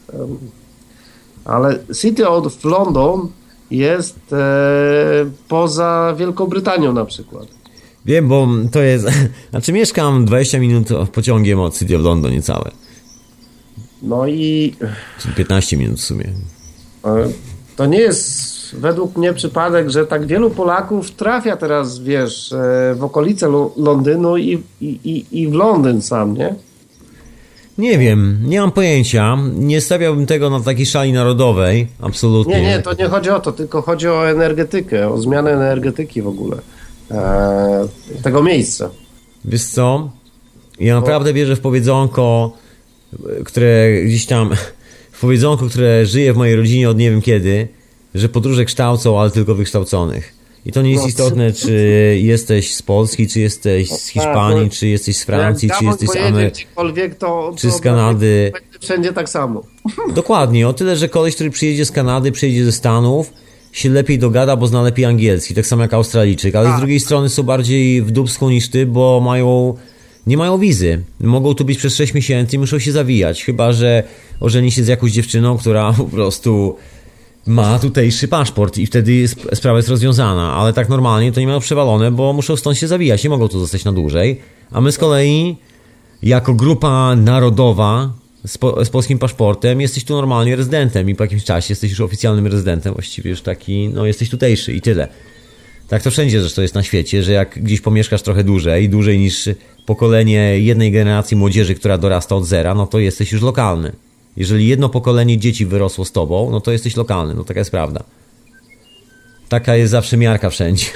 Ale 1.46 1.80
City 2.02 2.28
of 2.30 2.64
London 2.66 3.28
jest 3.72 4.20
e, 4.34 4.38
poza 5.48 6.16
Wielką 6.18 6.48
Brytanią 6.48 6.94
na 6.94 7.06
przykład. 7.06 7.48
Wiem, 8.06 8.28
bo 8.28 8.48
to 8.72 8.82
jest. 8.82 9.08
Znaczy, 9.52 9.74
mieszkam 9.74 10.26
20 10.26 10.60
minut 10.60 10.88
pociągiem 11.14 11.60
od 11.60 11.78
City 11.78 11.96
of 11.96 12.02
London 12.04 12.32
niecałe. 12.32 12.72
No 14.04 14.28
i 14.28 14.76
Czyli 15.22 15.34
15 15.36 15.78
minut 15.78 16.00
w 16.00 16.04
sumie. 16.04 16.26
e, 17.06 17.28
to 17.76 17.86
nie 17.86 18.00
jest 18.00 18.52
według 18.76 19.18
mnie 19.18 19.34
przypadek, 19.34 19.90
że 19.90 20.08
tak 20.08 20.26
wielu 20.28 20.50
Polaków 20.50 21.12
trafia 21.12 21.58
teraz, 21.58 22.00
wiesz, 22.00 22.52
e, 22.54 22.96
w 22.96 23.04
okolice 23.04 23.48
Lo- 23.48 23.72
Londynu 23.78 24.38
i, 24.38 24.64
i, 24.82 25.26
i 25.32 25.48
w 25.48 25.54
Londyn 25.54 26.02
sam, 26.02 26.34
nie? 26.38 26.56
Nie 27.82 27.98
wiem, 27.98 28.40
nie 28.44 28.60
mam 28.60 28.72
pojęcia. 28.72 29.38
Nie 29.54 29.82
stawiałbym 29.82 30.26
tego 30.26 30.50
na 30.50 30.60
takiej 30.60 30.86
szali 30.86 31.14
narodowej. 31.14 31.88
Absolutnie. 32.02 32.62
Nie, 32.62 32.68
nie, 32.68 32.82
to 32.82 32.94
nie 32.94 33.08
chodzi 33.08 33.30
o 33.30 33.40
to, 33.40 33.52
tylko 33.52 33.82
chodzi 33.82 34.08
o 34.08 34.30
energetykę, 34.30 35.10
o 35.10 35.18
zmianę 35.18 35.52
energetyki 35.52 36.22
w 36.22 36.28
ogóle 36.28 36.58
e, 37.12 37.88
tego 38.24 38.44
miejsca. 38.44 38.90
Wiesz 39.46 39.64
co? 39.64 40.12
Ja 40.80 40.96
naprawdę 40.96 41.34
wierzę 41.34 41.56
w 41.56 41.60
powiedzonko, 41.60 42.54
które 43.46 44.02
gdzieś 44.06 44.26
tam. 44.26 44.50
W 45.12 45.22
powiedzonko, 45.22 45.66
które 45.66 46.06
żyje 46.06 46.34
w 46.34 46.38
mojej 46.38 46.56
rodzinie 46.56 46.90
od 46.90 46.98
nie 46.98 47.12
wiem 47.12 47.22
kiedy, 47.22 47.68
że 48.16 48.30
podróże 48.30 48.66
kształcą, 48.66 49.20
ale 49.20 49.32
tylko 49.32 49.56
wykształconych. 49.56 50.34
I 50.66 50.72
to 50.72 50.82
nie 50.82 50.92
jest 50.92 51.04
No, 51.04 51.10
istotne, 51.10 51.54
czy 51.54 51.74
jesteś 52.22 52.74
z 52.74 52.82
Polski, 52.82 53.28
czy 53.28 53.40
jesteś 53.40 53.90
z 53.90 54.08
Hiszpanii, 54.08 54.70
czy 54.70 54.88
jesteś 54.88 55.18
z 55.18 55.24
Francji, 55.24 55.70
czy 55.80 55.86
jesteś 55.86 56.10
z 56.10 56.16
Ameryki. 56.16 56.66
czy 57.58 57.72
z 57.72 57.80
Kanady. 57.80 58.52
Wszędzie 58.82 59.14
tak 59.14 59.30
samo. 59.30 59.64
Dokładnie, 60.16 60.68
o 60.68 60.74
tyle, 60.74 60.96
że 60.96 61.10
koleś, 61.10 61.36
który 61.36 61.50
przyjedzie 61.50 61.86
z 61.86 61.92
Kanady, 61.92 62.32
przyjedzie 62.32 62.66
ze 62.66 62.72
Stanów, 62.72 63.34
się 63.72 63.90
lepiej 63.90 64.20
dogada, 64.20 64.56
bo 64.56 64.68
zna 64.68 64.82
lepiej 64.82 65.06
angielski, 65.06 65.54
tak 65.54 65.68
samo 65.68 65.82
jak 65.82 65.94
Australijczyk, 65.94 66.56
ale 66.56 66.68
z 66.68 66.72
Tak. 66.72 66.80
drugiej 66.80 67.00
strony 67.00 67.30
są 67.30 67.44
bardziej 67.44 68.02
w 68.02 68.12
dubsku 68.12 68.50
niż 68.50 68.70
ty, 68.70 68.86
bo 68.86 69.22
mają, 69.26 69.74
nie 70.28 70.38
mają 70.38 70.58
wizy. 70.58 71.04
Mogą 71.20 71.54
tu 71.56 71.66
być 71.66 71.78
przez 71.78 71.96
6 71.96 72.14
miesięcy 72.14 72.56
i 72.56 72.60
muszą 72.60 72.80
się 72.80 72.92
zawijać, 72.92 73.44
chyba, 73.44 73.74
że 73.74 74.04
ożeni 74.40 74.72
się 74.72 74.84
z 74.84 74.88
jakąś 74.88 75.12
dziewczyną, 75.12 75.58
która 75.58 75.94
po 75.98 76.04
prostu 76.04 76.76
ma 77.48 77.80
tutejszy 77.80 78.28
paszport 78.28 78.78
i 78.78 78.86
wtedy 78.86 79.28
sprawa 79.28 79.78
jest 79.78 79.90
rozwiązana, 79.90 80.54
ale 80.54 80.74
tak 80.74 80.90
normalnie 80.90 81.32
to 81.32 81.40
nie 81.40 81.48
mają 81.48 81.60
przewalone, 81.60 82.12
bo 82.12 82.34
muszą 82.34 82.58
stąd 82.58 82.78
się 82.78 82.88
zawijać, 82.88 83.24
nie 83.24 83.30
mogą 83.30 83.48
tu 83.48 83.60
zostać 83.60 83.86
na 83.86 83.92
dłużej, 83.92 84.42
a 84.72 84.82
my 84.82 84.92
z 84.92 84.98
kolei 84.98 85.56
jako 86.24 86.54
grupa 86.54 87.16
narodowa 87.16 88.14
z, 88.46 88.58
po, 88.58 88.86
z 88.86 88.90
polskim 88.90 89.20
paszportem 89.20 89.82
jesteś 89.82 90.04
tu 90.04 90.14
normalnie 90.14 90.56
rezydentem 90.56 91.10
i 91.10 91.16
po 91.16 91.24
jakimś 91.24 91.44
czasie 91.44 91.72
jesteś 91.72 91.92
już 91.92 92.02
oficjalnym 92.02 92.48
rezydentem, 92.48 92.94
właściwie 92.94 93.30
już 93.30 93.42
taki, 93.42 93.90
no 93.90 94.06
jesteś 94.06 94.30
tutejszy 94.30 94.74
i 94.74 94.82
tyle. 94.82 95.08
Tak 95.88 96.04
to 96.04 96.12
wszędzie 96.12 96.42
zresztą 96.42 96.62
jest 96.62 96.76
na 96.76 96.84
świecie, 96.84 97.24
że 97.24 97.32
jak 97.32 97.64
gdzieś 97.64 97.82
pomieszkasz 97.82 98.22
trochę 98.22 98.44
dłużej, 98.44 98.90
dłużej 98.90 99.20
niż 99.20 99.50
pokolenie 99.86 100.60
jednej 100.60 100.92
generacji 100.92 101.38
młodzieży, 101.38 101.76
która 101.76 101.98
dorasta 101.98 102.36
od 102.36 102.46
zera, 102.46 102.76
no 102.76 102.88
to 102.88 103.00
jesteś 103.00 103.32
już 103.32 103.42
lokalny. 103.42 103.92
Jeżeli 104.38 104.68
jedno 104.68 104.90
pokolenie 104.90 105.38
dzieci 105.38 105.66
wyrosło 105.66 106.06
z 106.06 106.12
tobą, 106.12 106.52
no 106.52 106.62
to 106.62 106.72
jesteś 106.72 106.96
lokalny, 106.98 107.34
no 107.34 107.44
taka 107.44 107.60
jest 107.60 107.72
prawda. 107.72 108.04
Taka 109.50 109.76
jest 109.76 109.92
zawsze 109.92 110.18
miarka 110.18 110.50
wszędzie. 110.50 110.86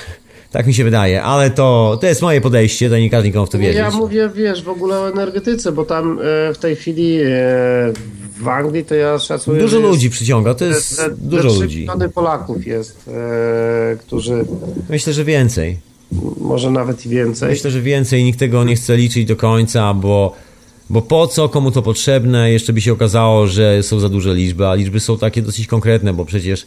Tak 0.51 0.67
mi 0.67 0.73
się 0.73 0.83
wydaje, 0.83 1.23
ale 1.23 1.49
to, 1.51 1.97
to 2.01 2.07
jest 2.07 2.21
moje 2.21 2.41
podejście, 2.41 2.89
to 2.89 2.97
nie 2.97 3.09
każdy 3.09 3.27
nikomu 3.29 3.45
w 3.45 3.49
to 3.49 3.57
Nie, 3.57 3.63
wierzyć. 3.63 3.77
ja 3.79 3.91
mówię, 3.91 4.29
wiesz, 4.35 4.63
w 4.63 4.69
ogóle 4.69 4.99
o 4.99 5.09
energetyce, 5.09 5.71
bo 5.71 5.85
tam 5.85 6.19
e, 6.19 6.53
w 6.53 6.57
tej 6.57 6.75
chwili 6.75 7.17
e, 7.21 7.25
w 8.39 8.47
Anglii 8.47 8.85
to 8.85 8.95
ja 8.95 9.19
szacuję, 9.19 9.61
Dużo 9.61 9.69
że 9.71 9.77
jest- 9.77 9.89
ludzi 9.91 10.09
przyciąga, 10.09 10.53
to 10.53 10.65
jest 10.65 10.95
że- 10.97 11.09
dużo 11.17 11.49
że 11.49 11.59
ludzi. 11.61 11.79
miliony 11.79 12.09
Polaków 12.09 12.67
jest, 12.67 13.07
e, 13.93 13.97
którzy 13.97 14.45
Myślę, 14.89 15.13
że 15.13 15.23
więcej. 15.23 15.77
może 16.37 16.71
nawet 16.71 17.05
i 17.05 17.09
więcej. 17.09 17.49
Myślę, 17.49 17.71
że 17.71 17.81
więcej. 17.81 18.23
Nikt 18.23 18.39
tego 18.39 18.63
nie 18.63 18.75
chce 18.75 18.97
liczyć 18.97 19.25
do 19.25 19.35
końca, 19.35 19.93
bo, 19.93 20.33
bo 20.89 21.01
po 21.01 21.27
co, 21.27 21.49
komu 21.49 21.71
to 21.71 21.81
potrzebne? 21.81 22.51
Jeszcze 22.51 22.73
by 22.73 22.81
się 22.81 22.93
okazało, 22.93 23.47
że 23.47 23.83
są 23.83 23.99
za 23.99 24.09
duże 24.09 24.35
liczby, 24.35 24.67
a 24.67 24.73
liczby 24.75 24.99
są 24.99 25.17
takie 25.17 25.41
dosyć 25.41 25.67
konkretne, 25.67 26.13
bo 26.13 26.25
przecież 26.25 26.65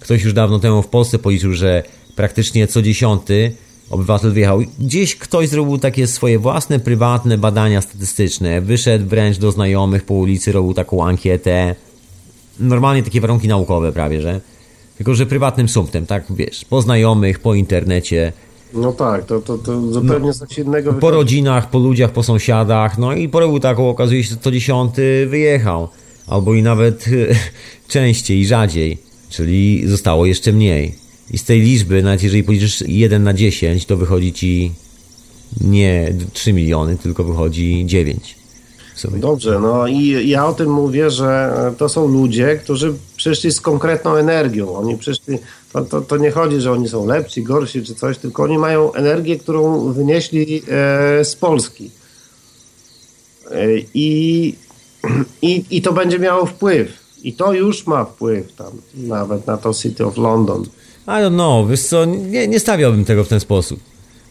ktoś 0.00 0.24
już 0.24 0.32
dawno 0.32 0.58
temu 0.58 0.82
w 0.82 0.88
Polsce 0.88 1.18
policzył, 1.18 1.52
że 1.54 1.82
praktycznie 2.16 2.66
co 2.66 2.82
dziesiąty 2.82 3.52
obywatel 3.90 4.32
wyjechał. 4.32 4.62
Gdzieś 4.78 5.16
ktoś 5.16 5.48
zrobił 5.48 5.78
takie 5.78 6.06
swoje 6.06 6.38
własne, 6.38 6.80
prywatne 6.80 7.38
badania 7.38 7.80
statystyczne. 7.80 8.60
Wyszedł 8.60 9.06
wręcz 9.06 9.38
do 9.38 9.52
znajomych 9.52 10.04
po 10.04 10.14
ulicy, 10.14 10.52
robił 10.52 10.74
taką 10.74 11.06
ankietę. 11.06 11.74
Normalnie 12.60 13.02
takie 13.02 13.20
warunki 13.20 13.48
naukowe 13.48 13.92
prawie, 13.92 14.20
że. 14.20 14.40
Tylko, 14.96 15.14
że 15.14 15.26
prywatnym 15.26 15.68
sumptem, 15.68 16.06
tak, 16.06 16.24
wiesz, 16.30 16.64
po 16.64 16.82
znajomych, 16.82 17.38
po 17.38 17.54
internecie, 17.54 18.32
No 18.74 18.92
tak, 18.92 19.24
to, 19.24 19.40
to, 19.40 19.58
to 19.58 19.92
zupełnie 19.92 20.32
coś 20.32 20.58
innego. 20.58 20.90
po 20.90 20.94
wychodzi. 20.94 21.16
rodzinach, 21.16 21.70
po 21.70 21.78
ludziach, 21.78 22.12
po 22.12 22.22
sąsiadach, 22.22 22.98
no 22.98 23.12
i 23.12 23.28
porobił 23.28 23.60
taką, 23.60 23.88
okazuje 23.88 24.24
się, 24.24 24.30
że 24.30 24.36
co 24.36 24.50
dziesiąty 24.50 25.26
wyjechał. 25.26 25.88
Albo 26.26 26.54
i 26.54 26.62
nawet 26.62 27.04
częściej, 27.88 28.46
rzadziej, 28.46 28.98
czyli 29.30 29.88
zostało 29.88 30.26
jeszcze 30.26 30.52
mniej. 30.52 30.94
I 31.30 31.38
z 31.38 31.44
tej 31.44 31.60
liczby, 31.60 32.02
nawet 32.02 32.22
jeżeli 32.22 32.44
policzysz 32.44 32.84
1 32.86 33.22
na 33.22 33.34
10, 33.34 33.86
to 33.86 33.96
wychodzi 33.96 34.32
ci 34.32 34.72
nie 35.60 36.14
3 36.32 36.52
miliony, 36.52 36.96
tylko 36.96 37.24
wychodzi 37.24 37.82
9. 37.86 38.36
W 38.94 39.00
sumie. 39.00 39.20
Dobrze, 39.20 39.60
no 39.62 39.86
i 39.86 40.28
ja 40.28 40.46
o 40.46 40.52
tym 40.52 40.70
mówię, 40.70 41.10
że 41.10 41.52
to 41.78 41.88
są 41.88 42.08
ludzie, 42.08 42.56
którzy 42.56 42.94
przyszli 43.20 43.52
z 43.52 43.60
konkretną 43.60 44.14
energią. 44.14 44.76
Oni 44.76 44.98
przyszli, 44.98 45.38
to, 45.72 45.84
to, 45.84 46.00
to 46.00 46.16
nie 46.16 46.30
chodzi, 46.30 46.60
że 46.60 46.72
oni 46.72 46.88
są 46.88 47.06
lepsi, 47.06 47.42
gorsi 47.42 47.82
czy 47.82 47.94
coś, 47.94 48.18
tylko 48.18 48.42
oni 48.42 48.58
mają 48.58 48.92
energię, 48.92 49.38
którą 49.38 49.92
wynieśli 49.92 50.62
e, 50.68 51.24
z 51.24 51.36
Polski. 51.36 51.90
E, 53.50 53.56
I, 53.94 54.54
i, 55.42 55.64
I 55.70 55.82
to 55.82 55.92
będzie 55.92 56.18
miało 56.18 56.46
wpływ. 56.46 56.88
I 57.22 57.32
to 57.32 57.52
już 57.52 57.86
ma 57.86 58.04
wpływ 58.04 58.52
tam, 58.52 58.72
nawet 58.94 59.46
na 59.46 59.56
to 59.56 59.74
City 59.74 60.06
of 60.06 60.16
London. 60.16 60.62
I 61.06 61.10
don't 61.10 61.34
know, 61.34 61.68
wiesz 61.68 61.82
co, 61.82 62.04
nie, 62.04 62.48
nie 62.48 62.60
stawiałbym 62.60 63.04
tego 63.04 63.24
w 63.24 63.28
ten 63.28 63.40
sposób. 63.40 63.80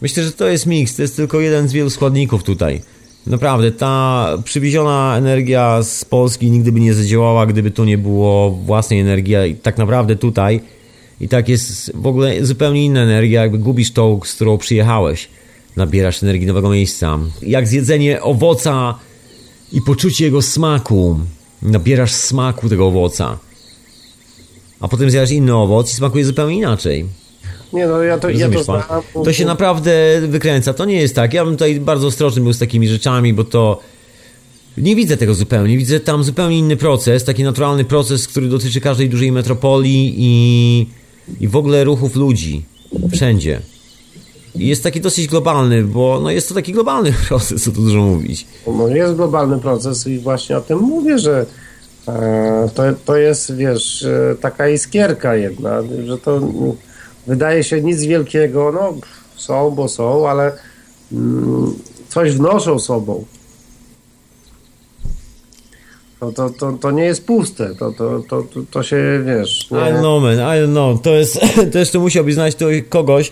Myślę, 0.02 0.24
że 0.24 0.32
to 0.32 0.48
jest 0.48 0.66
miks, 0.66 0.96
to 0.96 1.02
jest 1.02 1.16
tylko 1.16 1.40
jeden 1.40 1.68
z 1.68 1.74
wielu 1.74 1.90
składników 1.90 2.44
tutaj. 2.44 2.82
Naprawdę, 3.28 3.72
ta 3.72 4.28
przywieziona 4.44 5.18
energia 5.18 5.84
z 5.84 6.06
Polski 6.06 6.52
nigdy 6.52 6.72
by 6.72 6.80
nie 6.80 6.94
zadziałała, 6.94 7.46
gdyby 7.46 7.72
tu 7.72 7.86
nie 7.86 7.98
było 7.98 8.52
własnej 8.52 9.00
energii. 9.00 9.56
Tak 9.62 9.78
naprawdę 9.78 10.16
tutaj 10.16 10.62
i 11.22 11.28
tak 11.28 11.50
jest 11.50 11.92
w 11.96 12.08
ogóle 12.08 12.46
zupełnie 12.46 12.86
inna 12.86 13.02
energia, 13.02 13.42
jakby 13.42 13.58
gubisz 13.58 13.92
tą, 13.92 14.20
z 14.26 14.34
którą 14.34 14.58
przyjechałeś. 14.58 15.30
Nabierasz 15.76 16.24
energii 16.24 16.48
nowego 16.48 16.70
miejsca. 16.70 17.20
Jak 17.42 17.68
zjedzenie 17.68 18.22
owoca 18.22 19.00
i 19.72 19.82
poczucie 19.82 20.26
jego 20.26 20.42
smaku. 20.42 21.20
Nabierasz 21.62 22.12
smaku 22.12 22.70
tego 22.70 22.88
owoca. 22.88 23.40
A 24.80 24.88
potem 24.88 25.10
zjadasz 25.10 25.32
inny 25.32 25.56
owoc 25.56 25.92
i 25.92 25.96
smakuje 25.96 26.26
zupełnie 26.26 26.58
inaczej. 26.58 27.06
Nie 27.74 27.88
no, 27.88 28.04
ja 28.04 28.18
to, 28.18 28.30
ja 28.30 28.50
to 28.50 28.64
znam. 28.64 28.82
To 29.14 29.34
się 29.34 29.46
naprawdę 29.46 30.22
wykręca. 30.28 30.74
To 30.74 30.86
nie 30.86 31.02
jest 31.02 31.16
tak. 31.16 31.34
Ja 31.34 31.46
bym 31.46 31.54
tutaj 31.54 31.80
bardzo 31.80 32.08
ostrożny 32.08 32.42
był 32.42 32.54
z 32.54 32.60
takimi 32.60 32.88
rzeczami, 32.88 33.34
bo 33.34 33.44
to. 33.44 33.80
Nie 34.78 34.96
widzę 34.96 35.18
tego 35.18 35.34
zupełnie. 35.34 35.78
Widzę 35.78 36.00
tam 36.00 36.24
zupełnie 36.24 36.60
inny 36.60 36.78
proces, 36.78 37.24
taki 37.24 37.44
naturalny 37.44 37.86
proces, 37.86 38.28
który 38.28 38.48
dotyczy 38.48 38.82
każdej 38.82 39.10
dużej 39.10 39.32
metropolii 39.32 40.16
i, 40.18 40.88
i 41.40 41.48
w 41.48 41.56
ogóle 41.56 41.84
ruchów 41.84 42.16
ludzi. 42.16 42.66
Wszędzie. 43.12 43.62
I 44.56 44.68
jest 44.68 44.84
taki 44.84 45.02
dosyć 45.02 45.28
globalny, 45.28 45.84
bo 45.84 46.20
no 46.24 46.32
jest 46.32 46.50
to 46.50 46.56
taki 46.56 46.74
globalny 46.74 47.14
proces, 47.28 47.64
co 47.64 47.72
tu 47.72 47.82
dużo 47.82 48.02
mówić. 48.02 48.48
No 48.68 48.88
jest 48.88 49.16
globalny 49.16 49.60
proces 49.60 50.08
i 50.08 50.20
właśnie 50.20 50.58
o 50.58 50.62
tym 50.62 50.80
mówię, 50.80 51.20
że 51.20 51.46
e, 52.08 52.70
to, 52.76 52.84
to 53.06 53.18
jest, 53.18 53.56
wiesz, 53.56 54.04
e, 54.04 54.36
taka 54.42 54.70
iskierka 54.70 55.36
jedna, 55.36 55.84
że 56.06 56.18
to 56.18 56.42
wydaje 57.30 57.64
się 57.64 57.82
nic 57.82 58.04
wielkiego, 58.04 58.72
no 58.72 58.94
są, 59.36 59.72
bo 59.72 59.88
są, 59.88 60.30
ale 60.30 60.52
mm, 61.12 61.74
coś 62.10 62.32
wnoszą 62.32 62.80
sobą. 62.80 63.26
To, 66.20 66.32
to, 66.32 66.50
to, 66.50 66.72
to 66.72 66.92
nie 66.92 67.04
jest 67.04 67.26
puste, 67.26 67.76
to, 67.76 67.92
to, 67.92 68.24
to, 68.30 68.44
to, 68.72 68.84
się, 68.84 69.24
wiesz... 69.26 69.72
Nie... 69.72 69.78
I 69.78 69.94
know, 70.00 70.24
man, 70.24 70.38
I 70.58 70.68
know. 70.68 71.02
To 71.02 71.16
jest, 71.16 71.40
to 71.72 71.80
jeszcze 71.80 72.00
musiałbyś 72.00 72.34
znaleźć 72.34 72.58
kogoś, 72.90 73.32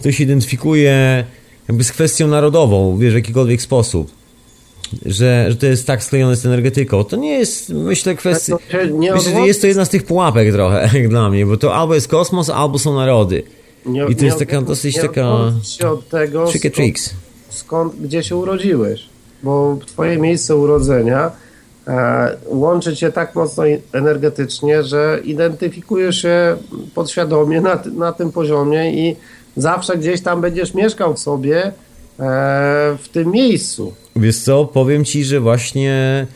kto 0.00 0.12
się 0.12 0.24
identyfikuje 0.24 1.24
jakby 1.68 1.84
z 1.84 1.92
kwestią 1.92 2.28
narodową, 2.28 2.98
wiesz, 2.98 3.12
w 3.12 3.16
jakikolwiek 3.16 3.62
sposób. 3.62 4.15
Że, 5.06 5.46
że 5.48 5.56
to 5.56 5.66
jest 5.66 5.86
tak 5.86 6.02
sklejone 6.02 6.36
z 6.36 6.46
energetyką. 6.46 7.04
To 7.04 7.16
nie 7.16 7.38
jest, 7.38 7.68
myślę, 7.68 8.14
kwestia... 8.14 8.56
Myślę, 9.00 9.20
że 9.20 9.40
jest 9.46 9.60
to 9.60 9.66
jedna 9.66 9.84
z 9.84 9.88
tych 9.88 10.04
pułapek 10.04 10.52
trochę, 10.52 10.90
dla 11.08 11.30
mnie, 11.30 11.46
bo 11.46 11.56
to 11.56 11.74
albo 11.74 11.94
jest 11.94 12.08
kosmos, 12.08 12.50
albo 12.50 12.78
są 12.78 12.94
narody. 12.94 13.42
Nie, 13.86 14.06
I 14.08 14.16
to 14.16 14.24
jest 14.24 14.38
taka 14.38 14.62
dosyć 14.62 14.96
taka... 14.96 15.52
się 15.62 15.88
od 15.88 16.08
tego, 16.08 16.46
skąd, 16.46 16.74
tricks. 16.74 17.14
skąd, 17.48 17.96
gdzie 17.96 18.22
się 18.22 18.36
urodziłeś. 18.36 19.08
Bo 19.42 19.78
twoje 19.86 20.18
miejsce 20.18 20.56
urodzenia 20.56 21.30
e, 21.88 22.36
łączy 22.46 22.96
cię 22.96 23.12
tak 23.12 23.34
mocno 23.34 23.64
energetycznie, 23.92 24.82
że 24.82 25.20
identyfikujesz 25.24 26.22
się 26.22 26.56
podświadomie 26.94 27.60
na, 27.60 27.82
na 27.96 28.12
tym 28.12 28.32
poziomie 28.32 29.08
i 29.08 29.16
zawsze 29.56 29.96
gdzieś 29.96 30.22
tam 30.22 30.40
będziesz 30.40 30.74
mieszkał 30.74 31.14
w 31.14 31.18
sobie 31.18 31.62
e, 31.66 31.72
w 33.02 33.08
tym 33.12 33.30
miejscu. 33.30 33.92
Wiesz 34.16 34.38
co, 34.38 34.64
powiem 34.64 35.04
ci, 35.04 35.24
że 35.24 35.40
właśnie 35.40 36.26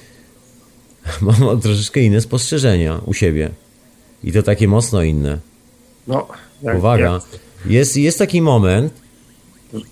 mam 1.21 1.61
troszeczkę 1.61 2.01
inne 2.01 2.21
spostrzeżenia 2.21 3.01
u 3.07 3.15
siebie. 3.15 3.51
I 4.25 4.33
to 4.33 4.43
takie 4.43 4.69
mocno 4.69 5.03
inne. 5.03 5.39
No, 6.07 6.29
jak, 6.63 6.77
Uwaga. 6.77 7.13
Jak... 7.13 7.23
Jest, 7.67 7.97
jest 7.97 8.19
taki 8.19 8.43
moment, 8.43 8.93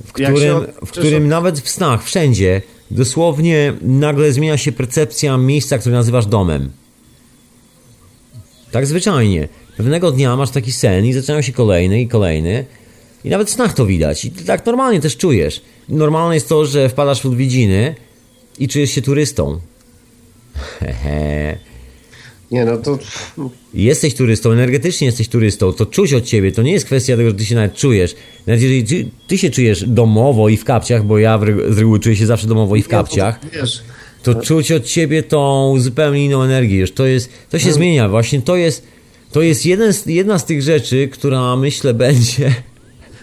w 0.07 0.13
którym, 0.13 0.67
w 0.87 0.91
którym 0.91 1.29
nawet 1.29 1.61
w 1.61 1.69
snach, 1.69 2.05
wszędzie, 2.05 2.63
dosłownie 2.91 3.73
nagle 3.83 4.33
zmienia 4.33 4.59
się 4.59 4.73
percepcja 4.73 5.37
miejsca, 5.37 5.79
które 5.79 5.95
nazywasz 5.95 6.27
domem. 6.27 6.71
Tak 8.71 8.87
zwyczajnie. 8.87 9.49
Pewnego 9.77 10.11
dnia 10.11 10.37
masz 10.37 10.51
taki 10.51 10.73
sen 10.73 11.07
i 11.07 11.13
zaczynają 11.13 11.43
się 11.43 11.53
kolejny 11.53 12.01
i 12.01 12.09
kolejny 12.09 12.65
i 13.25 13.29
nawet 13.29 13.49
w 13.49 13.53
snach 13.53 13.75
to 13.75 13.87
widać. 13.87 14.25
I 14.25 14.31
tak 14.31 14.67
normalnie 14.67 15.01
też 15.01 15.17
czujesz. 15.17 15.61
Normalne 15.89 16.35
jest 16.35 16.49
to, 16.49 16.67
że 16.67 16.89
wpadasz 16.89 17.23
w 17.23 17.27
odwiedziny 17.27 17.95
i 18.59 18.69
czujesz 18.69 18.91
się 18.91 19.03
turystą. 19.03 19.61
Hehe. 20.55 21.59
Nie, 22.51 22.65
no 22.65 22.77
to... 22.77 22.99
Jesteś 23.75 24.15
turystą, 24.15 24.51
energetycznie 24.51 25.07
jesteś 25.07 25.29
turystą, 25.29 25.73
to 25.73 25.87
czuć 25.87 26.13
od 26.13 26.25
ciebie, 26.25 26.53
to 26.53 26.63
nie 26.63 26.73
jest 26.73 26.87
kwestia 26.87 27.17
tego, 27.17 27.31
że 27.31 27.37
ty 27.37 27.45
się 27.45 27.55
nawet 27.55 27.75
czujesz. 27.75 28.15
Nawet 28.47 28.63
jeżeli 28.63 28.85
ty, 28.85 29.11
ty 29.27 29.39
się 29.39 29.51
czujesz 29.51 29.85
domowo 29.85 30.49
i 30.49 30.57
w 30.57 30.65
kapciach, 30.65 31.05
bo 31.05 31.19
ja 31.19 31.41
z 31.69 31.79
reguły 31.79 32.01
czuję 32.01 32.17
się 32.17 32.27
zawsze 32.27 32.47
domowo 32.47 32.77
i 32.77 32.83
w 32.83 32.89
kapciach, 32.89 33.41
to 34.23 34.35
czuć 34.35 34.73
od 34.73 34.85
ciebie 34.85 35.23
tą 35.23 35.75
zupełnie 35.79 36.25
inną 36.25 36.43
energię. 36.43 36.79
Już 36.79 36.93
to 36.93 37.07
jest, 37.07 37.31
to 37.51 37.59
się 37.59 37.69
no. 37.69 37.75
zmienia. 37.75 38.09
Właśnie 38.09 38.43
to 38.43 38.57
jest, 38.57 38.87
to 39.33 39.43
jest 39.43 39.67
jeden 39.67 39.93
z, 39.93 40.07
jedna 40.07 40.39
z 40.39 40.45
tych 40.45 40.63
rzeczy, 40.63 41.09
która 41.13 41.57
myślę 41.57 41.95
będzie 42.05 42.55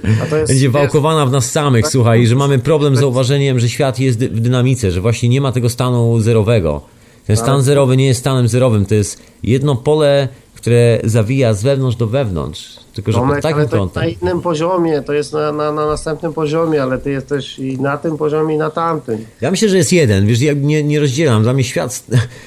jest, 0.08 0.52
będzie 0.52 0.70
wałkowana 0.70 1.26
w 1.26 1.32
nas 1.32 1.52
samych, 1.52 1.84
tak, 1.84 1.92
słuchaj, 1.92 2.28
że 2.28 2.36
mamy 2.36 2.60
problem 2.60 2.96
z 2.96 3.00
zauważeniem, 3.00 3.60
że 3.60 3.70
świat 3.70 4.00
jest 4.00 4.20
w 4.20 4.40
dynamice, 4.40 4.92
że 4.92 5.02
właśnie 5.02 5.30
nie 5.30 5.42
ma 5.42 5.52
tego 5.52 5.70
stanu 5.70 6.20
zerowego. 6.20 6.82
Ten 7.28 7.38
stan 7.38 7.62
zerowy 7.62 7.98
nie 7.98 8.06
jest 8.06 8.20
stanem 8.20 8.48
zerowym, 8.48 8.86
to 8.86 8.96
jest 8.96 9.22
jedno 9.44 9.76
pole, 9.76 10.28
które 10.56 11.00
zawija 11.04 11.54
z 11.54 11.64
wewnątrz 11.64 11.98
do 11.98 12.08
wewnątrz. 12.08 12.76
Tylko, 12.94 13.12
że 13.12 13.18
Tomek, 13.18 13.36
pod 13.36 13.44
takim 13.44 13.70
to 13.70 13.78
kątem. 13.78 14.04
na 14.04 14.10
innym 14.10 14.42
poziomie, 14.42 15.02
to 15.02 15.14
jest 15.14 15.34
na, 15.34 15.52
na, 15.52 15.72
na, 15.72 15.86
następnym 15.86 16.34
poziomie, 16.34 16.84
ale 16.84 16.98
ty 16.98 17.12
jesteś 17.12 17.60
i 17.60 17.80
na 17.80 17.98
tym 17.98 18.18
poziomie, 18.18 18.56
i 18.56 18.58
na 18.58 18.70
tamtym. 18.70 19.26
Ja 19.42 19.52
myślę, 19.52 19.70
że 19.70 19.78
jest 19.78 19.94
jeden, 19.94 20.28
wiesz, 20.28 20.42
ja 20.42 20.54
nie, 20.54 20.84
nie 20.84 21.00
rozdzielam. 21.00 21.44
Dla 21.44 21.54
mnie 21.54 21.64
świat 21.64 22.04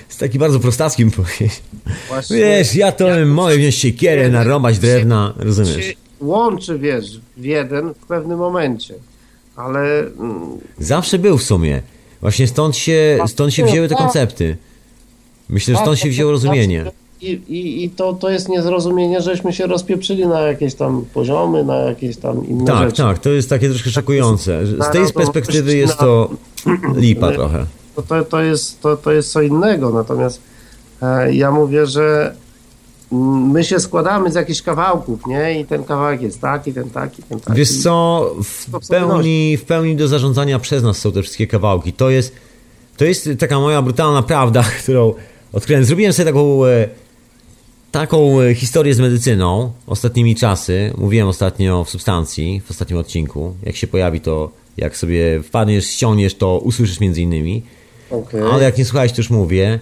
jest 0.08 0.20
taki 0.20 0.38
bardzo 0.38 0.60
prostackim 0.60 1.10
powiedzieć. 1.10 1.62
Wiesz, 2.30 2.74
ja 2.74 2.92
to 2.92 3.08
ja 3.08 3.26
mogę 3.26 3.56
wziąć 3.56 3.74
siekierę, 3.74 4.28
narąbać 4.28 4.78
drewna, 4.78 5.34
rozumiesz? 5.36 5.94
Łączy, 6.20 6.78
wiesz, 6.78 7.20
w 7.36 7.44
jeden 7.44 7.94
w 7.94 8.06
pewnym 8.06 8.38
momencie, 8.38 8.94
ale... 9.56 10.00
Mm, 10.00 10.58
Zawsze 10.78 11.18
był 11.18 11.38
w 11.38 11.42
sumie. 11.42 11.82
Właśnie 12.20 12.46
stąd 12.46 12.76
się, 12.76 13.18
stąd 13.26 13.54
się 13.54 13.64
wzięły 13.64 13.88
te 13.88 13.94
koncepty. 13.94 14.56
Myślę, 15.48 15.74
że 15.74 15.80
stąd 15.80 15.98
się 15.98 16.08
wzięło 16.08 16.30
rozumienie. 16.30 16.84
I, 17.20 17.30
i, 17.48 17.84
i 17.84 17.90
to, 17.90 18.12
to 18.12 18.30
jest 18.30 18.48
niezrozumienie, 18.48 19.20
żeśmy 19.20 19.52
się 19.52 19.66
rozpieprzyli 19.66 20.26
na 20.26 20.40
jakieś 20.40 20.74
tam 20.74 21.04
poziomy, 21.14 21.64
na 21.64 21.76
jakieś 21.76 22.16
tam 22.16 22.46
inne 22.48 22.64
tak, 22.64 22.78
rzeczy. 22.78 23.02
Tak, 23.02 23.14
tak, 23.14 23.18
to 23.18 23.30
jest 23.30 23.50
takie 23.50 23.68
troszkę 23.68 23.90
szokujące. 23.90 24.66
Z 24.66 24.90
tej 24.92 25.12
perspektywy 25.12 25.76
jest 25.76 25.98
to 25.98 26.30
lipa 26.94 27.32
trochę. 27.38 27.66
To, 27.96 28.02
to, 28.02 28.24
to, 28.24 28.42
jest, 28.42 28.80
to, 28.80 28.96
to 28.96 29.12
jest 29.12 29.32
co 29.32 29.42
innego, 29.42 29.90
natomiast 29.90 30.40
e, 31.02 31.34
ja 31.34 31.50
mówię, 31.50 31.86
że 31.86 32.34
my 33.12 33.64
się 33.64 33.80
składamy 33.80 34.32
z 34.32 34.34
jakichś 34.34 34.62
kawałków, 34.62 35.26
nie? 35.26 35.60
I 35.60 35.64
ten 35.64 35.84
kawałek 35.84 36.22
jest 36.22 36.40
taki, 36.40 36.72
ten 36.72 36.90
taki, 36.90 37.22
ten 37.22 37.40
taki. 37.40 37.58
Wiesz 37.58 37.82
co, 37.82 38.30
w 38.42 38.88
pełni, 38.88 39.56
w 39.56 39.64
pełni 39.64 39.96
do 39.96 40.08
zarządzania 40.08 40.58
przez 40.58 40.82
nas 40.82 40.98
są 40.98 41.12
te 41.12 41.22
wszystkie 41.22 41.46
kawałki. 41.46 41.92
To 41.92 42.10
jest, 42.10 42.34
to 42.96 43.04
jest 43.04 43.28
taka 43.38 43.60
moja 43.60 43.82
brutalna 43.82 44.22
prawda, 44.22 44.62
którą 44.82 45.14
odkryłem. 45.52 45.84
Zrobiłem 45.84 46.12
sobie 46.12 46.26
taką, 46.26 46.64
e, 46.66 46.88
taką 47.92 48.40
e, 48.40 48.54
historię 48.54 48.94
z 48.94 49.00
medycyną 49.00 49.72
ostatnimi 49.86 50.34
czasy. 50.34 50.92
Mówiłem 50.98 51.28
ostatnio 51.28 51.84
w 51.84 51.90
substancji, 51.90 52.62
w 52.64 52.70
ostatnim 52.70 52.98
odcinku. 52.98 53.54
Jak 53.62 53.76
się 53.76 53.86
pojawi 53.86 54.20
to, 54.20 54.50
jak 54.76 54.96
sobie 54.96 55.42
wpadniesz, 55.42 55.86
ściągniesz, 55.86 56.34
to 56.34 56.58
usłyszysz 56.58 57.00
między 57.00 57.22
innymi. 57.22 57.62
Okay. 58.10 58.42
Ale 58.52 58.64
jak 58.64 58.78
nie 58.78 58.84
słuchałeś, 58.84 59.12
to 59.12 59.20
już 59.20 59.30
mówię. 59.30 59.78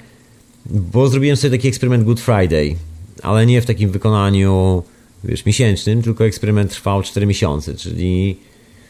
Bo 0.67 1.09
zrobiłem 1.09 1.37
sobie 1.37 1.59
taki 1.59 1.69
eksperyment 1.69 2.05
Good 2.05 2.21
Friday 2.21 2.77
ale 3.23 3.47
nie 3.47 3.61
w 3.61 3.67
takim 3.67 3.91
wykonaniu 3.91 4.83
wiesz, 5.25 5.47
miesięcznym, 5.47 6.03
tylko 6.03 6.27
eksperyment 6.27 6.71
trwał 6.71 7.03
4 7.03 7.27
miesiące, 7.27 7.75
czyli 7.75 8.37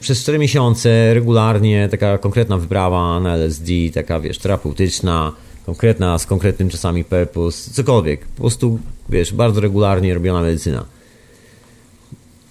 przez 0.01 0.23
4 0.23 0.39
miesiące 0.39 1.15
regularnie 1.15 1.89
taka 1.91 2.19
konkretna 2.19 2.59
wyprawa 2.59 3.21
na 3.21 3.35
LSD, 3.35 3.73
taka 3.95 4.21
wiesz, 4.21 4.39
terapeutyczna, 4.39 5.33
konkretna, 5.67 6.19
z 6.19 6.27
konkretnym 6.27 6.69
czasami 6.69 7.05
purpose, 7.05 7.71
cokolwiek, 7.71 8.27
po 8.27 8.41
prostu 8.41 8.79
wiesz, 9.09 9.33
bardzo 9.33 9.61
regularnie 9.61 10.15
robiona 10.15 10.41
medycyna. 10.41 10.85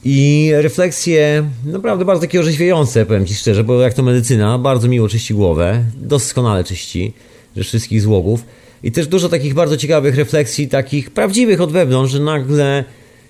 I 0.08 0.52
refleksje 0.54 1.50
naprawdę 1.66 2.06
bardzo 2.06 2.22
takie 2.22 2.40
orzeźwiające, 2.40 3.06
powiem 3.06 3.26
Ci 3.26 3.36
szczerze, 3.36 3.64
bo 3.64 3.82
jak 3.82 3.94
to 3.94 4.04
medycyna, 4.04 4.58
bardzo 4.58 4.88
miło 4.88 5.10
czyści 5.10 5.34
głowę, 5.34 5.84
doskonale 5.98 6.64
czyści 6.64 7.14
ze 7.56 7.64
wszystkich 7.64 8.02
złogów. 8.02 8.44
I 8.84 8.92
też 8.92 9.08
dużo 9.08 9.30
takich 9.30 9.54
bardzo 9.54 9.78
ciekawych 9.78 10.16
refleksji, 10.16 10.68
takich 10.68 11.12
prawdziwych 11.12 11.62
od 11.62 11.72
wewnątrz, 11.72 12.14
że 12.14 12.20
nagle, 12.20 12.84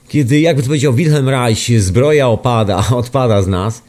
kiedy, 0.10 0.40
jakby 0.40 0.62
to 0.62 0.68
powiedział 0.68 0.94
Wilhelm 0.94 1.30
Reich, 1.30 1.82
zbroja 1.82 2.28
opada, 2.28 2.88
odpada 2.96 3.42
z 3.42 3.48
nas, 3.48 3.82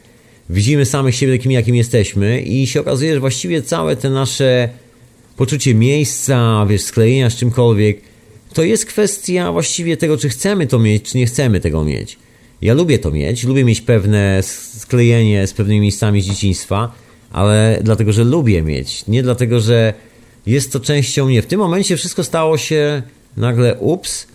widzimy 0.49 0.85
samych 0.85 1.15
siebie 1.15 1.37
takimi, 1.37 1.55
jakim 1.55 1.75
jesteśmy 1.75 2.41
i 2.41 2.67
się 2.67 2.79
okazuje, 2.79 3.13
że 3.13 3.19
właściwie 3.19 3.61
całe 3.61 3.95
te 3.95 4.09
nasze 4.09 4.69
poczucie 5.37 5.75
miejsca, 5.75 6.65
wiesz, 6.69 6.81
sklejenia 6.81 7.29
z 7.29 7.35
czymkolwiek, 7.35 8.01
to 8.53 8.63
jest 8.63 8.85
kwestia 8.85 9.51
właściwie 9.51 9.97
tego, 9.97 10.17
czy 10.17 10.29
chcemy 10.29 10.67
to 10.67 10.79
mieć, 10.79 11.03
czy 11.03 11.17
nie 11.17 11.25
chcemy 11.25 11.59
tego 11.59 11.83
mieć. 11.83 12.17
Ja 12.61 12.73
lubię 12.73 12.99
to 12.99 13.11
mieć, 13.11 13.43
lubię 13.43 13.63
mieć 13.63 13.81
pewne 13.81 14.43
sklejenie 14.77 15.47
z 15.47 15.53
pewnymi 15.53 15.79
miejscami 15.79 16.21
z 16.21 16.25
dzieciństwa, 16.25 16.91
ale 17.31 17.79
dlatego, 17.83 18.13
że 18.13 18.23
lubię 18.23 18.61
mieć, 18.61 19.07
nie 19.07 19.23
dlatego, 19.23 19.59
że 19.59 19.93
jest 20.47 20.73
to 20.73 20.79
częścią 20.79 21.25
mnie. 21.25 21.41
W 21.41 21.45
tym 21.45 21.59
momencie 21.59 21.97
wszystko 21.97 22.23
stało 22.23 22.57
się 22.57 23.01
nagle 23.37 23.75
ups. 23.75 24.27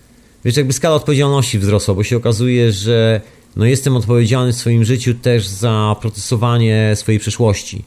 Wiesz, 0.45 0.57
jakby 0.57 0.73
skala 0.73 0.95
odpowiedzialności 0.95 1.59
wzrosła, 1.59 1.93
bo 1.93 2.03
się 2.03 2.17
okazuje, 2.17 2.71
że 2.71 3.21
no 3.55 3.65
jestem 3.65 3.95
odpowiedzialny 3.95 4.53
w 4.53 4.55
swoim 4.55 4.83
życiu 4.83 5.13
też 5.13 5.47
za 5.47 5.95
procesowanie 6.01 6.91
swojej 6.95 7.19
przeszłości. 7.19 7.85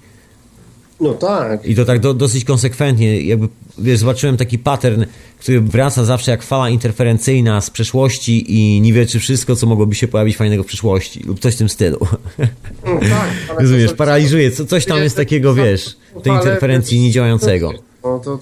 No 1.01 1.15
tak. 1.15 1.67
I 1.67 1.75
to 1.75 1.85
tak 1.85 2.01
do, 2.01 2.15
dosyć 2.15 2.45
konsekwentnie. 2.45 3.21
Jakby, 3.21 3.49
wiesz, 3.79 3.99
zobaczyłem 3.99 4.37
taki 4.37 4.59
pattern, 4.59 5.05
który 5.39 5.61
wraca 5.61 6.05
zawsze 6.05 6.31
jak 6.31 6.43
fala 6.43 6.71
interferencyjna 6.71 7.61
z 7.61 7.71
przeszłości 7.71 8.59
i 8.59 8.81
niweczy 8.81 9.19
wszystko, 9.19 9.57
co 9.57 9.67
mogłoby 9.67 9.95
się 9.95 10.09
pojawić 10.09 10.37
fajnego 10.37 10.63
w 10.63 10.67
przyszłości 10.67 11.23
lub 11.23 11.41
coś 11.41 11.55
w 11.55 11.59
tym 11.59 11.69
stylu. 11.69 11.99
No 12.39 13.01
tak. 13.01 13.59
Rozumiesz, 13.61 13.93
paraliżuje. 13.93 14.51
Co, 14.51 14.67
coś 14.67 14.85
tam 14.85 15.03
jest 15.03 15.17
takiego, 15.17 15.55
wiesz, 15.55 15.97
tej 16.23 16.33
interferencji 16.33 17.01
niedziałającego. 17.01 17.86
No 18.07 18.19
to... 18.19 18.39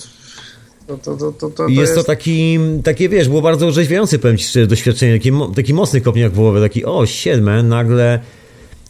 To, 0.87 0.99
to, 0.99 1.17
to, 1.17 1.33
to, 1.33 1.51
to 1.51 1.69
jest, 1.69 1.81
jest 1.81 1.95
to 1.95 2.05
taki, 2.05 2.59
takie 2.85 3.09
wiesz, 3.09 3.29
było 3.29 3.43
bardzo 3.43 3.67
orzeźwiające, 3.67 4.19
powiem 4.19 4.39
ci 4.39 4.45
szczerze, 4.45 4.67
doświadczenie, 4.67 5.13
taki, 5.13 5.31
taki 5.55 5.75
mocny 5.75 6.01
kopniak 6.01 6.33
w 6.33 6.35
głowę, 6.35 6.61
taki 6.61 6.85
o, 6.85 7.07
siedme, 7.07 7.63
nagle, 7.63 8.19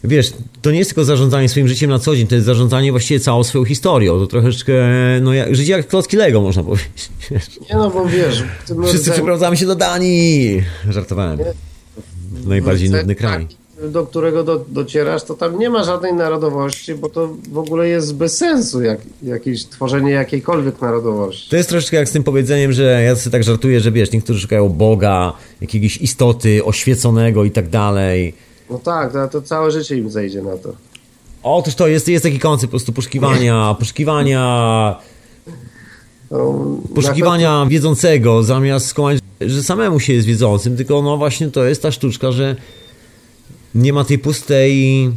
wiesz, 0.03 0.33
to 0.61 0.71
nie 0.71 0.77
jest 0.77 0.89
tylko 0.89 1.05
zarządzanie 1.05 1.49
swoim 1.49 1.67
życiem 1.67 1.89
na 1.89 1.99
co 1.99 2.15
dzień, 2.15 2.27
to 2.27 2.35
jest 2.35 2.45
zarządzanie 2.45 2.91
właściwie 2.91 3.19
całą 3.19 3.43
swoją 3.43 3.65
historią, 3.65 4.19
to 4.19 4.27
troszeczkę, 4.27 4.73
no 5.21 5.33
jak, 5.33 5.55
życie 5.55 5.71
jak 5.71 5.87
klocki 5.87 6.17
Lego, 6.17 6.41
można 6.41 6.63
powiedzieć. 6.63 7.09
Nie 7.69 7.75
no, 7.75 7.89
bo 7.89 8.05
wiesz... 8.05 8.43
Wszyscy 8.87 9.11
przeprowadzamy 9.11 9.57
się 9.57 9.65
do 9.65 9.75
Danii, 9.75 10.63
żartowałem. 10.89 11.39
Nie. 11.39 11.45
najbardziej 12.45 12.89
Ten 12.89 12.97
nudny 12.97 13.15
kraj. 13.15 13.43
taki, 13.43 13.57
Do 13.83 14.05
którego 14.05 14.43
do, 14.43 14.65
docierasz, 14.67 15.23
to 15.23 15.33
tam 15.33 15.59
nie 15.59 15.69
ma 15.69 15.83
żadnej 15.83 16.13
narodowości, 16.13 16.95
bo 16.95 17.09
to 17.09 17.29
w 17.51 17.57
ogóle 17.57 17.87
jest 17.87 18.15
bez 18.15 18.37
sensu, 18.37 18.81
jak, 18.81 18.99
jakieś 19.23 19.65
tworzenie 19.65 20.11
jakiejkolwiek 20.11 20.81
narodowości. 20.81 21.49
To 21.49 21.55
jest 21.55 21.69
troszeczkę 21.69 21.97
jak 21.97 22.09
z 22.09 22.11
tym 22.11 22.23
powiedzeniem, 22.23 22.73
że 22.73 23.03
ja 23.03 23.15
sobie 23.15 23.31
tak 23.31 23.43
żartuję, 23.43 23.79
że 23.79 23.91
wiesz, 23.91 24.11
niektórzy 24.11 24.39
szukają 24.39 24.69
Boga, 24.69 25.33
jakiegoś 25.61 25.97
istoty 25.97 26.65
oświeconego 26.65 27.43
i 27.43 27.51
tak 27.51 27.69
dalej. 27.69 28.33
No 28.69 28.79
tak, 28.79 29.13
to, 29.13 29.27
to 29.27 29.41
całe 29.41 29.71
życie 29.71 29.97
im 29.97 30.09
zejdzie 30.09 30.41
na 30.41 30.57
to. 30.57 30.73
Otóż 31.43 31.75
to 31.75 31.87
jest, 31.87 32.07
jest 32.07 32.23
taki 32.23 32.39
koncept 32.39 32.67
po 32.67 32.71
prostu 32.71 32.93
poszukiwania, 32.93 33.75
poszukiwania, 33.79 34.95
No, 36.31 36.55
poszukiwania 36.95 37.65
wiedzącego, 37.69 38.43
zamiast 38.43 38.87
skłamać, 38.87 39.19
że 39.41 39.63
samemu 39.63 39.99
się 39.99 40.13
jest 40.13 40.27
wiedzącym, 40.27 40.77
tylko 40.77 41.01
no 41.01 41.17
właśnie 41.17 41.51
to 41.51 41.65
jest 41.65 41.81
ta 41.81 41.91
sztuczka, 41.91 42.31
że 42.31 42.55
nie 43.75 43.93
ma 43.93 44.03
tej 44.03 44.19
pustej 44.19 45.09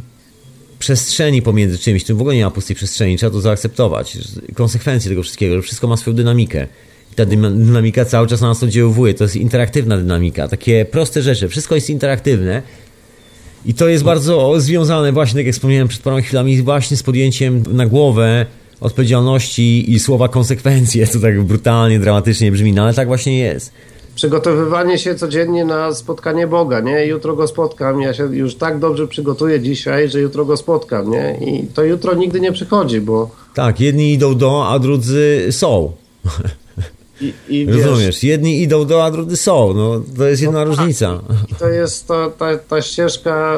przestrzeni 0.79 1.41
pomiędzy 1.41 1.77
czymś, 1.77 2.03
tym 2.03 2.17
w 2.17 2.21
ogóle 2.21 2.35
nie 2.35 2.45
ma 2.45 2.51
pustej 2.51 2.75
przestrzeni, 2.75 3.17
trzeba 3.17 3.31
to 3.31 3.41
zaakceptować, 3.41 4.17
konsekwencje 4.53 5.09
tego 5.09 5.23
wszystkiego, 5.23 5.55
że 5.55 5.61
wszystko 5.61 5.87
ma 5.87 5.97
swoją 5.97 6.15
dynamikę. 6.15 6.67
I 7.11 7.15
ta 7.15 7.25
dynamika 7.25 8.05
cały 8.05 8.27
czas 8.27 8.41
na 8.41 8.47
nas 8.47 8.63
oddziałuje, 8.63 9.13
to 9.13 9.23
jest 9.23 9.35
interaktywna 9.35 9.97
dynamika, 9.97 10.47
takie 10.47 10.85
proste 10.85 11.21
rzeczy, 11.21 11.49
wszystko 11.49 11.75
jest 11.75 11.89
interaktywne, 11.89 12.61
i 13.65 13.73
to 13.73 13.87
jest 13.87 14.03
bardzo 14.03 14.61
związane 14.61 15.11
właśnie, 15.11 15.39
tak 15.39 15.45
jak 15.45 15.55
wspomniałem 15.55 15.87
przed 15.87 16.01
paroma 16.01 16.21
chwilami, 16.21 16.61
właśnie 16.61 16.97
z 16.97 17.03
podjęciem 17.03 17.63
na 17.71 17.85
głowę 17.85 18.45
odpowiedzialności 18.81 19.91
i 19.91 19.99
słowa 19.99 20.27
konsekwencje, 20.27 21.07
co 21.07 21.19
tak 21.19 21.43
brutalnie, 21.43 21.99
dramatycznie 21.99 22.51
brzmi, 22.51 22.73
no 22.73 22.83
ale 22.83 22.93
tak 22.93 23.07
właśnie 23.07 23.39
jest. 23.39 23.71
Przygotowywanie 24.23 24.97
się 24.97 25.15
codziennie 25.15 25.65
na 25.65 25.93
spotkanie 25.93 26.47
Boga, 26.47 26.79
nie? 26.79 27.05
Jutro 27.05 27.35
go 27.35 27.47
spotkam, 27.47 28.01
ja 28.01 28.13
się 28.13 28.35
już 28.35 28.55
tak 28.55 28.79
dobrze 28.79 29.07
przygotuję 29.07 29.59
dzisiaj, 29.59 30.09
że 30.09 30.19
jutro 30.19 30.45
go 30.45 30.57
spotkam, 30.57 31.09
nie? 31.11 31.37
I 31.41 31.67
to 31.67 31.83
jutro 31.83 32.13
nigdy 32.15 32.39
nie 32.39 32.51
przychodzi, 32.51 33.01
bo 33.01 33.29
Tak, 33.53 33.79
jedni 33.79 34.13
idą 34.13 34.35
do, 34.37 34.67
a 34.67 34.79
drudzy 34.79 35.47
są. 35.51 35.91
i, 37.21 37.33
i 37.49 37.65
wiesz, 37.65 37.85
Rozumiesz? 37.85 38.23
Jedni 38.23 38.61
idą 38.61 38.85
do, 38.85 39.05
a 39.05 39.11
drudzy 39.11 39.37
są. 39.37 39.73
No, 39.73 40.01
to 40.17 40.27
jest 40.27 40.41
jedna 40.41 40.65
No 40.65 40.71
tak. 40.71 40.77
różnica. 40.77 41.19
I 41.51 41.55
to 41.55 41.69
jest 41.69 42.07
to, 42.07 42.31
ta, 42.37 42.57
ta 42.57 42.81
ścieżka 42.81 43.57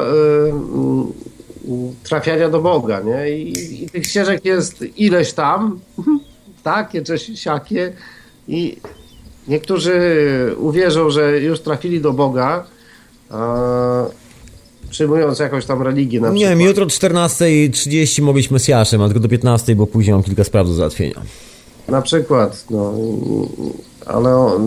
y, 1.68 2.08
trafiania 2.08 2.48
do 2.48 2.60
Boga, 2.60 3.00
nie? 3.00 3.30
I, 3.38 3.84
I 3.84 3.88
tych 3.88 4.06
ścieżek 4.06 4.44
jest 4.44 4.84
ileś 4.96 5.32
tam, 5.32 5.80
takie 6.62 7.02
czy 7.02 7.18
siakie 7.18 7.92
i 8.48 8.76
niektórzy 9.48 10.00
uwierzą, 10.58 11.10
że 11.10 11.40
już 11.40 11.60
trafili 11.60 12.00
do 12.00 12.12
Boga, 12.12 12.64
a, 13.30 14.04
przyjmując 14.90 15.38
jakąś 15.38 15.64
tam 15.66 15.82
religię 15.82 16.20
na 16.20 16.28
Nie 16.28 16.34
przykład. 16.34 16.50
wiem, 16.58 16.60
jutro 16.68 16.84
o 16.84 16.88
14.30 16.88 18.22
mogę 18.22 18.34
być 18.38 18.50
Mesjaszem, 18.50 19.02
a 19.02 19.08
tylko 19.08 19.20
do 19.20 19.28
15.00, 19.28 19.74
bo 19.74 19.86
później 19.86 20.14
mam 20.14 20.22
kilka 20.22 20.44
spraw 20.44 20.66
do 20.66 20.72
załatwienia. 20.74 21.20
Na 21.88 22.02
przykład, 22.02 22.64
no, 22.70 22.94
ale 24.06 24.36
o, 24.36 24.60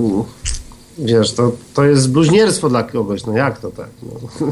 wiesz, 0.98 1.34
to, 1.34 1.52
to 1.74 1.84
jest 1.86 2.12
bluźnierstwo 2.12 2.70
dla 2.70 2.84
kogoś, 2.84 3.26
no 3.26 3.34
jak 3.38 3.60
to 3.60 3.72
tak? 3.72 3.90
No. 4.04 4.48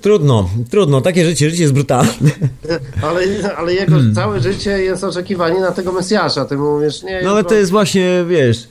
Trudno, 0.00 0.48
trudno, 0.70 1.00
takie 1.00 1.24
życie, 1.24 1.50
życie 1.50 1.62
jest 1.62 1.74
brutalne. 1.74 2.12
Ale, 3.02 3.20
ale 3.56 3.74
jego 3.74 3.92
Hmm. 3.92 4.14
całe 4.14 4.40
życie 4.40 4.70
jest 4.70 5.04
oczekiwanie 5.04 5.60
na 5.60 5.72
tego 5.72 5.92
Mesjasza. 5.92 6.44
Ty 6.44 6.56
mu 6.56 6.74
mówisz, 6.78 7.02
nie, 7.02 7.20
No 7.24 7.30
ale 7.30 7.44
to 7.44 7.54
jest 7.54 7.70
właśnie, 7.70 8.24
wiesz, 8.28 8.68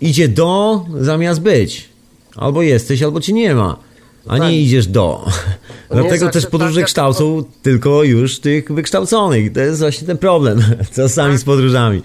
idzie 0.00 0.28
do 0.28 0.84
zamiast 1.00 1.40
być. 1.40 1.88
Albo 2.36 2.62
jesteś, 2.62 3.02
albo 3.02 3.20
ci 3.20 3.34
nie 3.34 3.54
ma. 3.54 3.76
A 4.26 4.38
Tak. 4.38 4.48
nie 4.48 4.60
idziesz 4.60 4.86
do. 4.86 5.26
Dlatego 5.90 6.24
jest 6.24 6.32
też 6.32 6.46
podróże 6.46 6.80
akceptacja 6.80 6.84
kształcą 6.84 7.44
tylko 7.62 8.04
już 8.04 8.38
tych 8.40 8.72
wykształconych. 8.72 9.52
To 9.52 9.60
jest 9.60 9.80
właśnie 9.80 10.06
ten 10.06 10.18
problem 10.18 10.62
czasami 10.96 11.32
Tak. 11.32 11.40
z 11.40 11.44
podróżami. 11.44 12.02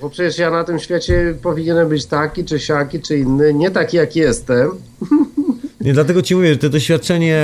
Bo 0.00 0.10
przecież 0.10 0.38
ja 0.38 0.50
na 0.50 0.64
tym 0.64 0.78
świecie 0.78 1.34
powinienem 1.42 1.88
być 1.88 2.06
taki, 2.06 2.44
czy 2.44 2.60
siaki, 2.60 3.00
czy 3.00 3.18
inny. 3.18 3.54
Nie 3.54 3.70
taki, 3.70 3.96
jak 3.96 4.16
jestem. 4.16 4.70
Nie, 5.80 5.92
dlatego 5.92 6.22
ci 6.22 6.34
mówię, 6.36 6.48
że 6.52 6.58
to 6.58 6.68
doświadczenie 6.68 7.42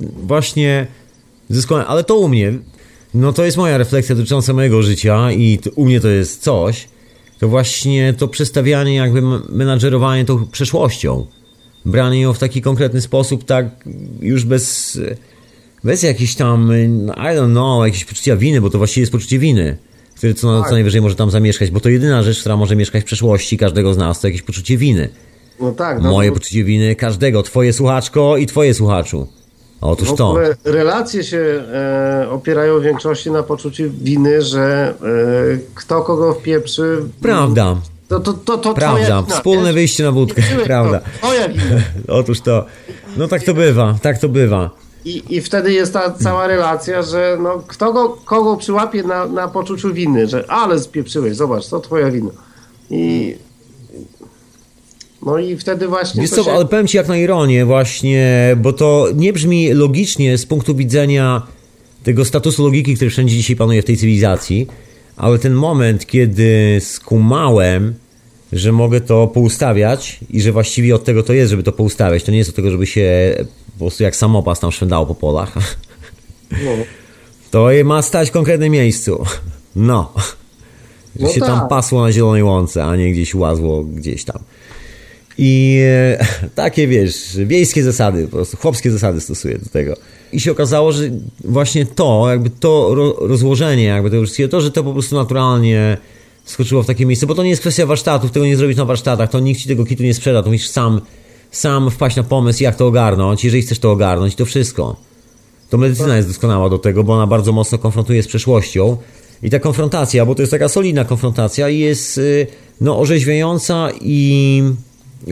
właśnie 0.00 0.86
zyskałem, 1.50 1.84
ale 1.88 2.04
to 2.04 2.16
u 2.16 2.28
mnie, 2.28 2.52
no 3.14 3.32
to 3.32 3.44
jest 3.44 3.56
moja 3.56 3.78
refleksja 3.78 4.14
dotycząca 4.14 4.52
mojego 4.52 4.82
życia 4.82 5.32
i 5.32 5.58
u 5.74 5.84
mnie 5.84 6.00
to 6.00 6.08
jest 6.08 6.42
coś, 6.42 6.88
to 7.38 7.48
właśnie 7.48 8.14
to 8.18 8.28
przestawianie, 8.28 8.94
jakby 8.94 9.22
menadżerowanie 9.48 10.24
tą 10.24 10.46
przeszłością. 10.46 11.26
Branie 11.84 12.20
ją 12.20 12.32
w 12.32 12.38
taki 12.38 12.62
konkretny 12.62 13.00
sposób, 13.00 13.44
tak 13.44 13.66
już 14.20 14.44
bez, 14.44 14.98
bez 15.84 16.02
jakichś 16.02 16.34
tam, 16.34 16.72
I 17.16 17.36
don't 17.36 17.50
know, 17.50 17.84
jakiegoś 17.84 18.04
poczucia 18.04 18.36
winy, 18.36 18.60
bo 18.60 18.70
to 18.70 18.78
właściwie 18.78 19.02
jest 19.02 19.12
poczucie 19.12 19.38
winy, 19.38 19.76
które 20.16 20.34
co, 20.34 20.60
Tak. 20.60 20.68
co 20.68 20.74
najwyżej 20.74 21.00
może 21.00 21.14
tam 21.14 21.30
zamieszkać, 21.30 21.70
bo 21.70 21.80
to 21.80 21.88
jedyna 21.88 22.22
rzecz, 22.22 22.40
która 22.40 22.56
może 22.56 22.76
mieszkać 22.76 23.02
w 23.02 23.06
przeszłości 23.06 23.58
każdego 23.58 23.94
z 23.94 23.96
nas, 23.96 24.20
to 24.20 24.26
jakieś 24.26 24.42
poczucie 24.42 24.76
winy. 24.76 25.08
No 25.60 25.72
tak. 25.72 26.02
No, 26.02 26.10
Moje 26.10 26.30
bo 26.30 26.34
poczucie 26.34 26.64
winy 26.64 26.94
każdego, 26.94 27.42
twoje 27.42 27.72
słuchaczko 27.72 28.36
i 28.36 28.46
twoje 28.46 28.74
słuchaczu. 28.74 29.28
Otóż 29.80 30.08
w 30.12 30.14
to. 30.14 30.28
ogóle 30.28 30.56
relacje 30.64 31.24
się 31.24 31.38
e, 31.72 32.26
opierają 32.30 32.80
w 32.80 32.82
większości 32.82 33.30
na 33.30 33.42
poczuciu 33.42 33.84
winy, 34.02 34.42
że 34.42 34.94
e, 35.02 35.58
kto 35.74 36.02
kogo 36.02 36.34
wpieprzy... 36.34 37.02
Prawda, 37.22 37.76
To, 38.08 38.20
to, 38.20 38.32
to, 38.32 38.58
to 38.58 38.74
prawda. 38.74 39.04
wina, 39.04 39.22
Wspólne 39.22 39.64
wiesz? 39.64 39.74
wyjście 39.74 40.04
na 40.04 40.12
wódkę, 40.12 40.42
prawda. 40.64 41.00
To, 41.00 41.06
twoja 41.18 41.48
wina. 41.48 41.62
Otóż 42.18 42.40
to. 42.40 42.64
No 43.16 43.28
tak 43.28 43.42
to 43.42 43.54
bywa, 43.54 43.94
tak 44.02 44.18
to 44.18 44.28
bywa. 44.28 44.70
I, 45.04 45.22
I 45.36 45.40
wtedy 45.40 45.72
jest 45.72 45.92
ta 45.92 46.10
cała 46.10 46.46
relacja, 46.46 47.02
że 47.02 47.38
no, 47.42 47.62
kto 47.68 47.92
go, 47.92 48.08
kogo 48.24 48.56
przyłapie 48.56 49.02
na, 49.02 49.26
na 49.26 49.48
poczuciu 49.48 49.94
winy, 49.94 50.26
że 50.26 50.44
ale 50.50 50.78
spieprzyłeś, 50.80 51.36
zobacz, 51.36 51.68
to 51.68 51.80
twoja 51.80 52.10
wina. 52.10 52.30
I 52.90 53.36
no 55.26 55.38
i 55.38 55.56
wtedy 55.56 55.88
właśnie 55.88 56.22
Wiesz 56.22 56.30
co, 56.30 56.44
się... 56.44 56.52
ale 56.52 56.64
powiem 56.64 56.86
ci 56.86 56.96
jak 56.96 57.08
na 57.08 57.16
ironię 57.16 57.64
właśnie, 57.64 58.56
bo 58.56 58.72
to 58.72 59.08
nie 59.14 59.32
brzmi 59.32 59.72
logicznie 59.72 60.38
z 60.38 60.46
punktu 60.46 60.74
widzenia 60.74 61.42
tego 62.02 62.24
statusu 62.24 62.64
logiki, 62.64 62.94
który 62.94 63.10
wszędzie 63.10 63.36
dzisiaj 63.36 63.56
panuje 63.56 63.82
w 63.82 63.84
tej 63.84 63.96
cywilizacji, 63.96 64.66
ale 65.16 65.38
ten 65.38 65.54
moment, 65.54 66.06
kiedy 66.06 66.78
skumałem, 66.80 67.94
że 68.52 68.72
mogę 68.72 69.00
to 69.00 69.26
poustawiać 69.26 70.20
i 70.30 70.40
że 70.40 70.52
właściwie 70.52 70.94
od 70.94 71.04
tego 71.04 71.22
to 71.22 71.32
jest, 71.32 71.50
żeby 71.50 71.62
to 71.62 71.72
poustawiać, 71.72 72.24
to 72.24 72.32
nie 72.32 72.38
jest 72.38 72.50
od 72.50 72.56
tego, 72.56 72.70
żeby 72.70 72.86
się 72.86 73.34
po 73.72 73.78
prostu 73.78 74.02
jak 74.02 74.16
samopas 74.16 74.60
tam 74.60 74.72
szwędało 74.72 75.06
po 75.06 75.14
polach. 75.14 75.54
No. 76.50 76.70
To 77.50 77.70
je 77.70 77.84
ma 77.84 78.02
stać 78.02 78.28
w 78.28 78.32
konkretnym 78.32 78.72
miejscu. 78.72 79.24
No. 79.76 80.12
Że 81.16 81.26
No 81.26 81.32
się 81.32 81.40
tam 81.40 81.60
tak. 81.60 81.68
pasło 81.68 82.02
na 82.02 82.12
zielonej 82.12 82.42
łące, 82.42 82.84
a 82.84 82.96
nie 82.96 83.12
gdzieś 83.12 83.34
łazło 83.34 83.84
gdzieś 83.84 84.24
tam. 84.24 84.38
I 85.38 85.80
e, 85.82 86.26
takie, 86.54 86.88
wiesz, 86.88 87.38
wiejskie 87.46 87.82
zasady, 87.82 88.24
po 88.24 88.36
prostu 88.36 88.56
chłopskie 88.56 88.90
zasady 88.90 89.20
stosuję 89.20 89.58
do 89.58 89.70
tego. 89.70 89.96
I 90.32 90.40
się 90.40 90.52
okazało, 90.52 90.92
że 90.92 91.02
właśnie 91.44 91.86
to, 91.86 92.26
jakby 92.30 92.50
to 92.50 92.94
ro, 92.94 93.16
rozłożenie, 93.20 93.84
jakby 93.84 94.10
tego 94.10 94.22
wszystkiego, 94.22 94.48
to, 94.48 94.60
że 94.60 94.70
to 94.70 94.84
po 94.84 94.92
prostu 94.92 95.16
naturalnie 95.16 95.96
skoczyło 96.44 96.82
w 96.82 96.86
takie 96.86 97.06
miejsce, 97.06 97.26
bo 97.26 97.34
to 97.34 97.42
nie 97.42 97.50
jest 97.50 97.60
kwestia 97.60 97.86
warsztatów, 97.86 98.30
tego 98.30 98.46
nie 98.46 98.56
zrobić 98.56 98.78
na 98.78 98.84
warsztatach, 98.84 99.30
to 99.30 99.40
nikt 99.40 99.60
ci 99.60 99.68
tego 99.68 99.84
kitu 99.84 100.02
nie 100.02 100.14
sprzeda, 100.14 100.42
to 100.42 100.50
musisz 100.50 100.68
sam, 100.68 101.00
sam 101.50 101.90
wpaść 101.90 102.16
na 102.16 102.22
pomysł, 102.22 102.62
jak 102.62 102.76
to 102.76 102.86
ogarnąć, 102.86 103.44
jeżeli 103.44 103.62
chcesz 103.62 103.78
to 103.78 103.92
ogarnąć, 103.92 104.34
to 104.34 104.44
wszystko. 104.44 104.96
To 105.70 105.78
medycyna 105.78 106.16
jest 106.16 106.28
doskonała 106.28 106.70
do 106.70 106.78
tego, 106.78 107.04
bo 107.04 107.12
ona 107.12 107.26
bardzo 107.26 107.52
mocno 107.52 107.78
konfrontuje 107.78 108.22
z 108.22 108.26
przeszłością. 108.26 108.96
I 109.42 109.50
ta 109.50 109.58
konfrontacja, 109.58 110.26
bo 110.26 110.34
to 110.34 110.42
jest 110.42 110.50
taka 110.50 110.68
solidna 110.68 111.04
konfrontacja, 111.04 111.68
jest 111.68 112.18
y, 112.18 112.46
no, 112.80 112.98
orzeźwiająca 112.98 113.88
i 114.00 114.62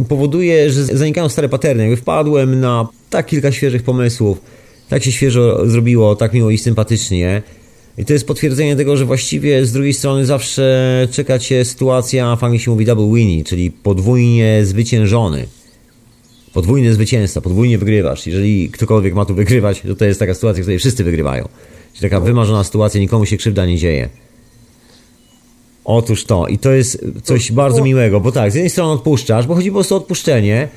powoduje, 0.08 0.70
że 0.70 0.84
zanikają 0.84 1.28
stare 1.28 1.48
paterny. 1.48 1.82
Jakby 1.82 1.96
wpadłem 1.96 2.60
na 2.60 2.88
tak 3.10 3.26
kilka 3.26 3.52
świeżych 3.52 3.82
pomysłów, 3.82 4.40
tak 4.88 5.04
się 5.04 5.12
świeżo 5.12 5.70
zrobiło, 5.70 6.16
tak 6.16 6.32
miło 6.32 6.50
i 6.50 6.58
sympatycznie. 6.58 7.42
I 7.98 8.04
to 8.04 8.12
jest 8.12 8.26
potwierdzenie 8.26 8.76
tego, 8.76 8.96
że 8.96 9.04
właściwie 9.04 9.66
z 9.66 9.72
drugiej 9.72 9.94
strony 9.94 10.26
zawsze 10.26 11.08
czeka 11.10 11.38
cię 11.38 11.64
sytuacja, 11.64 12.36
w 12.36 12.44
Anglii 12.44 12.60
się 12.60 12.70
mówi 12.70 12.84
double 12.84 13.18
winnie, 13.18 13.44
czyli 13.44 13.70
podwójnie 13.70 14.60
zwyciężony 14.64 15.46
podwójne 16.52 16.92
zwycięstwa, 16.92 17.40
podwójnie 17.40 17.78
wygrywasz. 17.78 18.26
Jeżeli 18.26 18.70
ktokolwiek 18.70 19.14
ma 19.14 19.24
tu 19.24 19.34
wygrywać, 19.34 19.80
to 19.80 19.94
to 19.94 20.04
jest 20.04 20.20
taka 20.20 20.34
sytuacja, 20.34 20.62
w 20.62 20.64
której 20.64 20.78
wszyscy 20.78 21.04
wygrywają. 21.04 21.48
Czyli 21.92 22.10
taka 22.10 22.20
wymarzona 22.20 22.64
sytuacja, 22.64 23.00
nikomu 23.00 23.26
się 23.26 23.36
krzywda 23.36 23.66
nie 23.66 23.78
dzieje. 23.78 24.08
Otóż 25.84 26.24
to. 26.24 26.46
I 26.46 26.58
to 26.58 26.70
jest 26.72 27.04
coś 27.22 27.52
bardzo 27.52 27.84
miłego, 27.84 28.20
bo 28.20 28.32
tak, 28.32 28.52
z 28.52 28.54
jednej 28.54 28.70
strony 28.70 28.92
odpuszczasz, 28.92 29.46
bo 29.46 29.54
chodzi 29.54 29.70
po 29.70 29.74
prostu 29.74 29.94
o 29.94 29.98
odpuszczenie. 29.98 30.68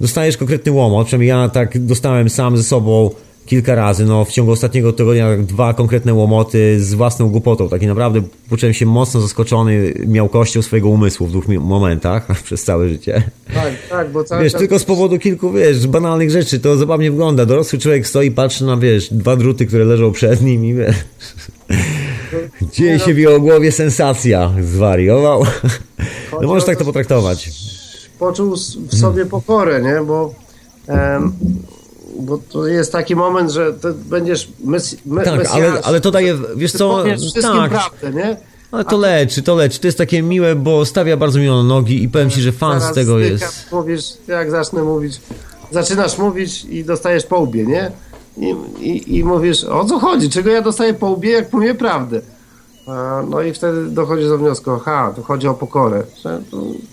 Dostajesz 0.00 0.36
konkretny 0.36 0.72
łomot, 0.72 1.06
przynajmniej 1.06 1.28
ja 1.28 1.48
tak 1.48 1.78
dostałem 1.78 2.30
sam 2.30 2.56
ze 2.56 2.62
sobą 2.62 3.10
kilka 3.46 3.74
razy, 3.74 4.04
no 4.04 4.24
w 4.24 4.30
ciągu 4.30 4.52
ostatniego 4.52 4.92
tygodnia 4.92 5.36
dwa 5.36 5.74
konkretne 5.74 6.14
łomoty 6.14 6.80
z 6.80 6.94
własną 6.94 7.28
głupotą. 7.28 7.68
Taki 7.68 7.86
naprawdę 7.86 8.22
poczułem 8.48 8.74
się 8.74 8.86
mocno 8.86 9.20
zaskoczony 9.20 9.94
miałkością 10.06 10.62
swojego 10.62 10.88
umysłu 10.88 11.26
w 11.26 11.30
dwóch 11.30 11.48
momentach 11.48 12.26
przez 12.44 12.64
całe 12.64 12.88
życie. 12.88 13.22
Tak, 13.54 13.72
tak, 13.90 14.10
bo 14.12 14.24
cały 14.24 14.42
Wiesz, 14.42 14.52
czas... 14.52 14.60
tylko 14.60 14.78
z 14.78 14.84
powodu 14.84 15.18
kilku, 15.18 15.52
wiesz, 15.52 15.86
banalnych 15.86 16.30
rzeczy, 16.30 16.60
to 16.60 16.76
zabawnie 16.76 17.10
wygląda. 17.10 17.46
Dorosły 17.46 17.78
człowiek 17.78 18.06
stoi, 18.06 18.30
patrzy 18.30 18.64
na, 18.64 18.76
wiesz, 18.76 19.08
dwa 19.14 19.36
druty, 19.36 19.66
które 19.66 19.84
leżą 19.84 20.12
przed 20.12 20.42
nim 20.42 20.64
i 20.64 20.74
wiesz... 20.74 20.96
Dzieje 22.72 22.98
się 22.98 23.14
w 23.14 23.18
jego 23.18 23.40
głowie 23.40 23.72
sensacja. 23.72 24.52
Zwariował. 24.62 25.44
No 26.42 26.48
możesz 26.48 26.64
tak 26.64 26.78
to 26.78 26.84
potraktować. 26.84 27.50
poczuł 28.18 28.56
w 28.88 28.98
sobie 28.98 29.26
pokorę, 29.26 29.82
nie? 29.82 30.00
Bo, 30.06 30.34
em, 30.88 31.32
bo 32.20 32.38
to 32.38 32.66
jest 32.66 32.92
taki 32.92 33.16
moment, 33.16 33.50
że 33.50 33.74
będziesz 33.94 34.48
mes, 34.64 34.96
me, 35.06 35.24
Tak, 35.24 35.46
ale, 35.50 35.72
ale 35.82 36.00
to 36.00 36.10
daje, 36.10 36.38
wiesz 36.56 36.72
co, 36.72 36.88
powiesz 36.88 37.32
tak, 37.42 37.70
prawdę, 37.70 38.12
nie? 38.12 38.36
ale 38.70 38.84
to 38.84 38.96
leczy, 38.96 39.42
to 39.42 39.54
leczy, 39.54 39.80
to 39.80 39.88
jest 39.88 39.98
takie 39.98 40.22
miłe, 40.22 40.54
bo 40.54 40.84
stawia 40.86 41.16
bardzo 41.16 41.38
miło 41.38 41.56
na 41.56 41.68
nogi 41.68 42.02
i 42.02 42.08
powiem 42.08 42.30
Ci, 42.30 42.40
że 42.40 42.52
fan 42.52 42.80
z 42.80 42.92
tego 42.92 43.18
jest. 43.18 43.66
Mówisz, 43.72 44.04
jak 44.28 44.50
zacznę 44.50 44.82
mówić, 44.82 45.20
zaczynasz 45.70 46.18
mówić 46.18 46.64
i 46.64 46.84
dostajesz 46.84 47.26
po 47.26 47.38
łbie, 47.38 47.66
nie? 47.66 47.90
I, 48.40 48.54
i, 48.80 49.18
I 49.18 49.24
mówisz, 49.24 49.64
o 49.64 49.84
co 49.84 49.98
chodzi? 49.98 50.30
Czego 50.30 50.50
ja 50.50 50.62
dostaję 50.62 50.94
po 50.94 51.06
łbie, 51.06 51.30
jak 51.30 51.52
mówię 51.52 51.74
prawdę? 51.74 52.20
No 53.30 53.42
i 53.42 53.52
wtedy 53.52 53.86
dochodzisz 53.86 54.28
do 54.28 54.38
wniosku, 54.38 54.70
aha, 54.70 55.12
tu 55.16 55.22
chodzi 55.22 55.48
o 55.48 55.54
pokorę. 55.54 56.02
Że, 56.24 56.40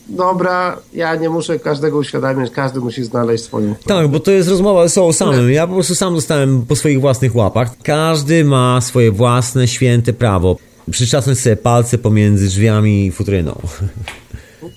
dobra, 0.10 0.78
ja 0.94 1.16
nie 1.16 1.30
muszę 1.30 1.60
każdego 1.60 1.98
uświadamiać, 1.98 2.52
każdy 2.52 2.80
musi 2.80 3.04
znaleźć 3.04 3.44
swoją. 3.44 3.76
Tak, 3.86 4.08
bo 4.08 4.20
to 4.20 4.32
jest 4.32 4.50
rozmowa 4.50 4.88
z 4.88 4.94
sobą 4.94 5.14
samym. 5.14 5.52
Ja 5.52 5.68
po 5.68 5.74
prostu 5.74 5.96
sam 5.96 6.16
dostałem 6.16 6.66
po 6.66 6.76
swoich 6.76 7.02
własnych 7.02 7.36
łapach. 7.36 7.72
Każdy 7.84 8.46
ma 8.46 8.82
swoje 8.82 9.12
własne, 9.12 9.68
święte 9.68 10.14
prawo. 10.14 10.58
Przyczasnąć 10.92 11.40
sobie 11.40 11.56
palce 11.56 11.98
pomiędzy 11.98 12.48
drzwiami 12.48 13.06
i 13.06 13.12
futryną. 13.12 13.62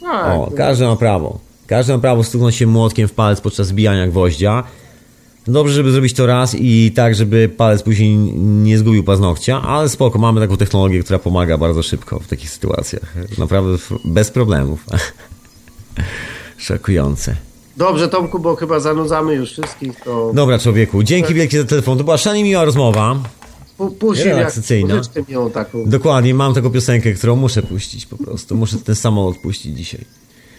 Tak, 0.00 0.38
O, 0.38 0.50
każdy 0.56 0.86
ma 0.86 0.96
prawo. 0.96 1.38
Każdy 1.66 1.92
ma 1.92 1.98
prawo 1.98 2.24
stuknąć 2.24 2.54
się 2.56 2.66
młotkiem 2.66 3.08
w 3.08 3.12
palec 3.12 3.40
podczas 3.40 3.66
zbijania 3.66 4.06
gwoździa. 4.06 4.64
Dobrze, 5.52 5.74
żeby 5.74 5.92
zrobić 5.92 6.12
to 6.14 6.26
raz 6.26 6.56
i 6.58 6.92
tak, 6.94 7.14
żeby 7.14 7.48
palec 7.56 7.82
później 7.82 8.16
nie 8.36 8.78
zgubił 8.78 9.04
paznokcia, 9.04 9.62
ale 9.62 9.88
spoko, 9.88 10.18
mamy 10.18 10.40
taką 10.40 10.56
technologię, 10.56 11.02
która 11.02 11.18
pomaga 11.18 11.58
bardzo 11.58 11.82
szybko 11.82 12.18
w 12.20 12.26
takich 12.28 12.50
sytuacjach. 12.50 13.14
Naprawdę 13.38 13.78
bez 14.04 14.30
problemów. 14.30 14.84
Szokujące. 16.58 17.36
Dobrze, 17.76 18.08
Tomku, 18.08 18.38
bo 18.38 18.56
chyba 18.56 18.80
zanudzamy 18.80 19.34
już 19.34 19.52
wszystkich, 19.52 20.00
to 20.04 20.30
Dobra, 20.34 20.58
człowieku, 20.58 21.02
dzięki 21.02 21.34
wielkie 21.34 21.58
za 21.60 21.64
telefon. 21.64 21.98
To 21.98 22.04
była 22.04 22.18
szalenie 22.18 22.44
miła 22.44 22.64
rozmowa. 22.64 23.16
pu- 23.78 23.90
puścił 23.90 24.26
relaksacyjna. 24.26 25.00
taką. 25.54 25.84
Dokładnie, 25.86 26.34
mam 26.34 26.54
taką 26.54 26.70
piosenkę, 26.70 27.12
którą 27.12 27.36
muszę 27.36 27.62
puścić 27.62 28.06
po 28.06 28.16
prostu. 28.16 28.54
Muszę 28.56 28.76
ten 28.78 28.94
samolot 28.94 29.38
puścić 29.38 29.76
dzisiaj. 29.76 30.04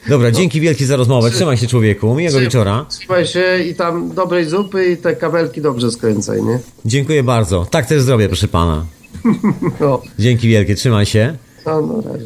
Dobra, 0.10 0.32
dzięki 0.32 0.62
wielkie 0.62 0.86
za 0.86 0.96
rozmowę. 0.96 1.32
Trzymaj 1.32 1.58
się, 1.58 1.68
człowieku. 1.68 2.16
Miłego 2.16 2.40
wieczora. 2.40 2.86
Trzymaj 2.90 3.28
się 3.28 3.60
i 3.70 3.76
tam 3.76 4.14
dobrej 4.14 4.50
zupy 4.50 4.86
i 4.92 4.98
te 4.98 5.16
kabelki 5.16 5.62
dobrze 5.62 5.92
skręcaj, 5.92 6.44
nie? 6.44 6.60
Dziękuję 6.86 7.24
bardzo. 7.24 7.66
Tak 7.66 7.86
też 7.86 8.02
zrobię, 8.02 8.28
proszę 8.28 8.48
pana. 8.48 8.86
No, 9.80 10.02
Dzięki 10.20 10.48
wielkie, 10.48 10.76
trzymaj 10.76 11.06
się. 11.06 11.38
no, 11.66 11.82
no 11.82 12.02
razie. 12.02 12.26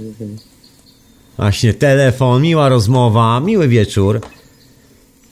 Właśnie, 1.38 1.74
telefon, 1.74 2.42
miła 2.42 2.70
rozmowa, 2.70 3.40
miły 3.40 3.68
wieczór. 3.68 4.22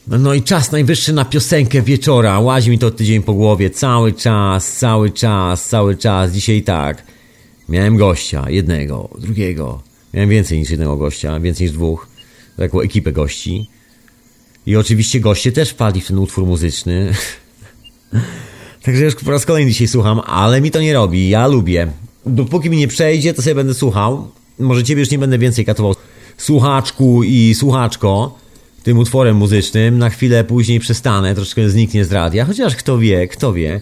No 0.07 0.33
i 0.33 0.41
czas 0.43 0.71
najwyższy 0.71 1.13
na 1.13 1.25
piosenkę 1.25 1.81
wieczora. 1.81 2.39
Łazi 2.39 2.69
mi 2.71 2.79
to 2.79 2.91
tydzień 2.91 3.23
po 3.23 3.33
głowie. 3.33 3.69
Cały 3.69 4.13
czas, 4.13 4.71
cały 4.77 5.11
czas, 5.11 5.69
cały 5.69 5.95
czas. 5.97 6.31
Dzisiaj 6.31 6.63
tak. 6.63 7.03
Miałem 7.69 7.97
gościa, 7.97 8.45
jednego, 8.49 9.09
drugiego. 9.19 9.81
Miałem 10.13 10.29
więcej 10.29 10.59
niż 10.59 10.69
jednego 10.69 10.97
gościa, 10.97 11.39
więcej 11.39 11.67
niż 11.67 11.75
dwóch. 11.75 12.07
Taką 12.57 12.81
ekipę 12.81 13.11
gości. 13.11 13.69
I 14.65 14.75
oczywiście 14.75 15.19
goście 15.19 15.51
też 15.51 15.69
wpadli 15.69 16.01
w 16.01 16.07
ten 16.07 16.17
utwór 16.17 16.45
muzyczny. 16.45 17.13
Także 18.84 19.03
już 19.03 19.15
po 19.15 19.31
raz 19.31 19.45
kolejny 19.45 19.71
dzisiaj 19.71 19.88
słucham, 19.88 20.19
ale 20.19 20.61
mi 20.61 20.71
to 20.71 20.81
nie 20.81 20.93
robi. 20.93 21.30
Ja 21.30 21.47
lubię. 21.47 21.88
Dopóki 22.25 22.69
mi 22.69 22.77
nie 22.77 22.88
przejdzie, 22.88 23.34
to 23.34 23.41
sobie 23.41 23.55
będę 23.55 23.73
słuchał. 23.73 24.31
Może 24.59 24.84
ciebie 24.84 24.99
już 24.99 25.11
nie 25.11 25.19
będę 25.19 25.38
więcej 25.38 25.65
katował. 25.65 25.95
Słuchaczku 26.38 27.23
i 27.23 27.55
słuchaczko 27.55 28.38
tym 28.84 28.97
utworem 28.97 29.35
muzycznym. 29.35 29.97
Na 29.97 30.09
chwilę 30.09 30.43
później 30.43 30.80
przestanę, 30.80 31.35
troszeczkę 31.35 31.69
zniknie 31.69 32.05
z 32.05 32.11
radia. 32.11 32.45
Chociaż 32.45 32.75
kto 32.75 32.97
wie, 32.97 33.27
kto 33.27 33.53
wie. 33.53 33.81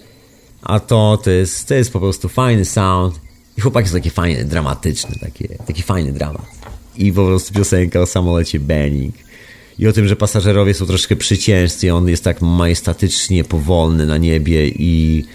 A 0.62 0.80
to, 0.80 1.20
to 1.24 1.32
jest, 1.32 1.68
to 1.68 1.74
jest 1.74 1.94
po 1.94 2.00
prostu 2.00 2.30
fajny 2.30 2.66
sound. 2.66 3.20
I 3.58 3.62
chłopak 3.62 3.84
jest 3.86 3.94
taki 3.94 4.10
fajny, 4.10 4.46
dramatyczny, 4.46 5.16
taki, 5.20 5.48
taki 5.68 5.84
fajny 5.84 6.14
dramat. 6.14 6.46
I 6.98 7.14
po 7.14 7.26
prostu 7.26 7.54
piosenka 7.54 8.00
o 8.02 8.06
samolocie 8.06 8.60
Benning. 8.60 9.16
I 9.80 9.88
o 9.88 9.94
tym, 9.94 10.08
że 10.08 10.16
pasażerowie 10.16 10.74
są 10.74 10.86
troszkę 10.86 11.16
przyciężcy 11.16 11.94
on 11.94 12.10
jest 12.10 12.24
tak 12.24 12.42
majestatycznie 12.42 13.44
powolny 13.44 14.06
na 14.06 14.18
niebie 14.18 14.68
i 14.68 15.26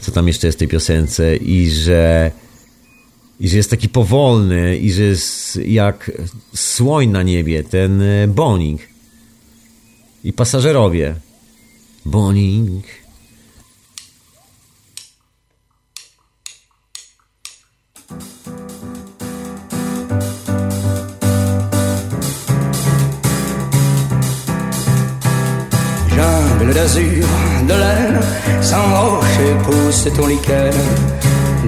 co 0.00 0.12
tam 0.12 0.26
jeszcze 0.28 0.46
jest 0.46 0.58
w 0.58 0.60
tej 0.60 0.68
piosence 0.68 1.36
i 1.36 1.70
że 1.70 2.30
i 3.40 3.48
że 3.48 3.56
jest 3.56 3.70
taki 3.70 3.88
powolny 3.88 4.76
i 4.76 4.92
że 4.92 5.02
jest 5.02 5.56
jak 5.66 6.10
słoń 6.54 7.08
na 7.08 7.22
niebie, 7.22 7.62
ten 7.62 8.02
e, 8.02 8.28
Boning. 8.28 8.80
I 10.24 10.32
pasażerowie. 10.32 11.14
Boning. 12.04 12.84
D'azur, 26.80 27.26
de 27.68 27.74
laine, 27.74 28.20
sans 28.62 28.86
rocher 28.94 29.52
pousse 29.64 30.08
ton 30.16 30.26
liqueur 30.26 30.72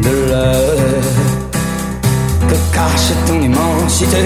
de 0.06 0.14
l'air. 0.28 1.05
Que 2.48 2.56
cache 2.76 3.12
ton 3.26 3.39
immensité 3.40 4.24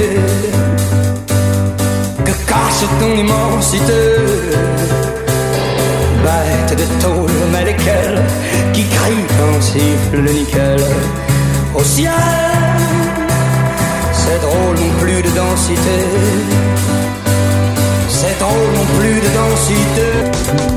Que 2.27 2.35
cache 2.53 2.85
ton 3.01 3.13
immensité 3.25 4.03
Bête 6.25 6.73
de 6.81 6.87
tôle, 7.03 7.39
mais 7.53 7.65
lesquelles 7.65 8.23
Qui 8.73 8.85
crient 8.95 9.31
quand 9.39 9.61
siffle 9.61 10.21
le 10.27 10.33
nickel 10.39 10.83
Au 11.75 11.83
ciel 11.83 12.13
C'est 14.21 14.41
drôle 14.47 14.77
non 14.83 14.93
plus 15.01 15.23
de 15.23 15.31
densité 15.43 15.97
c'est 18.19 18.39
drôle 18.39 18.73
non 18.75 18.87
plus 18.99 19.21
de 19.21 19.31
densité. 19.41 20.76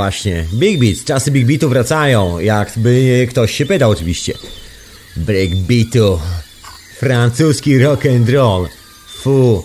Właśnie. 0.00 0.44
Big 0.54 0.80
Beats. 0.80 1.04
Czasy 1.04 1.30
Big 1.30 1.46
Beatu 1.46 1.68
wracają. 1.68 2.38
Jakby 2.38 3.26
ktoś 3.30 3.54
się 3.54 3.66
pytał 3.66 3.90
oczywiście. 3.90 4.34
Break 5.16 5.54
Beatu. 5.54 6.20
Francuski 6.98 7.78
rock 7.78 8.06
and 8.06 8.28
roll. 8.28 8.68
Fu. 9.22 9.64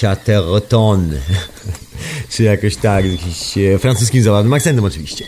Chateauton. 0.00 1.10
Czy 2.30 2.42
jakoś 2.42 2.76
tak. 2.76 3.04
Jakiś 3.04 3.58
e, 3.58 3.78
francuskim 3.78 4.22
załadnym 4.22 4.52
akcentem 4.52 4.84
oczywiście. 4.84 5.24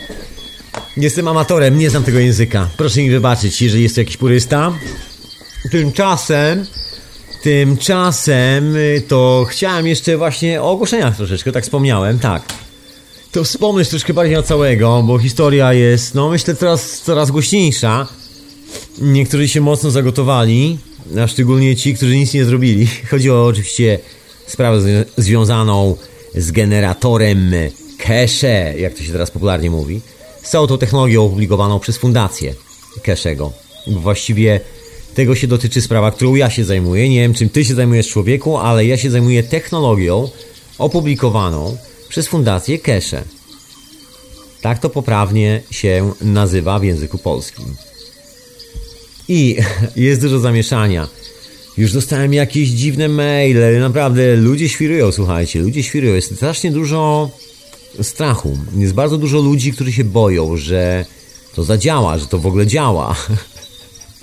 Jestem 0.96 1.28
amatorem, 1.28 1.78
nie 1.78 1.90
znam 1.90 2.04
tego 2.04 2.18
języka. 2.18 2.68
Proszę 2.76 3.00
mi 3.00 3.10
wybaczyć, 3.10 3.62
jeżeli 3.62 3.82
jest 3.82 3.94
to 3.94 4.00
jakiś 4.00 4.16
purysta. 4.16 4.72
Tymczasem, 5.70 6.66
tymczasem 7.42 8.76
y, 8.76 9.02
to 9.08 9.46
chciałem 9.48 9.86
jeszcze 9.86 10.16
właśnie 10.16 10.62
o 10.62 10.70
ogłoszeniach 10.70 11.16
troszeczkę, 11.16 11.52
tak 11.52 11.64
wspomniałem, 11.64 12.18
tak. 12.18 12.63
To 13.34 13.44
wspomnę 13.44 13.84
troszkę 13.84 14.14
bardziej 14.14 14.36
o 14.36 14.42
całego, 14.42 15.02
bo 15.02 15.18
historia 15.18 15.72
jest, 15.72 16.14
no 16.14 16.30
myślę, 16.30 16.54
coraz, 16.54 17.00
coraz 17.00 17.30
głośniejsza. 17.30 18.06
Niektórzy 18.98 19.48
się 19.48 19.60
mocno 19.60 19.90
zagotowali. 19.90 20.78
a 21.22 21.26
szczególnie 21.26 21.76
ci, 21.76 21.94
którzy 21.94 22.16
nic 22.16 22.34
nie 22.34 22.44
zrobili. 22.44 22.86
Chodzi 23.10 23.30
o 23.30 23.46
oczywiście 23.46 23.98
sprawę 24.46 24.78
zwi- 24.78 25.04
związaną 25.16 25.96
z 26.34 26.50
generatorem 26.50 27.52
cache, 27.98 28.74
jak 28.78 28.94
to 28.94 29.02
się 29.02 29.12
teraz 29.12 29.30
popularnie 29.30 29.70
mówi, 29.70 30.00
z 30.42 30.50
całą 30.50 30.66
tą 30.66 30.78
technologią 30.78 31.24
opublikowaną 31.24 31.78
przez 31.80 31.96
fundację 31.96 32.54
Cashego. 33.02 33.52
Właściwie 33.86 34.60
tego 35.14 35.34
się 35.34 35.46
dotyczy 35.46 35.80
sprawa, 35.80 36.10
którą 36.10 36.34
ja 36.34 36.50
się 36.50 36.64
zajmuję. 36.64 37.08
Nie 37.08 37.20
wiem, 37.20 37.34
czym 37.34 37.48
ty 37.48 37.64
się 37.64 37.74
zajmujesz 37.74 38.08
człowieku, 38.08 38.58
ale 38.58 38.86
ja 38.86 38.96
się 38.96 39.10
zajmuję 39.10 39.42
technologią 39.42 40.28
opublikowaną 40.78 41.76
przez 42.14 42.28
fundację 42.28 42.78
Cache. 42.78 43.22
Tak 44.60 44.78
to 44.78 44.90
poprawnie 44.90 45.62
się 45.70 46.12
nazywa 46.20 46.78
w 46.78 46.84
języku 46.84 47.18
polskim. 47.18 47.64
I 49.28 49.56
jest 49.96 50.20
dużo 50.20 50.38
zamieszania. 50.38 51.08
Już 51.76 51.92
dostałem 51.92 52.34
jakieś 52.34 52.68
dziwne 52.68 53.08
maile, 53.08 53.80
naprawdę 53.80 54.36
ludzie 54.36 54.68
świrują, 54.68 55.12
słuchajcie, 55.12 55.60
ludzie 55.60 55.82
świrują. 55.82 56.14
Jest 56.14 56.36
strasznie 56.36 56.70
dużo 56.70 57.30
strachu. 58.02 58.58
Jest 58.76 58.94
bardzo 58.94 59.18
dużo 59.18 59.38
ludzi, 59.38 59.72
którzy 59.72 59.92
się 59.92 60.04
boją, 60.04 60.56
że 60.56 61.04
to 61.54 61.64
zadziała, 61.64 62.18
że 62.18 62.26
to 62.26 62.38
w 62.38 62.46
ogóle 62.46 62.66
działa. 62.66 63.16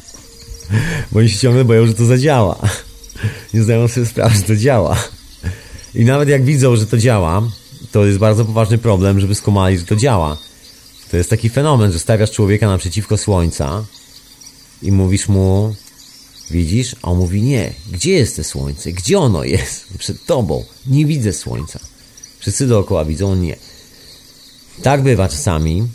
Bo 1.11 1.19
oni 1.19 1.29
się 1.29 1.39
ciągle 1.39 1.65
boją, 1.65 1.87
że 1.87 1.93
to 1.93 2.05
zadziała. 2.05 2.59
Nie 3.53 3.63
zdają 3.63 3.87
sobie 3.87 4.05
sprawy, 4.05 4.35
że 4.35 4.41
to 4.43 4.55
działa. 4.55 5.03
I 5.95 6.05
nawet 6.05 6.29
jak 6.29 6.43
widzą, 6.43 6.75
że 6.75 6.85
to 6.85 6.97
działa, 6.97 7.51
to 7.91 8.05
jest 8.05 8.19
bardzo 8.19 8.45
poważny 8.45 8.77
problem, 8.77 9.19
żeby 9.19 9.35
skumali, 9.35 9.77
że 9.77 9.85
to 9.85 9.95
działa. 9.95 10.37
To 11.11 11.17
jest 11.17 11.29
taki 11.29 11.49
fenomen, 11.49 11.91
że 11.91 11.99
stawiasz 11.99 12.31
człowieka 12.31 12.67
naprzeciwko 12.67 13.17
słońca 13.17 13.83
i 14.81 14.91
mówisz 14.91 15.27
mu, 15.27 15.75
widzisz? 16.51 16.95
A 17.01 17.07
on 17.07 17.17
mówi, 17.17 17.41
nie, 17.41 17.73
gdzie 17.91 18.11
jest 18.11 18.35
to 18.35 18.43
słońce? 18.43 18.91
Gdzie 18.91 19.19
ono 19.19 19.43
jest? 19.43 19.85
Przed 19.99 20.25
tobą. 20.25 20.65
Nie 20.87 21.05
widzę 21.05 21.33
słońca. 21.33 21.79
Wszyscy 22.39 22.67
dookoła 22.67 23.05
widzą, 23.05 23.35
nie. 23.35 23.55
Tak 24.83 25.03
bywa 25.03 25.29
czasami, 25.29 25.87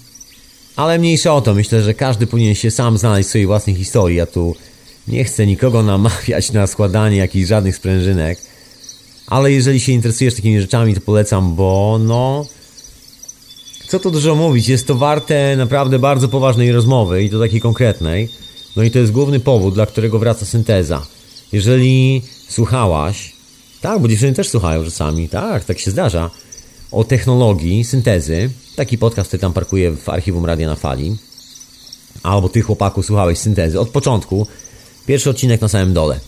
ale 0.77 0.99
mniejsza 0.99 1.35
o 1.35 1.41
to. 1.41 1.55
Myślę, 1.55 1.83
że 1.83 1.95
każdy 1.95 2.27
powinien 2.27 2.55
się 2.55 2.71
sam 2.71 2.99
znaleźć 2.99 3.27
w 3.27 3.31
swojej 3.31 3.47
własnej 3.47 3.77
historii. 3.77 4.17
Ja 4.17 4.27
tu 4.27 4.57
nie 5.09 5.25
chcę 5.25 5.47
nikogo 5.47 5.83
namawiać 5.83 6.53
na 6.53 6.67
składanie 6.67 7.17
jakichś 7.17 7.49
żadnych 7.49 7.77
sprężynek, 7.77 8.39
ale 9.27 9.53
jeżeli 9.53 9.81
się 9.81 9.93
interesujesz 9.93 10.35
takimi 10.35 10.61
rzeczami, 10.61 10.95
to 10.95 11.01
polecam, 11.01 11.55
bo 11.55 11.99
no... 12.01 12.47
Co 13.89 13.99
tu 13.99 14.11
dużo 14.11 14.35
mówić, 14.35 14.69
jest 14.69 14.87
to 14.87 14.95
warte 14.95 15.57
naprawdę 15.57 15.99
bardzo 15.99 16.29
poważnej 16.29 16.73
rozmowy 16.73 17.25
i 17.25 17.31
to 17.31 17.41
takiej 17.41 17.61
konkretnej. 17.61 18.29
No 18.77 18.83
i 18.83 18.91
to 18.91 18.99
jest 18.99 19.13
główny 19.13 19.41
powód, 19.41 19.75
dla 19.75 19.87
którego 19.87 20.19
wraca 20.19 20.47
synteza. 20.47 21.07
Jeżeli 21.53 22.23
słuchałaś, 22.49 23.33
tak, 23.81 24.01
bo 24.01 24.09
dziewczyny 24.09 24.33
też 24.33 24.49
słuchają 24.49 24.85
czasami, 24.85 25.29
tak, 25.29 25.65
tak 25.65 25.79
się 25.79 25.91
zdarza, 25.91 26.31
o 26.93 27.05
technologii 27.05 27.85
syntezy, 27.85 28.51
taki 28.77 28.99
podcast, 28.99 29.29
który 29.29 29.41
tam 29.41 29.53
parkuje 29.53 29.91
w 29.91 30.09
archiwum 30.09 30.47
Radia 30.47 30.67
na 30.67 30.77
Fali, 30.77 31.17
albo 32.23 32.49
tych 32.49 32.65
chłopaków 32.65 33.07
słuchałeś 33.07 33.39
syntezy 33.39 33.81
od 33.81 33.89
początku, 33.89 34.47
pierwszy 35.07 35.31
odcinek 35.31 35.61
na 35.61 35.69
samym 35.69 35.95
dole. 35.95 36.21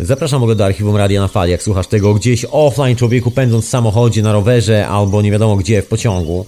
Zapraszam 0.00 0.46
w 0.46 0.54
do 0.54 0.64
archiwum 0.64 0.96
Radia 0.96 1.20
na 1.20 1.28
Fali, 1.28 1.52
jak 1.52 1.62
słuchasz 1.62 1.86
tego 1.86 2.14
gdzieś 2.14 2.46
offline, 2.50 2.96
człowieku 2.96 3.30
pędząc 3.30 3.64
w 3.64 3.68
samochodzie, 3.68 4.22
na 4.22 4.32
rowerze, 4.32 4.88
albo 4.88 5.22
nie 5.22 5.30
wiadomo 5.30 5.56
gdzie, 5.56 5.82
w 5.82 5.86
pociągu 5.86 6.46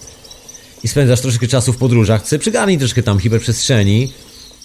i 0.83 0.87
spędzasz 0.87 1.21
troszkę 1.21 1.47
czasu 1.47 1.73
w 1.73 1.77
podróżach, 1.77 2.23
chcę 2.23 2.39
przygarnij 2.39 2.77
troszkę 2.77 3.03
tam 3.03 3.19
hiperprzestrzeni. 3.19 4.13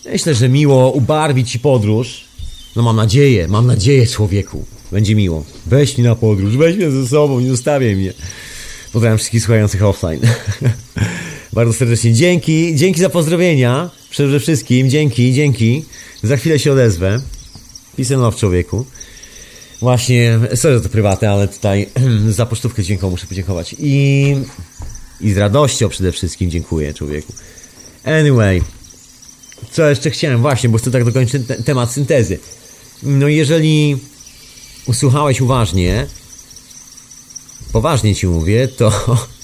Myślę, 0.04 0.34
że 0.34 0.48
miło 0.48 0.90
ubarwi 0.90 1.44
ci 1.44 1.58
podróż. 1.58 2.24
No 2.76 2.82
mam 2.82 2.96
nadzieję, 2.96 3.48
mam 3.48 3.66
nadzieję 3.66 4.06
człowieku. 4.06 4.64
Będzie 4.92 5.14
miło. 5.14 5.44
Weź 5.66 5.98
mnie 5.98 6.08
na 6.08 6.14
podróż, 6.14 6.56
weź 6.56 6.76
mnie 6.76 6.90
ze 6.90 7.06
sobą, 7.06 7.40
nie 7.40 7.50
zostawiaj 7.50 7.96
mnie. 7.96 8.12
Pozdrawiam 8.92 9.18
wszystkich 9.18 9.42
słuchających 9.42 9.82
offline. 9.82 10.20
Bardzo 11.52 11.72
serdecznie 11.72 12.12
dzięki, 12.12 12.76
dzięki 12.76 13.00
za 13.00 13.10
pozdrowienia. 13.10 13.90
Przede 14.10 14.40
wszystkim, 14.40 14.90
dzięki, 14.90 15.34
dzięki. 15.34 15.84
Za 16.22 16.36
chwilę 16.36 16.58
się 16.58 16.72
odezwę. 16.72 17.20
Peace 17.96 18.14
and 18.14 18.22
love 18.22 18.38
człowieku. 18.38 18.86
Właśnie, 19.80 20.38
sorry, 20.54 20.80
to 20.80 20.88
prywatne, 20.88 21.30
ale 21.30 21.48
tutaj 21.48 21.88
za 22.28 22.46
pocztówkę 22.46 22.82
dźwiękową 22.82 23.10
muszę 23.10 23.26
podziękować. 23.26 23.74
I, 23.78 24.36
I 25.20 25.32
z 25.32 25.36
radością 25.36 25.88
przede 25.88 26.12
wszystkim 26.12 26.50
dziękuję 26.50 26.94
człowieku. 26.94 27.32
Anyway, 28.04 28.62
co 29.70 29.88
jeszcze 29.88 30.10
chciałem? 30.10 30.40
Właśnie, 30.40 30.68
bo 30.68 30.78
chcę 30.78 30.90
tak 30.90 31.04
dokończyć 31.04 31.46
te- 31.46 31.62
temat 31.62 31.92
syntezy. 31.92 32.38
No 33.02 33.28
jeżeli 33.28 33.96
usłuchałeś 34.86 35.40
uważnie, 35.40 36.06
poważnie 37.72 38.14
ci 38.14 38.26
mówię, 38.26 38.68
to, 38.68 38.92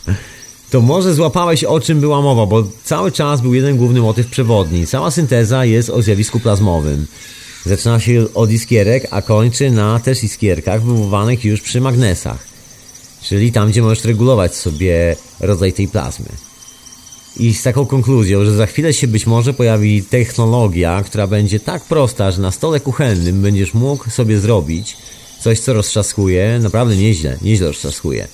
to 0.70 0.80
może 0.80 1.14
złapałeś 1.14 1.64
o 1.64 1.80
czym 1.80 2.00
była 2.00 2.22
mowa, 2.22 2.46
bo 2.46 2.64
cały 2.84 3.12
czas 3.12 3.40
był 3.40 3.54
jeden 3.54 3.76
główny 3.76 4.00
motyw 4.00 4.26
przewodni. 4.26 4.86
Cała 4.86 5.10
synteza 5.10 5.64
jest 5.64 5.90
o 5.90 6.02
zjawisku 6.02 6.40
plazmowym. 6.40 7.06
Zaczyna 7.66 8.01
się 8.01 8.26
od 8.34 8.51
iskierek, 8.51 9.06
a 9.10 9.22
kończy 9.22 9.70
na 9.70 10.01
też 10.01 10.24
iskierkach 10.24 10.82
wywołanych 10.82 11.44
już 11.44 11.60
przy 11.60 11.80
magnesach. 11.80 12.47
Czyli 13.22 13.52
tam, 13.52 13.70
gdzie 13.70 13.82
możesz 13.82 14.05
regulować 14.05 14.55
sobie 14.55 15.16
rodzaj 15.40 15.72
tej 15.72 15.89
plazmy. 15.89 16.28
I 17.36 17.55
z 17.55 17.62
taką 17.62 17.86
konkluzją, 17.86 18.44
że 18.44 18.56
za 18.56 18.66
chwilę 18.66 18.93
się 18.93 19.06
być 19.06 19.26
może 19.26 19.55
pojawi 19.55 20.02
technologia, 20.02 21.02
która 21.06 21.26
będzie 21.26 21.60
tak 21.60 21.84
prosta, 21.84 22.30
że 22.30 22.43
na 22.43 22.51
stole 22.51 22.80
kuchennym 22.80 23.43
będziesz 23.43 23.74
mógł 23.74 24.10
sobie 24.10 24.39
zrobić 24.39 24.97
coś, 25.40 25.60
co 25.60 25.72
roztrzaskuje, 25.72 26.59
naprawdę 26.62 26.97
nieźle, 26.97 27.39
nieźle 27.43 27.66
roztrzaskuje. 27.66 28.28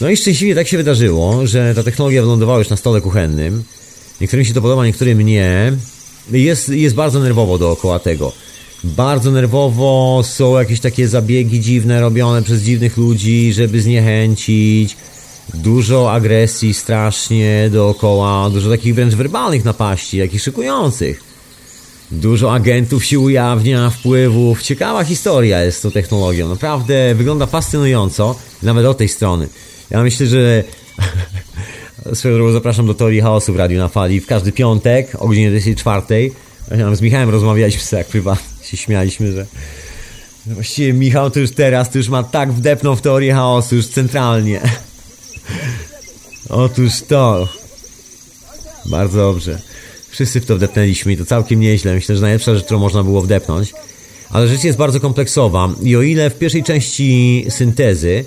No 0.00 0.10
i 0.10 0.16
szczęśliwie 0.16 0.54
tak 0.54 0.68
się 0.68 0.76
wydarzyło, 0.76 1.46
że 1.46 1.74
ta 1.74 1.82
technologia 1.82 2.22
wylądowała 2.22 2.58
już 2.58 2.68
na 2.68 2.76
stole 2.76 3.00
kuchennym. 3.00 3.64
Niektórym 4.20 4.44
się 4.44 4.54
to 4.54 4.62
podoba, 4.62 4.86
niektórym 4.86 5.22
nie. 5.22 5.72
Jest, 6.30 6.68
jest 6.68 6.94
bardzo 6.94 7.20
nerwowo 7.20 7.58
dookoła 7.58 7.98
tego. 7.98 8.32
Bardzo 8.84 9.30
nerwowo 9.30 10.20
są 10.24 10.58
jakieś 10.58 10.80
takie 10.80 11.08
zabiegi 11.08 11.60
dziwne 11.60 12.00
robione 12.00 12.42
przez 12.42 12.62
dziwnych 12.62 12.96
ludzi, 12.96 13.52
żeby 13.52 13.82
zniechęcić. 13.82 14.96
Dużo 15.54 16.12
agresji 16.12 16.74
strasznie 16.74 17.70
dookoła, 17.72 18.50
dużo 18.50 18.70
takich 18.70 18.94
wręcz 18.94 19.14
werbalnych 19.14 19.64
napaści, 19.64 20.16
jakichś 20.16 20.44
szykujących. 20.44 21.22
Dużo 22.10 22.54
agentów 22.54 23.04
się 23.04 23.20
ujawnia, 23.20 23.90
wpływów. 23.90 24.62
Ciekawa 24.62 25.04
historia 25.04 25.62
jest 25.62 25.78
z 25.78 25.80
tą 25.80 25.90
technologią. 25.90 26.48
Naprawdę 26.48 27.14
wygląda 27.14 27.46
fascynująco, 27.46 28.34
nawet 28.62 28.86
od 28.86 28.98
tej 28.98 29.08
strony. 29.08 29.48
Ja 29.90 30.02
myślę, 30.02 30.26
że 30.26 30.64
swoją 32.14 32.34
drogą 32.34 32.52
zapraszam 32.52 32.86
do 32.86 32.94
Teorii 32.94 33.20
Chaosu 33.20 33.52
w 33.52 33.56
Radiu 33.56 33.78
na 33.78 33.88
Fali 33.88 34.20
w 34.20 34.26
każdy 34.26 34.52
piątek 34.52 35.16
o 35.18 35.28
godzinie 35.28 35.50
24. 35.50 36.30
Ja 36.70 36.76
tam 36.76 36.96
z 36.96 37.00
Michałem 37.00 37.30
rozmawialiśmy 37.30 37.98
jak 37.98 38.06
prywatnie, 38.06 38.66
się 38.66 38.76
śmialiśmy, 38.76 39.32
że 39.32 39.46
właściwie 40.46 40.92
Michał 40.92 41.30
to 41.30 41.40
już 41.40 41.50
teraz, 41.50 41.90
to 41.90 41.98
już 41.98 42.08
ma 42.08 42.22
tak 42.22 42.52
wdepną 42.52 42.96
w 42.96 43.00
Teorię 43.00 43.34
Chaosu, 43.34 43.76
już 43.76 43.86
centralnie. 43.86 44.60
Otóż 46.48 46.92
to. 47.08 47.48
Bardzo 48.86 49.18
dobrze. 49.18 49.58
Wszyscy 50.10 50.40
w 50.40 50.46
to 50.46 50.56
wdepnęliśmy 50.56 51.12
i 51.12 51.16
to 51.16 51.24
całkiem 51.24 51.60
nieźle. 51.60 51.94
Myślę, 51.94 52.16
że 52.16 52.22
najlepsza 52.22 52.54
rzecz, 52.54 52.64
którą 52.64 52.80
można 52.80 53.04
było 53.04 53.22
wdepnąć. 53.22 53.74
Ale 54.30 54.48
rzecz 54.48 54.64
jest 54.64 54.78
bardzo 54.78 55.00
kompleksowa 55.00 55.68
i 55.82 55.96
o 55.96 56.02
ile 56.02 56.30
w 56.30 56.38
pierwszej 56.38 56.64
części 56.64 57.44
syntezy 57.48 58.24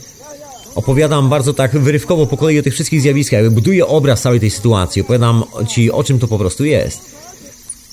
opowiadam 0.76 1.30
bardzo 1.30 1.54
tak 1.54 1.80
wyrywkowo 1.80 2.26
po 2.26 2.38
kolei 2.38 2.60
o 2.60 2.64
tych 2.64 2.74
wszystkich 2.74 3.02
zjawiskach, 3.02 3.34
jakby 3.34 3.52
buduję 3.52 3.88
obraz 3.88 4.22
całej 4.22 4.40
tej 4.40 4.52
sytuacji, 4.52 5.02
opowiadam 5.02 5.44
Ci 5.68 5.92
o 5.92 6.04
czym 6.04 6.20
to 6.20 6.28
po 6.28 6.38
prostu 6.38 6.66
jest, 6.66 7.02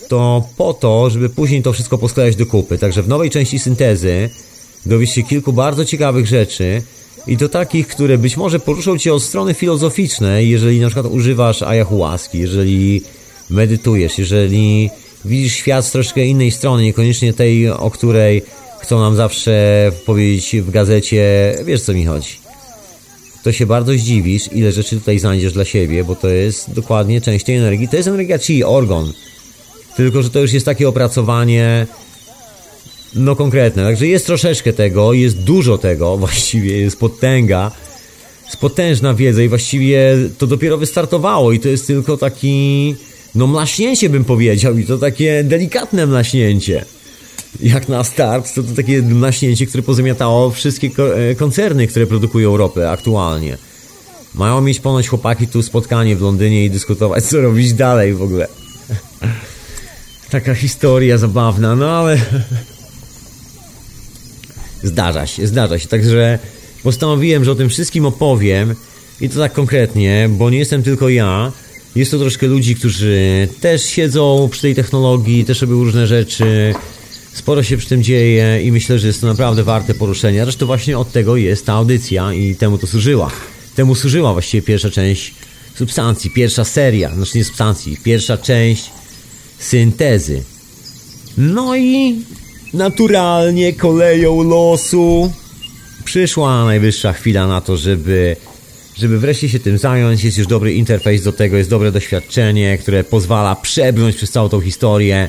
to 0.08 0.44
po 0.56 0.74
to, 0.74 1.10
żeby 1.10 1.28
później 1.28 1.62
to 1.62 1.72
wszystko 1.72 1.98
posklejać 1.98 2.36
do 2.36 2.46
kupy. 2.46 2.78
Także 2.78 3.02
w 3.02 3.08
nowej 3.08 3.30
części 3.30 3.58
syntezy 3.58 4.30
dowiesz 4.86 5.10
się 5.10 5.22
kilku 5.22 5.52
bardzo 5.52 5.84
ciekawych 5.84 6.26
rzeczy 6.26 6.82
i 7.26 7.36
to 7.36 7.48
takich, 7.48 7.88
które 7.88 8.18
być 8.18 8.36
może 8.36 8.60
poruszą 8.60 8.98
Cię 8.98 9.14
od 9.14 9.22
strony 9.22 9.54
filozoficznej, 9.54 10.50
jeżeli 10.50 10.80
na 10.80 10.86
przykład 10.86 11.06
używasz 11.12 11.62
ayahuaski, 11.62 12.38
jeżeli 12.38 13.02
medytujesz, 13.50 14.18
jeżeli 14.18 14.90
widzisz 15.24 15.54
świat 15.54 15.86
z 15.86 15.90
troszkę 15.90 16.24
innej 16.24 16.50
strony, 16.50 16.82
niekoniecznie 16.82 17.32
tej, 17.32 17.70
o 17.70 17.90
której 17.90 18.42
chcą 18.80 19.00
nam 19.00 19.16
zawsze 19.16 19.92
powiedzieć 20.06 20.56
w 20.62 20.70
gazecie, 20.70 21.54
wiesz 21.64 21.82
co 21.82 21.92
mi 21.92 22.06
chodzi. 22.06 22.41
To 23.42 23.52
się 23.52 23.66
bardzo 23.66 23.92
zdziwisz, 23.92 24.52
ile 24.52 24.72
rzeczy 24.72 24.96
tutaj 24.96 25.18
znajdziesz 25.18 25.52
dla 25.52 25.64
siebie, 25.64 26.04
bo 26.04 26.16
to 26.16 26.28
jest 26.28 26.72
dokładnie 26.72 27.20
część 27.20 27.44
tej 27.44 27.56
energii. 27.56 27.88
To 27.88 27.96
jest 27.96 28.08
energia 28.08 28.38
chi, 28.38 28.64
organ. 28.64 29.12
Tylko, 29.96 30.22
że 30.22 30.30
to 30.30 30.40
już 30.40 30.52
jest 30.52 30.66
takie 30.66 30.88
opracowanie 30.88 31.86
no 33.14 33.36
konkretne. 33.36 33.82
Także 33.82 34.06
jest 34.06 34.26
troszeczkę 34.26 34.72
tego, 34.72 35.12
jest 35.12 35.38
dużo 35.38 35.78
tego, 35.78 36.16
właściwie 36.26 36.78
jest 36.78 36.98
potęga, 36.98 37.70
jest 38.44 38.56
potężna 38.56 39.14
wiedza 39.14 39.42
i 39.42 39.48
właściwie 39.48 40.16
to 40.38 40.46
dopiero 40.46 40.78
wystartowało 40.78 41.52
i 41.52 41.60
to 41.60 41.68
jest 41.68 41.86
tylko 41.86 42.16
taki, 42.16 42.94
no 43.34 43.46
mlaśnięcie 43.46 44.08
bym 44.08 44.24
powiedział 44.24 44.78
i 44.78 44.84
to 44.84 44.98
takie 44.98 45.44
delikatne 45.44 46.06
mlaśnięcie. 46.06 46.84
Jak 47.60 47.88
na 47.88 48.04
start, 48.04 48.54
to 48.54 48.62
to 48.62 48.74
takie 48.76 49.02
naśnięcie, 49.02 49.66
które 49.66 49.82
pozamiatało 49.82 50.50
wszystkie 50.50 50.90
e, 51.30 51.34
koncerny, 51.34 51.86
które 51.86 52.06
produkują 52.06 52.56
ropę 52.56 52.90
aktualnie. 52.90 53.58
Mają 54.34 54.60
mieć 54.60 54.80
ponoć 54.80 55.08
chłopaki 55.08 55.46
tu 55.46 55.62
spotkanie 55.62 56.16
w 56.16 56.20
Londynie 56.20 56.64
i 56.64 56.70
dyskutować, 56.70 57.24
co 57.24 57.40
robić 57.40 57.72
dalej 57.72 58.14
w 58.14 58.22
ogóle. 58.22 58.48
Taka 60.30 60.54
historia 60.54 61.18
zabawna, 61.18 61.76
no 61.76 61.90
ale... 61.90 62.18
Zdarza 64.82 65.26
się, 65.26 65.46
zdarza 65.46 65.78
się, 65.78 65.88
także 65.88 66.38
postanowiłem, 66.82 67.44
że 67.44 67.52
o 67.52 67.54
tym 67.54 67.68
wszystkim 67.68 68.06
opowiem 68.06 68.74
i 69.20 69.28
to 69.28 69.38
tak 69.38 69.52
konkretnie, 69.52 70.28
bo 70.32 70.50
nie 70.50 70.58
jestem 70.58 70.82
tylko 70.82 71.08
ja. 71.08 71.52
Jest 71.96 72.10
to 72.10 72.18
troszkę 72.18 72.46
ludzi, 72.46 72.74
którzy 72.74 73.48
też 73.60 73.84
siedzą 73.84 74.48
przy 74.50 74.62
tej 74.62 74.74
technologii, 74.74 75.44
też 75.44 75.60
robią 75.60 75.74
różne 75.74 76.06
rzeczy. 76.06 76.74
Sporo 77.32 77.62
się 77.62 77.76
przy 77.76 77.88
tym 77.88 78.02
dzieje 78.02 78.62
i 78.62 78.72
myślę, 78.72 78.98
że 78.98 79.06
jest 79.06 79.20
to 79.20 79.26
naprawdę 79.26 79.64
warte 79.64 79.94
poruszenia. 79.94 80.44
Zresztą 80.44 80.66
właśnie 80.66 80.98
od 80.98 81.12
tego 81.12 81.36
jest 81.36 81.66
ta 81.66 81.72
audycja 81.72 82.32
i 82.32 82.54
temu 82.56 82.78
to 82.78 82.86
służyła. 82.86 83.30
Temu 83.74 83.94
służyła 83.94 84.32
właściwie 84.32 84.62
pierwsza 84.62 84.90
część 84.90 85.34
substancji, 85.74 86.30
pierwsza 86.30 86.64
seria, 86.64 87.14
znaczy 87.14 87.38
nie 87.38 87.44
substancji, 87.44 87.96
pierwsza 88.04 88.38
część 88.38 88.90
syntezy. 89.58 90.42
No 91.38 91.76
i 91.76 92.16
naturalnie 92.74 93.72
koleją 93.72 94.42
losu 94.42 95.32
przyszła 96.04 96.64
najwyższa 96.64 97.12
chwila 97.12 97.46
na 97.46 97.60
to, 97.60 97.76
żeby, 97.76 98.36
żeby 98.96 99.18
wreszcie 99.18 99.48
się 99.48 99.60
tym 99.60 99.78
zająć. 99.78 100.24
Jest 100.24 100.38
już 100.38 100.46
dobry 100.46 100.74
interfejs 100.74 101.22
do 101.22 101.32
tego, 101.32 101.56
jest 101.56 101.70
dobre 101.70 101.92
doświadczenie, 101.92 102.78
które 102.78 103.04
pozwala 103.04 103.56
przebrnąć 103.56 104.16
przez 104.16 104.30
całą 104.30 104.48
tą 104.48 104.60
historię. 104.60 105.28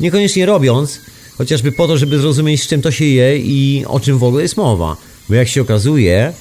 Niekoniecznie 0.00 0.46
robiąc, 0.46 1.00
chociażby 1.42 1.72
po 1.72 1.86
to, 1.86 1.98
żeby 1.98 2.18
zrozumieć, 2.18 2.62
z 2.62 2.66
czym 2.66 2.82
to 2.82 2.90
się 2.90 3.04
je 3.04 3.38
i 3.38 3.84
o 3.86 4.00
czym 4.00 4.18
w 4.18 4.24
ogóle 4.24 4.42
jest 4.42 4.56
mowa. 4.56 4.96
Bo 5.28 5.34
jak 5.34 5.48
się 5.48 5.62
okazuje, 5.62 6.32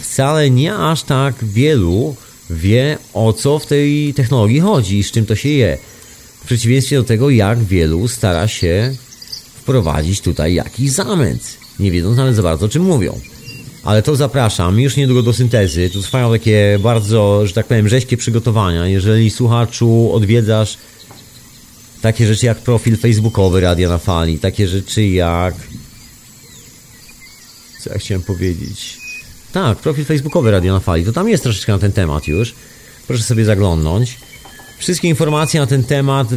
wcale 0.00 0.50
nie 0.50 0.74
aż 0.74 1.02
tak 1.02 1.34
wielu 1.44 2.16
wie, 2.50 2.98
o 3.14 3.32
co 3.32 3.58
w 3.58 3.66
tej 3.66 4.14
technologii 4.14 4.60
chodzi 4.60 4.98
i 4.98 5.04
z 5.04 5.10
czym 5.10 5.26
to 5.26 5.36
się 5.36 5.48
je. 5.48 5.78
W 6.42 6.46
przeciwieństwie 6.46 6.96
do 6.96 7.04
tego, 7.04 7.30
jak 7.30 7.64
wielu 7.64 8.08
stara 8.08 8.48
się 8.48 8.94
wprowadzić 9.54 10.20
tutaj 10.20 10.54
jakiś 10.54 10.90
zamęt, 10.90 11.56
nie 11.80 11.90
wiedząc 11.90 12.16
nawet 12.16 12.36
za 12.36 12.42
bardzo 12.42 12.66
o 12.66 12.68
czym 12.68 12.82
mówią. 12.82 13.20
Ale 13.84 14.02
to 14.02 14.16
zapraszam 14.16 14.80
już 14.80 14.96
niedługo 14.96 15.22
do 15.22 15.32
syntezy. 15.32 15.90
Tu 15.90 16.02
trwają 16.02 16.30
takie 16.32 16.78
bardzo, 16.82 17.46
że 17.46 17.52
tak 17.52 17.66
powiem, 17.66 17.88
rzeźkie 17.88 18.16
przygotowania. 18.16 18.86
Jeżeli 18.86 19.30
słuchaczu 19.30 20.12
odwiedzasz 20.12 20.78
takie 22.06 22.26
rzeczy 22.26 22.46
jak 22.46 22.58
profil 22.58 22.96
facebookowy 22.96 23.60
Radia 23.60 23.88
na 23.88 23.98
Fali, 23.98 24.38
takie 24.38 24.68
rzeczy 24.68 25.06
jak... 25.06 25.54
Co 27.80 27.90
ja 27.90 27.98
chciałem 27.98 28.22
powiedzieć? 28.22 28.98
Tak, 29.52 29.78
profil 29.78 30.04
facebookowy 30.04 30.50
Radia 30.50 30.72
na 30.72 30.80
Fali, 30.80 31.04
to 31.04 31.12
tam 31.12 31.28
jest 31.28 31.42
troszeczkę 31.42 31.72
na 31.72 31.78
ten 31.78 31.92
temat 31.92 32.28
już. 32.28 32.54
Proszę 33.06 33.22
sobie 33.22 33.44
zaglądnąć. 33.44 34.18
Wszystkie 34.78 35.08
informacje 35.08 35.60
na 35.60 35.66
ten 35.66 35.84
temat 35.84 36.28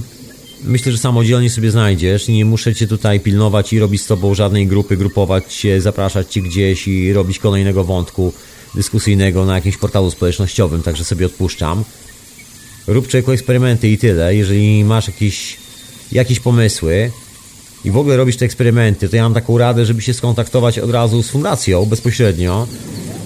myślę, 0.64 0.92
że 0.92 0.98
samodzielnie 0.98 1.50
sobie 1.50 1.72
znajdziesz 1.72 2.28
nie 2.28 2.46
muszę 2.46 2.76
cię 2.76 2.88
tutaj 2.88 3.20
pilnować 3.20 3.74
i 3.74 3.80
robić 3.80 4.02
z 4.02 4.08
tobą 4.08 4.34
żadnej 4.34 4.68
grupy, 4.68 4.98
grupować 4.98 5.54
się, 5.54 5.82
zapraszać 5.82 6.34
cię 6.34 6.42
gdzieś 6.42 6.88
i 6.88 7.14
robić 7.14 7.40
kolejnego 7.40 7.84
wątku 7.84 8.34
dyskusyjnego 8.76 9.46
na 9.46 9.56
jakimś 9.56 9.78
portalu 9.78 10.12
społecznościowym, 10.12 10.84
także 10.84 11.06
sobie 11.06 11.26
odpuszczam. 11.26 11.84
Rób 12.90 13.08
człowieku 13.08 13.32
eksperymenty 13.32 13.90
i 13.90 13.98
tyle. 13.98 14.36
Jeżeli 14.36 14.84
masz 14.84 15.08
jakieś, 15.08 15.58
jakieś 16.12 16.40
pomysły 16.40 17.12
i 17.86 17.92
w 17.92 17.98
ogóle 17.98 18.18
robisz 18.18 18.38
te 18.38 18.46
eksperymenty, 18.46 19.10
to 19.10 19.16
ja 19.16 19.24
mam 19.24 19.34
taką 19.34 19.58
radę, 19.58 19.86
żeby 19.86 20.02
się 20.02 20.14
skontaktować 20.14 20.80
od 20.80 20.92
razu 20.92 21.24
z 21.24 21.30
fundacją 21.30 21.86
bezpośrednio, 21.86 22.68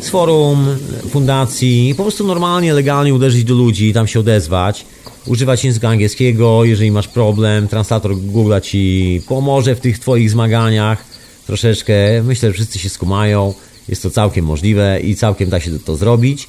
z 0.02 0.10
forum 0.10 0.68
fundacji 1.10 1.94
po 1.98 2.04
prostu 2.04 2.28
normalnie, 2.28 2.74
legalnie 2.74 3.14
uderzyć 3.14 3.44
do 3.44 3.54
ludzi 3.54 3.94
tam 3.94 4.08
się 4.08 4.20
odezwać 4.20 4.86
używać 5.26 5.66
języka 5.66 5.90
angielskiego, 5.90 6.64
jeżeli 6.64 6.92
masz 6.92 7.08
problem, 7.08 7.68
translator 7.68 8.16
Google 8.16 8.54
ci 8.62 9.22
pomoże 9.28 9.76
w 9.76 9.80
tych 9.80 10.00
twoich 10.00 10.32
zmaganiach 10.32 11.04
troszeczkę. 11.48 11.94
Myślę, 12.24 12.50
że 12.50 12.54
wszyscy 12.54 12.80
się 12.80 12.90
skumają. 12.90 13.54
Jest 13.90 14.04
to 14.04 14.10
całkiem 14.10 14.46
możliwe 14.46 15.00
i 15.00 15.16
całkiem 15.16 15.50
da 15.50 15.60
się 15.60 15.80
to 15.80 15.96
zrobić. 15.96 16.48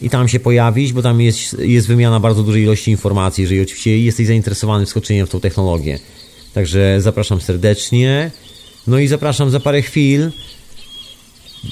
I 0.00 0.10
tam 0.10 0.28
się 0.28 0.40
pojawić, 0.40 0.92
bo 0.92 1.02
tam 1.02 1.20
jest, 1.20 1.58
jest 1.58 1.88
wymiana 1.88 2.20
bardzo 2.20 2.42
dużej 2.42 2.62
ilości 2.62 2.90
informacji, 2.90 3.42
jeżeli 3.42 3.60
oczywiście 3.60 3.98
jesteś 3.98 4.26
zainteresowany 4.26 4.86
wskoczeniem 4.86 5.26
w 5.26 5.30
tą 5.30 5.40
technologię. 5.40 5.98
Także 6.54 6.96
zapraszam 7.00 7.40
serdecznie. 7.40 8.30
No 8.86 8.98
i 8.98 9.06
zapraszam 9.06 9.50
za 9.50 9.60
parę 9.60 9.82
chwil 9.82 10.30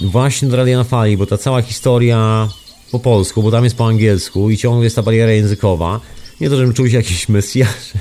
właśnie 0.05 0.49
do 0.49 0.57
Radia 0.57 0.78
na 0.78 0.85
Fali, 0.85 1.16
bo 1.16 1.27
ta 1.27 1.39
cała 1.39 1.62
historia 1.62 2.49
po 2.90 2.99
polsku, 2.99 3.43
bo 3.43 3.51
tam 3.51 3.65
jest 3.65 3.77
po 3.77 3.86
angielsku 3.86 4.51
i 4.51 4.57
ciągle 4.57 4.85
jest 4.85 4.97
ta 4.97 5.03
bariera 5.03 5.32
językowa. 5.32 6.01
Nie 6.40 6.51
to, 6.51 6.57
żebym 6.57 6.74
czuł 6.74 6.89
się 6.89 6.97
jakiś 6.97 7.28
mesjasz, 7.28 7.93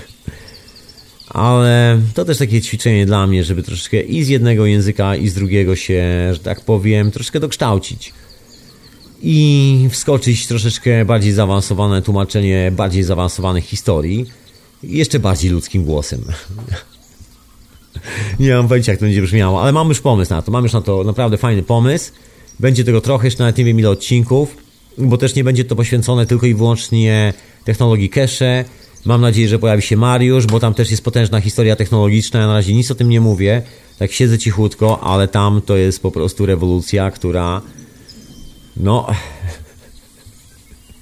ale 1.30 1.99
to 2.14 2.26
też 2.26 2.38
takie 2.38 2.61
ćwiczenie 2.61 3.06
dla 3.06 3.27
mnie, 3.27 3.43
żeby 3.43 3.64
troszeczkę 3.64 4.02
i 4.02 4.23
z 4.23 4.27
jednego 4.27 4.65
języka, 4.65 5.15
i 5.15 5.27
z 5.27 5.34
drugiego 5.34 5.76
się, 5.76 6.30
że 6.34 6.39
tak 6.39 6.61
powiem, 6.61 7.11
troszeczkę 7.11 7.39
dokształcić. 7.39 8.14
I 9.23 9.88
wskoczyć 9.91 10.48
troszeczkę 10.48 11.06
bardziej 11.06 11.34
zaawansowane 11.34 12.02
tłumaczenie 12.02 12.72
bardziej 12.76 13.03
zaawansowanych 13.03 13.65
historii 13.65 14.26
jeszcze 14.84 15.19
bardziej 15.19 15.52
ludzkim 15.52 15.84
głosem. 15.84 16.22
Nie 18.39 18.56
mam 18.56 18.68
pojęcia, 18.68 18.91
jak 18.91 18.99
to 18.99 19.06
będzie 19.06 19.22
brzmiało, 19.22 19.61
ale 19.61 19.72
mam 19.72 19.89
już 19.89 20.02
pomysł 20.02 20.34
na 20.34 20.41
to. 20.41 20.52
Mam 20.52 20.64
już 20.64 20.73
na 20.73 20.81
to 20.81 21.03
naprawdę 21.03 21.38
fajny 21.38 21.64
pomysł. 21.64 22.11
Będzie 22.60 22.84
tego 22.84 23.02
trochę, 23.02 23.27
jeszcze 23.27 23.43
nawet 23.43 23.57
nie 23.57 23.65
wiem 23.65 23.80
ile 23.80 23.89
odcinków 23.89 24.57
bo 24.98 25.18
też 25.18 25.35
nie 25.35 25.43
będzie 25.43 25.65
to 25.65 25.76
poświęcone 25.76 26.26
tylko 26.26 26.45
i 26.45 26.53
wyłącznie 26.53 27.34
technologii 27.65 28.10
cache. 28.10 28.65
Mam 29.06 29.22
nadzieję, 29.22 29.48
że 29.48 29.60
pojawi 29.60 29.81
się 29.81 29.98
Mariusz, 29.98 30.45
bo 30.45 30.60
tam 30.60 30.73
też 30.73 30.91
jest 30.91 31.03
potężna 31.03 31.41
historia 31.41 31.76
technologiczna. 31.76 32.39
Ja 32.39 32.48
na 32.48 32.53
razie 32.53 32.73
nic 32.73 32.91
o 32.91 32.95
tym 32.95 33.10
nie 33.10 33.22
mówię. 33.22 33.61
Tak 33.99 34.11
siedzę 34.11 34.38
cichutko, 34.38 35.03
ale 35.03 35.27
tam 35.27 35.61
to 35.65 35.77
jest 35.77 36.02
po 36.02 36.11
prostu 36.11 36.45
rewolucja, 36.45 37.11
która 37.11 37.61
no 38.77 39.07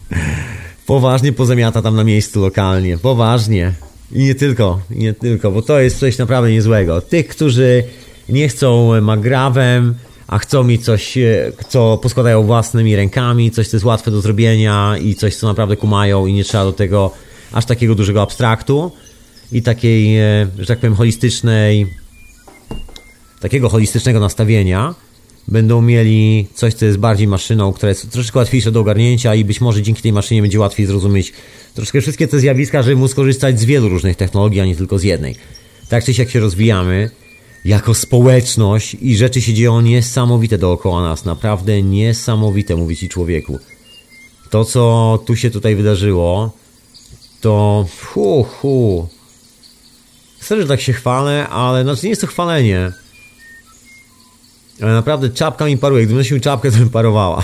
poważnie 0.86 1.34
pozamiata 1.34 1.82
tam 1.82 1.96
na 1.96 2.04
miejscu 2.04 2.42
lokalnie. 2.42 2.98
Poważnie. 2.98 3.74
I 4.12 4.24
nie 4.24 4.36
tylko, 4.36 4.80
nie 4.90 5.14
tylko, 5.14 5.52
bo 5.52 5.62
to 5.62 5.80
jest 5.80 6.00
coś 6.00 6.18
naprawdę 6.18 6.52
niezłego. 6.52 7.02
Tych, 7.02 7.28
którzy 7.28 7.84
nie 8.30 8.48
chcą 8.48 9.02
magrawem, 9.02 9.96
a 10.30 10.38
chcą 10.40 10.64
mi 10.64 10.80
coś, 10.80 11.18
e, 11.18 11.52
co 11.70 11.98
poskładają 11.98 12.44
własnymi 12.44 12.96
rękami, 12.96 13.52
coś, 13.52 13.68
co 13.68 13.78
jest 13.78 13.86
łatwe 13.86 14.12
do 14.12 14.22
zrobienia 14.22 14.96
i 15.02 15.16
coś, 15.16 15.36
co 15.36 15.48
naprawdę 15.48 15.78
kumają 15.78 16.26
i 16.26 16.34
nie 16.34 16.44
trzeba 16.44 16.64
do 16.64 16.74
tego 16.74 17.12
aż 17.52 17.66
takiego 17.66 17.96
dużego 17.96 18.22
abstraktu 18.22 18.92
i 19.52 19.62
takiej, 19.62 20.18
e, 20.18 20.48
że 20.60 20.66
tak 20.66 20.80
powiem, 20.80 20.96
holistycznej, 20.96 21.94
takiego 23.40 23.70
holistycznego 23.70 24.20
nastawienia, 24.20 24.96
będą 25.52 25.82
mieli 25.82 26.48
coś, 26.54 26.74
co 26.74 26.86
jest 26.86 26.98
bardziej 26.98 27.28
maszyną, 27.28 27.74
która 27.74 27.90
jest 27.90 28.12
troszeczkę 28.12 28.40
łatwiejsze 28.40 28.72
do 28.72 28.80
ogarnięcia 28.80 29.36
i 29.36 29.46
być 29.46 29.62
może 29.62 29.82
dzięki 29.82 30.02
tej 30.02 30.14
maszynie 30.14 30.42
będzie 30.42 30.60
łatwiej 30.60 30.86
zrozumieć 30.86 31.34
troszkę 31.74 32.02
wszystkie 32.02 32.28
te 32.28 32.40
zjawiska, 32.40 32.84
żeby 32.84 32.96
móc 32.96 33.14
korzystać 33.14 33.60
z 33.60 33.66
wielu 33.66 33.90
różnych 33.90 34.18
technologii, 34.18 34.62
a 34.62 34.66
nie 34.66 34.76
tylko 34.76 35.00
z 35.00 35.04
jednej. 35.04 35.36
Tak 35.90 36.04
czy 36.04 36.14
siak 36.14 36.30
się 36.30 36.40
rozwijamy, 36.40 37.10
jako 37.66 37.94
społeczność 37.94 38.98
i 39.02 39.16
rzeczy 39.18 39.42
się 39.42 39.54
dzieją 39.54 39.82
niesamowite 39.82 40.58
dookoła 40.58 41.02
nas, 41.02 41.26
naprawdę 41.26 41.82
niesamowite, 41.84 42.76
mówi 42.76 42.98
ci 42.98 43.10
człowieku. 43.10 43.60
To, 44.50 44.66
co 44.66 45.24
tu 45.26 45.36
się 45.36 45.50
tutaj 45.50 45.76
wydarzyło, 45.76 46.52
to 47.42 47.86
hu, 48.06 48.44
hu. 48.44 49.08
Serio, 50.42 50.62
że 50.64 50.68
tak 50.68 50.82
się 50.82 50.94
chwalę, 50.94 51.48
ale 51.48 51.84
znaczy 51.84 52.04
nie 52.04 52.10
jest 52.10 52.22
to 52.22 52.28
chwalenie. 52.28 52.92
Ale 54.82 54.94
naprawdę 54.94 55.30
czapka 55.30 55.66
mi 55.66 55.78
paruje. 55.78 56.04
Gdybym 56.04 56.18
nosił 56.18 56.40
czapkę, 56.40 56.72
to 56.72 56.78
bym 56.78 56.90
parowała. 56.90 57.44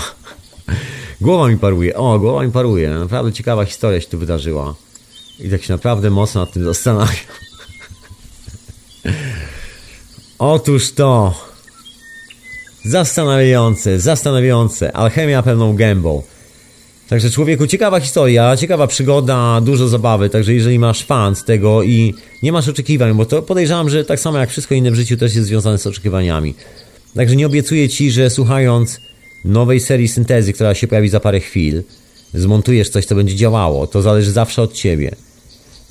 Głowa 1.20 1.48
mi 1.48 1.58
paruje. 1.58 1.96
O, 1.96 2.18
głowa 2.18 2.44
mi 2.44 2.52
paruje. 2.52 2.90
Naprawdę 2.90 3.32
ciekawa 3.32 3.64
historia 3.64 4.00
się 4.00 4.08
tu 4.08 4.18
wydarzyła. 4.18 4.74
I 5.40 5.50
tak 5.50 5.62
się 5.62 5.72
naprawdę 5.72 6.10
mocno 6.10 6.40
nad 6.40 6.52
tym 6.52 6.64
zastanawiam. 6.64 7.16
Otóż 10.38 10.92
to. 10.92 11.34
Zastanawiające, 12.84 14.00
zastanawiające. 14.00 14.92
Alchemia 14.92 15.42
pełną 15.42 15.76
gębą. 15.76 16.22
Także 17.08 17.30
człowieku, 17.30 17.66
ciekawa 17.66 18.00
historia, 18.00 18.56
ciekawa 18.56 18.86
przygoda, 18.86 19.60
dużo 19.60 19.88
zabawy. 19.88 20.30
Także 20.30 20.54
jeżeli 20.54 20.78
masz 20.78 21.04
fan 21.04 21.36
z 21.36 21.44
tego 21.44 21.82
i 21.82 22.14
nie 22.42 22.52
masz 22.52 22.68
oczekiwań, 22.68 23.14
bo 23.14 23.26
to 23.26 23.42
podejrzewam, 23.42 23.90
że 23.90 24.04
tak 24.04 24.20
samo 24.20 24.38
jak 24.38 24.50
wszystko 24.50 24.74
inne 24.74 24.90
w 24.90 24.94
życiu 24.94 25.16
też 25.16 25.34
jest 25.34 25.46
związane 25.46 25.78
z 25.78 25.86
oczekiwaniami. 25.86 26.54
Także 27.16 27.36
nie 27.36 27.46
obiecuję 27.46 27.88
ci, 27.88 28.10
że 28.10 28.30
słuchając 28.30 29.00
nowej 29.44 29.80
serii 29.80 30.08
syntezy, 30.08 30.52
która 30.52 30.74
się 30.74 30.86
pojawi 30.86 31.08
za 31.08 31.20
parę 31.20 31.40
chwil, 31.40 31.82
zmontujesz 32.34 32.88
coś, 32.88 33.04
co 33.04 33.14
będzie 33.14 33.34
działało. 33.34 33.86
To 33.86 34.02
zależy 34.02 34.32
zawsze 34.32 34.62
od 34.62 34.72
ciebie. 34.72 35.14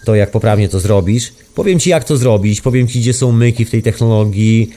to, 0.06 0.16
jak 0.16 0.32
poprawnie 0.32 0.70
to 0.70 0.80
zrobisz. 0.80 1.34
Powiem 1.56 1.80
Ci, 1.80 1.90
jak 1.90 2.04
to 2.04 2.18
zrobić, 2.18 2.62
powiem 2.62 2.88
Ci, 2.88 3.00
gdzie 3.00 3.14
są 3.14 3.32
myki 3.32 3.66
w 3.66 3.72
tej 3.72 3.84
technologii, 3.84 4.70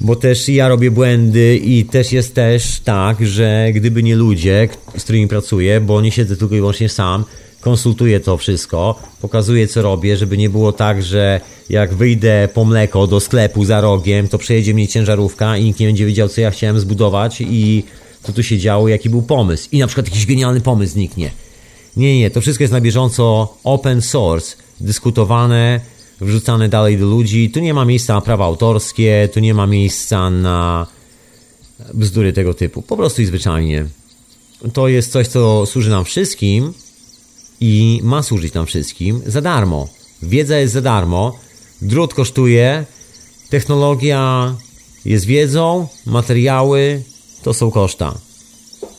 bo 0.00 0.16
też 0.16 0.48
ja 0.48 0.68
robię 0.68 0.90
błędy 0.90 1.56
i 1.56 1.84
też 1.84 2.12
jest 2.12 2.34
też 2.34 2.80
tak, 2.80 3.26
że 3.26 3.68
gdyby 3.74 4.02
nie 4.02 4.16
ludzie, 4.16 4.68
z 4.96 5.02
którymi 5.02 5.28
pracuję, 5.28 5.80
bo 5.80 6.00
nie 6.00 6.10
siedzę 6.10 6.36
tylko 6.36 6.54
i 6.54 6.58
wyłącznie 6.58 6.88
sam, 6.88 7.24
konsultuję 7.62 8.20
to 8.20 8.36
wszystko, 8.36 9.00
pokazuję 9.20 9.68
co 9.68 9.82
robię, 9.82 10.16
żeby 10.16 10.36
nie 10.38 10.50
było 10.50 10.72
tak, 10.72 11.02
że 11.02 11.40
jak 11.70 11.94
wyjdę 11.94 12.48
po 12.54 12.64
mleko 12.64 13.06
do 13.06 13.20
sklepu 13.20 13.64
za 13.64 13.80
rogiem, 13.80 14.28
to 14.28 14.38
przejedzie 14.38 14.74
mnie 14.74 14.88
ciężarówka 14.88 15.56
i 15.56 15.64
nikt 15.64 15.80
nie 15.80 15.86
będzie 15.86 16.06
wiedział, 16.06 16.28
co 16.28 16.40
ja 16.40 16.50
chciałem 16.50 16.80
zbudować 16.80 17.40
i 17.40 17.84
co 18.22 18.32
tu 18.32 18.42
się 18.42 18.58
działo, 18.58 18.88
jaki 18.88 19.10
był 19.10 19.22
pomysł. 19.22 19.68
I 19.72 19.78
na 19.78 19.86
przykład 19.86 20.06
jakiś 20.06 20.26
genialny 20.26 20.60
pomysł 20.60 20.92
zniknie. 20.92 21.30
Nie, 21.96 22.18
nie, 22.18 22.30
to 22.30 22.40
wszystko 22.40 22.64
jest 22.64 22.72
na 22.72 22.80
bieżąco 22.80 23.54
open 23.64 24.02
source, 24.02 24.56
dyskutowane, 24.80 25.80
wrzucane 26.20 26.68
dalej 26.68 26.98
do 26.98 27.06
ludzi. 27.06 27.50
Tu 27.50 27.60
nie 27.60 27.74
ma 27.74 27.84
miejsca 27.84 28.14
na 28.14 28.20
prawa 28.20 28.44
autorskie, 28.44 29.28
tu 29.34 29.40
nie 29.40 29.54
ma 29.54 29.66
miejsca 29.66 30.30
na 30.30 30.86
bzdury 31.94 32.32
tego 32.32 32.54
typu. 32.54 32.82
Po 32.82 32.96
prostu 32.96 33.22
i 33.22 33.26
zwyczajnie. 33.26 33.86
To 34.72 34.88
jest 34.88 35.12
coś, 35.12 35.28
co 35.28 35.66
służy 35.66 35.90
nam 35.90 36.04
wszystkim 36.04 36.72
i 37.62 38.00
ma 38.02 38.22
służyć 38.22 38.54
nam 38.54 38.66
wszystkim 38.66 39.22
za 39.26 39.40
darmo. 39.40 39.88
Wiedza 40.22 40.58
jest 40.58 40.72
za 40.72 40.80
darmo, 40.80 41.38
drut 41.82 42.14
kosztuje, 42.14 42.84
technologia 43.50 44.54
jest 45.04 45.24
wiedzą, 45.24 45.88
materiały 46.06 47.02
to 47.42 47.54
są 47.54 47.70
koszta. 47.70 48.18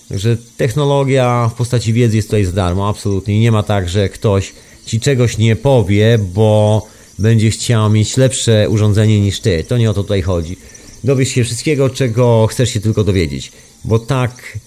Także 0.09 0.37
technologia 0.57 1.49
w 1.53 1.53
postaci 1.53 1.93
wiedzy 1.93 2.15
jest 2.15 2.27
tutaj 2.27 2.45
za 2.45 2.51
darmo, 2.51 2.89
absolutnie. 2.89 3.39
Nie 3.39 3.51
ma 3.51 3.63
tak, 3.63 3.89
że 3.89 4.09
ktoś 4.09 4.53
ci 4.85 4.99
czegoś 4.99 5.37
nie 5.37 5.55
powie, 5.55 6.19
bo 6.33 6.87
będzie 7.19 7.49
chciał 7.51 7.89
mieć 7.89 8.17
lepsze 8.17 8.69
urządzenie 8.69 9.21
niż 9.21 9.39
ty. 9.39 9.63
To 9.63 9.77
nie 9.77 9.89
o 9.89 9.93
to 9.93 10.03
tutaj 10.03 10.21
chodzi. 10.21 10.57
Dowiesz 11.03 11.29
się 11.29 11.43
wszystkiego, 11.43 11.89
czego 11.89 12.47
chcesz 12.47 12.69
się 12.69 12.79
tylko 12.79 13.03
dowiedzieć. 13.03 13.51
Bo 13.83 13.99
tak, 13.99 14.57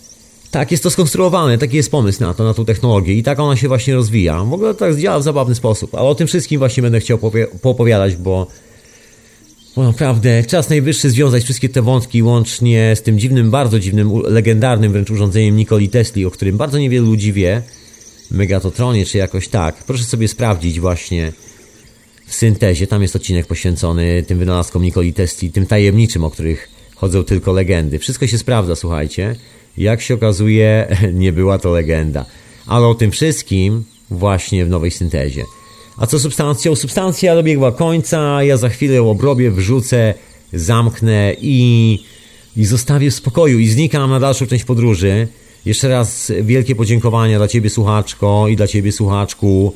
tak 0.51 0.71
jest 0.71 0.83
to 0.83 0.91
skonstruowane, 0.91 1.59
taki 1.59 1.77
jest 1.77 1.91
pomysł 1.91 2.21
na 2.21 2.35
to, 2.35 2.45
na 2.45 2.55
tą 2.55 2.65
technologię 2.65 3.15
i 3.15 3.23
tak 3.23 3.41
ona 3.41 3.57
się 3.57 3.69
właśnie 3.69 3.95
rozwija. 3.95 4.45
W 4.45 4.53
ogóle 4.53 4.75
tak 4.75 4.97
działa 4.97 5.19
w 5.19 5.23
zabawny 5.23 5.55
sposób, 5.55 5.95
ale 5.95 6.09
o 6.09 6.15
tym 6.15 6.27
wszystkim 6.27 6.59
właśnie 6.59 6.83
będę 6.83 7.01
chciał 7.01 7.19
poopowiadać, 7.63 8.17
bo 8.17 8.47
bo 9.77 9.85
naprawdę 9.85 10.45
czas 10.45 10.71
najwyższy 10.71 11.11
związać 11.11 11.45
wszystkie 11.45 11.69
te 11.69 11.83
wątki 11.83 12.23
łącznie 12.23 12.97
z 12.97 13.03
tym 13.03 13.19
dziwnym, 13.19 13.51
bardzo 13.51 13.81
dziwnym, 13.81 14.23
legendarnym 14.25 14.93
wręcz 14.93 15.11
urządzeniem 15.11 15.57
Nikoli 15.57 15.89
Tesli, 15.89 16.27
o 16.27 16.31
którym 16.31 16.57
bardzo 16.57 16.79
niewielu 16.79 17.07
ludzi 17.07 17.33
wie. 17.33 17.63
Megatotronie 18.31 19.07
czy 19.07 19.19
jakoś 19.19 19.49
tak. 19.49 19.85
Proszę 19.85 20.05
sobie 20.05 20.29
sprawdzić 20.29 20.81
właśnie 20.81 21.33
w 22.27 22.35
syntezie. 22.35 22.87
Tam 22.87 23.03
jest 23.03 23.17
odcinek 23.17 23.47
poświęcony 23.47 24.23
tym 24.23 24.39
wynalazkom 24.39 24.83
Nikoli 24.83 25.13
Tesli, 25.13 25.53
tym 25.53 25.67
tajemniczym, 25.67 26.25
o 26.25 26.31
których 26.31 26.69
chodzą 26.95 27.25
tylko 27.25 27.53
legendy. 27.53 27.99
Wszystko 27.99 28.27
się 28.27 28.39
sprawdza, 28.39 28.77
słuchajcie. 28.77 29.37
Jak 29.79 30.03
się 30.03 30.15
okazuje, 30.15 30.97
nie 31.13 31.33
była 31.33 31.59
to 31.59 31.71
legenda. 31.71 32.25
Ale 32.67 32.87
o 32.87 32.95
tym 32.95 33.11
wszystkim 33.11 33.85
właśnie 34.11 34.65
w 34.65 34.69
nowej 34.69 34.91
syntezie. 34.91 35.45
A 35.97 36.07
co 36.07 36.19
substancją? 36.19 36.77
Substancja 36.77 37.35
dobiegła 37.35 37.73
końca, 37.73 38.43
ja 38.43 38.57
za 38.57 38.69
chwilę 38.69 39.03
obrobię, 39.03 39.51
wrzucę, 39.51 40.15
zamknę 40.53 41.35
i, 41.41 41.99
i 42.57 42.65
zostawię 42.65 43.11
w 43.11 43.15
spokoju 43.15 43.59
i 43.59 43.69
znikam 43.69 44.11
na 44.11 44.21
dalszą 44.21 44.47
część 44.47 44.65
podróży. 44.65 45.29
Jeszcze 45.67 45.89
raz 45.89 46.33
wielkie 46.43 46.75
podziękowania 46.75 47.39
dla 47.39 47.49
Ciebie 47.49 47.71
słuchaczko 47.71 48.49
i 48.49 48.57
dla 48.57 48.67
Ciebie 48.67 48.93
słuchaczku 48.93 49.73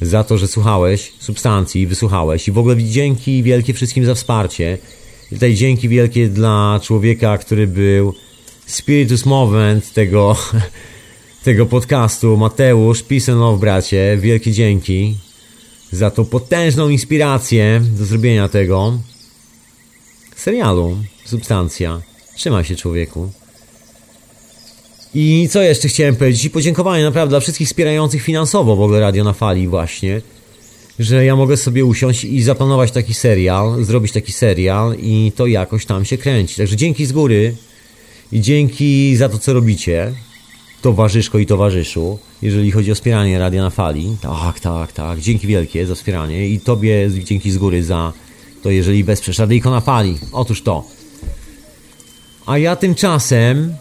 za 0.00 0.24
to, 0.24 0.38
że 0.38 0.48
słuchałeś 0.48 1.12
substancji, 1.18 1.86
wysłuchałeś 1.86 2.48
i 2.48 2.52
w 2.52 2.58
ogóle 2.58 2.76
dzięki 2.76 3.42
wielkie 3.42 3.74
wszystkim 3.74 4.04
za 4.04 4.14
wsparcie. 4.14 4.78
I 5.32 5.34
tutaj 5.34 5.54
dzięki 5.54 5.88
wielkie 5.88 6.28
dla 6.28 6.80
człowieka, 6.82 7.38
który 7.38 7.66
był 7.66 8.14
spiritus 8.66 9.26
movement 9.26 9.92
tego, 9.92 10.36
tego 11.44 11.66
podcastu, 11.66 12.36
Mateusz, 12.36 13.02
peace 13.02 13.32
and 13.32 13.40
love 13.40 13.60
bracie, 13.60 14.18
wielkie 14.20 14.52
dzięki 14.52 15.16
za 15.92 16.10
tą 16.10 16.24
potężną 16.24 16.88
inspirację 16.88 17.82
do 17.98 18.04
zrobienia 18.04 18.48
tego 18.48 18.98
serialu 20.36 20.96
Substancja. 21.24 22.00
Trzymaj 22.34 22.64
się 22.64 22.76
człowieku. 22.76 23.30
I 25.14 25.48
co 25.50 25.62
jeszcze 25.62 25.88
chciałem 25.88 26.16
powiedzieć? 26.16 26.44
I 26.44 26.50
podziękowanie 26.50 27.04
naprawdę 27.04 27.30
dla 27.30 27.40
wszystkich 27.40 27.68
wspierających 27.68 28.22
finansowo 28.22 28.76
w 28.76 28.80
ogóle 28.80 29.00
Radio 29.00 29.24
na 29.24 29.32
Fali 29.32 29.68
właśnie, 29.68 30.20
że 30.98 31.24
ja 31.24 31.36
mogę 31.36 31.56
sobie 31.56 31.84
usiąść 31.84 32.24
i 32.24 32.42
zaplanować 32.42 32.90
taki 32.90 33.14
serial, 33.14 33.84
zrobić 33.84 34.12
taki 34.12 34.32
serial 34.32 34.96
i 34.98 35.32
to 35.36 35.46
jakoś 35.46 35.86
tam 35.86 36.04
się 36.04 36.18
kręci. 36.18 36.56
Także 36.56 36.76
dzięki 36.76 37.06
z 37.06 37.12
góry 37.12 37.54
i 38.32 38.40
dzięki 38.40 39.16
za 39.16 39.28
to, 39.28 39.38
co 39.38 39.52
robicie 39.52 40.12
towarzyszko 40.82 41.38
i 41.38 41.46
towarzyszu, 41.46 42.18
jeżeli 42.42 42.70
chodzi 42.70 42.92
o 42.92 42.94
wspieranie 42.94 43.38
Radia 43.38 43.62
na 43.62 43.70
Fali. 43.70 44.16
Tak, 44.20 44.60
tak, 44.60 44.92
tak. 44.92 45.20
Dzięki 45.20 45.46
wielkie 45.46 45.86
za 45.86 45.94
wspieranie 45.94 46.48
i 46.48 46.60
Tobie 46.60 47.10
dzięki 47.24 47.50
z 47.50 47.58
góry 47.58 47.84
za 47.84 48.12
to, 48.62 48.70
jeżeli 48.70 49.04
wesprzesz 49.04 49.38
Radyjko 49.38 49.70
na 49.70 49.80
Fali. 49.80 50.18
Otóż 50.32 50.62
to. 50.62 50.84
A 52.46 52.58
ja 52.58 52.76
tymczasem 52.76 53.74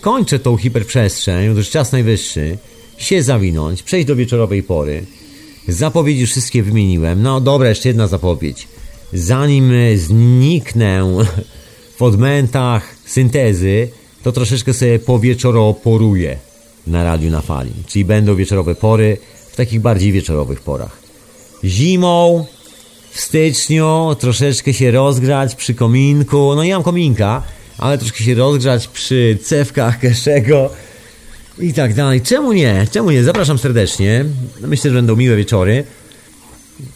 kończę 0.00 0.38
tą 0.38 0.56
hiperprzestrzeń, 0.56 1.44
już 1.44 1.70
czas 1.70 1.92
najwyższy, 1.92 2.58
się 2.98 3.22
zawinąć, 3.22 3.82
przejść 3.82 4.06
do 4.06 4.16
wieczorowej 4.16 4.62
pory. 4.62 5.06
Zapowiedzi 5.68 6.26
wszystkie 6.26 6.62
wymieniłem. 6.62 7.22
No 7.22 7.40
dobra, 7.40 7.68
jeszcze 7.68 7.88
jedna 7.88 8.06
zapowiedź. 8.06 8.68
Zanim 9.12 9.72
zniknę 9.96 11.04
w 11.96 12.02
odmętach 12.02 12.94
syntezy, 13.06 13.88
to 14.22 14.32
troszeczkę 14.32 14.72
sobie 14.72 14.98
powieczoroporuję 14.98 16.36
na 16.86 17.04
radiu 17.04 17.30
na 17.30 17.40
fali. 17.40 17.72
Czyli 17.86 18.04
będą 18.04 18.36
wieczorowe 18.36 18.74
pory 18.74 19.16
w 19.52 19.56
takich 19.56 19.80
bardziej 19.80 20.12
wieczorowych 20.12 20.60
porach. 20.60 20.96
Zimą, 21.64 22.46
w 23.10 23.20
styczniu 23.20 24.16
troszeczkę 24.18 24.72
się 24.72 24.90
rozgrzać 24.90 25.54
przy 25.54 25.74
kominku. 25.74 26.52
No 26.56 26.64
nie 26.64 26.74
mam 26.74 26.82
kominka, 26.82 27.42
ale 27.78 27.98
troszkę 27.98 28.24
się 28.24 28.34
rozgrzać 28.34 28.88
przy 28.88 29.38
cewkach 29.42 30.00
Keszego 30.00 30.70
i 31.58 31.72
tak 31.72 31.94
dalej. 31.94 32.20
Czemu 32.20 32.52
nie? 32.52 32.86
Czemu 32.90 33.10
nie? 33.10 33.24
Zapraszam 33.24 33.58
serdecznie. 33.58 34.24
Myślę, 34.60 34.90
że 34.90 34.96
będą 34.96 35.16
miłe 35.16 35.36
wieczory. 35.36 35.84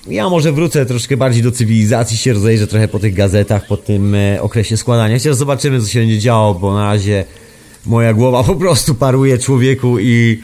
Ja 0.06 0.28
może 0.28 0.52
wrócę 0.52 0.86
troszkę 0.86 1.16
bardziej 1.16 1.42
do 1.42 1.52
cywilizacji, 1.52 2.16
się 2.16 2.32
rozejrzę 2.32 2.66
trochę 2.66 2.88
po 2.88 2.98
tych 2.98 3.14
gazetach, 3.14 3.66
po 3.66 3.76
tym 3.76 4.14
e, 4.14 4.42
okresie 4.42 4.76
składania. 4.76 5.16
Chociaż 5.16 5.34
zobaczymy, 5.34 5.80
co 5.80 5.88
się 5.88 6.00
będzie 6.00 6.18
działo, 6.18 6.54
bo 6.54 6.74
na 6.74 6.84
razie 6.84 7.24
moja 7.86 8.14
głowa 8.14 8.44
po 8.52 8.54
prostu 8.54 8.94
paruje 8.94 9.38
człowieku 9.38 9.98
i 9.98 10.42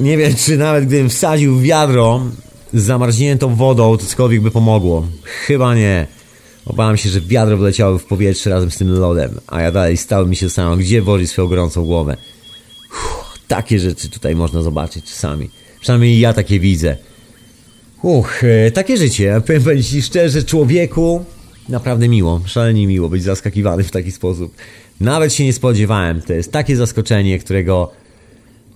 nie 0.00 0.16
wiem, 0.16 0.34
czy 0.34 0.56
nawet 0.56 0.86
gdybym 0.86 1.08
wsadził 1.08 1.60
wiadro 1.60 2.20
z 2.72 2.82
zamarzniętą 2.82 3.54
wodą, 3.54 3.96
to 3.96 4.06
cokolwiek 4.06 4.40
by 4.40 4.50
pomogło. 4.50 5.06
Chyba 5.22 5.74
nie. 5.74 6.06
Obawiam 6.66 6.96
się, 6.96 7.08
że 7.08 7.20
wiadro 7.20 7.56
wleciało 7.56 7.98
w 7.98 8.04
powietrze 8.04 8.50
razem 8.50 8.70
z 8.70 8.78
tym 8.78 8.92
lodem, 8.98 9.40
a 9.46 9.60
ja 9.60 9.72
dalej 9.72 9.96
stałem 9.96 10.30
mi 10.30 10.36
się 10.36 10.50
sam, 10.50 10.78
gdzie 10.78 11.02
włożyć 11.02 11.30
swoją 11.30 11.48
gorącą 11.48 11.84
głowę. 11.84 12.16
Uff, 12.90 13.38
takie 13.48 13.78
rzeczy 13.78 14.08
tutaj 14.08 14.36
można 14.36 14.62
zobaczyć 14.62 15.04
czasami. 15.04 15.50
Przynajmniej 15.80 16.20
ja 16.20 16.32
takie 16.32 16.60
widzę. 16.60 16.96
Uch, 18.02 18.44
e, 18.44 18.70
takie 18.70 18.96
życie. 18.96 19.40
Powiem 19.46 19.82
Ci 19.82 20.02
szczerze, 20.02 20.42
człowieku, 20.42 21.24
naprawdę 21.68 22.08
miło, 22.08 22.40
szalenie 22.46 22.86
miło 22.86 23.08
być 23.08 23.22
zaskakiwany 23.22 23.84
w 23.84 23.90
taki 23.90 24.12
sposób. 24.12 24.54
Nawet 25.00 25.34
się 25.34 25.44
nie 25.44 25.52
spodziewałem. 25.52 26.22
To 26.22 26.32
jest 26.32 26.52
takie 26.52 26.76
zaskoczenie, 26.76 27.38
którego 27.38 27.92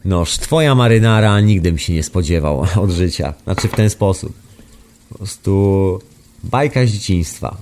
noż, 0.04 0.38
twoja 0.38 0.74
marynara 0.74 1.40
nigdy 1.40 1.70
bym 1.70 1.78
się 1.78 1.92
nie 1.92 2.02
spodziewał 2.02 2.66
od 2.82 2.90
życia. 2.90 3.34
Znaczy 3.44 3.68
w 3.68 3.72
ten 3.72 3.90
sposób. 3.90 4.32
Po 5.08 5.18
prostu 5.18 6.00
bajka 6.44 6.86
z 6.86 6.90
dzieciństwa. 6.90 7.56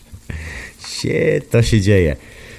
się, 1.00 1.40
to 1.50 1.62
się 1.62 1.80
dzieje. 1.80 2.16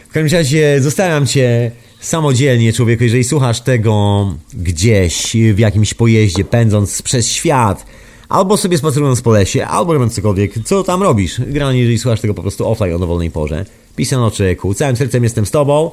W 0.10 0.14
każdym 0.14 0.40
razie 0.40 0.82
zostawiam 0.82 1.28
cię 1.28 1.72
samodzielnie, 2.00 2.74
człowieku, 2.74 3.04
jeżeli 3.04 3.24
słuchasz 3.24 3.62
tego 3.62 4.26
gdzieś, 4.54 5.36
w 5.54 5.60
jakimś 5.60 5.94
pojeździe, 5.94 6.44
pędząc 6.44 7.02
przez 7.02 7.32
świat, 7.32 7.86
Albo 8.30 8.58
sobie 8.58 8.78
spacerując 8.78 9.22
po 9.22 9.32
lesie, 9.32 9.66
albo 9.66 9.94
robiąc 9.94 10.16
cokolwiek. 10.16 10.54
Co 10.66 10.84
tam 10.84 11.04
robisz? 11.04 11.42
Granie, 11.48 11.80
jeżeli 11.80 12.00
słuchasz 12.00 12.22
tego 12.22 12.34
po 12.34 12.42
prostu 12.42 12.70
offline 12.70 12.94
o 12.94 13.00
dowolnej 13.00 13.32
porze. 13.32 13.66
Pisano 13.96 14.32
człowieku, 14.32 14.74
całym 14.74 14.96
sercem 14.96 15.24
jestem 15.24 15.46
z 15.46 15.52
tobą. 15.52 15.92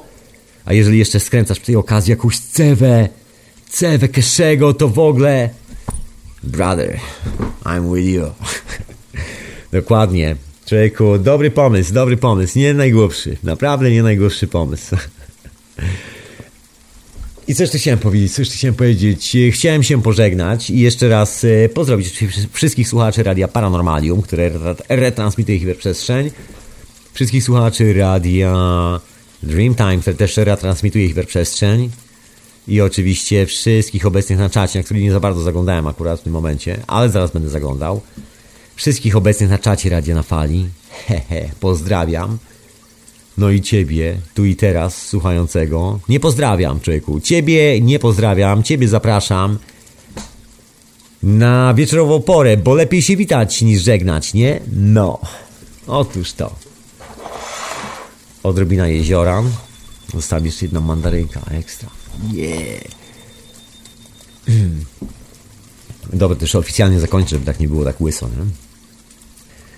A 0.65 0.73
jeżeli 0.73 0.99
jeszcze 0.99 1.19
skręcasz 1.19 1.59
przy 1.59 1.65
tej 1.65 1.75
okazji 1.75 2.11
jakąś 2.11 2.39
cewę, 2.39 3.09
cewę 3.69 4.07
Keszego, 4.07 4.73
to 4.73 4.89
w 4.89 4.99
ogóle... 4.99 5.49
Brother, 6.43 6.99
I'm 7.63 7.95
with 7.95 8.07
you. 8.07 8.23
Dokładnie. 9.79 10.35
Człowieku, 10.65 11.17
dobry 11.17 11.51
pomysł, 11.51 11.93
dobry 11.93 12.17
pomysł. 12.17 12.59
Nie 12.59 12.73
najgłupszy. 12.73 13.37
Naprawdę 13.43 13.91
nie 13.91 14.03
najgłupszy 14.03 14.47
pomysł. 14.47 14.95
I 17.47 17.55
co 17.55 17.63
jeszcze 17.63 17.77
chciałem 17.77 17.99
powiedzieć? 17.99 18.33
Co 18.33 18.41
jeszcze 18.41 18.55
chciałem 18.55 18.75
powiedzieć? 18.75 19.35
E, 19.35 19.51
Chciałem 19.51 19.83
się 19.83 20.01
pożegnać 20.01 20.69
i 20.69 20.79
jeszcze 20.79 21.09
raz 21.09 21.43
e, 21.43 21.69
pozdrowić 21.69 22.07
wszy- 22.09 22.47
wszystkich 22.53 22.87
słuchaczy 22.89 23.23
Radia 23.23 23.47
Paranormalium, 23.47 24.21
które 24.21 24.43
re- 24.45 24.75
retransmituje 24.89 25.59
hiperprzestrzeń. 25.59 26.31
Wszystkich 27.13 27.43
słuchaczy 27.43 27.93
Radia 27.93 28.53
Dreamtime, 29.43 29.97
które 29.97 30.15
też 30.15 30.37
retransmituje 30.37 31.07
hiperprzestrzeń. 31.07 31.89
I 32.67 32.81
oczywiście 32.81 33.45
wszystkich 33.45 34.05
obecnych 34.05 34.39
na 34.39 34.49
czacie, 34.49 34.79
na 34.79 34.83
których 34.83 35.03
nie 35.03 35.11
za 35.11 35.19
bardzo 35.19 35.41
zaglądałem 35.41 35.87
akurat 35.87 36.19
w 36.19 36.23
tym 36.23 36.33
momencie, 36.33 36.77
ale 36.87 37.09
zaraz 37.09 37.31
będę 37.31 37.49
zaglądał. 37.49 38.01
Wszystkich 38.75 39.15
obecnych 39.15 39.49
na 39.49 39.57
czacie 39.59 39.89
Radia 39.89 40.15
na 40.15 40.23
Fali. 40.23 40.65
Hehe, 41.07 41.49
pozdrawiam. 41.59 42.37
No 43.37 43.49
i 43.49 43.61
ciebie, 43.61 44.17
tu 44.33 44.45
i 44.45 44.55
teraz, 44.55 45.07
słuchającego. 45.07 45.99
Nie 46.09 46.19
pozdrawiam, 46.19 46.79
człowieku. 46.79 47.19
Ciebie 47.19 47.81
nie 47.81 47.99
pozdrawiam, 47.99 48.63
ciebie 48.63 48.87
zapraszam 48.87 49.57
na 51.23 51.73
wieczorową 51.73 52.21
porę, 52.21 52.57
bo 52.57 52.73
lepiej 52.73 53.01
się 53.01 53.15
witać 53.15 53.61
niż 53.61 53.83
żegnać, 53.83 54.33
nie? 54.33 54.59
No. 54.75 55.19
Otóż 55.87 56.33
to. 56.33 56.55
Odrobina 58.43 58.87
jeziora. 58.87 59.43
Zostawię 60.13 60.45
jeszcze 60.45 60.65
jedną 60.65 60.81
mandarynka 60.81 61.41
ekstra. 61.51 61.89
Yeah. 62.33 62.83
Dobra, 66.13 66.37
też 66.37 66.55
oficjalnie 66.55 66.99
zakończę, 66.99 67.29
żeby 67.29 67.45
tak 67.45 67.59
nie 67.59 67.67
było 67.67 67.85
tak 67.85 68.01
łyso, 68.01 68.27
nie? 68.27 68.64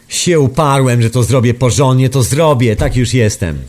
Się 0.07 0.39
uparłem, 0.39 1.01
że 1.01 1.09
to 1.09 1.23
zrobię 1.23 1.53
porządnie, 1.53 2.09
to 2.09 2.23
zrobię, 2.23 2.75
tak 2.75 2.95
już 2.95 3.13
jestem. 3.13 3.57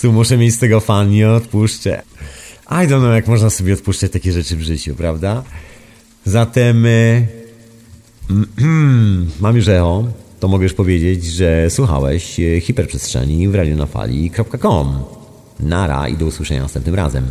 Tu 0.00 0.12
muszę 0.12 0.38
mieć 0.38 0.54
z 0.54 0.58
tego 0.58 0.80
fan, 0.80 1.10
nie 1.10 1.30
odpuszczę. 1.30 2.02
I 2.70 2.88
don't 2.88 2.98
know, 2.98 3.14
jak 3.14 3.28
można 3.28 3.50
sobie 3.50 3.74
odpuszczać 3.74 4.12
takie 4.12 4.32
rzeczy 4.32 4.56
w 4.56 4.62
życiu, 4.62 4.94
prawda? 4.94 5.42
Zatem 6.24 6.86
y, 6.86 7.26
mam 9.40 9.56
już 9.56 9.68
echo, 9.68 10.04
to 10.40 10.48
mogę 10.48 10.62
już 10.62 10.74
powiedzieć, 10.74 11.24
że 11.24 11.70
słuchałeś 11.70 12.40
y, 12.40 12.60
hiperprzestrzeni 12.60 13.48
w 13.48 13.54
radionafali.com. 13.54 15.04
Nara 15.60 16.08
i 16.08 16.16
do 16.16 16.26
usłyszenia 16.26 16.62
następnym 16.62 16.94
razem. 16.94 17.26